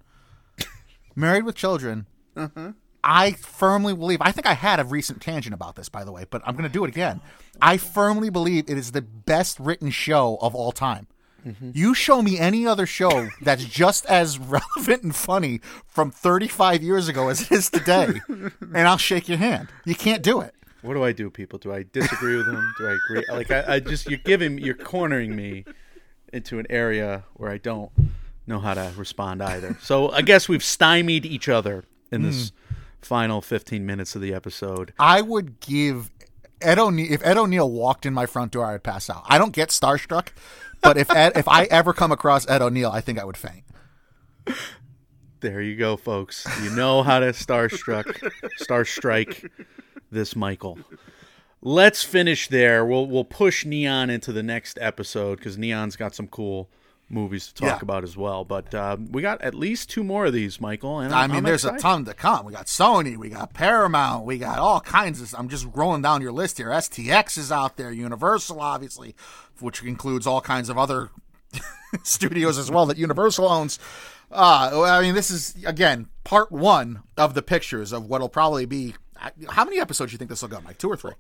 Married 1.17 1.45
with 1.45 1.55
Children 1.55 2.07
I 3.05 3.33
firmly 3.33 3.95
believe. 3.95 4.23
I 4.23 4.33
think 4.33 4.47
I 4.47 4.55
had 4.55 4.81
a 4.81 4.85
recent 4.85 5.21
tangent 5.21 5.55
about 5.55 5.77
this, 5.77 5.91
by 5.91 6.05
the 6.05 6.13
way, 6.13 6.25
but 6.29 6.41
I'm 6.47 6.55
going 6.55 6.65
to 6.65 6.73
do 6.73 6.85
it 6.85 6.89
again. 6.89 7.21
I 7.61 7.77
firmly 7.77 8.31
believe 8.31 8.65
it 8.69 8.79
is 8.79 8.93
the 8.93 9.03
best 9.03 9.61
written 9.61 9.91
show 9.91 10.39
of 10.41 10.55
all 10.55 10.73
time. 10.73 11.07
Mm-hmm. 11.47 11.73
You 11.75 11.93
show 11.93 12.23
me 12.23 12.39
any 12.39 12.67
other 12.67 12.87
show 12.87 13.29
that's 13.43 13.67
just 13.67 14.07
as 14.07 14.39
relevant 14.79 15.03
and 15.03 15.15
funny 15.15 15.61
from 15.87 16.11
35 16.11 16.83
years 16.83 17.07
ago 17.07 17.29
as 17.29 17.43
it 17.43 17.53
is 17.53 17.69
today, 17.69 18.21
and 18.29 18.89
I'll 18.89 18.97
shake 18.97 19.29
your 19.29 19.39
hand. 19.39 19.69
You 19.85 19.95
can't 19.95 20.23
do 20.23 20.41
it. 20.41 20.55
What 20.81 20.95
do 20.95 21.05
I 21.05 21.13
do, 21.13 21.29
people? 21.29 21.59
Do 21.59 21.73
I 21.73 21.85
disagree 21.93 22.37
with 22.37 22.47
him? 22.47 22.75
Do 22.79 22.89
I 22.89 22.93
agree? 22.93 23.25
Like 23.31 23.51
I, 23.51 23.75
I 23.75 23.81
just 23.81 24.09
you're 24.09 24.19
giving 24.19 24.59
you're 24.59 24.75
cornering 24.75 25.35
me 25.37 25.65
into 26.33 26.59
an 26.59 26.67
area 26.69 27.25
where 27.35 27.51
I 27.51 27.59
don't 27.59 27.91
know 28.47 28.59
how 28.59 28.75
to 28.75 28.93
respond 28.97 29.43
either. 29.43 29.77
So 29.81 30.11
I 30.11 30.23
guess 30.23 30.49
we've 30.49 30.65
stymied 30.65 31.25
each 31.27 31.49
other 31.49 31.85
in 32.11 32.23
this 32.23 32.51
mm. 32.51 32.77
final 33.01 33.41
15 33.41 33.85
minutes 33.85 34.15
of 34.15 34.23
the 34.23 34.35
episode. 34.35 34.93
I 34.99 35.21
would 35.21 35.61
give 35.61 36.11
Ed 36.61 36.79
O'Neill 36.79 37.13
if 37.13 37.25
Ed 37.25 37.37
O'Neill 37.37 37.71
walked 37.71 38.07
in 38.07 38.15
my 38.15 38.27
front 38.27 38.53
door, 38.53 38.67
I'd 38.67 38.83
pass 38.83 39.11
out. 39.11 39.25
I 39.27 39.39
don't 39.39 39.53
get 39.53 39.69
starstruck, 39.69 40.29
but 40.81 40.97
if 40.97 41.11
Ed, 41.11 41.33
if 41.37 41.49
I 41.49 41.65
ever 41.65 41.93
come 41.93 42.13
across 42.13 42.49
Ed 42.49 42.63
O'Neill, 42.63 42.91
I 42.91 43.01
think 43.01 43.19
I 43.19 43.25
would 43.25 43.37
faint. 43.37 43.65
There 45.41 45.61
you 45.61 45.77
go, 45.77 45.97
folks. 45.97 46.47
You 46.63 46.71
know 46.71 47.03
how 47.03 47.21
to 47.21 47.27
starstruck, 47.27 48.33
star 48.57 48.85
strike 48.87 49.51
this 50.11 50.35
Michael. 50.35 50.79
Let's 51.61 52.03
finish 52.03 52.49
there. 52.49 52.85
We'll 52.87 53.07
we'll 53.07 53.25
push 53.25 53.65
Neon 53.67 54.09
into 54.11 54.33
the 54.33 54.43
next 54.43 54.79
episode 54.81 55.39
because 55.39 55.59
Neon's 55.59 55.97
got 55.97 56.15
some 56.15 56.29
cool 56.29 56.71
movies 57.15 57.47
to 57.47 57.55
talk 57.55 57.69
yeah. 57.69 57.79
about 57.81 58.05
as 58.05 58.17
well. 58.17 58.45
But 58.45 58.75
uh, 58.75 58.99
we 59.11 59.23
got 59.23 59.41
at 59.41 59.55
least 59.55 59.89
two 59.89 60.05
more 60.05 60.27
of 60.27 60.33
these, 60.33 60.61
Michael. 60.61 60.99
And 60.99 61.15
I'm, 61.15 61.23
i 61.23 61.27
mean, 61.29 61.37
I'm 61.39 61.45
there's 61.45 61.65
excited. 61.65 61.79
a 61.79 61.83
ton 61.83 62.05
to 62.05 62.15
come. 62.15 62.45
We 62.45 62.53
got 62.53 62.67
Sony, 62.67 63.17
we 63.17 63.31
got 63.31 63.55
Paramount, 63.55 64.27
we 64.27 64.39
got 64.39 64.59
all 64.59 64.81
kinds 64.81 65.21
of. 65.21 65.35
I'm 65.39 65.49
just 65.49 65.67
rolling 65.73 66.03
down 66.03 66.21
your 66.21 66.33
list 66.33 66.59
here. 66.59 66.69
STX 66.69 67.39
is 67.39 67.51
out 67.51 67.77
there, 67.77 67.93
Universal, 67.93 68.61
obviously, 68.61 69.15
which 69.61 69.83
includes 69.83 70.27
all 70.27 70.41
kinds 70.41 70.69
of 70.69 70.77
other 70.77 71.11
studios 72.03 72.59
as 72.59 72.71
well 72.71 72.87
that 72.87 72.99
Universal 72.99 73.49
owns. 73.49 73.79
Uh, 74.31 74.83
I 74.85 75.01
mean, 75.01 75.15
this 75.15 75.31
is 75.31 75.57
again 75.65 76.09
part 76.25 76.51
one 76.51 77.03
of 77.17 77.35
the 77.35 77.43
pictures 77.43 77.93
of 77.93 78.07
what'll 78.07 78.29
probably 78.29 78.67
be. 78.67 78.95
How 79.49 79.65
many 79.65 79.81
episodes 79.81 80.11
do 80.11 80.15
you 80.15 80.19
think 80.19 80.29
this 80.29 80.43
will 80.43 80.49
go, 80.49 80.61
Mike? 80.61 80.77
Two 80.77 80.91
or 80.91 80.97
three? 80.97 81.13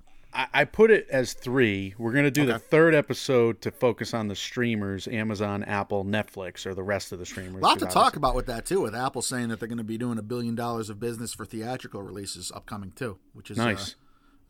I, 0.53 0.65
put 0.65 0.91
it 0.91 1.07
as 1.11 1.33
three. 1.33 1.95
We're 1.97 2.13
going 2.13 2.25
to 2.25 2.31
do 2.31 2.43
okay. 2.43 2.53
the 2.53 2.59
third 2.59 2.95
episode 2.95 3.61
to 3.63 3.71
focus 3.71 4.13
on 4.13 4.29
the 4.29 4.35
streamers 4.35 5.07
Amazon, 5.07 5.63
Apple, 5.63 6.05
Netflix, 6.05 6.67
or 6.67 6.75
the 6.75 6.83
rest 6.83 7.13
of 7.13 7.19
the 7.19 7.27
streamers. 7.27 7.63
A 7.63 7.65
lot 7.65 7.79
to 7.79 7.87
talk 7.87 8.17
about 8.17 8.35
with 8.35 8.47
that, 8.47 8.67
too, 8.67 8.81
with 8.81 8.95
Apple 8.95 9.23
saying 9.23 9.49
that 9.49 9.61
they're 9.61 9.69
going 9.69 9.79
to 9.79 9.85
be 9.85 9.99
doing 9.99 10.19
a 10.19 10.23
billion 10.23 10.55
dollars 10.55 10.91
of 10.91 10.99
business 10.99 11.33
for 11.33 11.45
theatrical 11.45 12.03
releases 12.03 12.51
upcoming, 12.53 12.93
too, 12.93 13.19
which 13.33 13.51
is 13.51 13.59
uh, 13.59 13.65
nice. 13.65 13.93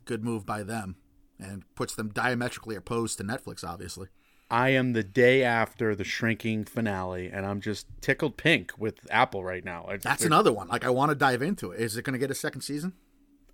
a 0.00 0.04
good 0.04 0.24
move 0.24 0.46
by 0.46 0.62
them 0.62 0.96
and 1.38 1.64
puts 1.74 1.94
them 1.94 2.08
diametrically 2.08 2.76
opposed 2.76 3.18
to 3.18 3.24
Netflix, 3.24 3.62
obviously. 3.62 4.08
I 4.50 4.70
am 4.70 4.92
the 4.92 5.02
day 5.02 5.42
after 5.42 5.94
the 5.94 6.04
shrinking 6.04 6.64
finale, 6.64 7.30
and 7.30 7.44
I'm 7.44 7.60
just 7.60 7.86
tickled 8.00 8.36
pink 8.36 8.72
with 8.78 9.00
Apple 9.10 9.42
right 9.42 9.64
now. 9.64 9.88
That's 10.02 10.24
another 10.24 10.52
one. 10.52 10.68
Like, 10.68 10.84
I 10.84 10.90
want 10.90 11.10
to 11.10 11.14
dive 11.14 11.42
into 11.42 11.72
it. 11.72 11.80
Is 11.80 11.96
it 11.96 12.04
going 12.04 12.12
to 12.12 12.18
get 12.18 12.30
a 12.30 12.34
second 12.34 12.60
season? 12.60 12.92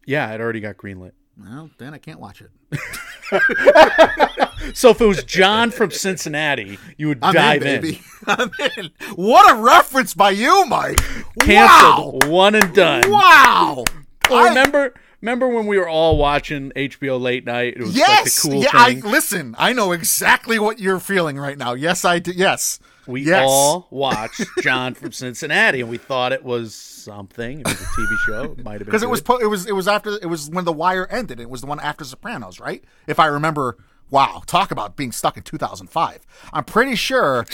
Yeah, 0.07 0.33
it 0.33 0.41
already 0.41 0.61
got 0.61 0.77
greenlit. 0.77 1.13
Well, 1.41 1.71
then 1.79 1.95
I 1.95 1.99
can't 1.99 2.21
watch 2.21 2.43
it. 2.43 2.51
so 4.77 4.91
if 4.91 5.01
it 5.01 5.07
was 5.07 5.25
John 5.25 5.71
from 5.71 5.91
Cincinnati, 5.91 6.79
you 6.99 7.09
would 7.09 7.19
I'm 7.23 7.33
dive 7.33 7.63
in, 7.63 7.85
in. 7.85 7.99
I'm 8.27 8.51
in. 8.77 8.91
What 9.15 9.51
a 9.51 9.61
reference 9.61 10.13
by 10.13 10.31
you, 10.31 10.67
Mike. 10.67 11.01
Canceled. 11.41 12.25
Wow. 12.25 12.31
One 12.31 12.55
and 12.55 12.75
done. 12.75 13.11
Wow. 13.11 13.85
Well, 14.29 14.49
remember 14.49 14.93
remember 15.23 15.49
when 15.49 15.67
we 15.67 15.79
were 15.79 15.89
all 15.89 16.19
watching 16.19 16.73
HBO 16.77 17.21
late 17.21 17.47
night? 17.47 17.75
It 17.77 17.81
was 17.81 17.97
yes. 17.97 18.09
like 18.09 18.25
the 18.25 18.51
cool 18.51 18.63
yeah, 18.63 18.87
thing. 18.87 19.07
I, 19.07 19.11
listen, 19.11 19.55
I 19.59 19.73
know 19.73 19.93
exactly 19.93 20.59
what 20.59 20.79
you're 20.79 21.01
feeling 21.01 21.39
right 21.39 21.57
now. 21.57 21.73
Yes, 21.73 22.05
I 22.05 22.19
do. 22.19 22.33
Yes. 22.33 22.81
We 23.11 23.23
yes. 23.23 23.45
all 23.47 23.89
watched 23.91 24.45
John 24.63 24.95
from 24.95 25.13
Cincinnati, 25.13 25.81
and 25.81 25.91
we 25.91 25.99
thought 25.99 26.33
it 26.33 26.45
was 26.45 26.75
something. 26.75 27.61
It 27.61 27.67
was 27.67 27.81
a 27.81 27.85
TV 27.85 28.17
show. 28.27 28.43
It 28.45 28.65
might 28.65 28.73
have 28.73 28.79
been 28.81 28.87
because 28.87 29.03
it 29.03 29.11
was 29.11 29.21
po- 29.21 29.39
it 29.39 29.47
was 29.47 29.67
it 29.67 29.73
was 29.75 29.89
after 29.89 30.11
it 30.11 30.27
was 30.27 30.49
when 30.51 30.65
The 30.65 30.73
Wire 30.73 31.07
ended. 31.11 31.41
It 31.41 31.51
was 31.51 31.61
the 31.61 31.67
one 31.67 31.81
after 31.81 32.05
Sopranos, 32.05 32.61
right? 32.61 32.85
If 33.07 33.19
I 33.19 33.27
remember. 33.27 33.77
Wow, 34.13 34.43
talk 34.45 34.73
about 34.73 34.97
being 34.97 35.13
stuck 35.13 35.37
in 35.37 35.45
2005. 35.45 36.27
I'm 36.53 36.65
pretty 36.65 36.97
sure. 36.97 37.47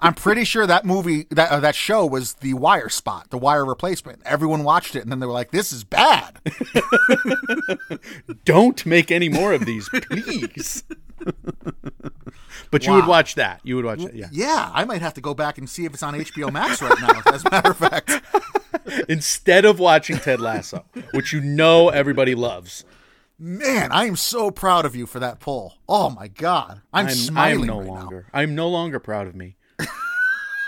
I'm 0.00 0.14
pretty 0.14 0.44
sure 0.44 0.66
that 0.66 0.84
movie 0.84 1.26
that 1.30 1.50
uh, 1.50 1.60
that 1.60 1.74
show 1.74 2.06
was 2.06 2.34
the 2.34 2.54
Wire 2.54 2.88
spot, 2.88 3.30
the 3.30 3.38
Wire 3.38 3.64
replacement. 3.64 4.20
Everyone 4.24 4.62
watched 4.62 4.94
it, 4.94 5.02
and 5.02 5.10
then 5.10 5.18
they 5.18 5.26
were 5.26 5.32
like, 5.32 5.50
"This 5.50 5.72
is 5.72 5.82
bad." 5.82 6.40
Don't 8.44 8.84
make 8.86 9.10
any 9.10 9.28
more 9.28 9.52
of 9.52 9.66
these, 9.66 9.88
please. 9.88 10.84
But 12.70 12.86
wow. 12.86 12.94
you 12.94 13.00
would 13.00 13.08
watch 13.08 13.34
that. 13.36 13.60
You 13.64 13.76
would 13.76 13.84
watch 13.84 14.00
it. 14.00 14.14
Yeah. 14.14 14.28
Yeah, 14.30 14.70
I 14.72 14.84
might 14.84 15.00
have 15.00 15.14
to 15.14 15.20
go 15.20 15.34
back 15.34 15.58
and 15.58 15.68
see 15.68 15.84
if 15.84 15.94
it's 15.94 16.02
on 16.02 16.14
HBO 16.14 16.52
Max 16.52 16.82
right 16.82 16.98
now. 17.00 17.22
as 17.32 17.44
a 17.44 17.50
matter 17.50 17.70
of 17.70 17.76
fact. 17.76 18.20
Instead 19.08 19.64
of 19.64 19.78
watching 19.78 20.18
Ted 20.18 20.40
Lasso, 20.40 20.84
which 21.12 21.32
you 21.32 21.40
know 21.40 21.88
everybody 21.88 22.34
loves. 22.34 22.84
Man, 23.38 23.92
I 23.92 24.06
am 24.06 24.16
so 24.16 24.50
proud 24.50 24.84
of 24.84 24.96
you 24.96 25.06
for 25.06 25.20
that 25.20 25.40
poll. 25.40 25.74
Oh 25.88 26.10
my 26.10 26.28
god, 26.28 26.82
I'm, 26.92 27.06
I'm 27.06 27.12
smiling. 27.12 27.62
I'm 27.62 27.66
no 27.66 27.78
right 27.78 27.88
longer. 27.88 28.26
Now. 28.32 28.40
I'm 28.40 28.54
no 28.54 28.68
longer 28.68 28.98
proud 28.98 29.28
of 29.28 29.34
me 29.34 29.56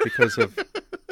because 0.04 0.38
of 0.38 0.58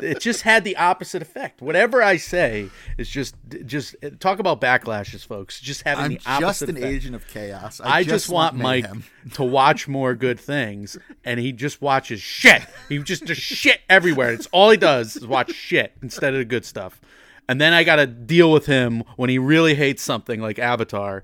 it 0.03 0.21
just 0.21 0.43
had 0.43 0.65
the 0.65 0.77
opposite 0.77 1.23
effect. 1.23 1.61
Whatever 1.61 2.03
I 2.03 2.17
say 2.17 2.71
is 2.97 3.09
just 3.09 3.35
just 3.67 3.95
talk 4.21 4.39
about 4.39 4.61
backlashes, 4.61 5.27
folks. 5.27 5.61
Just 5.61 5.83
having 5.83 6.05
I'm 6.05 6.11
the 6.11 6.21
opposite. 6.27 6.41
just 6.41 6.63
an 6.63 6.77
effect. 6.77 6.93
agent 6.93 7.15
of 7.15 7.27
chaos. 7.29 7.81
I, 7.81 7.99
I 7.99 8.03
just, 8.03 8.11
just, 8.11 8.29
want, 8.29 8.57
Mike 8.57 8.87
to 9.35 9.45
watch 9.45 9.89
more 9.89 10.15
good 10.15 10.39
things, 10.39 10.99
and 11.25 11.41
he 11.41 11.53
just 11.53 11.83
watches 11.83 12.21
shit. 12.21 12.63
He 12.89 12.99
just 12.99 13.25
does 13.25 13.39
shit 13.39 13.81
everywhere. 13.89 14.33
It's 14.33 14.49
all 14.53 14.71
he 14.71 14.77
does 14.77 15.17
is 15.17 15.27
watch 15.27 15.53
shit 15.53 15.93
instead 16.03 16.35
of 16.35 16.39
the 16.39 16.45
good 16.45 16.65
stuff. 16.65 17.01
And 17.49 17.61
then 17.61 17.73
I 17.73 17.83
got 17.83 17.97
to 17.97 18.07
deal 18.07 18.53
with 18.53 18.67
him 18.67 19.05
when 19.17 19.31
he 19.31 19.39
really 19.39 19.75
hates 19.75 20.03
something 20.03 20.41
like 20.41 20.59
Avatar, 20.59 21.23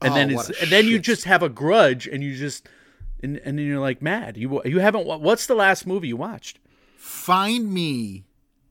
and 0.00 0.12
oh, 0.12 0.14
then 0.14 0.30
it's 0.30 0.50
and 0.62 0.70
then 0.70 0.86
you 0.86 0.98
just 0.98 1.24
have 1.24 1.42
a 1.42 1.48
grudge, 1.48 2.06
and 2.06 2.22
you 2.22 2.36
just 2.36 2.68
and 3.22 3.38
and 3.38 3.58
then 3.58 3.66
you're 3.66 3.80
like 3.80 4.02
mad. 4.02 4.36
You 4.36 4.62
you 4.64 4.78
haven't. 4.80 5.06
What's 5.06 5.46
the 5.46 5.54
last 5.54 5.86
movie 5.86 6.08
you 6.08 6.16
watched? 6.16 6.58
find 6.96 7.72
me 7.72 8.24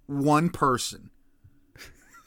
one 0.08 0.50
person 0.50 1.10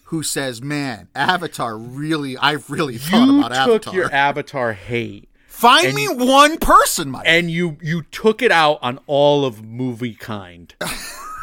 who 0.04 0.22
says, 0.22 0.62
"Man, 0.62 1.08
Avatar 1.14 1.76
really 1.76 2.36
I've 2.36 2.70
really 2.70 2.98
thought 2.98 3.26
you 3.26 3.38
about 3.38 3.48
took 3.66 3.86
Avatar." 3.86 3.94
your 3.94 4.12
Avatar 4.12 4.72
hate. 4.72 5.28
Find 5.46 5.94
me 5.94 6.04
you, 6.04 6.14
one 6.14 6.58
person, 6.58 7.10
Mike. 7.10 7.24
And 7.26 7.50
you 7.50 7.78
you 7.82 8.02
took 8.02 8.42
it 8.42 8.50
out 8.50 8.78
on 8.82 9.00
all 9.06 9.44
of 9.44 9.64
movie 9.64 10.14
kind. 10.14 10.74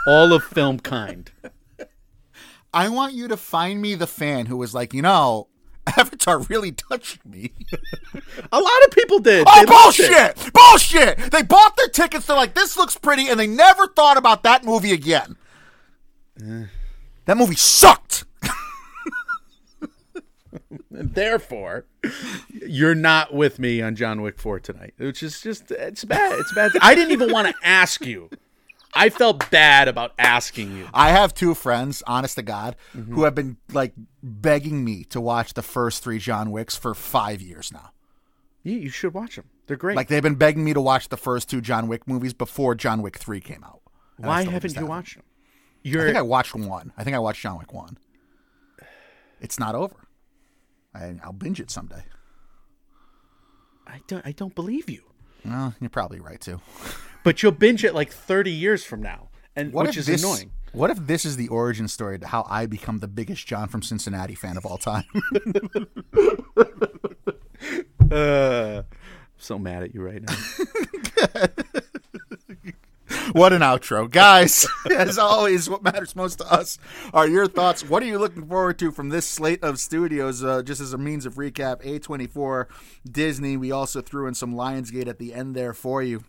all 0.07 0.33
of 0.33 0.43
film 0.43 0.79
kind. 0.79 1.31
I 2.73 2.89
want 2.89 3.13
you 3.13 3.27
to 3.29 3.37
find 3.37 3.81
me 3.81 3.95
the 3.95 4.07
fan 4.07 4.47
who 4.47 4.57
was 4.57 4.73
like, 4.73 4.93
"You 4.93 5.01
know, 5.01 5.47
Avatar 5.97 6.39
really 6.39 6.71
touched 6.71 7.25
me. 7.25 7.51
a 8.51 8.59
lot 8.59 8.85
of 8.85 8.91
people 8.91 9.19
did. 9.19 9.45
Oh, 9.47 9.59
they 9.59 9.65
bullshit! 9.65 10.53
Bullshit! 10.53 11.31
They 11.31 11.43
bought 11.43 11.77
their 11.77 11.89
tickets. 11.89 12.25
They're 12.25 12.35
like, 12.35 12.55
this 12.55 12.75
looks 12.75 12.97
pretty, 12.97 13.27
and 13.27 13.39
they 13.39 13.47
never 13.47 13.87
thought 13.87 14.17
about 14.17 14.43
that 14.43 14.63
movie 14.63 14.91
again. 14.91 15.35
Uh. 16.41 16.65
That 17.25 17.37
movie 17.37 17.55
sucked. 17.55 18.25
Therefore, 20.91 21.85
you're 22.49 22.95
not 22.95 23.33
with 23.33 23.57
me 23.59 23.81
on 23.81 23.95
John 23.95 24.21
Wick 24.21 24.39
4 24.39 24.59
tonight, 24.59 24.93
which 24.97 25.23
is 25.23 25.41
just, 25.41 25.71
it's 25.71 26.05
bad. 26.05 26.39
It's 26.39 26.53
bad. 26.53 26.71
I 26.81 26.93
didn't 26.95 27.11
even 27.11 27.31
want 27.31 27.47
to 27.47 27.55
ask 27.63 28.05
you 28.05 28.29
I 28.95 29.09
felt 29.09 29.51
bad 29.51 29.87
about 29.87 30.13
asking 30.17 30.77
you. 30.77 30.87
I 30.93 31.09
have 31.11 31.33
two 31.33 31.53
friends, 31.53 32.01
honest 32.07 32.35
to 32.35 32.41
God, 32.41 32.77
mm-hmm. 32.95 33.13
who 33.13 33.25
have 33.25 33.35
been 33.35 33.57
like 33.73 33.93
begging 34.23 34.85
me 34.85 35.03
to 35.05 35.19
watch 35.19 35.53
the 35.53 35.61
first 35.61 36.01
three 36.01 36.17
John 36.17 36.49
Wicks 36.49 36.77
for 36.77 36.93
five 36.93 37.41
years 37.41 37.73
now. 37.73 37.91
Yeah, 38.63 38.77
you 38.77 38.89
should 38.89 39.13
watch 39.13 39.35
them. 39.35 39.49
They're 39.67 39.77
great. 39.77 39.97
Like 39.97 40.07
they've 40.07 40.23
been 40.23 40.35
begging 40.35 40.63
me 40.63 40.73
to 40.73 40.81
watch 40.81 41.09
the 41.09 41.17
first 41.17 41.49
two 41.49 41.59
John 41.59 41.87
Wick 41.87 42.07
movies 42.07 42.33
before 42.33 42.73
John 42.73 43.01
Wick 43.01 43.17
three 43.17 43.41
came 43.41 43.63
out. 43.63 43.81
Why 44.17 44.43
haven't 44.43 44.75
you 44.75 44.85
watched 44.85 45.15
them? 45.15 45.23
You're... 45.83 46.03
I 46.03 46.05
think 46.05 46.17
I 46.17 46.21
watched 46.21 46.55
one. 46.55 46.93
I 46.97 47.03
think 47.03 47.15
I 47.15 47.19
watched 47.19 47.41
John 47.41 47.57
Wick 47.59 47.73
one. 47.73 47.97
It's 49.41 49.59
not 49.59 49.75
over. 49.75 50.07
I, 50.93 51.15
will 51.25 51.33
binge 51.33 51.59
it 51.59 51.69
someday. 51.69 52.03
I 53.85 53.99
don't. 54.07 54.25
I 54.25 54.31
don't 54.31 54.55
believe 54.55 54.89
you. 54.89 55.03
Well, 55.43 55.75
you're 55.79 55.89
probably 55.89 56.19
right 56.19 56.39
too. 56.39 56.61
but 57.25 57.43
you'll 57.43 57.51
binge 57.51 57.83
it 57.83 57.93
like 57.95 58.11
30 58.11 58.51
years 58.51 58.85
from 58.85 59.01
now, 59.01 59.29
and 59.55 59.73
what 59.73 59.87
which 59.87 59.97
is 59.97 60.05
this, 60.05 60.23
annoying. 60.23 60.51
What 60.73 60.91
if 60.91 60.99
this 60.99 61.25
is 61.25 61.37
the 61.37 61.47
origin 61.47 61.87
story 61.87 62.19
to 62.19 62.27
how 62.27 62.45
I 62.47 62.67
become 62.67 62.99
the 62.99 63.07
biggest 63.07 63.47
John 63.47 63.67
from 63.67 63.81
Cincinnati 63.81 64.35
fan 64.35 64.57
of 64.57 64.65
all 64.65 64.77
time? 64.77 65.05
uh, 68.11 68.83
I'm 68.83 68.85
so 69.37 69.57
mad 69.57 69.81
at 69.81 69.95
you 69.95 70.03
right 70.03 70.21
now. 70.21 70.35
what 73.31 73.53
an 73.53 73.61
outro. 73.63 74.07
Guys, 74.11 74.67
as 74.95 75.17
always, 75.17 75.67
what 75.67 75.81
matters 75.81 76.15
most 76.15 76.37
to 76.37 76.53
us 76.53 76.77
are 77.11 77.27
your 77.27 77.47
thoughts. 77.47 77.89
What 77.89 78.03
are 78.03 78.07
you 78.07 78.19
looking 78.19 78.47
forward 78.47 78.77
to 78.79 78.91
from 78.91 79.09
this 79.09 79.25
slate 79.25 79.63
of 79.63 79.79
studios? 79.79 80.43
Uh, 80.43 80.61
just 80.61 80.79
as 80.79 80.93
a 80.93 80.97
means 80.99 81.25
of 81.25 81.35
recap, 81.35 81.83
A24, 81.83 82.67
Disney. 83.09 83.57
We 83.57 83.71
also 83.71 84.01
threw 84.01 84.27
in 84.27 84.35
some 84.35 84.53
Lionsgate 84.53 85.07
at 85.07 85.17
the 85.17 85.33
end 85.33 85.55
there 85.55 85.73
for 85.73 86.03
you. 86.03 86.23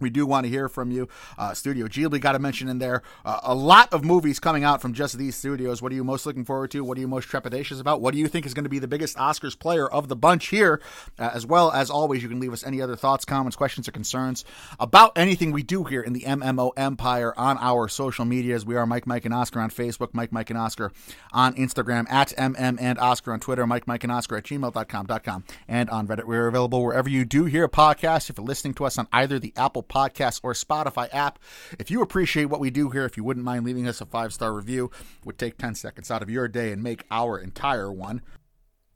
We 0.00 0.10
do 0.10 0.26
want 0.26 0.44
to 0.44 0.50
hear 0.50 0.68
from 0.68 0.90
you. 0.90 1.08
Uh, 1.38 1.54
Studio 1.54 1.86
Ghibli 1.86 2.20
got 2.20 2.32
to 2.32 2.38
mention 2.38 2.68
in 2.68 2.78
there. 2.78 3.02
Uh, 3.24 3.40
a 3.42 3.54
lot 3.54 3.92
of 3.92 4.04
movies 4.04 4.40
coming 4.40 4.64
out 4.64 4.80
from 4.80 4.92
just 4.94 5.18
these 5.18 5.36
studios. 5.36 5.82
What 5.82 5.92
are 5.92 5.94
you 5.94 6.04
most 6.04 6.26
looking 6.26 6.44
forward 6.44 6.70
to? 6.72 6.84
What 6.84 6.96
are 6.98 7.00
you 7.00 7.08
most 7.08 7.28
trepidatious 7.28 7.80
about? 7.80 8.00
What 8.00 8.14
do 8.14 8.20
you 8.20 8.28
think 8.28 8.46
is 8.46 8.54
going 8.54 8.64
to 8.64 8.70
be 8.70 8.78
the 8.78 8.88
biggest 8.88 9.16
Oscars 9.16 9.58
player 9.58 9.88
of 9.88 10.08
the 10.08 10.16
bunch 10.16 10.48
here? 10.48 10.80
Uh, 11.18 11.30
as 11.34 11.46
well 11.46 11.70
as 11.72 11.90
always, 11.90 12.22
you 12.22 12.28
can 12.28 12.40
leave 12.40 12.52
us 12.52 12.64
any 12.64 12.80
other 12.80 12.96
thoughts, 12.96 13.24
comments, 13.24 13.56
questions, 13.56 13.88
or 13.88 13.92
concerns 13.92 14.44
about 14.78 15.12
anything 15.16 15.52
we 15.52 15.62
do 15.62 15.84
here 15.84 16.02
in 16.02 16.12
the 16.12 16.22
MMO 16.22 16.72
Empire 16.76 17.32
on 17.36 17.58
our 17.58 17.88
social 17.88 18.24
medias. 18.24 18.64
We 18.64 18.76
are 18.76 18.86
Mike, 18.86 19.06
Mike, 19.06 19.24
and 19.24 19.34
Oscar 19.34 19.60
on 19.60 19.70
Facebook, 19.70 20.10
Mike, 20.12 20.32
Mike, 20.32 20.50
and 20.50 20.58
Oscar 20.58 20.92
on 21.32 21.54
Instagram, 21.54 22.10
at 22.10 22.28
MM 22.36 22.78
and 22.80 22.98
Oscar 22.98 23.32
on 23.32 23.40
Twitter, 23.40 23.66
Mike, 23.66 23.86
Mike, 23.86 24.04
and 24.04 24.12
Oscar 24.12 24.36
at 24.36 24.44
gmail.com.com, 24.44 25.44
and 25.68 25.90
on 25.90 26.06
Reddit. 26.06 26.24
We're 26.24 26.48
available 26.48 26.82
wherever 26.82 27.08
you 27.08 27.24
do 27.24 27.44
hear 27.44 27.68
podcasts. 27.68 28.30
If 28.30 28.38
you're 28.38 28.46
listening 28.46 28.74
to 28.74 28.84
us 28.84 28.98
on 28.98 29.08
either 29.12 29.38
the 29.38 29.52
Apple 29.56 29.82
Podcast 29.90 30.40
or 30.42 30.54
Spotify 30.54 31.08
app. 31.12 31.38
If 31.78 31.90
you 31.90 32.00
appreciate 32.00 32.46
what 32.46 32.60
we 32.60 32.70
do 32.70 32.88
here, 32.90 33.04
if 33.04 33.16
you 33.16 33.24
wouldn't 33.24 33.44
mind 33.44 33.66
leaving 33.66 33.86
us 33.86 34.00
a 34.00 34.06
five 34.06 34.32
star 34.32 34.54
review, 34.54 34.90
would 35.24 35.38
take 35.38 35.58
10 35.58 35.74
seconds 35.74 36.10
out 36.10 36.22
of 36.22 36.30
your 36.30 36.48
day 36.48 36.72
and 36.72 36.82
make 36.82 37.04
our 37.10 37.38
entire 37.38 37.92
one. 37.92 38.22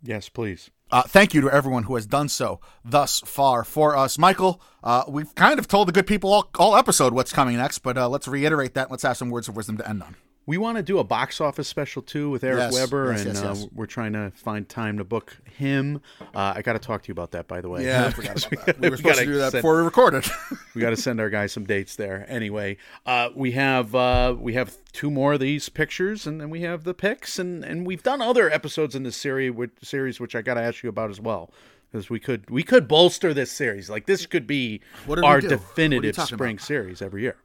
Yes, 0.03 0.29
please. 0.29 0.71
Uh, 0.91 1.03
thank 1.03 1.35
you 1.35 1.41
to 1.41 1.51
everyone 1.51 1.85
who 1.85 1.95
has 1.95 2.07
done 2.07 2.29
so 2.29 2.61
thus 2.85 3.21
far 3.21 3.65
for 3.65 3.97
us. 3.97 4.19
Michael, 4.19 4.61
uh, 4.83 5.03
we've 5.09 5.35
kind 5.35 5.59
of 5.59 5.67
told 5.67 5.89
the 5.89 5.93
good 5.93 6.07
people 6.07 6.33
all, 6.33 6.51
all 6.59 6.77
episode 6.77 7.13
what's 7.15 7.33
coming 7.33 7.57
next, 7.57 7.79
but 7.79 7.97
uh, 7.99 8.09
let's 8.09 8.29
reiterate 8.29 8.75
that. 8.75 8.91
Let's 8.91 9.03
have 9.03 9.17
some 9.17 9.31
words 9.31 9.49
of 9.49 9.57
wisdom 9.57 9.77
to 9.79 9.89
end 9.89 10.03
on. 10.03 10.17
We 10.47 10.59
want 10.59 10.77
to 10.77 10.83
do 10.83 10.99
a 10.99 11.05
box 11.05 11.41
office 11.41 11.69
special 11.69 12.03
too 12.03 12.29
with 12.29 12.45
Eric 12.45 12.59
Yes, 12.59 12.75
Weber, 12.75 13.13
yes, 13.13 13.25
and 13.25 13.35
yes. 13.35 13.65
Uh, 13.65 13.67
we're 13.75 13.87
trying 13.87 14.13
to 14.13 14.31
find 14.35 14.69
time 14.69 14.99
to 14.99 15.05
book 15.05 15.39
him. 15.45 16.03
Uh, 16.21 16.53
I 16.57 16.63
got 16.63 16.75
to 16.75 16.79
talk 16.79 17.03
to 17.03 17.09
you 17.09 17.13
about 17.13 17.31
that, 17.31 17.49
by 17.49 17.61
the 17.63 17.69
way. 17.71 17.95
I 17.95 18.11
forgot 18.13 18.47
about 18.53 18.67
that. 18.67 18.81
We 18.81 18.91
were 18.91 18.97
supposed 18.99 19.17
gotta 19.17 19.27
do 19.27 19.39
that 19.39 19.53
send- 19.53 19.63
before 19.63 19.79
we 19.79 19.83
recorded. 19.85 20.27
we 20.75 20.83
got 20.83 20.91
to 20.91 20.97
send 20.97 21.19
our 21.21 21.31
guys 21.31 21.53
some 21.53 21.65
dates 21.65 21.97
there. 21.97 22.27
Anyway, 22.29 22.77
uh, 23.07 23.31
we 23.35 23.53
have 23.53 23.95
uh, 23.95 24.37
we 24.39 24.53
have 24.53 24.77
two 24.93 25.11
more 25.11 25.35
of 25.35 25.41
these 25.41 25.69
pictures, 25.71 26.27
and 26.27 26.41
then 26.41 26.51
we 26.51 26.61
have 26.61 26.85
the 26.85 26.95
picks, 26.95 27.39
and, 27.39 27.65
and 27.65 27.87
we've 27.87 28.03
done 28.03 28.21
other 28.21 28.51
episodes 28.51 28.95
in 28.95 29.03
this 29.03 29.17
series, 29.17 29.53
which, 29.53 29.71
series 29.83 30.21
which 30.21 30.35
I 30.35 30.43
got 30.43 30.55
to 30.55 30.63
ask 30.63 30.83
you 30.83 30.91
about 30.91 31.09
as 31.11 31.21
well, 31.21 31.51
because 31.91 32.11
we 32.11 32.21
could 32.21 32.51
we 32.51 32.63
could 32.63 32.87
bolster 32.87 33.33
this 33.33 33.51
series. 33.51 33.89
Like 33.89 34.05
this 34.05 34.27
could 34.27 34.47
be 34.47 34.83
What 35.07 35.19
our 35.21 35.23
do? 35.23 35.25
What 35.25 35.31
are 35.31 35.41
you 35.43 35.49
definitive 35.49 36.17
spring 36.17 36.57
about? 36.57 36.67
series 36.67 37.01
every 37.01 37.23
year. 37.23 37.37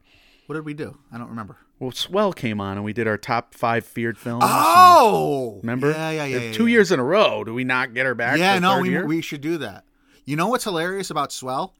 What 0.50 0.56
did 0.56 0.66
we 0.66 0.74
do? 0.74 0.98
I 1.12 1.20
don't 1.20 1.30
remember. 1.30 1.58
Well, 1.78 1.92
Swell 1.92 2.34
came 2.34 2.60
on, 2.60 2.76
and 2.76 2.84
we 2.84 2.92
did 2.92 3.08
our 3.08 3.20
top 3.20 3.54
five 3.54 3.86
feared 3.86 4.18
films. 4.18 4.44
Oh! 4.48 5.60
Remember? 5.62 5.92
Yeah, 5.92 6.10
yeah, 6.10 6.26
yeah. 6.26 6.38
Yeah, 6.40 6.54
Two 6.54 6.66
yeah. 6.66 6.72
years 6.72 6.92
in 6.92 7.00
a 7.00 7.04
row. 7.04 7.44
Do 7.44 7.54
we 7.54 7.64
not 7.64 7.94
get 7.94 8.08
her 8.08 8.16
back? 8.16 8.40
Yeah, 8.40 8.58
no, 8.58 8.80
we, 8.80 8.90
year? 8.90 9.06
we 9.06 9.22
should 9.22 9.42
do 9.42 9.60
that. 9.60 9.84
You 10.26 10.38
know 10.38 10.48
what's 10.48 10.64
hilarious 10.64 11.12
about 11.12 11.32
Swell? 11.32 11.76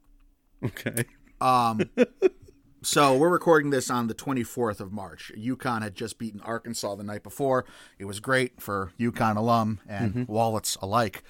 okay. 0.64 1.04
Um, 1.40 1.90
so 2.82 3.16
we're 3.16 3.28
recording 3.28 3.70
this 3.70 3.90
on 3.90 4.06
the 4.06 4.14
24th 4.14 4.78
of 4.78 4.92
March. 4.92 5.32
UConn 5.36 5.82
had 5.82 5.96
just 5.96 6.16
beaten 6.16 6.40
Arkansas 6.42 6.94
the 6.94 7.02
night 7.02 7.24
before. 7.24 7.64
It 7.98 8.04
was 8.04 8.20
great 8.20 8.62
for 8.62 8.92
UConn 9.00 9.36
alum 9.36 9.80
and 9.88 10.28
wallets 10.28 10.76
alike. 10.80 11.24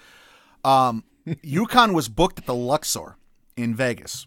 Um, 0.62 1.04
UConn 1.26 1.94
was 1.94 2.10
booked 2.10 2.38
at 2.38 2.44
the 2.44 2.54
Luxor 2.54 3.16
in 3.56 3.74
Vegas. 3.74 4.26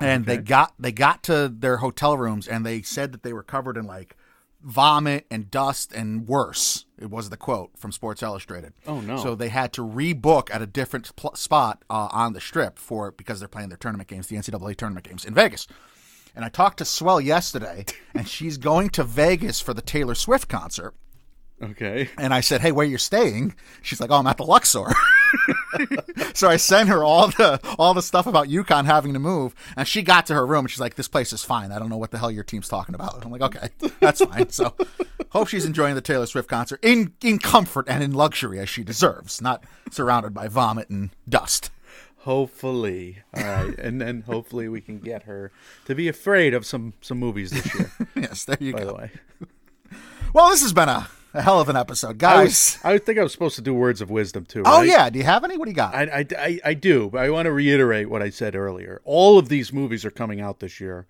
And 0.00 0.26
they 0.26 0.36
got 0.38 0.74
they 0.78 0.92
got 0.92 1.22
to 1.24 1.48
their 1.48 1.78
hotel 1.78 2.16
rooms 2.18 2.46
and 2.46 2.66
they 2.66 2.82
said 2.82 3.12
that 3.12 3.22
they 3.22 3.32
were 3.32 3.42
covered 3.42 3.76
in 3.76 3.86
like 3.86 4.16
vomit 4.62 5.26
and 5.30 5.50
dust 5.50 5.92
and 5.92 6.26
worse. 6.26 6.86
It 6.98 7.10
was 7.10 7.30
the 7.30 7.36
quote 7.36 7.70
from 7.78 7.92
Sports 7.92 8.22
Illustrated. 8.22 8.72
Oh, 8.86 9.00
no. 9.00 9.16
So 9.18 9.34
they 9.34 9.48
had 9.48 9.72
to 9.74 9.82
rebook 9.82 10.48
at 10.52 10.60
a 10.60 10.66
different 10.66 11.14
pl- 11.14 11.36
spot 11.36 11.84
uh, 11.88 12.08
on 12.10 12.32
the 12.32 12.40
strip 12.40 12.78
for 12.78 13.12
because 13.12 13.38
they're 13.38 13.48
playing 13.48 13.68
their 13.68 13.78
tournament 13.78 14.08
games, 14.08 14.26
the 14.26 14.36
NCAA 14.36 14.76
tournament 14.76 15.08
games 15.08 15.24
in 15.24 15.34
Vegas. 15.34 15.68
And 16.34 16.44
I 16.44 16.48
talked 16.48 16.78
to 16.78 16.84
Swell 16.84 17.20
yesterday, 17.20 17.86
and 18.14 18.28
she's 18.28 18.58
going 18.58 18.90
to 18.90 19.04
Vegas 19.04 19.60
for 19.60 19.72
the 19.72 19.80
Taylor 19.80 20.14
Swift 20.14 20.48
concert. 20.48 20.94
Okay. 21.62 22.10
And 22.18 22.34
I 22.34 22.40
said, 22.40 22.60
"Hey, 22.60 22.70
where 22.70 22.84
you 22.86 22.98
staying?" 22.98 23.54
She's 23.80 24.00
like, 24.00 24.10
"Oh, 24.10 24.16
I'm 24.16 24.26
at 24.26 24.36
the 24.36 24.44
Luxor." 24.44 24.86
so 26.34 26.48
I 26.48 26.56
sent 26.56 26.88
her 26.90 27.02
all 27.02 27.28
the 27.28 27.58
all 27.78 27.94
the 27.94 28.02
stuff 28.02 28.26
about 28.26 28.48
UConn 28.48 28.84
having 28.84 29.14
to 29.14 29.18
move, 29.18 29.54
and 29.76 29.88
she 29.88 30.02
got 30.02 30.26
to 30.26 30.34
her 30.34 30.46
room 30.46 30.66
and 30.66 30.70
she's 30.70 30.80
like, 30.80 30.96
"This 30.96 31.08
place 31.08 31.32
is 31.32 31.42
fine. 31.42 31.72
I 31.72 31.78
don't 31.78 31.88
know 31.88 31.96
what 31.96 32.10
the 32.10 32.18
hell 32.18 32.30
your 32.30 32.44
team's 32.44 32.68
talking 32.68 32.94
about." 32.94 33.24
I'm 33.24 33.30
like, 33.32 33.40
"Okay, 33.40 33.68
that's 34.00 34.22
fine." 34.22 34.50
So 34.50 34.74
hope 35.30 35.48
she's 35.48 35.64
enjoying 35.64 35.94
the 35.94 36.02
Taylor 36.02 36.26
Swift 36.26 36.48
concert 36.48 36.78
in 36.82 37.14
in 37.24 37.38
comfort 37.38 37.86
and 37.88 38.02
in 38.04 38.12
luxury 38.12 38.58
as 38.58 38.68
she 38.68 38.84
deserves, 38.84 39.40
not 39.40 39.64
surrounded 39.90 40.34
by 40.34 40.48
vomit 40.48 40.90
and 40.90 41.08
dust. 41.26 41.70
Hopefully, 42.18 43.18
all 43.34 43.42
right, 43.44 43.78
and 43.78 43.98
then 44.00 44.22
hopefully 44.22 44.68
we 44.68 44.80
can 44.80 44.98
get 44.98 45.22
her 45.22 45.52
to 45.86 45.94
be 45.94 46.06
afraid 46.08 46.52
of 46.52 46.66
some 46.66 46.92
some 47.00 47.18
movies 47.18 47.50
this 47.50 47.74
year. 47.74 47.90
Yes, 48.14 48.44
there 48.44 48.58
you 48.60 48.72
by 48.72 48.80
go. 48.80 48.86
the 48.88 48.94
way, 48.94 49.10
Well, 50.34 50.50
this 50.50 50.60
has 50.62 50.72
been 50.72 50.88
a, 50.88 51.08
a 51.36 51.42
hell 51.42 51.60
of 51.60 51.68
an 51.68 51.76
episode, 51.76 52.10
I 52.10 52.12
guys. 52.14 52.44
was 52.44 52.78
I 52.84 52.98
think 52.98 53.18
I 53.18 53.22
was 53.22 53.32
supposed 53.32 53.56
to 53.56 53.62
do 53.62 53.74
words 53.74 54.00
of 54.00 54.10
wisdom 54.10 54.44
too. 54.44 54.62
oh 54.64 54.78
right? 54.78 54.88
yeah, 54.88 55.10
do 55.10 55.18
you 55.18 55.24
have 55.24 55.44
any? 55.44 55.56
What 55.56 55.66
do 55.66 55.70
you 55.70 55.76
got? 55.76 55.94
I, 55.94 56.02
I, 56.02 56.26
I, 56.38 56.60
I 56.64 56.74
do, 56.74 57.10
but 57.10 57.22
I 57.22 57.30
want 57.30 57.46
to 57.46 57.52
reiterate 57.52 58.08
what 58.10 58.22
I 58.22 58.30
said 58.30 58.54
earlier. 58.54 59.00
All 59.04 59.38
of 59.38 59.48
these 59.48 59.72
movies 59.72 60.04
are 60.04 60.10
coming 60.10 60.40
out 60.40 60.60
this 60.60 60.80
year, 60.80 61.06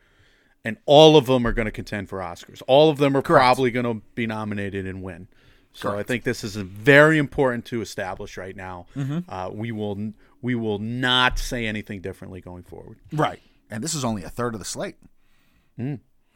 and 0.64 0.76
all 0.86 1.16
of 1.16 1.26
them 1.26 1.46
are 1.46 1.52
going 1.52 1.66
to 1.66 1.72
contend 1.72 2.08
for 2.08 2.18
Oscars. 2.18 2.62
All 2.66 2.90
of 2.90 2.98
them 2.98 3.16
are 3.16 3.22
probably 3.22 3.70
going 3.70 3.86
to 3.86 4.02
be 4.14 4.26
nominated 4.26 4.86
and 4.86 5.02
win. 5.02 5.28
So 5.72 5.96
I 5.96 6.02
think 6.02 6.24
this 6.24 6.42
is 6.42 6.56
very 6.56 7.18
important 7.18 7.66
to 7.66 7.82
establish 7.82 8.38
right 8.38 8.56
now. 8.56 8.86
Mm-hmm. 8.96 9.18
Uh, 9.28 9.50
we 9.52 9.72
will 9.72 10.12
we 10.40 10.54
will 10.54 10.78
not 10.78 11.38
say 11.38 11.66
anything 11.66 12.00
differently 12.00 12.40
going 12.40 12.62
forward. 12.62 12.98
right, 13.12 13.40
and 13.70 13.84
this 13.84 13.94
is 13.94 14.02
only 14.04 14.22
a 14.22 14.30
third 14.30 14.54
of 14.54 14.58
the 14.58 14.64
slate. 14.64 14.96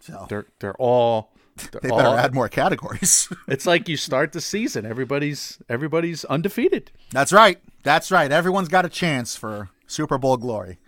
So 0.01 0.27
They're 0.29 0.47
they're 0.59 0.77
all. 0.77 1.33
They 1.83 1.89
all 1.89 1.99
better 1.99 2.17
add 2.17 2.35
more 2.35 2.49
categories. 2.49 3.33
it's 3.49 3.67
like 3.67 3.89
you 3.89 3.97
start 3.97 4.33
the 4.33 4.41
season. 4.41 4.87
Everybody's 4.87 5.59
everybody's 5.69 6.25
undefeated. 6.25 6.91
That's 7.11 7.33
right. 7.33 7.59
That's 7.83 8.11
right. 8.11 8.31
Everyone's 8.31 8.69
got 8.69 8.85
a 8.85 8.89
chance 8.89 9.37
for 9.37 9.71
Super 9.87 10.19
Bowl 10.19 10.37
glory. 10.37 10.79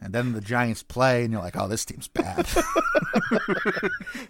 And 0.00 0.12
then 0.12 0.32
the 0.32 0.40
Giants 0.40 0.84
play, 0.84 1.24
and 1.24 1.32
you're 1.32 1.42
like, 1.42 1.56
oh, 1.56 1.66
this 1.66 1.84
team's 1.84 2.08
bad. 2.08 2.46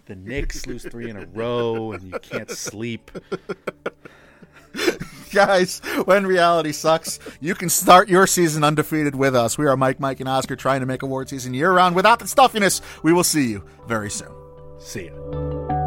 The 0.05 0.15
Knicks 0.15 0.65
lose 0.65 0.83
three 0.83 1.09
in 1.09 1.15
a 1.15 1.25
row, 1.27 1.91
and 1.91 2.01
you 2.03 2.19
can't 2.19 2.49
sleep. 2.49 3.11
Guys, 5.31 5.79
when 6.05 6.25
reality 6.25 6.71
sucks, 6.71 7.19
you 7.39 7.53
can 7.53 7.69
start 7.69 8.09
your 8.09 8.25
season 8.25 8.63
undefeated 8.63 9.15
with 9.15 9.35
us. 9.35 9.57
We 9.57 9.67
are 9.67 9.77
Mike, 9.77 9.99
Mike, 9.99 10.19
and 10.19 10.27
Oscar 10.27 10.55
trying 10.55 10.79
to 10.79 10.85
make 10.85 11.03
award 11.03 11.29
season 11.29 11.53
year 11.53 11.71
round 11.71 11.95
without 11.95 12.19
the 12.19 12.27
stuffiness. 12.27 12.81
We 13.03 13.13
will 13.13 13.23
see 13.23 13.49
you 13.49 13.63
very 13.87 14.09
soon. 14.09 14.38
See 14.79 15.11
ya. 15.11 15.78